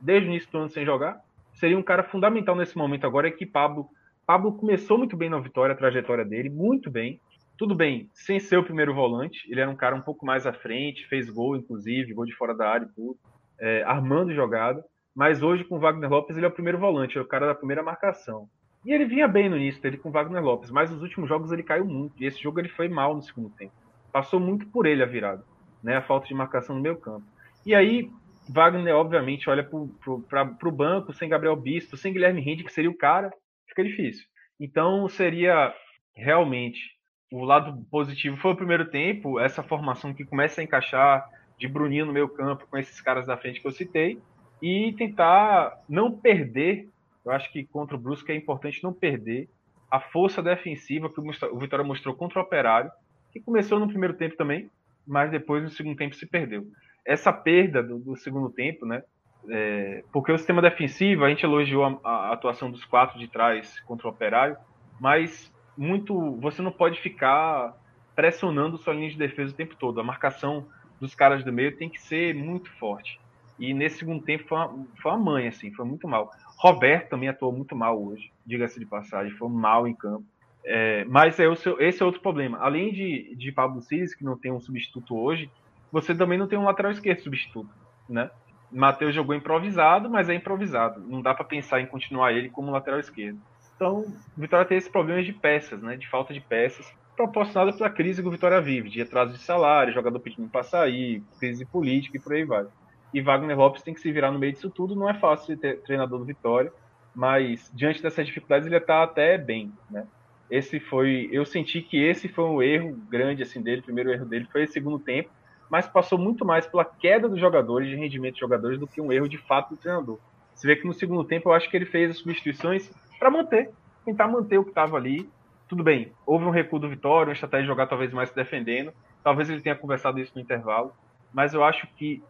desde 0.00 0.28
o 0.28 0.30
início 0.30 0.50
do 0.50 0.58
ano 0.58 0.68
sem 0.68 0.84
jogar, 0.84 1.20
seria 1.54 1.78
um 1.78 1.82
cara 1.82 2.02
fundamental 2.02 2.54
nesse 2.54 2.76
momento 2.76 3.06
agora, 3.06 3.28
é 3.28 3.30
que 3.30 3.46
Pablo, 3.46 3.88
Pablo 4.28 4.52
começou 4.52 4.98
muito 4.98 5.16
bem 5.16 5.30
na 5.30 5.40
Vitória, 5.40 5.72
a 5.72 5.78
trajetória 5.78 6.22
dele, 6.22 6.50
muito 6.50 6.90
bem, 6.90 7.18
tudo 7.56 7.74
bem, 7.74 8.10
sem 8.12 8.38
ser 8.38 8.58
o 8.58 8.62
primeiro 8.62 8.92
volante, 8.92 9.50
ele 9.50 9.58
era 9.58 9.70
um 9.70 9.74
cara 9.74 9.96
um 9.96 10.02
pouco 10.02 10.26
mais 10.26 10.46
à 10.46 10.52
frente, 10.52 11.08
fez 11.08 11.30
gol, 11.30 11.56
inclusive, 11.56 12.12
gol 12.12 12.26
de 12.26 12.34
fora 12.34 12.54
da 12.54 12.68
área 12.68 12.84
e 12.84 12.94
tudo, 12.94 13.16
é, 13.58 13.82
armando 13.84 14.34
jogada. 14.34 14.84
Mas 15.16 15.42
hoje, 15.42 15.64
com 15.64 15.76
o 15.76 15.78
Wagner 15.78 16.10
Lopes, 16.10 16.36
ele 16.36 16.44
é 16.44 16.48
o 16.50 16.52
primeiro 16.52 16.78
volante, 16.78 17.16
é 17.16 17.20
o 17.22 17.26
cara 17.26 17.46
da 17.46 17.54
primeira 17.54 17.82
marcação. 17.82 18.46
E 18.84 18.92
ele 18.92 19.06
vinha 19.06 19.26
bem 19.26 19.48
no 19.48 19.56
início 19.56 19.80
dele 19.80 19.96
com 19.96 20.10
o 20.10 20.12
Wagner 20.12 20.44
Lopes, 20.44 20.70
mas 20.70 20.90
nos 20.90 21.00
últimos 21.00 21.26
jogos 21.26 21.50
ele 21.50 21.62
caiu 21.62 21.86
muito. 21.86 22.22
E 22.22 22.26
esse 22.26 22.38
jogo 22.38 22.60
ele 22.60 22.68
foi 22.68 22.86
mal 22.86 23.14
no 23.14 23.22
segundo 23.22 23.48
tempo. 23.56 23.72
Passou 24.12 24.38
muito 24.38 24.66
por 24.66 24.84
ele 24.84 25.02
a 25.02 25.06
virada, 25.06 25.42
né? 25.82 25.96
A 25.96 26.02
falta 26.02 26.28
de 26.28 26.34
marcação 26.34 26.76
no 26.76 26.82
meio 26.82 26.98
campo. 26.98 27.24
E 27.64 27.74
aí, 27.74 28.10
Wagner, 28.46 28.94
obviamente, 28.94 29.48
olha 29.48 29.64
para 29.64 30.68
o 30.68 30.70
banco, 30.70 31.14
sem 31.14 31.30
Gabriel 31.30 31.56
Bispo, 31.56 31.96
sem 31.96 32.12
Guilherme 32.12 32.42
Rinde, 32.42 32.62
que 32.62 32.72
seria 32.74 32.90
o 32.90 32.96
cara, 32.96 33.32
fica 33.68 33.84
difícil. 33.84 34.24
Então, 34.58 35.08
seria 35.08 35.74
realmente 36.14 36.98
o 37.30 37.44
lado 37.44 37.84
positivo 37.90 38.36
foi 38.38 38.52
o 38.52 38.56
primeiro 38.56 38.90
tempo, 38.90 39.38
essa 39.38 39.62
formação 39.62 40.14
que 40.14 40.24
começa 40.24 40.60
a 40.60 40.64
encaixar 40.64 41.28
de 41.58 41.68
Bruninho 41.68 42.06
no 42.06 42.12
meio 42.12 42.28
campo 42.28 42.66
com 42.70 42.78
esses 42.78 43.00
caras 43.00 43.26
da 43.26 43.36
frente 43.36 43.60
que 43.60 43.66
eu 43.66 43.72
citei, 43.72 44.18
e 44.62 44.94
tentar 44.96 45.78
não 45.88 46.10
perder. 46.10 46.88
Eu 47.24 47.32
acho 47.32 47.52
que 47.52 47.64
contra 47.64 47.96
o 47.96 47.98
Brusque 47.98 48.32
é 48.32 48.36
importante 48.36 48.82
não 48.82 48.92
perder 48.92 49.48
a 49.90 50.00
força 50.00 50.42
defensiva 50.42 51.10
que 51.10 51.20
o 51.20 51.58
Vitória 51.58 51.84
mostrou 51.84 52.14
contra 52.14 52.38
o 52.38 52.42
Operário, 52.42 52.90
que 53.32 53.40
começou 53.40 53.78
no 53.78 53.88
primeiro 53.88 54.14
tempo 54.14 54.36
também, 54.36 54.70
mas 55.06 55.30
depois 55.30 55.62
no 55.62 55.70
segundo 55.70 55.96
tempo 55.96 56.14
se 56.14 56.26
perdeu. 56.26 56.66
Essa 57.06 57.32
perda 57.32 57.82
do, 57.82 57.98
do 57.98 58.16
segundo 58.16 58.50
tempo, 58.50 58.84
né? 58.84 59.02
É, 59.50 60.04
porque 60.12 60.30
o 60.30 60.38
sistema 60.38 60.60
defensivo, 60.60 61.24
a 61.24 61.28
gente 61.28 61.44
elogiou 61.44 61.84
a, 61.84 62.10
a, 62.10 62.32
atuação 62.32 62.70
dos 62.70 62.84
quatro 62.84 63.18
de 63.18 63.28
trás 63.28 63.80
contra 63.80 64.06
o 64.06 64.10
Operário, 64.10 64.56
mas 65.00 65.52
muito, 65.76 66.36
você 66.36 66.60
não 66.60 66.72
pode 66.72 67.00
ficar 67.00 67.74
pressionando 68.14 68.76
sua 68.78 68.94
linha 68.94 69.10
de 69.10 69.16
defesa 69.16 69.52
o 69.52 69.56
tempo 69.56 69.76
todo. 69.76 70.00
A 70.00 70.04
marcação 70.04 70.66
dos 71.00 71.14
caras 71.14 71.44
do 71.44 71.52
meio 71.52 71.76
tem 71.76 71.88
que 71.88 72.00
ser 72.00 72.34
muito 72.34 72.70
forte. 72.72 73.20
E 73.58 73.72
nesse 73.72 73.98
segundo 73.98 74.22
tempo 74.22 74.44
foi 74.48 74.58
uma, 74.58 74.86
foi 75.00 75.12
uma 75.12 75.18
mãe, 75.18 75.48
assim, 75.48 75.72
foi 75.72 75.84
muito 75.84 76.06
mal. 76.06 76.30
Roberto 76.56 77.10
também 77.10 77.28
atuou 77.28 77.52
muito 77.52 77.74
mal 77.74 78.00
hoje, 78.00 78.30
diga-se 78.44 78.78
de 78.78 78.86
passagem, 78.86 79.32
foi 79.36 79.48
mal 79.48 79.86
em 79.86 79.94
campo. 79.94 80.24
É, 80.64 81.04
mas 81.04 81.38
é 81.38 81.48
o 81.48 81.56
seu, 81.56 81.80
esse 81.80 82.02
é 82.02 82.06
outro 82.06 82.20
problema. 82.20 82.58
Além 82.58 82.92
de, 82.92 83.34
de 83.36 83.50
Pablo 83.52 83.80
Cis, 83.80 84.14
que 84.14 84.24
não 84.24 84.36
tem 84.36 84.52
um 84.52 84.60
substituto 84.60 85.16
hoje, 85.16 85.50
você 85.90 86.14
também 86.14 86.38
não 86.38 86.46
tem 86.46 86.58
um 86.58 86.64
lateral 86.64 86.92
esquerdo 86.92 87.20
substituto, 87.20 87.70
né? 88.08 88.30
Matheus 88.70 89.14
jogou 89.14 89.34
improvisado, 89.34 90.10
mas 90.10 90.28
é 90.28 90.34
improvisado. 90.34 91.00
Não 91.00 91.22
dá 91.22 91.34
para 91.34 91.44
pensar 91.44 91.80
em 91.80 91.86
continuar 91.86 92.32
ele 92.32 92.50
como 92.50 92.70
lateral 92.70 93.00
esquerdo. 93.00 93.38
Então, 93.74 94.00
o 94.00 94.40
Vitória 94.40 94.66
tem 94.66 94.76
esse 94.76 94.90
problema 94.90 95.22
de 95.22 95.32
peças, 95.32 95.80
né? 95.80 95.96
De 95.96 96.08
falta 96.08 96.34
de 96.34 96.40
peças, 96.40 96.92
proporcionada 97.16 97.72
pela 97.72 97.88
crise 97.88 98.20
que 98.20 98.28
o 98.28 98.30
Vitória 98.30 98.60
vive, 98.60 98.90
de 98.90 99.02
atraso 99.02 99.32
de 99.32 99.38
salário, 99.38 99.92
jogador 99.92 100.18
pedindo 100.20 100.48
para 100.48 100.62
sair, 100.62 101.22
crise 101.38 101.64
política 101.64 102.16
e 102.16 102.20
por 102.20 102.32
aí 102.32 102.44
vai 102.44 102.66
e 103.12 103.20
Wagner 103.20 103.56
Lopes 103.56 103.82
tem 103.82 103.94
que 103.94 104.00
se 104.00 104.12
virar 104.12 104.30
no 104.30 104.38
meio 104.38 104.52
disso 104.52 104.70
tudo. 104.70 104.94
Não 104.94 105.08
é 105.08 105.14
fácil 105.14 105.58
ser 105.58 105.80
treinador 105.82 106.18
do 106.18 106.24
Vitória, 106.24 106.72
mas 107.14 107.70
diante 107.74 108.02
dessas 108.02 108.26
dificuldades 108.26 108.66
ele 108.66 108.76
está 108.76 109.02
até 109.02 109.38
bem, 109.38 109.72
né? 109.90 110.06
Esse 110.50 110.80
foi, 110.80 111.28
eu 111.30 111.44
senti 111.44 111.82
que 111.82 112.02
esse 112.02 112.26
foi 112.26 112.44
um 112.44 112.62
erro 112.62 112.96
grande 113.10 113.42
assim 113.42 113.60
dele. 113.60 113.80
O 113.80 113.84
primeiro 113.84 114.10
erro 114.10 114.24
dele 114.24 114.48
foi 114.50 114.64
o 114.64 114.68
segundo 114.68 114.98
tempo, 114.98 115.28
mas 115.70 115.86
passou 115.86 116.18
muito 116.18 116.44
mais 116.44 116.66
pela 116.66 116.84
queda 116.84 117.28
dos 117.28 117.40
jogadores, 117.40 117.88
de 117.88 117.96
rendimento 117.96 118.32
dos 118.32 118.40
jogadores, 118.40 118.78
do 118.78 118.86
que 118.86 119.00
um 119.00 119.12
erro 119.12 119.28
de 119.28 119.38
fato 119.38 119.70
do 119.70 119.76
treinador. 119.76 120.18
Você 120.54 120.66
vê 120.66 120.76
que 120.76 120.86
no 120.86 120.92
segundo 120.92 121.24
tempo 121.24 121.48
eu 121.48 121.52
acho 121.52 121.70
que 121.70 121.76
ele 121.76 121.86
fez 121.86 122.10
as 122.10 122.18
substituições 122.18 122.90
para 123.18 123.30
manter, 123.30 123.70
tentar 124.04 124.26
manter 124.28 124.58
o 124.58 124.64
que 124.64 124.70
estava 124.70 124.96
ali. 124.96 125.28
Tudo 125.68 125.84
bem, 125.84 126.12
houve 126.26 126.44
um 126.44 126.50
recuo 126.50 126.78
do 126.78 126.88
Vitória, 126.88 127.28
uma 127.28 127.34
estratégia 127.34 127.64
de 127.64 127.68
jogar 127.68 127.86
talvez 127.86 128.12
mais 128.12 128.30
se 128.30 128.34
defendendo. 128.34 128.92
Talvez 129.22 129.50
ele 129.50 129.60
tenha 129.60 129.76
conversado 129.76 130.18
isso 130.18 130.32
no 130.34 130.40
intervalo, 130.40 130.92
mas 131.32 131.52
eu 131.52 131.62
acho 131.62 131.86
que 131.96 132.22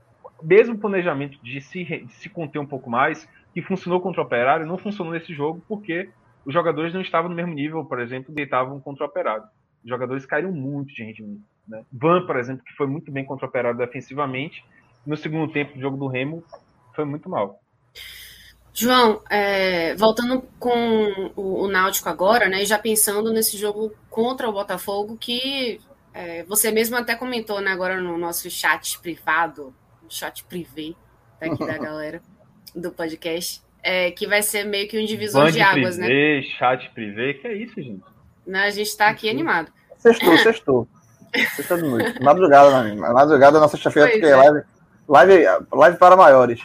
mesmo 0.42 0.78
planejamento 0.78 1.38
de 1.42 1.60
se, 1.60 1.84
de 1.84 2.12
se 2.12 2.28
conter 2.28 2.58
um 2.58 2.66
pouco 2.66 2.90
mais, 2.90 3.28
que 3.54 3.62
funcionou 3.62 4.00
contra 4.00 4.20
o 4.20 4.24
Operário, 4.24 4.66
não 4.66 4.78
funcionou 4.78 5.12
nesse 5.12 5.32
jogo 5.32 5.62
porque 5.68 6.10
os 6.44 6.52
jogadores 6.52 6.92
não 6.94 7.00
estavam 7.00 7.28
no 7.28 7.36
mesmo 7.36 7.52
nível, 7.52 7.84
por 7.84 8.00
exemplo, 8.00 8.34
que 8.34 8.42
estavam 8.42 8.80
contra 8.80 9.04
o 9.04 9.08
Operário. 9.08 9.44
Os 9.82 9.88
jogadores 9.88 10.26
caíram 10.26 10.52
muito 10.52 10.92
de 10.92 11.02
rendimento. 11.02 11.42
Né? 11.68 11.84
Van, 11.92 12.26
por 12.26 12.36
exemplo, 12.36 12.64
que 12.64 12.72
foi 12.74 12.86
muito 12.86 13.12
bem 13.12 13.24
contra 13.24 13.46
o 13.46 13.48
Operário 13.48 13.78
defensivamente, 13.78 14.64
no 15.06 15.16
segundo 15.16 15.52
tempo 15.52 15.74
do 15.74 15.80
jogo 15.80 15.96
do 15.96 16.06
Remo, 16.06 16.42
foi 16.94 17.04
muito 17.04 17.28
mal. 17.28 17.60
João, 18.72 19.22
é, 19.28 19.94
voltando 19.96 20.42
com 20.58 21.32
o, 21.34 21.64
o, 21.64 21.68
Náutico 21.68 22.08
agora, 22.08 22.48
né, 22.48 22.64
já 22.64 22.78
pensando 22.78 23.32
nesse 23.32 23.56
jogo 23.56 23.92
contra 24.08 24.48
o 24.48 24.52
Botafogo, 24.52 25.16
que 25.16 25.80
é, 26.14 26.44
você 26.44 26.70
mesmo 26.70 26.96
até 26.96 27.16
comentou 27.16 27.60
né, 27.60 27.72
agora 27.72 28.00
no 28.00 28.16
nosso 28.16 28.48
chat 28.48 29.00
privado, 29.00 29.74
chat 30.08 30.44
privé 30.44 30.94
daqui 31.40 31.66
da 31.66 31.76
galera 31.78 32.22
do 32.74 32.92
podcast, 32.92 33.60
é, 33.82 34.10
que 34.12 34.26
vai 34.26 34.42
ser 34.42 34.64
meio 34.64 34.88
que 34.88 35.00
um 35.00 35.04
divisor 35.04 35.46
Band 35.46 35.52
de 35.52 35.60
águas, 35.60 35.98
né? 35.98 36.06
privê, 36.06 36.36
né? 36.36 36.42
Chat 36.56 36.90
privê, 36.90 37.34
que 37.34 37.46
é 37.48 37.54
isso, 37.54 37.82
gente? 37.82 38.04
Não, 38.46 38.60
a 38.60 38.70
gente 38.70 38.96
tá 38.96 39.08
aqui 39.08 39.28
animado. 39.28 39.72
Sextou, 39.96 40.38
sextou. 40.38 40.88
Sextou 41.54 41.76
de 41.76 41.84
noite. 41.84 42.22
Madrugada, 42.22 42.82
né? 42.82 42.94
Madrugada 42.94 43.60
na 43.60 43.68
sexta-feira, 43.68 44.10
porque 44.10 44.26
é. 44.26 44.36
live, 44.36 44.62
live, 45.08 45.66
live 45.72 45.98
para 45.98 46.16
maiores. 46.16 46.60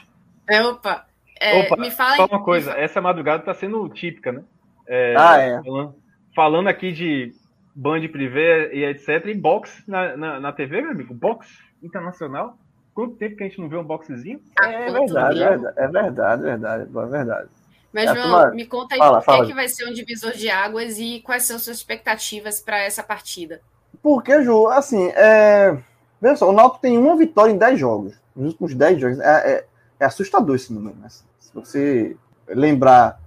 É, 0.50 0.62
opa. 0.64 1.06
É, 1.40 1.62
opa, 1.62 1.78
me 1.78 1.92
fala 1.92 2.16
só 2.16 2.26
uma 2.26 2.44
coisa, 2.44 2.72
essa 2.72 3.02
madrugada 3.02 3.44
tá 3.44 3.54
sendo 3.54 3.88
típica, 3.90 4.32
né? 4.32 4.44
É, 4.88 5.16
ah, 5.18 5.38
é. 5.38 5.62
Falando, 5.64 5.96
falando, 6.36 6.68
aqui 6.68 6.92
de 6.92 7.34
Band 7.76 8.08
privê 8.10 8.74
e 8.74 8.86
etc. 8.86 9.26
E 9.26 9.34
box 9.34 9.84
na, 9.88 10.16
na, 10.16 10.40
na 10.40 10.52
TV, 10.52 10.82
meu 10.82 10.92
amigo? 10.92 11.14
Box 11.14 11.48
internacional. 11.82 12.58
Quanto 12.94 13.16
tempo 13.16 13.36
que 13.36 13.44
a 13.44 13.48
gente 13.48 13.60
não 13.60 13.68
vê 13.68 13.76
um 13.76 13.84
boxezinho? 13.84 14.40
Ah, 14.60 14.72
é, 14.72 14.92
verdade, 14.92 15.42
é, 15.42 15.50
verdade, 15.50 15.78
é 15.78 15.88
verdade, 15.88 16.44
é 16.44 16.46
verdade, 16.46 16.84
é 16.84 17.06
verdade. 17.08 17.50
Mas, 17.92 18.10
é, 18.10 18.16
João, 18.16 18.56
me 18.56 18.66
conta 18.66 18.96
aí 18.96 19.00
fala, 19.00 19.22
por 19.22 19.42
que, 19.42 19.48
que 19.48 19.54
vai 19.54 19.68
ser 19.68 19.88
um 19.88 19.94
divisor 19.94 20.32
de 20.32 20.50
águas 20.50 20.98
e 20.98 21.22
quais 21.22 21.44
são 21.44 21.60
suas 21.60 21.78
expectativas 21.78 22.60
para 22.60 22.82
essa 22.82 23.04
partida? 23.04 23.62
Porque, 24.02 24.42
Ju, 24.44 24.68
assim, 24.68 25.08
é... 25.16 25.78
veja 26.22 26.38
só, 26.38 26.50
o 26.50 26.54
Náutico 26.54 26.82
tem 26.82 26.98
uma 26.98 27.16
vitória 27.16 27.52
em 27.52 27.58
10 27.58 27.80
jogos. 27.80 28.14
Nos 28.36 28.52
últimos 28.52 28.76
10 28.76 29.02
jogos. 29.02 29.20
É, 29.20 29.52
é, 29.52 29.66
é 30.00 30.06
assustador 30.06 30.56
esse 30.56 30.74
número, 30.74 30.96
né? 30.98 31.08
Se 31.10 31.54
você 31.54 32.18
lembrar 32.48 33.20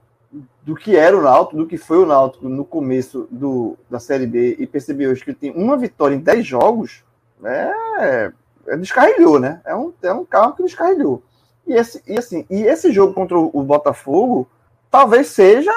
do 0.62 0.74
que 0.74 0.96
era 0.96 1.16
o 1.16 1.22
Náutico, 1.22 1.56
do 1.56 1.66
que 1.66 1.78
foi 1.78 1.98
o 1.98 2.06
Náutico 2.06 2.48
no 2.48 2.64
começo 2.64 3.28
do, 3.30 3.76
da 3.88 4.00
Série 4.00 4.26
B 4.26 4.56
e 4.58 4.66
perceber 4.66 5.06
hoje 5.08 5.22
que 5.22 5.30
ele 5.30 5.38
tem 5.38 5.50
uma 5.52 5.76
vitória 5.76 6.14
em 6.14 6.20
10 6.20 6.46
jogos, 6.46 7.04
é 7.44 8.32
descarrilhou, 8.76 9.38
né? 9.38 9.60
É 9.64 9.76
um, 9.76 9.92
é 10.02 10.12
um 10.12 10.24
carro 10.24 10.54
que 10.54 10.62
descarrilhou. 10.62 11.22
E 11.66 11.74
esse, 11.74 12.02
e, 12.06 12.18
assim, 12.18 12.44
e 12.50 12.62
esse 12.62 12.90
jogo 12.90 13.14
contra 13.14 13.38
o 13.38 13.62
Botafogo 13.62 14.48
talvez 14.90 15.28
seja 15.28 15.72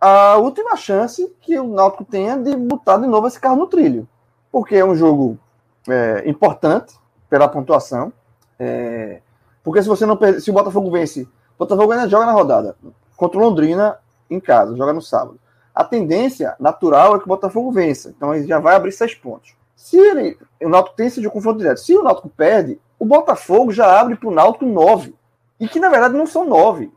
a 0.00 0.36
última 0.36 0.76
chance 0.76 1.30
que 1.40 1.58
o 1.58 1.68
Náutico 1.68 2.04
tenha 2.04 2.36
de 2.36 2.56
botar 2.56 2.96
de 2.96 3.06
novo 3.06 3.26
esse 3.26 3.38
carro 3.38 3.56
no 3.56 3.66
trilho. 3.66 4.08
Porque 4.50 4.76
é 4.76 4.84
um 4.84 4.96
jogo 4.96 5.38
é, 5.88 6.22
importante 6.28 6.94
pela 7.28 7.48
pontuação. 7.48 8.12
É, 8.58 9.20
porque 9.62 9.82
se 9.82 9.88
você 9.88 10.06
não 10.06 10.18
se 10.40 10.50
o 10.50 10.54
Botafogo 10.54 10.90
vence, 10.90 11.22
o 11.22 11.58
Botafogo 11.58 11.92
ainda 11.92 12.08
joga 12.08 12.26
na 12.26 12.32
rodada 12.32 12.76
contra 13.16 13.38
o 13.38 13.42
Londrina 13.42 13.98
em 14.30 14.40
casa, 14.40 14.76
joga 14.76 14.92
no 14.92 15.02
sábado. 15.02 15.38
A 15.74 15.84
tendência 15.84 16.56
natural 16.58 17.14
é 17.14 17.18
que 17.18 17.24
o 17.24 17.28
Botafogo 17.28 17.70
vença. 17.70 18.08
Então 18.16 18.34
ele 18.34 18.46
já 18.46 18.58
vai 18.58 18.74
abrir 18.74 18.92
seis 18.92 19.14
pontos. 19.14 19.54
Se 19.76 19.98
ele, 19.98 20.38
o 20.62 20.68
Náutico 20.68 20.96
tem 20.96 21.06
esse 21.06 21.20
de 21.20 21.28
confronto 21.28 21.58
direto, 21.58 21.80
se 21.80 21.96
o 21.96 22.02
Náutico 22.02 22.28
perde, 22.28 22.80
o 22.98 23.04
Botafogo 23.04 23.72
já 23.72 24.00
abre 24.00 24.16
para 24.16 24.28
o 24.28 24.34
Náutico 24.34 24.66
nove. 24.66 25.14
E 25.58 25.68
que 25.68 25.78
na 25.78 25.88
verdade 25.88 26.14
não 26.14 26.26
são 26.26 26.46
nove. 26.46 26.90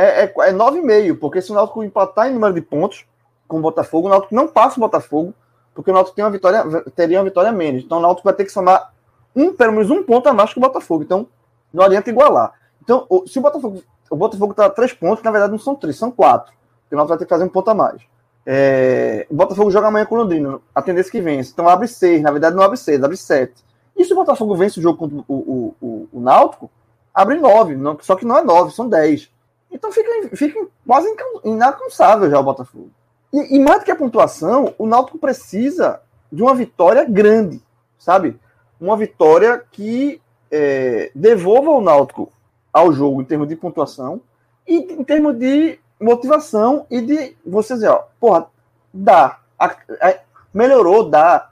É, 0.00 0.24
é, 0.24 0.48
é 0.48 0.52
nove 0.52 0.78
e 0.78 0.82
meio, 0.82 1.14
porque 1.16 1.42
se 1.42 1.52
o 1.52 1.54
Náutico 1.54 1.84
empatar 1.84 2.28
em 2.28 2.32
número 2.32 2.54
de 2.54 2.62
pontos 2.62 3.04
com 3.46 3.58
o 3.58 3.60
Botafogo, 3.60 4.06
o 4.06 4.10
Náutico 4.10 4.34
não 4.34 4.48
passa 4.48 4.78
o 4.78 4.80
Botafogo, 4.80 5.34
porque 5.74 5.90
o 5.90 5.94
Náutico 5.94 6.16
tem 6.16 6.24
uma 6.24 6.30
vitória, 6.30 6.64
teria 6.96 7.18
uma 7.18 7.24
vitória 7.24 7.52
menos. 7.52 7.84
Então 7.84 7.98
o 7.98 8.00
Náutico 8.00 8.24
vai 8.24 8.32
ter 8.32 8.46
que 8.46 8.50
somar 8.50 8.94
um, 9.36 9.52
pelo 9.52 9.72
menos 9.72 9.90
um 9.90 10.02
ponto 10.02 10.26
a 10.26 10.32
mais 10.32 10.54
que 10.54 10.58
o 10.58 10.62
Botafogo. 10.62 11.02
Então 11.02 11.26
não 11.70 11.84
adianta 11.84 12.08
igualar. 12.08 12.54
Então, 12.82 13.06
se 13.26 13.38
o 13.38 13.42
Botafogo. 13.42 13.82
O 14.08 14.16
Botafogo 14.16 14.52
está 14.52 14.68
três 14.70 14.92
pontos, 14.92 15.22
na 15.22 15.30
verdade 15.30 15.52
não 15.52 15.58
são 15.58 15.76
três, 15.76 15.96
são 15.96 16.10
quatro. 16.10 16.52
O 16.90 16.96
Náutico 16.96 17.08
vai 17.10 17.18
ter 17.18 17.24
que 17.26 17.28
fazer 17.28 17.44
um 17.44 17.48
ponto 17.48 17.70
a 17.70 17.74
mais. 17.74 18.00
É, 18.46 19.26
o 19.30 19.34
Botafogo 19.34 19.70
joga 19.70 19.88
amanhã 19.88 20.06
com 20.06 20.14
o 20.14 20.18
Londrina, 20.18 20.58
a 20.74 20.80
tendência 20.80 21.12
que 21.12 21.20
vence. 21.20 21.50
Então 21.52 21.68
abre 21.68 21.86
seis, 21.86 22.22
na 22.22 22.30
verdade 22.30 22.56
não 22.56 22.62
abre 22.62 22.78
seis, 22.78 23.02
abre 23.04 23.18
sete. 23.18 23.62
E 23.94 24.04
se 24.04 24.12
o 24.14 24.16
Botafogo 24.16 24.56
vence 24.56 24.80
o 24.80 24.82
jogo 24.82 24.98
contra 24.98 25.18
o, 25.18 25.24
o, 25.28 25.74
o, 25.80 26.08
o 26.12 26.20
Náutico, 26.20 26.70
abre 27.14 27.38
nove, 27.38 27.76
não, 27.76 27.98
só 28.00 28.16
que 28.16 28.24
não 28.24 28.38
é 28.38 28.42
nove, 28.42 28.72
são 28.72 28.88
dez. 28.88 29.30
Então 29.70 29.92
fica, 29.92 30.36
fica 30.36 30.66
quase 30.86 31.08
inalcançável 31.44 32.30
já 32.30 32.38
o 32.38 32.44
Botafogo. 32.44 32.90
E, 33.32 33.56
e, 33.56 33.60
mais 33.60 33.80
do 33.80 33.84
que 33.84 33.90
a 33.90 33.96
pontuação, 33.96 34.74
o 34.76 34.86
Náutico 34.86 35.18
precisa 35.18 36.00
de 36.30 36.42
uma 36.42 36.54
vitória 36.54 37.04
grande, 37.04 37.62
sabe? 37.98 38.38
Uma 38.80 38.96
vitória 38.96 39.64
que 39.70 40.20
é, 40.50 41.12
devolva 41.14 41.70
o 41.70 41.80
Náutico 41.80 42.32
ao 42.72 42.92
jogo 42.92 43.22
em 43.22 43.24
termos 43.24 43.48
de 43.48 43.56
pontuação 43.56 44.20
e 44.66 44.76
em 44.76 45.04
termos 45.04 45.38
de 45.38 45.78
motivação 46.00 46.86
e 46.90 47.00
de 47.00 47.36
você 47.44 47.74
dizer, 47.74 47.88
ó, 47.88 48.04
porra, 48.18 48.46
dá. 48.92 49.38
A, 49.58 49.66
a, 49.66 50.14
melhorou, 50.52 51.08
dá. 51.08 51.50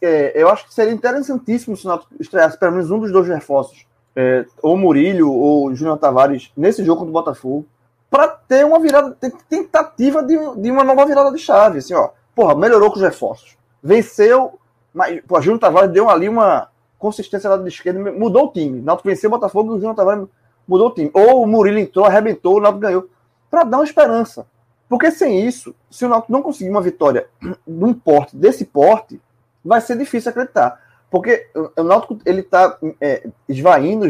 É, 0.00 0.32
eu 0.40 0.48
acho 0.48 0.66
que 0.66 0.74
seria 0.74 0.92
interessantíssimo 0.92 1.76
se 1.76 1.84
o 1.84 1.88
Náutico 1.88 2.14
estreasse 2.18 2.58
pelo 2.58 2.72
menos 2.72 2.90
um 2.90 2.98
dos 2.98 3.12
dois 3.12 3.28
reforços, 3.28 3.86
é, 4.16 4.44
ou 4.62 4.76
Murilho 4.76 5.30
ou 5.30 5.74
Júnior 5.74 5.98
Tavares, 5.98 6.52
nesse 6.56 6.84
jogo 6.84 7.00
contra 7.00 7.10
o 7.10 7.12
Botafogo. 7.12 7.66
para 8.10 8.28
ter 8.28 8.64
uma 8.64 8.78
virada, 8.78 9.16
tentativa 9.48 10.22
de, 10.22 10.36
de 10.56 10.70
uma 10.70 10.84
nova 10.84 11.04
virada 11.04 11.32
de 11.32 11.38
chave. 11.38 11.78
Assim, 11.78 11.94
ó, 11.94 12.10
porra, 12.34 12.54
melhorou 12.54 12.90
com 12.90 12.96
os 12.96 13.02
reforços. 13.02 13.56
Venceu, 13.82 14.58
mas 14.92 15.20
pô, 15.26 15.40
Júnior 15.40 15.60
Tavares 15.60 15.90
deu 15.90 16.08
ali 16.08 16.28
uma 16.28 16.68
consistência 16.98 17.50
lado 17.50 17.64
de 17.64 17.68
esquerda, 17.68 18.12
mudou 18.12 18.46
o 18.46 18.52
time. 18.52 18.80
O 18.80 18.82
Náutico 18.82 19.08
venceu 19.08 19.28
o 19.28 19.32
Botafogo 19.32 19.72
e 19.72 19.76
o 19.76 19.78
Júnior 19.78 19.96
Tavares 19.96 20.26
mudou 20.66 20.88
o 20.88 20.94
time. 20.94 21.10
Ou 21.12 21.42
o 21.42 21.46
Murilo 21.46 21.78
entrou, 21.78 22.04
arrebentou, 22.04 22.56
o 22.56 22.60
Náutico 22.60 22.80
ganhou. 22.80 23.08
Para 23.50 23.64
dar 23.64 23.78
uma 23.78 23.84
esperança. 23.84 24.46
Porque 24.88 25.10
sem 25.10 25.44
isso, 25.44 25.74
se 25.90 26.04
o 26.04 26.08
Náutico 26.08 26.32
não 26.32 26.40
conseguir 26.42 26.70
uma 26.70 26.80
vitória 26.80 27.26
de 27.42 27.84
um 27.84 27.92
porte, 27.92 28.36
desse 28.36 28.64
porte, 28.64 29.20
vai 29.64 29.80
ser 29.80 29.98
difícil 29.98 30.30
acreditar. 30.30 30.80
Porque 31.14 31.46
o 31.54 31.84
Náutico 31.84 32.18
ele 32.26 32.40
está 32.40 32.76
é, 33.00 33.24
esvaindo, 33.48 34.04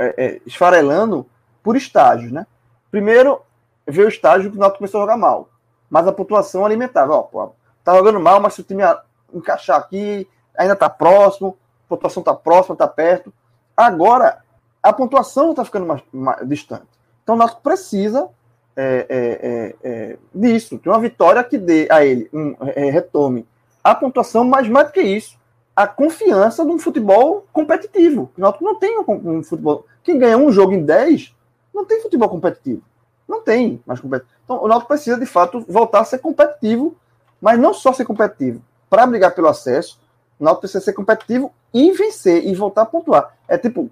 é, 0.00 0.14
é, 0.16 0.40
esfarelando 0.46 1.26
por 1.62 1.76
estágios, 1.76 2.32
né? 2.32 2.46
Primeiro, 2.90 3.42
veio 3.86 4.06
o 4.06 4.10
estágio 4.10 4.50
que 4.50 4.56
o 4.56 4.58
Náutico 4.58 4.78
começou 4.78 5.00
a 5.00 5.02
jogar 5.02 5.18
mal. 5.18 5.50
Mas 5.90 6.06
a 6.06 6.12
pontuação 6.12 6.64
alimentava. 6.64 7.12
Ó, 7.12 7.22
pô, 7.24 7.52
tá 7.84 7.94
jogando 7.94 8.18
mal, 8.18 8.40
mas 8.40 8.54
se 8.54 8.62
o 8.62 8.64
time 8.64 8.82
encaixar 9.30 9.78
aqui, 9.78 10.26
ainda 10.56 10.74
tá 10.74 10.88
próximo, 10.88 11.54
a 11.84 11.88
pontuação 11.90 12.22
tá 12.22 12.32
próxima, 12.32 12.74
tá 12.74 12.88
perto. 12.88 13.30
Agora, 13.76 14.38
a 14.82 14.90
pontuação 14.90 15.50
está 15.50 15.66
ficando 15.66 15.84
mais, 15.84 16.00
mais, 16.10 16.48
distante. 16.48 16.88
Então 17.22 17.34
o 17.34 17.38
Náutico 17.38 17.60
precisa 17.60 18.26
é, 18.74 19.06
é, 19.06 19.18
é, 19.42 19.76
é 19.82 20.16
disso, 20.34 20.78
de 20.78 20.88
uma 20.88 20.98
vitória 20.98 21.44
que 21.44 21.58
dê 21.58 21.86
a 21.90 22.02
ele, 22.06 22.26
um, 22.32 22.56
é, 22.74 22.88
retome 22.88 23.46
a 23.84 23.94
pontuação, 23.94 24.44
mas 24.44 24.66
mais 24.66 24.86
do 24.86 24.94
que 24.94 25.02
isso, 25.02 25.37
a 25.78 25.86
confiança 25.86 26.64
num 26.64 26.76
futebol 26.76 27.46
competitivo. 27.52 28.32
O 28.36 28.40
Náutico 28.40 28.64
não 28.64 28.74
tem 28.74 28.98
um, 28.98 29.04
um 29.06 29.44
futebol. 29.44 29.86
Quem 30.02 30.18
ganha 30.18 30.36
um 30.36 30.50
jogo 30.50 30.72
em 30.72 30.84
10 30.84 31.32
não 31.72 31.84
tem 31.84 32.02
futebol 32.02 32.28
competitivo. 32.28 32.82
Não 33.28 33.42
tem 33.42 33.80
mais 33.86 34.00
competitivo. 34.00 34.36
Então, 34.44 34.60
o 34.60 34.66
Náutico 34.66 34.88
precisa, 34.88 35.16
de 35.16 35.24
fato, 35.24 35.64
voltar 35.68 36.00
a 36.00 36.04
ser 36.04 36.18
competitivo, 36.18 36.96
mas 37.40 37.60
não 37.60 37.72
só 37.72 37.92
ser 37.92 38.04
competitivo. 38.04 38.60
Para 38.90 39.06
brigar 39.06 39.32
pelo 39.36 39.46
acesso, 39.46 40.00
o 40.40 40.42
Náutico 40.42 40.62
precisa 40.62 40.84
ser 40.84 40.94
competitivo 40.94 41.52
e 41.72 41.92
vencer, 41.92 42.44
e 42.44 42.56
voltar 42.56 42.82
a 42.82 42.86
pontuar. 42.86 43.32
É 43.46 43.56
tipo, 43.56 43.88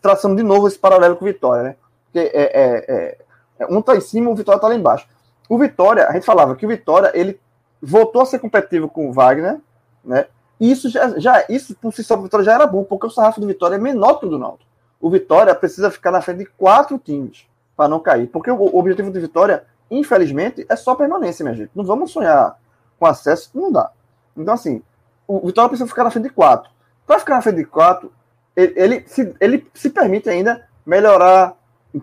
traçando 0.00 0.34
de 0.34 0.42
novo 0.42 0.66
esse 0.66 0.78
paralelo 0.78 1.14
com 1.14 1.26
o 1.26 1.28
Vitória, 1.28 1.62
né? 1.62 1.76
Porque 2.06 2.20
é, 2.20 2.42
é, 2.42 3.18
é, 3.58 3.66
um 3.66 3.82
tá 3.82 3.94
em 3.94 4.00
cima, 4.00 4.30
o 4.30 4.34
Vitória 4.34 4.58
tá 4.58 4.66
lá 4.66 4.74
embaixo. 4.74 5.06
O 5.46 5.58
Vitória, 5.58 6.06
a 6.08 6.12
gente 6.14 6.24
falava 6.24 6.56
que 6.56 6.64
o 6.64 6.68
Vitória, 6.70 7.12
ele 7.12 7.38
voltou 7.82 8.22
a 8.22 8.24
ser 8.24 8.38
competitivo 8.38 8.88
com 8.88 9.10
o 9.10 9.12
Wagner, 9.12 9.60
né? 10.02 10.24
E 10.60 10.70
isso 10.70 10.88
já, 10.88 11.18
já 11.18 11.44
isso 11.48 11.74
por 11.76 11.92
si 11.92 12.02
só 12.02 12.16
o 12.16 12.22
Vitória 12.22 12.44
já 12.44 12.54
era 12.54 12.66
bom, 12.66 12.84
porque 12.84 13.06
o 13.06 13.10
sarrafo 13.10 13.40
do 13.40 13.46
Vitória 13.46 13.76
é 13.76 13.78
menor 13.78 14.14
que 14.18 14.26
o 14.26 14.28
do 14.28 14.38
Náutico 14.38 14.68
o 15.00 15.10
Vitória 15.10 15.54
precisa 15.54 15.90
ficar 15.90 16.10
na 16.10 16.20
frente 16.20 16.38
de 16.38 16.46
quatro 16.46 16.98
times 16.98 17.46
para 17.76 17.88
não 17.88 18.00
cair. 18.00 18.26
Porque 18.28 18.50
o, 18.50 18.76
objetivo 18.76 19.10
do 19.10 19.20
Vitória, 19.20 19.64
infelizmente, 19.90 20.66
é 20.68 20.76
só 20.76 20.94
permanência, 20.94 21.44
minha 21.44 21.54
gente. 21.54 21.70
Não 21.74 21.84
vamos 21.84 22.10
sonhar 22.10 22.58
com 22.98 23.06
acesso, 23.06 23.50
não 23.54 23.70
dá. 23.70 23.90
Então, 24.36 24.54
assim, 24.54 24.82
o 25.26 25.46
Vitória 25.46 25.68
precisa 25.68 25.88
ficar 25.88 26.04
na 26.04 26.10
frente 26.10 26.24
de 26.24 26.30
quatro. 26.30 26.70
Para 27.06 27.20
ficar 27.20 27.36
na 27.36 27.42
frente 27.42 27.56
de 27.56 27.64
quatro, 27.64 28.12
ele, 28.56 28.72
ele, 28.76 29.04
se, 29.06 29.34
ele 29.40 29.66
se 29.72 29.90
permite 29.90 30.28
ainda 30.28 30.66
melhorar 30.84 31.56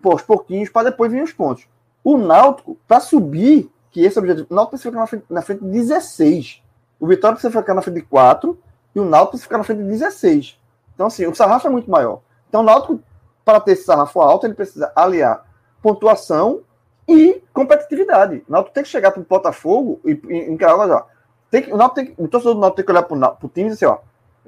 aos 0.04 0.22
pouquinhos 0.22 0.70
para 0.70 0.90
depois 0.90 1.12
vir 1.12 1.24
os 1.24 1.34
pontos. 1.34 1.68
O 2.04 2.18
Náutico, 2.18 2.78
para 2.88 3.00
subir, 3.00 3.70
que 3.92 4.02
esse 4.02 4.18
é 4.18 4.22
o 4.22 4.24
objetivo, 4.24 4.48
o 4.50 4.56
Náutico 4.56 4.72
precisa 4.72 4.90
ficar 4.90 5.02
na 5.02 5.08
frente, 5.08 5.26
na 5.30 5.42
frente 5.42 5.64
de 5.66 5.72
16. 5.72 6.64
O 7.00 7.08
Vitória 7.08 7.36
precisa 7.36 7.60
ficar 7.60 7.74
na 7.74 7.82
frente 7.82 7.96
de 7.96 8.02
4 8.04 8.58
e 8.96 9.00
o 9.00 9.06
Náutico 9.06 9.32
precisa 9.32 9.46
ficar 9.46 9.58
na 9.58 9.64
frente 9.64 9.84
de 9.84 9.90
16. 9.90 10.60
Então, 10.94 11.08
assim, 11.08 11.28
o 11.28 11.36
sarrafo 11.36 11.68
é 11.68 11.70
muito 11.70 11.90
maior. 11.90 12.22
Então, 12.48 12.62
o 12.62 12.64
Náutico, 12.64 13.02
para 13.44 13.60
ter 13.60 13.74
esse 13.74 13.84
sarrafo 13.84 14.22
alto, 14.22 14.48
ele 14.48 14.54
precisa 14.54 14.92
aliar 14.96 15.46
pontuação 15.82 16.62
e 17.08 17.42
competitividade. 17.54 18.44
O 18.48 18.52
Náutico 18.52 18.74
tem 18.74 18.84
que 18.84 18.90
chegar 18.90 19.12
para 19.12 19.22
o 19.22 19.26
Botafogo 19.26 20.00
e, 20.06 20.12
encarar, 20.50 20.90
ó, 20.90 21.04
tem 21.52 21.64
que, 21.64 21.74
o, 21.74 21.78
Náutico 21.78 22.24
o 22.24 22.28
torcedor 22.28 22.56
do 22.56 22.62
Náutico 22.62 22.78
tem 22.78 22.86
que 22.86 22.92
olhar 22.92 23.04
para 23.04 23.46
o 23.46 23.50
time 23.50 23.70
e 23.70 23.74
assim, 23.74 23.86
ó, 23.86 23.98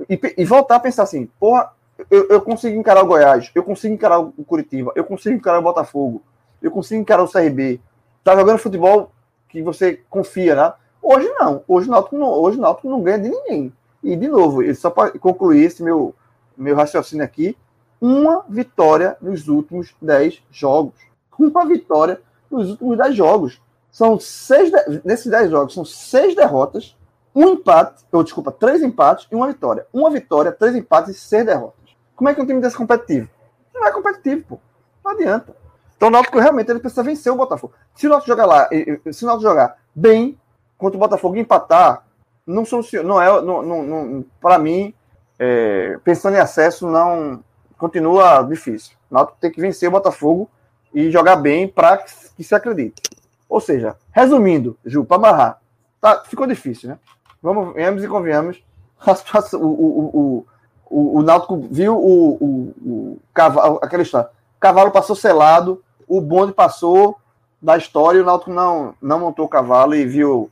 e, 0.09 0.19
e, 0.37 0.45
voltar 0.45 0.75
a 0.75 0.79
pensar 0.79 1.03
assim, 1.03 1.25
porra, 1.39 1.71
eu, 2.09 2.27
eu, 2.29 2.41
consigo 2.41 2.77
encarar 2.79 3.03
o 3.03 3.07
Goiás, 3.07 3.51
eu 3.53 3.63
consigo 3.63 3.93
encarar 3.93 4.19
o 4.19 4.31
Curitiba, 4.45 4.91
eu 4.95 5.03
consigo 5.03 5.35
encarar 5.35 5.59
o 5.59 5.63
Botafogo, 5.63 6.21
eu 6.61 6.69
consigo 6.71 7.01
encarar 7.01 7.23
o 7.23 7.31
CRB. 7.31 7.81
Tá 8.23 8.35
jogando 8.35 8.59
futebol 8.59 9.11
que 9.49 9.61
você 9.61 10.01
confia, 10.09 10.55
né? 10.55 10.73
Hoje 11.01 11.27
não. 11.39 11.63
Hoje 11.67 11.87
o 11.87 11.91
Náutico 11.91 12.17
não, 12.17 12.27
hoje 12.27 12.57
o 12.57 12.61
Náutico 12.61 12.89
não 12.89 13.01
ganha 13.01 13.19
de 13.19 13.29
ninguém. 13.29 13.73
E, 14.03 14.15
de 14.15 14.27
novo, 14.27 14.61
só 14.75 14.89
para 14.89 15.17
concluir 15.17 15.63
esse 15.63 15.81
meu, 15.83 16.13
meu 16.55 16.75
raciocínio 16.75 17.25
aqui, 17.25 17.57
uma 17.99 18.45
vitória 18.47 19.17
nos 19.21 19.47
últimos 19.47 19.95
10 20.01 20.43
jogos. 20.51 20.95
Uma 21.37 21.67
vitória 21.67 22.19
nos 22.49 22.71
últimos 22.71 22.97
10 22.97 23.15
jogos. 23.15 23.61
São 23.91 24.19
seis, 24.19 24.71
de... 24.71 25.01
nesses 25.05 25.27
10 25.27 25.51
jogos, 25.51 25.73
são 25.73 25.85
seis 25.85 26.35
derrotas, 26.35 26.95
um 27.33 27.49
empate, 27.49 28.03
ou 28.11 28.23
desculpa, 28.23 28.51
três 28.51 28.81
empates 28.81 29.27
e 29.31 29.35
uma 29.35 29.47
vitória. 29.47 29.85
Uma 29.93 30.09
vitória, 30.09 30.51
três 30.51 30.75
empates 30.75 31.15
e 31.15 31.19
seis 31.19 31.45
derrotas. 31.45 31.95
Como 32.15 32.27
é 32.27 32.33
que 32.33 32.41
um 32.41 32.45
time 32.45 32.59
desse 32.59 32.75
competitivo? 32.75 33.29
Não 33.73 33.85
é 33.85 33.91
competitivo, 33.91 34.43
pô. 34.47 34.59
Não 35.05 35.11
adianta. 35.11 35.55
Então 35.95 36.09
o 36.09 36.11
Náutico 36.11 36.39
realmente 36.39 36.69
ele 36.71 36.79
precisa 36.79 37.03
vencer 37.03 37.31
o 37.31 37.35
Botafogo. 37.35 37.73
Se 37.93 38.07
o 38.07 38.09
Náutico 38.09 38.27
jogar 38.27 38.45
lá, 38.45 38.69
se 39.11 39.23
o 39.23 39.27
Náutico 39.27 39.49
jogar 39.49 39.77
bem 39.93 40.39
contra 40.77 40.97
o 40.97 40.99
Botafogo 40.99 41.37
empatar, 41.37 42.03
não 42.45 42.63
não 43.03 43.21
é, 43.21 43.41
não, 43.41 43.61
não, 43.61 43.83
não 43.83 44.25
para 44.39 44.57
mim, 44.57 44.93
é, 45.37 45.99
pensando 46.03 46.35
em 46.35 46.39
acesso, 46.39 46.87
não 46.87 47.43
continua 47.77 48.41
difícil. 48.41 48.95
O 49.11 49.25
tem 49.25 49.51
que 49.51 49.61
vencer 49.61 49.89
o 49.89 49.91
Botafogo 49.91 50.49
e 50.93 51.11
jogar 51.11 51.35
bem 51.35 51.67
para 51.67 51.97
que 51.97 52.43
se 52.43 52.55
acredite. 52.55 53.01
Ou 53.49 53.61
seja, 53.61 53.95
resumindo, 54.11 54.77
Ju, 54.85 55.05
para 55.05 55.17
amarrar, 55.17 55.61
tá, 56.01 56.23
ficou 56.25 56.47
difícil, 56.47 56.89
né? 56.89 56.99
Vamos, 57.41 57.73
vemos 57.73 58.03
e 58.03 58.07
convenhamos. 58.07 58.63
O, 59.53 59.57
o, 59.57 59.65
o, 59.69 60.45
o, 60.89 61.19
o 61.19 61.21
Náutico 61.21 61.67
viu 61.69 61.95
o, 61.95 62.33
o, 62.33 62.73
o 62.81 63.19
cavalo, 63.33 63.79
aquela 63.81 64.01
história. 64.01 64.29
O 64.57 64.59
cavalo 64.59 64.89
passou 64.89 65.15
selado, 65.15 65.83
o 66.07 66.19
bonde 66.19 66.53
passou 66.53 67.17
da 67.61 67.77
história 67.77 68.17
e 68.17 68.21
o 68.21 68.25
Náutico 68.25 68.51
não, 68.51 68.95
não 69.01 69.19
montou 69.19 69.45
o 69.45 69.49
cavalo 69.49 69.93
e 69.93 70.05
viu 70.05 70.49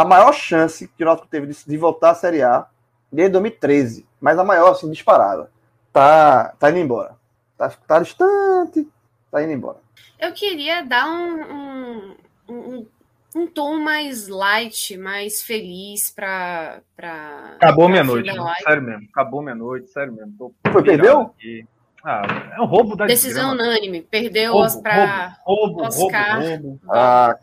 a 0.00 0.04
maior 0.04 0.32
chance 0.32 0.88
que 0.88 1.02
o 1.02 1.06
Náutico 1.06 1.28
teve 1.28 1.46
de, 1.46 1.56
de 1.66 1.76
voltar 1.76 2.10
à 2.10 2.14
Série 2.14 2.42
A 2.42 2.66
desde 3.10 3.32
2013, 3.32 4.06
mas 4.20 4.38
a 4.38 4.44
maior, 4.44 4.72
assim, 4.72 4.90
disparada 4.90 5.50
tá, 5.96 6.54
tá 6.58 6.70
indo 6.70 6.78
embora. 6.78 7.16
Tá, 7.56 7.70
tá 7.70 8.00
distante, 8.00 8.86
tá 9.30 9.42
indo 9.42 9.52
embora. 9.52 9.78
Eu 10.18 10.32
queria 10.32 10.82
dar 10.82 11.08
um, 11.08 11.40
um, 11.42 12.16
um, 12.48 12.86
um 13.34 13.46
tom 13.46 13.78
mais 13.78 14.28
light, 14.28 14.98
mais 14.98 15.42
feliz 15.42 16.10
pra. 16.10 16.80
pra 16.94 17.54
Acabou 17.56 17.88
meia-noite, 17.88 18.30
sério 18.62 18.82
mesmo. 18.82 19.08
Acabou 19.10 19.42
meia-noite, 19.42 19.88
sério 19.88 20.12
mesmo. 20.12 20.34
Tô 20.38 20.52
Foi, 20.70 20.84
perdeu? 20.84 21.20
Aqui. 21.22 21.66
Ah, 22.04 22.52
é 22.56 22.60
um 22.60 22.66
roubo 22.66 22.94
da 22.94 23.06
Decisão 23.06 23.52
unânime. 23.52 24.02
Perdeu 24.02 24.52
roubo, 24.52 24.82
pra 24.82 25.38
roubo, 25.44 25.82
Oscar. 25.82 26.40
Roubo, 26.40 26.68
roubo. 26.68 26.80
Ah, 26.90 27.34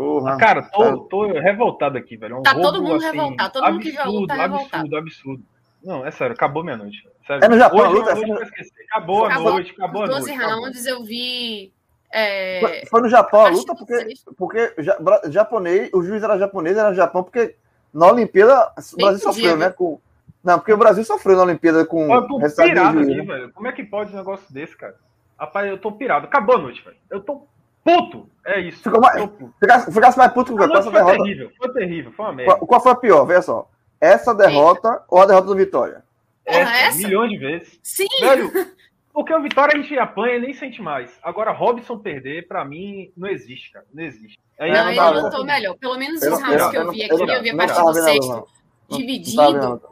Porra. 0.00 0.38
Cara, 0.38 0.62
tô, 0.62 1.00
tô 1.00 1.26
revoltado 1.26 1.98
aqui, 1.98 2.16
velho. 2.16 2.36
É 2.36 2.38
um 2.38 2.42
tá 2.42 2.52
roubo, 2.52 2.66
todo 2.72 2.82
mundo 2.82 3.04
assim, 3.04 3.18
revoltado. 3.18 3.52
Todo 3.52 3.64
absurdo, 3.64 3.74
mundo 3.74 3.82
que 3.82 4.02
jogou 4.02 4.26
tá 4.26 4.34
revoltado. 4.34 4.76
Absurdo, 4.76 4.96
absurdo. 4.96 5.42
Não, 5.84 6.06
é 6.06 6.10
sério, 6.10 6.32
acabou 6.32 6.64
minha 6.64 6.78
noite. 6.78 7.06
Sério. 7.26 7.44
É 7.44 7.48
no 7.48 7.58
Japão, 7.58 7.80
Hoje, 7.80 7.92
luta, 7.92 8.14
noite, 8.14 8.72
acabou, 8.88 9.26
a 9.26 9.38
noite, 9.38 9.72
acabou 9.72 10.04
a 10.04 10.06
noite. 10.06 10.20
12 10.20 10.34
rounds 10.36 10.86
eu 10.86 11.04
vi. 11.04 11.70
É... 12.10 12.82
Foi, 12.88 13.02
no 13.02 13.10
Japão 13.10 13.44
a 13.44 13.50
luta, 13.50 13.74
porque, 13.74 14.14
porque 14.38 14.74
japonês, 15.28 15.90
o 15.92 16.02
juiz 16.02 16.22
era 16.22 16.38
japonês, 16.38 16.78
era 16.78 16.88
no 16.88 16.96
Japão, 16.96 17.22
porque 17.22 17.56
na 17.92 18.10
Olimpíada 18.10 18.72
o 18.94 18.96
Brasil 18.96 19.20
sofreu, 19.20 19.56
né? 19.58 19.68
Com... 19.68 20.00
Não, 20.42 20.58
porque 20.58 20.72
o 20.72 20.78
Brasil 20.78 21.04
sofreu 21.04 21.36
na 21.36 21.42
Olimpíada 21.42 21.84
com. 21.84 22.10
Eu 22.10 22.26
tô 22.26 22.38
pirado 22.38 23.00
aqui, 23.00 23.16
né? 23.16 23.22
velho. 23.22 23.52
Como 23.52 23.68
é 23.68 23.72
que 23.72 23.84
pode 23.84 24.14
um 24.14 24.16
negócio 24.16 24.50
desse, 24.50 24.74
cara? 24.74 24.96
Rapaz, 25.38 25.68
eu 25.68 25.76
tô 25.76 25.92
pirado. 25.92 26.24
Acabou 26.24 26.56
a 26.56 26.58
noite, 26.58 26.82
velho. 26.82 26.96
Eu 27.10 27.20
tô 27.20 27.46
puto. 27.84 28.28
É 28.44 28.60
isso. 28.60 28.82
Ficou 28.82 29.00
mais, 29.00 29.28
ficasse, 29.60 29.92
ficasse 29.92 30.18
mais 30.18 30.32
puto 30.32 30.56
com 30.56 30.62
essa 30.64 30.90
derrota. 30.90 31.16
Foi 31.16 31.24
terrível, 31.24 31.52
foi 31.56 31.72
terrível, 31.72 32.12
foi 32.12 32.24
uma 32.26 32.32
merda. 32.32 32.54
Qual, 32.54 32.66
qual 32.66 32.80
foi 32.80 32.92
a 32.92 32.96
pior? 32.96 33.24
Veja 33.24 33.42
só. 33.42 33.70
Essa 34.00 34.34
derrota 34.34 34.88
Eita. 34.88 35.04
ou 35.08 35.20
a 35.20 35.26
derrota 35.26 35.46
do 35.46 35.56
Vitória? 35.56 36.02
Essa, 36.44 36.76
essa? 36.76 36.98
milhões 36.98 37.30
de 37.30 37.38
vezes. 37.38 37.78
Sim. 37.82 38.06
Velho, 38.20 38.50
porque 39.12 39.34
o 39.34 39.42
Vitória 39.42 39.78
a 39.78 39.80
gente 39.80 39.96
apanha 39.98 40.36
e 40.36 40.40
nem 40.40 40.54
sente 40.54 40.80
mais. 40.80 41.10
Agora, 41.22 41.52
Robson 41.52 41.98
perder, 41.98 42.48
pra 42.48 42.64
mim, 42.64 43.12
não 43.16 43.28
existe, 43.28 43.70
cara. 43.72 43.84
Não 43.92 44.02
existe. 44.02 44.38
Aí, 44.58 44.72
não, 44.72 44.84
não 44.84 44.90
ele 44.90 45.20
lutou 45.20 45.44
melhor. 45.44 45.76
Pelo 45.76 45.98
menos 45.98 46.22
os 46.22 46.42
rounds 46.42 46.70
que 46.70 46.76
eu 46.76 46.90
vi 46.90 47.04
aqui, 47.04 47.22
eu 47.22 47.42
vi 47.42 47.50
a 47.50 47.56
partir 47.56 47.82
do 47.82 47.94
sexto, 47.94 48.48
dividindo, 48.88 49.82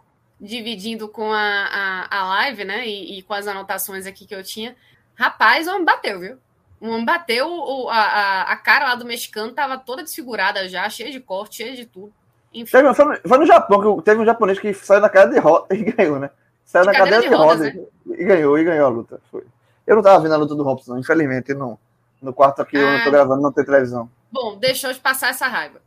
dividindo 0.40 1.08
com 1.08 1.32
a, 1.32 2.06
a, 2.10 2.18
a 2.18 2.28
live, 2.28 2.64
né? 2.64 2.86
E, 2.86 3.18
e, 3.18 3.22
com 3.22 3.34
as 3.34 3.46
anotações 3.46 4.06
aqui 4.06 4.26
que 4.26 4.34
eu 4.34 4.42
tinha. 4.42 4.74
Rapaz, 5.14 5.66
o 5.66 5.70
homem 5.70 5.84
bateu, 5.84 6.20
viu? 6.20 6.38
O 6.80 6.88
homem 6.88 7.04
bateu, 7.04 7.48
o, 7.48 7.88
a, 7.88 8.42
a 8.42 8.56
cara 8.56 8.86
lá 8.86 8.94
do 8.94 9.04
mexicano 9.04 9.52
tava 9.52 9.78
toda 9.78 10.02
desfigurada 10.02 10.68
já, 10.68 10.88
cheia 10.88 11.10
de 11.10 11.18
corte, 11.18 11.56
cheia 11.56 11.74
de 11.74 11.84
tudo. 11.84 12.12
Teve, 12.52 12.94
foi, 12.94 13.16
foi, 13.16 13.38
no 13.38 13.46
Japão 13.46 13.96
que 13.96 14.04
teve 14.04 14.20
um 14.20 14.24
japonês 14.24 14.58
que 14.58 14.72
saiu 14.72 15.00
na 15.00 15.08
cadeira 15.08 15.34
de 15.34 15.40
roda 15.40 15.66
e 15.74 15.84
ganhou, 15.84 16.18
né? 16.18 16.30
Saiu 16.64 16.84
de 16.84 16.92
na 16.92 16.98
cadeira, 16.98 17.20
de, 17.20 17.28
roda 17.28 17.64
né? 17.64 17.86
e 18.06 18.24
ganhou, 18.24 18.58
e 18.58 18.64
ganhou 18.64 18.86
a 18.86 18.90
luta. 18.90 19.20
Foi. 19.30 19.44
Eu 19.86 19.96
não 19.96 20.02
tava 20.02 20.22
vendo 20.22 20.34
a 20.34 20.38
luta 20.38 20.54
do 20.54 20.62
Robson, 20.62 20.98
infelizmente, 20.98 21.52
não. 21.54 21.78
No 22.20 22.32
quarto 22.32 22.62
aqui, 22.62 22.76
ah. 22.76 22.86
onde 22.86 22.98
eu 22.98 23.04
tô 23.04 23.10
gravando, 23.10 23.42
não 23.42 23.52
tem 23.52 23.64
televisão. 23.64 24.10
Bom, 24.30 24.56
deixou 24.58 24.92
de 24.92 25.00
passar 25.00 25.30
essa 25.30 25.46
raiva. 25.46 25.80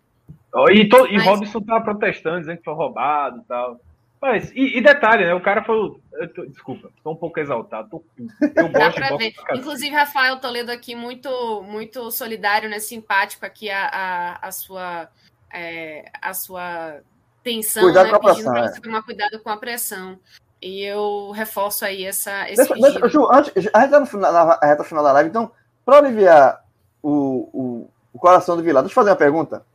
E, 0.72 0.90
to, 0.90 1.08
e 1.08 1.18
Mas... 1.18 1.26
Robson 1.26 1.62
tava 1.62 1.84
protestando, 1.84 2.40
dizendo 2.40 2.58
que 2.58 2.64
foi 2.64 2.74
roubado 2.74 3.40
e 3.40 3.44
tal. 3.44 3.80
Mas, 4.22 4.52
e, 4.52 4.78
e, 4.78 4.82
detalhe, 4.82 5.26
né? 5.26 5.34
O 5.34 5.42
cara 5.42 5.64
foi. 5.64 6.00
Tô, 6.36 6.46
desculpa, 6.46 6.92
tô 7.04 7.12
um 7.12 7.16
pouco 7.16 7.40
exaltado. 7.40 7.90
Tô, 7.90 8.04
eu 8.56 8.70
gosto 8.70 9.02
de 9.02 9.18
ver. 9.18 9.34
Inclusive, 9.56 9.96
Rafael 9.96 10.40
Toledo 10.40 10.72
aqui, 10.72 10.94
muito, 10.94 11.64
muito 11.64 12.12
solidário, 12.12 12.70
né? 12.70 12.80
Simpático 12.80 13.46
aqui 13.46 13.72
a, 13.72 13.88
a, 13.88 14.48
a 14.48 14.52
sua. 14.52 15.10
É, 15.52 16.06
a 16.22 16.34
sua 16.34 17.02
tensão, 17.44 17.84
cuidado 17.84 18.06
né? 18.06 18.12
Com 18.12 18.16
a 18.16 18.20
pressão, 18.20 18.54
pra 18.54 18.68
você 18.68 18.78
é. 18.78 18.82
tomar 18.82 19.04
cuidado 19.04 19.40
com 19.40 19.50
a 19.50 19.58
pressão. 19.58 20.20
E 20.62 20.84
eu 20.84 21.32
reforço 21.32 21.84
aí 21.84 22.06
essa, 22.06 22.48
esse 22.48 22.58
deixa, 22.58 22.76
deixa, 22.76 23.08
Ju, 23.10 23.28
antes, 23.32 23.52
a 23.74 23.82
gente 23.82 23.92
tá 23.92 24.00
no 24.00 24.06
final, 24.06 24.32
na 24.32 24.60
reta 24.62 24.84
final 24.84 25.04
da 25.04 25.12
live, 25.14 25.30
então, 25.30 25.52
para 25.84 25.98
aliviar 25.98 26.64
o, 27.02 27.50
o, 27.52 27.90
o, 28.14 28.20
coração 28.20 28.56
do 28.56 28.62
Vilar, 28.62 28.84
deixa 28.84 28.92
eu 28.92 28.96
fazer 28.96 29.10
uma 29.10 29.16
pergunta. 29.16 29.66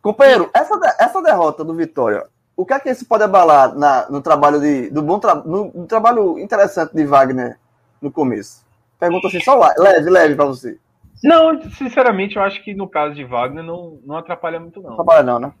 Companheiro, 0.00 0.50
essa, 0.54 0.96
essa 0.98 1.22
derrota 1.22 1.62
do 1.62 1.74
Vitória, 1.74 2.26
o 2.58 2.66
que 2.66 2.74
é 2.74 2.80
que 2.80 2.90
isso 2.90 3.06
pode 3.06 3.22
abalar 3.22 3.72
na, 3.78 4.10
no 4.10 4.20
trabalho 4.20 4.60
de, 4.60 4.90
do 4.90 5.00
bom 5.00 5.20
tra, 5.20 5.36
no, 5.36 5.70
no, 5.72 5.86
trabalho 5.86 6.40
interessante 6.40 6.92
de 6.92 7.06
Wagner 7.06 7.56
no 8.02 8.10
começo? 8.10 8.66
Pergunta 8.98 9.28
assim, 9.28 9.38
só 9.38 9.56
leve, 9.78 10.10
leve 10.10 10.34
para 10.34 10.46
você. 10.46 10.76
Não, 11.22 11.62
sinceramente, 11.70 12.34
eu 12.34 12.42
acho 12.42 12.60
que 12.64 12.74
no 12.74 12.88
caso 12.88 13.14
de 13.14 13.24
Wagner 13.24 13.62
não, 13.62 14.00
não 14.04 14.16
atrapalha 14.16 14.58
muito, 14.58 14.82
não. 14.82 14.94
Atrapalha 14.94 15.22
não, 15.22 15.38
né? 15.38 15.52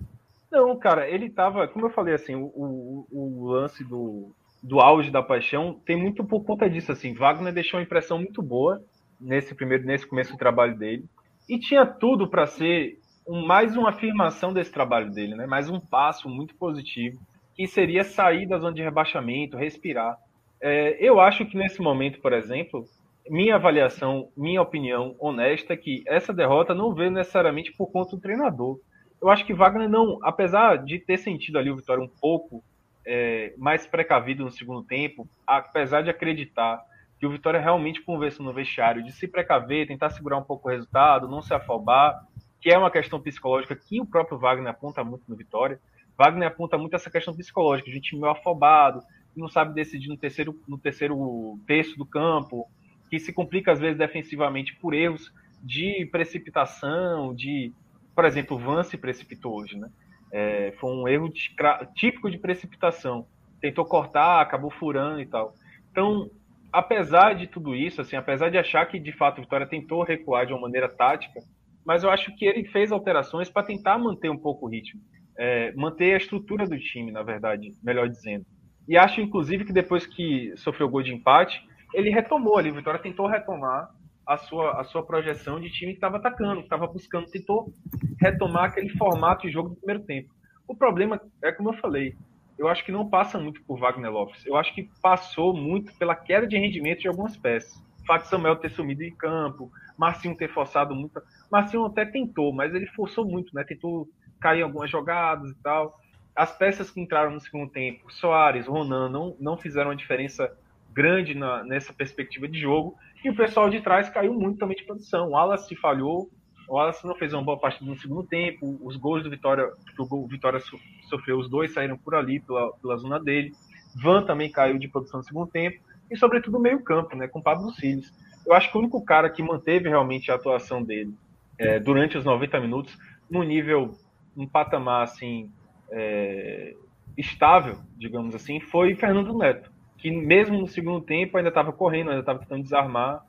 Não, 0.50 0.76
cara, 0.76 1.08
ele 1.08 1.30
tava, 1.30 1.68
como 1.68 1.86
eu 1.86 1.90
falei, 1.90 2.14
assim, 2.14 2.34
o, 2.34 2.46
o, 2.46 3.06
o 3.12 3.46
lance 3.46 3.84
do, 3.84 4.32
do 4.60 4.80
auge 4.80 5.12
da 5.12 5.22
paixão 5.22 5.80
tem 5.86 5.96
muito 5.96 6.24
por 6.24 6.42
conta 6.42 6.68
disso, 6.68 6.90
assim. 6.90 7.14
Wagner 7.14 7.54
deixou 7.54 7.78
uma 7.78 7.84
impressão 7.84 8.18
muito 8.18 8.42
boa 8.42 8.82
nesse 9.20 9.54
primeiro, 9.54 9.86
nesse 9.86 10.04
começo 10.04 10.32
do 10.32 10.38
trabalho 10.38 10.76
dele 10.76 11.04
e 11.48 11.58
tinha 11.58 11.86
tudo 11.86 12.28
para 12.28 12.46
ser 12.46 12.97
mais 13.28 13.76
uma 13.76 13.90
afirmação 13.90 14.52
desse 14.52 14.72
trabalho 14.72 15.10
dele, 15.10 15.34
né? 15.34 15.46
Mais 15.46 15.68
um 15.68 15.78
passo 15.78 16.28
muito 16.28 16.54
positivo 16.54 17.18
que 17.54 17.66
seria 17.66 18.04
sair 18.04 18.46
da 18.46 18.58
zona 18.58 18.74
de 18.74 18.82
rebaixamento, 18.82 19.56
respirar. 19.56 20.16
É, 20.60 20.96
eu 21.00 21.20
acho 21.20 21.44
que 21.46 21.56
nesse 21.56 21.82
momento, 21.82 22.20
por 22.20 22.32
exemplo, 22.32 22.84
minha 23.28 23.56
avaliação, 23.56 24.28
minha 24.36 24.62
opinião 24.62 25.14
honesta 25.18 25.74
é 25.74 25.76
que 25.76 26.02
essa 26.06 26.32
derrota 26.32 26.74
não 26.74 26.94
veio 26.94 27.10
necessariamente 27.10 27.72
por 27.72 27.90
conta 27.90 28.16
do 28.16 28.22
treinador 28.22 28.78
eu 29.20 29.28
acho 29.28 29.44
que 29.44 29.54
Wagner 29.54 29.88
não, 29.88 30.18
apesar 30.22 30.76
de 30.76 30.98
ter 30.98 31.18
sentido 31.18 31.58
ali 31.58 31.70
o 31.70 31.76
Vitória 31.76 32.02
um 32.02 32.08
pouco 32.08 32.62
é, 33.04 33.52
mais 33.56 33.86
precavido 33.86 34.44
no 34.44 34.50
segundo 34.50 34.82
tempo, 34.82 35.28
apesar 35.46 36.02
de 36.02 36.10
acreditar 36.10 36.80
que 37.18 37.26
o 37.26 37.30
Vitória 37.30 37.60
realmente 37.60 38.00
conversou 38.02 38.46
no 38.46 38.52
vestiário 38.52 39.02
de 39.02 39.10
se 39.12 39.26
precaver, 39.26 39.88
tentar 39.88 40.10
segurar 40.10 40.38
um 40.38 40.44
pouco 40.44 40.68
o 40.68 40.70
resultado, 40.70 41.28
não 41.28 41.42
se 41.42 41.52
afobar, 41.52 42.24
que 42.60 42.70
é 42.70 42.78
uma 42.78 42.90
questão 42.90 43.20
psicológica 43.20 43.76
que 43.76 44.00
o 44.00 44.06
próprio 44.06 44.38
Wagner 44.38 44.70
aponta 44.70 45.04
muito 45.04 45.24
no 45.28 45.36
Vitória. 45.36 45.80
Wagner 46.16 46.48
aponta 46.48 46.76
muito 46.76 46.96
essa 46.96 47.10
questão 47.10 47.34
psicológica, 47.34 47.90
time 48.00 48.20
meio 48.20 48.32
afobado, 48.32 49.00
que 49.32 49.40
não 49.40 49.48
sabe 49.48 49.74
decidir 49.74 50.08
no 50.08 50.16
terceiro, 50.16 50.58
no 50.66 50.76
terceiro 50.76 51.58
terço 51.66 51.96
do 51.96 52.04
campo, 52.04 52.68
que 53.08 53.18
se 53.18 53.32
complica 53.32 53.72
às 53.72 53.78
vezes 53.78 53.96
defensivamente 53.96 54.74
por 54.76 54.94
erros 54.94 55.32
de 55.62 56.06
precipitação, 56.10 57.34
de 57.34 57.72
por 58.18 58.24
exemplo, 58.24 58.56
o 58.56 58.58
Van 58.58 58.82
se 58.82 58.98
precipitou 58.98 59.54
hoje, 59.54 59.78
né? 59.78 59.88
É, 60.32 60.74
foi 60.80 60.90
um 60.90 61.06
erro 61.06 61.28
de, 61.28 61.54
típico 61.94 62.28
de 62.28 62.36
precipitação. 62.36 63.24
Tentou 63.60 63.84
cortar, 63.84 64.40
acabou 64.40 64.72
furando 64.72 65.20
e 65.20 65.26
tal. 65.26 65.54
Então, 65.92 66.28
apesar 66.72 67.34
de 67.34 67.46
tudo 67.46 67.76
isso, 67.76 68.00
assim, 68.00 68.16
apesar 68.16 68.50
de 68.50 68.58
achar 68.58 68.84
que 68.86 68.98
de 68.98 69.12
fato 69.12 69.38
o 69.38 69.42
Vitória 69.42 69.68
tentou 69.68 70.02
recuar 70.02 70.46
de 70.46 70.52
uma 70.52 70.62
maneira 70.62 70.88
tática, 70.88 71.40
mas 71.88 72.04
eu 72.04 72.10
acho 72.10 72.36
que 72.36 72.44
ele 72.44 72.68
fez 72.68 72.92
alterações 72.92 73.48
para 73.48 73.62
tentar 73.62 73.96
manter 73.96 74.28
um 74.28 74.36
pouco 74.36 74.66
o 74.66 74.68
ritmo, 74.68 75.00
é, 75.38 75.72
manter 75.72 76.12
a 76.12 76.18
estrutura 76.18 76.66
do 76.66 76.78
time, 76.78 77.10
na 77.10 77.22
verdade, 77.22 77.72
melhor 77.82 78.10
dizendo. 78.10 78.44
E 78.86 78.94
acho, 78.94 79.22
inclusive, 79.22 79.64
que 79.64 79.72
depois 79.72 80.06
que 80.06 80.52
sofreu 80.58 80.86
o 80.86 80.90
gol 80.90 81.02
de 81.02 81.14
empate, 81.14 81.66
ele 81.94 82.10
retomou 82.10 82.58
ali, 82.58 82.70
o 82.70 82.74
Vitória 82.74 83.00
tentou 83.00 83.26
retomar 83.26 83.88
a 84.26 84.36
sua, 84.36 84.78
a 84.78 84.84
sua 84.84 85.02
projeção 85.02 85.58
de 85.58 85.70
time 85.70 85.92
que 85.92 85.96
estava 85.96 86.18
atacando, 86.18 86.58
que 86.58 86.66
estava 86.66 86.86
buscando, 86.86 87.30
tentou 87.30 87.72
retomar 88.20 88.64
aquele 88.64 88.90
formato 88.90 89.46
de 89.46 89.52
jogo 89.54 89.70
do 89.70 89.76
primeiro 89.76 90.04
tempo. 90.04 90.28
O 90.68 90.76
problema 90.76 91.18
é 91.42 91.50
como 91.52 91.70
eu 91.70 91.78
falei, 91.78 92.14
eu 92.58 92.68
acho 92.68 92.84
que 92.84 92.92
não 92.92 93.08
passa 93.08 93.38
muito 93.38 93.62
por 93.62 93.78
Wagner 93.78 94.12
Lopes. 94.12 94.44
Eu 94.44 94.56
acho 94.56 94.74
que 94.74 94.90
passou 95.00 95.56
muito 95.56 95.96
pela 95.96 96.14
queda 96.14 96.46
de 96.46 96.58
rendimento 96.58 97.00
de 97.00 97.08
algumas 97.08 97.34
peças. 97.34 97.82
O 98.02 98.06
fato 98.06 98.24
de 98.24 98.28
Samuel 98.28 98.56
ter 98.56 98.70
sumido 98.70 99.02
em 99.02 99.14
campo, 99.14 99.72
Marcinho 99.98 100.36
ter 100.36 100.48
forçado 100.48 100.94
muito. 100.94 101.20
Marcinho 101.50 101.84
até 101.84 102.06
tentou, 102.06 102.52
mas 102.52 102.72
ele 102.74 102.86
forçou 102.86 103.26
muito, 103.26 103.54
né? 103.54 103.64
Tentou 103.64 104.08
cair 104.40 104.62
algumas 104.62 104.88
jogadas 104.88 105.50
e 105.50 105.54
tal. 105.56 105.98
As 106.34 106.56
peças 106.56 106.90
que 106.90 107.00
entraram 107.00 107.32
no 107.32 107.40
segundo 107.40 107.68
tempo, 107.68 108.10
Soares, 108.12 108.68
Ronan, 108.68 109.08
não, 109.08 109.36
não 109.40 109.56
fizeram 109.56 109.90
uma 109.90 109.96
diferença 109.96 110.56
grande 110.92 111.34
na, 111.34 111.64
nessa 111.64 111.92
perspectiva 111.92 112.46
de 112.46 112.60
jogo. 112.60 112.96
E 113.24 113.28
o 113.28 113.34
pessoal 113.34 113.68
de 113.68 113.80
trás 113.80 114.08
caiu 114.08 114.32
muito 114.32 114.58
também 114.58 114.76
de 114.76 114.84
produção. 114.84 115.28
O 115.28 115.30
Wallace 115.32 115.74
falhou, 115.74 116.30
o 116.68 116.74
Wallace 116.74 117.04
não 117.04 117.16
fez 117.16 117.32
uma 117.32 117.42
boa 117.42 117.58
partida 117.58 117.90
no 117.90 117.98
segundo 117.98 118.22
tempo. 118.22 118.78
Os 118.82 118.96
gols 118.96 119.24
do 119.24 119.30
Vitória, 119.30 119.68
que 119.96 120.00
o 120.00 120.26
Vitória 120.28 120.60
sofreu, 121.08 121.38
os 121.38 121.50
dois 121.50 121.72
saíram 121.72 121.98
por 121.98 122.14
ali, 122.14 122.38
pela, 122.38 122.72
pela 122.74 122.96
zona 122.98 123.18
dele. 123.18 123.52
Van 124.00 124.22
também 124.22 124.50
caiu 124.50 124.78
de 124.78 124.86
produção 124.86 125.18
no 125.18 125.24
segundo 125.24 125.50
tempo. 125.50 125.80
E, 126.08 126.16
sobretudo, 126.16 126.56
o 126.56 126.60
meio-campo, 126.60 127.16
né, 127.16 127.26
com 127.26 127.42
Pablo 127.42 127.72
Siles. 127.72 128.12
Eu 128.48 128.54
acho 128.54 128.70
que 128.70 128.76
o 128.76 128.80
único 128.80 129.04
cara 129.04 129.28
que 129.28 129.42
manteve 129.42 129.88
realmente 129.88 130.30
a 130.30 130.34
atuação 130.34 130.82
dele 130.82 131.14
é, 131.58 131.78
durante 131.78 132.16
os 132.16 132.24
90 132.24 132.60
minutos, 132.60 132.98
no 133.30 133.42
nível, 133.42 133.94
um 134.36 134.46
patamar 134.46 135.02
assim, 135.02 135.50
é, 135.90 136.74
estável, 137.16 137.78
digamos 137.96 138.34
assim, 138.34 138.58
foi 138.60 138.94
Fernando 138.94 139.36
Neto 139.36 139.70
que 139.98 140.10
mesmo 140.10 140.58
no 140.58 140.66
segundo 140.66 141.04
tempo 141.04 141.36
ainda 141.36 141.48
estava 141.48 141.72
correndo, 141.72 142.10
ainda 142.10 142.20
estava 142.20 142.38
tentando 142.38 142.62
desarmar. 142.62 143.26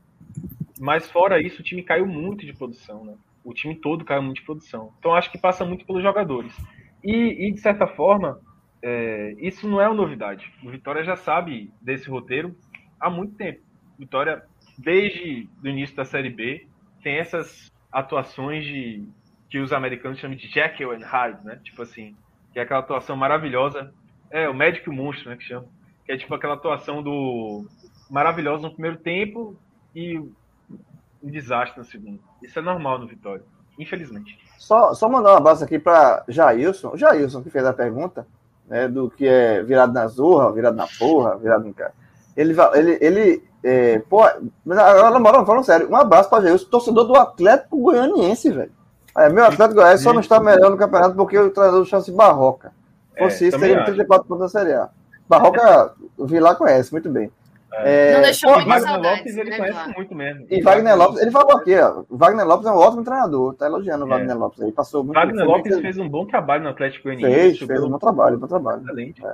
Mas 0.80 1.10
fora 1.10 1.41
isso, 1.41 1.62
o 1.62 1.64
time 1.64 1.84
caiu 1.84 2.06
muito 2.06 2.46
de 2.46 2.54
produção, 2.54 3.04
né? 3.04 3.16
O 3.44 3.54
time 3.54 3.76
todo 3.76 4.06
caiu 4.06 4.22
muito 4.22 4.38
de 4.38 4.46
produção. 4.46 4.94
Então 5.00 5.14
acho 5.14 5.32
que 5.32 5.38
passa 5.38 5.66
muito 5.66 5.86
pelos 5.86 6.04
jogadores. 6.04 6.56
E, 7.04 7.48
e 7.48 7.52
de 7.52 7.60
certa 7.60 7.88
forma, 7.88 8.40
é, 8.82 9.36
isso 9.40 9.68
não 9.68 9.82
é 9.82 9.88
uma 9.88 9.96
novidade. 9.96 10.54
O 10.64 10.70
Vitória 10.70 11.04
já 11.04 11.16
sabe 11.16 11.74
desse 11.82 12.08
roteiro 12.08 12.56
há 13.00 13.10
muito 13.10 13.34
tempo. 13.34 13.62
Vitória, 13.98 14.44
desde 14.80 15.48
o 15.62 15.68
início 15.68 15.96
da 15.96 16.06
Série 16.06 16.30
B, 16.30 16.66
tem 17.04 17.18
essas 17.18 17.72
atuações 17.92 18.64
de 18.64 19.04
que 19.50 19.60
os 19.60 19.74
americanos 19.74 20.20
chamam 20.20 20.38
de 20.38 20.48
Jekyll 20.48 20.92
and 20.92 21.06
Hyde, 21.06 21.44
né? 21.44 21.60
Tipo 21.64 21.82
assim, 21.82 22.16
que 22.54 22.60
é 22.60 22.62
aquela 22.62 22.80
atuação 22.80 23.16
maravilhosa. 23.16 23.94
É, 24.32 24.48
o 24.48 24.54
médico 24.54 24.90
e 24.90 24.94
o 24.94 24.96
monstro, 24.96 25.30
né? 25.30 25.36
Que 25.36 25.44
chama 25.44 25.66
que 26.10 26.14
é 26.14 26.18
tipo 26.18 26.34
aquela 26.34 26.56
atuação 26.56 27.04
do 27.04 27.68
maravilhosa 28.10 28.64
no 28.64 28.72
primeiro 28.72 28.98
tempo 28.98 29.56
e 29.96 30.18
um 30.18 31.30
desastre 31.30 31.78
no 31.78 31.86
segundo. 31.86 32.20
Isso 32.42 32.58
é 32.58 32.64
normal 32.64 32.98
no 32.98 33.06
Vitória, 33.06 33.44
infelizmente. 33.78 34.40
Só, 34.58 34.96
só 34.96 35.08
mandar 35.08 35.34
um 35.34 35.38
abraço 35.38 35.64
aqui 35.64 35.78
para 35.78 36.24
Jailson, 36.28 36.94
o 36.94 36.98
Jailson 36.98 37.44
que 37.44 37.52
fez 37.52 37.64
a 37.64 37.74
pergunta, 37.74 38.26
né, 38.68 38.88
do 38.88 39.08
que 39.12 39.28
é 39.28 39.62
virado 39.62 39.94
na 39.94 40.08
zorra, 40.08 40.52
virado 40.52 40.76
na 40.76 40.88
porra, 40.88 41.38
virado 41.38 41.68
em 41.68 41.74
cara. 41.74 41.94
Ele, 42.36 42.56
ele, 42.74 42.98
ele 43.00 43.49
é, 43.64 43.99
pô, 44.10 44.22
mas 44.65 44.77
agora, 44.77 45.11
na 45.11 45.19
moral, 45.19 45.45
falando 45.45 45.65
sério, 45.65 45.90
um 45.90 45.95
abraço 45.95 46.30
para 46.30 46.44
Jailson, 46.44 46.69
torcedor 46.69 47.06
do 47.06 47.15
Atlético 47.15 47.77
Goianiense, 47.77 48.52
velho. 48.52 48.72
É, 49.18 49.30
meu 49.30 49.44
Atlético 49.44 49.76
Goianiense 49.76 50.03
só 50.03 50.14
não 50.14 50.22
está 50.22 50.40
melhor 50.40 50.69
no 50.69 50.77
campeonato 50.77 51.15
porque 51.15 51.38
o 51.38 51.49
treinador 51.49 51.86
chama-se 51.86 52.11
Barroca. 52.11 52.72
Se 53.14 53.19
fosse 53.19 53.45
é, 53.45 53.48
isso, 53.49 53.60
teria 53.60 53.84
34 53.84 54.27
pontos 54.27 54.52
da 54.52 54.60
Série 54.60 54.73
A. 54.73 54.90
Barroca, 55.27 55.94
o 56.18 56.26
Vilar 56.26 56.56
conhece 56.56 56.91
muito 56.91 57.10
bem. 57.10 57.30
É, 57.72 58.14
não 58.14 58.22
deixou 58.22 58.49
pô, 58.49 58.56
Wagner 58.57 58.81
saudades, 58.81 59.19
Lopes, 59.19 59.38
ele 59.38 59.49
né, 59.52 59.57
conhece 59.57 59.94
muito 59.95 60.15
mesmo. 60.15 60.45
E 60.49 60.61
Wagner 60.61 60.98
Lopes, 60.98 61.22
ele 61.22 61.31
falou 61.31 61.57
aqui, 61.57 61.77
ó. 61.77 62.03
Wagner 62.10 62.48
Lopes 62.48 62.65
é 62.65 62.72
um 62.72 62.77
ótimo 62.77 63.03
treinador. 63.03 63.53
Tá 63.53 63.68
elogiando 63.68 64.06
o 64.06 64.07
é. 64.07 64.11
Wagner 64.11 64.38
Lopes 64.38 64.61
aí. 64.61 64.72
Passou 64.72 65.03
muito 65.03 65.15
Wagner 65.15 65.45
Lopes 65.45 65.72
fez, 65.73 65.81
fez 65.81 65.98
um 65.98 66.10
bom 66.10 66.26
trabalho 66.26 66.64
no 66.64 66.69
Atlético 66.69 67.03
Goianiense. 67.03 67.60
Fez, 67.60 67.60
fez 67.60 67.84
um 67.84 67.90
bom 67.90 67.99
trabalho, 67.99 68.38
um 68.38 68.40
bom 68.40 68.48
trabalho. 68.48 68.81
Excelente. 68.81 69.23
É. 69.23 69.34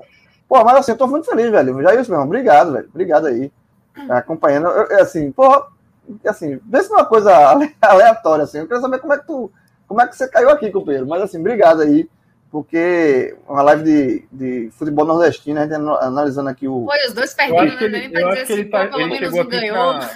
Pô, 0.50 0.64
mas 0.64 0.76
assim, 0.76 0.92
eu 0.92 0.98
tô 0.98 1.08
muito 1.08 1.26
feliz, 1.26 1.50
velho. 1.50 1.82
Já 1.82 1.96
isso, 1.96 2.12
meu 2.12 2.20
irmão. 2.20 2.28
Obrigado, 2.28 2.74
velho. 2.74 2.88
Obrigado 2.90 3.28
aí. 3.28 3.52
Acompanhando. 4.10 4.68
Eu, 4.68 5.02
assim, 5.02 5.32
porra, 5.32 5.68
assim, 6.26 6.60
vê 6.66 6.84
se 6.84 6.92
é 6.92 6.96
uma 6.96 7.06
coisa 7.06 7.32
aleatória, 7.82 8.44
assim. 8.44 8.60
Eu 8.60 8.68
quero 8.68 8.82
saber 8.82 9.00
como 9.00 9.14
é 9.14 9.20
que 9.20 9.28
tu. 9.28 9.52
Como 9.88 10.02
é 10.02 10.08
que 10.08 10.16
você 10.16 10.28
caiu 10.28 10.50
aqui, 10.50 10.72
companheiro? 10.72 11.08
Mas 11.08 11.22
assim, 11.22 11.40
obrigado 11.40 11.82
aí 11.82 12.10
porque 12.56 13.36
uma 13.50 13.62
live 13.64 13.84
de, 13.84 14.28
de 14.32 14.72
futebol 14.72 15.06
nordestino, 15.06 15.60
a 15.60 15.64
gente 15.64 15.74
analisando 15.74 16.48
aqui 16.48 16.70
o. 16.70 16.86
Foi, 16.86 17.06
os 17.06 17.14
dois 17.14 17.34
perderam, 17.34 17.66
né? 17.66 17.88
Nem 17.90 18.10
pra 18.10 18.30
dizer 18.30 18.42
assim, 18.44 18.70
tá, 18.70 18.88
pelo 18.88 19.10
menos 19.10 19.34
um 19.34 19.46
ganhou. 19.46 20.00
Pra, 20.00 20.10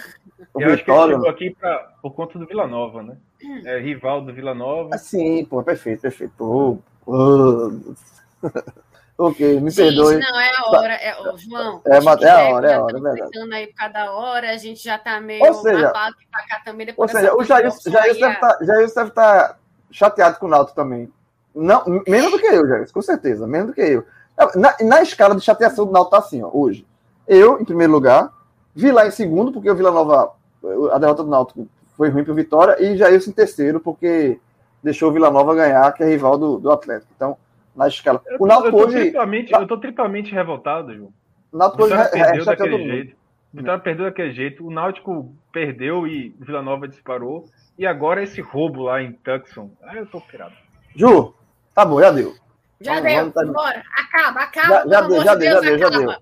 o 0.53 0.61
eu 0.61 0.69
Vitória, 0.69 0.73
acho 0.73 0.83
que 0.85 0.91
ele 0.91 1.11
chegou 1.11 1.29
aqui 1.29 1.55
pra, 1.59 1.77
por 2.01 2.13
conta 2.13 2.39
do 2.39 2.45
Vila 2.45 2.65
Nova, 2.65 3.03
né? 3.03 3.17
É 3.65 3.77
rival 3.79 4.21
do 4.21 4.33
Vila 4.33 4.55
Nova. 4.55 4.91
Ah, 4.93 4.97
sim, 4.97 5.43
pô, 5.43 5.61
perfeito, 5.61 6.01
perfeito. 6.01 6.33
Pô, 6.37 6.77
pô. 7.03 7.73
Ok, 9.19 9.59
me 9.59 9.69
Gente, 9.69 9.97
perdoe. 9.97 10.17
Não, 10.17 10.39
é 10.39 10.49
a 10.55 10.69
hora. 10.69 10.93
É, 10.93 11.13
oh, 11.19 11.37
João, 11.37 11.81
é, 11.83 11.89
é, 11.89 11.97
é 11.97 12.29
a 12.29 12.55
hora, 12.55 12.71
é 12.71 12.73
a 12.75 12.81
hora, 12.81 12.97
é 12.97 13.01
verdade. 13.01 13.53
aí 13.53 13.67
por 13.67 13.75
cada 13.75 14.13
hora, 14.13 14.49
a 14.49 14.55
gente 14.55 14.81
já 14.81 14.97
tá 14.97 15.19
meio 15.19 15.43
ou 15.45 15.55
seja, 15.55 15.89
pra 15.89 16.13
cá 16.47 16.61
também. 16.63 16.85
Depois 16.85 17.13
ou 17.13 17.19
seja, 17.19 17.35
o 17.35 17.43
Jair, 17.43 17.69
Jair, 17.85 18.17
deve 18.17 18.35
tá, 18.37 18.57
Jair 18.61 18.87
deve 18.87 19.09
estar 19.09 19.11
tá 19.13 19.57
chateado 19.91 20.39
com 20.39 20.45
o 20.45 20.49
Náutico 20.49 20.73
também. 20.73 21.11
Não, 21.53 21.83
menos 22.07 22.31
do 22.31 22.39
que 22.39 22.45
eu, 22.45 22.65
Jair, 22.65 22.89
com 22.93 23.01
certeza, 23.01 23.45
menos 23.45 23.67
do 23.67 23.73
que 23.73 23.81
eu. 23.81 24.05
Na, 24.55 24.73
na 24.79 25.01
escala 25.01 25.35
de 25.35 25.41
chateação 25.41 25.85
do 25.85 25.91
Náutico 25.91 26.11
tá 26.11 26.19
assim, 26.19 26.41
ó, 26.41 26.49
hoje. 26.53 26.87
Eu, 27.27 27.59
em 27.59 27.65
primeiro 27.65 27.91
lugar, 27.91 28.31
vi 28.73 28.89
lá 28.89 29.05
em 29.05 29.11
segundo, 29.11 29.51
porque 29.51 29.69
o 29.69 29.75
Vila 29.75 29.91
Nova, 29.91 30.31
a 30.93 30.97
derrota 30.97 31.23
do 31.25 31.29
Náutico 31.29 31.67
foi 31.97 32.07
ruim 32.07 32.23
para 32.23 32.31
o 32.31 32.35
Vitória, 32.37 32.81
e 32.81 32.95
Jair 32.95 33.21
em 33.27 33.31
terceiro, 33.33 33.81
porque 33.81 34.39
deixou 34.81 35.09
o 35.09 35.13
Vila 35.13 35.29
Nova 35.29 35.53
ganhar, 35.53 35.91
que 35.91 36.03
é 36.03 36.07
rival 36.07 36.37
do, 36.37 36.57
do 36.57 36.71
Atlético. 36.71 37.11
Então, 37.13 37.37
na 37.79 37.87
escala. 37.87 38.21
Eu, 38.27 38.37
o 38.39 38.45
Náutico 38.45 38.77
eu 38.77 38.85
hoje. 38.85 38.99
Triplamente, 38.99 39.53
eu 39.53 39.67
tô 39.67 39.77
triplamente 39.77 40.33
revoltado, 40.33 40.93
João. 40.93 41.13
O 41.51 41.57
Náutico 41.57 41.83
hoje 41.83 41.95
perdeu 42.11 42.41
é, 42.41 42.45
daquele 42.45 42.83
jeito. 42.83 43.15
O 43.53 43.57
Vitória 43.57 43.79
perdeu 43.79 44.05
daquele 44.05 44.31
jeito. 44.33 44.67
O 44.67 44.71
Náutico 44.71 45.33
perdeu 45.51 46.05
e 46.05 46.35
o 46.39 46.45
Vila 46.45 46.61
Nova 46.61 46.87
disparou. 46.87 47.45
E 47.77 47.87
agora 47.87 48.21
esse 48.21 48.41
roubo 48.41 48.83
lá 48.83 49.01
em 49.01 49.13
Tucson. 49.13 49.71
Ah, 49.81 49.95
eu 49.95 50.05
tô 50.05 50.19
pirado. 50.19 50.53
Ju, 50.93 51.33
tá 51.73 51.85
bom, 51.85 51.99
já 52.01 52.11
deu. 52.11 52.35
Já 52.81 52.95
vamos, 52.95 53.07
deu, 53.09 53.17
vamos, 53.17 53.33
tá 53.33 53.45
bora. 53.45 53.83
Acaba, 53.97 54.41
acaba. 54.41 54.67
Já, 54.67 54.87
já 54.87 55.01
deu, 55.01 55.23
já 55.23 55.35
deu, 55.35 55.53
já 55.53 55.59
deu, 55.61 55.79
já 55.79 55.89
deu. 55.89 56.15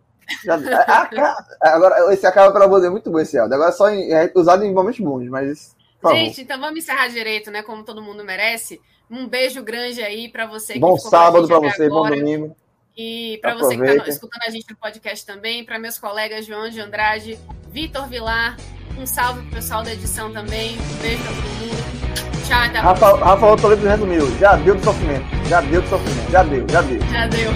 Já, 0.44 0.82
acaba. 0.82 1.36
Agora, 1.62 2.14
esse 2.14 2.28
acaba 2.28 2.52
pelo 2.52 2.66
amor 2.66 2.76
de 2.76 2.82
Deus, 2.84 2.92
muito 2.92 3.12
bom 3.12 3.20
esse 3.20 3.38
áudio. 3.38 3.56
Agora 3.56 3.72
só 3.72 3.90
em, 3.90 4.12
é 4.12 4.32
usado 4.36 4.64
em 4.64 4.74
momentos 4.74 5.00
bons, 5.00 5.28
mas. 5.28 5.76
Gente, 6.10 6.42
então 6.42 6.60
vamos 6.60 6.78
encerrar 6.78 7.08
direito, 7.08 7.50
né? 7.50 7.64
Como 7.64 7.84
todo 7.84 8.02
mundo 8.02 8.24
merece. 8.24 8.80
Um 9.10 9.28
beijo 9.28 9.64
grande 9.64 10.02
aí 10.02 10.28
para 10.28 10.46
você. 10.46 10.78
Bom 10.78 10.98
sábado 10.98 11.48
para 11.48 11.60
você, 11.60 11.86
agora. 11.86 12.16
bom 12.16 12.22
domingo. 12.22 12.56
E 12.96 13.38
para 13.42 13.56
você 13.56 13.78
que 13.78 13.84
está 13.84 14.10
escutando 14.10 14.42
a 14.48 14.50
gente 14.50 14.66
no 14.70 14.76
podcast 14.76 15.26
também, 15.26 15.64
para 15.64 15.78
meus 15.78 16.00
colegas 16.00 16.46
João 16.46 16.68
de 16.70 16.82
Andrade, 16.82 17.38
Vitor 17.70 18.08
Vilar, 18.08 18.58
um 18.98 19.06
salve 19.06 19.42
pro 19.44 19.52
pessoal 19.52 19.84
da 19.84 19.94
edição 19.94 20.34
também. 20.34 20.78
Um 20.78 21.02
beijo 21.02 21.24
para 21.24 21.34
todo 21.34 21.44
mundo. 21.44 22.48
Tchau, 22.48 22.60
até 22.60 22.80
Rafa, 22.80 23.00
próxima. 23.00 23.26
Rafael 23.26 23.56
Toledo 23.58 23.88
resumiu. 23.88 24.38
Já 24.40 24.56
deu 24.56 24.76
de 24.76 24.84
sofrimento. 24.84 25.26
Já 25.48 25.62
deu 25.62 25.82
de 25.82 25.90
sofrimento. 25.90 26.32
Já 26.32 26.44
deu, 26.44 26.66
já 26.70 26.82
deu. 26.82 27.02
Já 27.02 27.28
deu. 27.28 27.52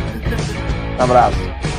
Um 0.99 1.03
abraço. 1.03 1.70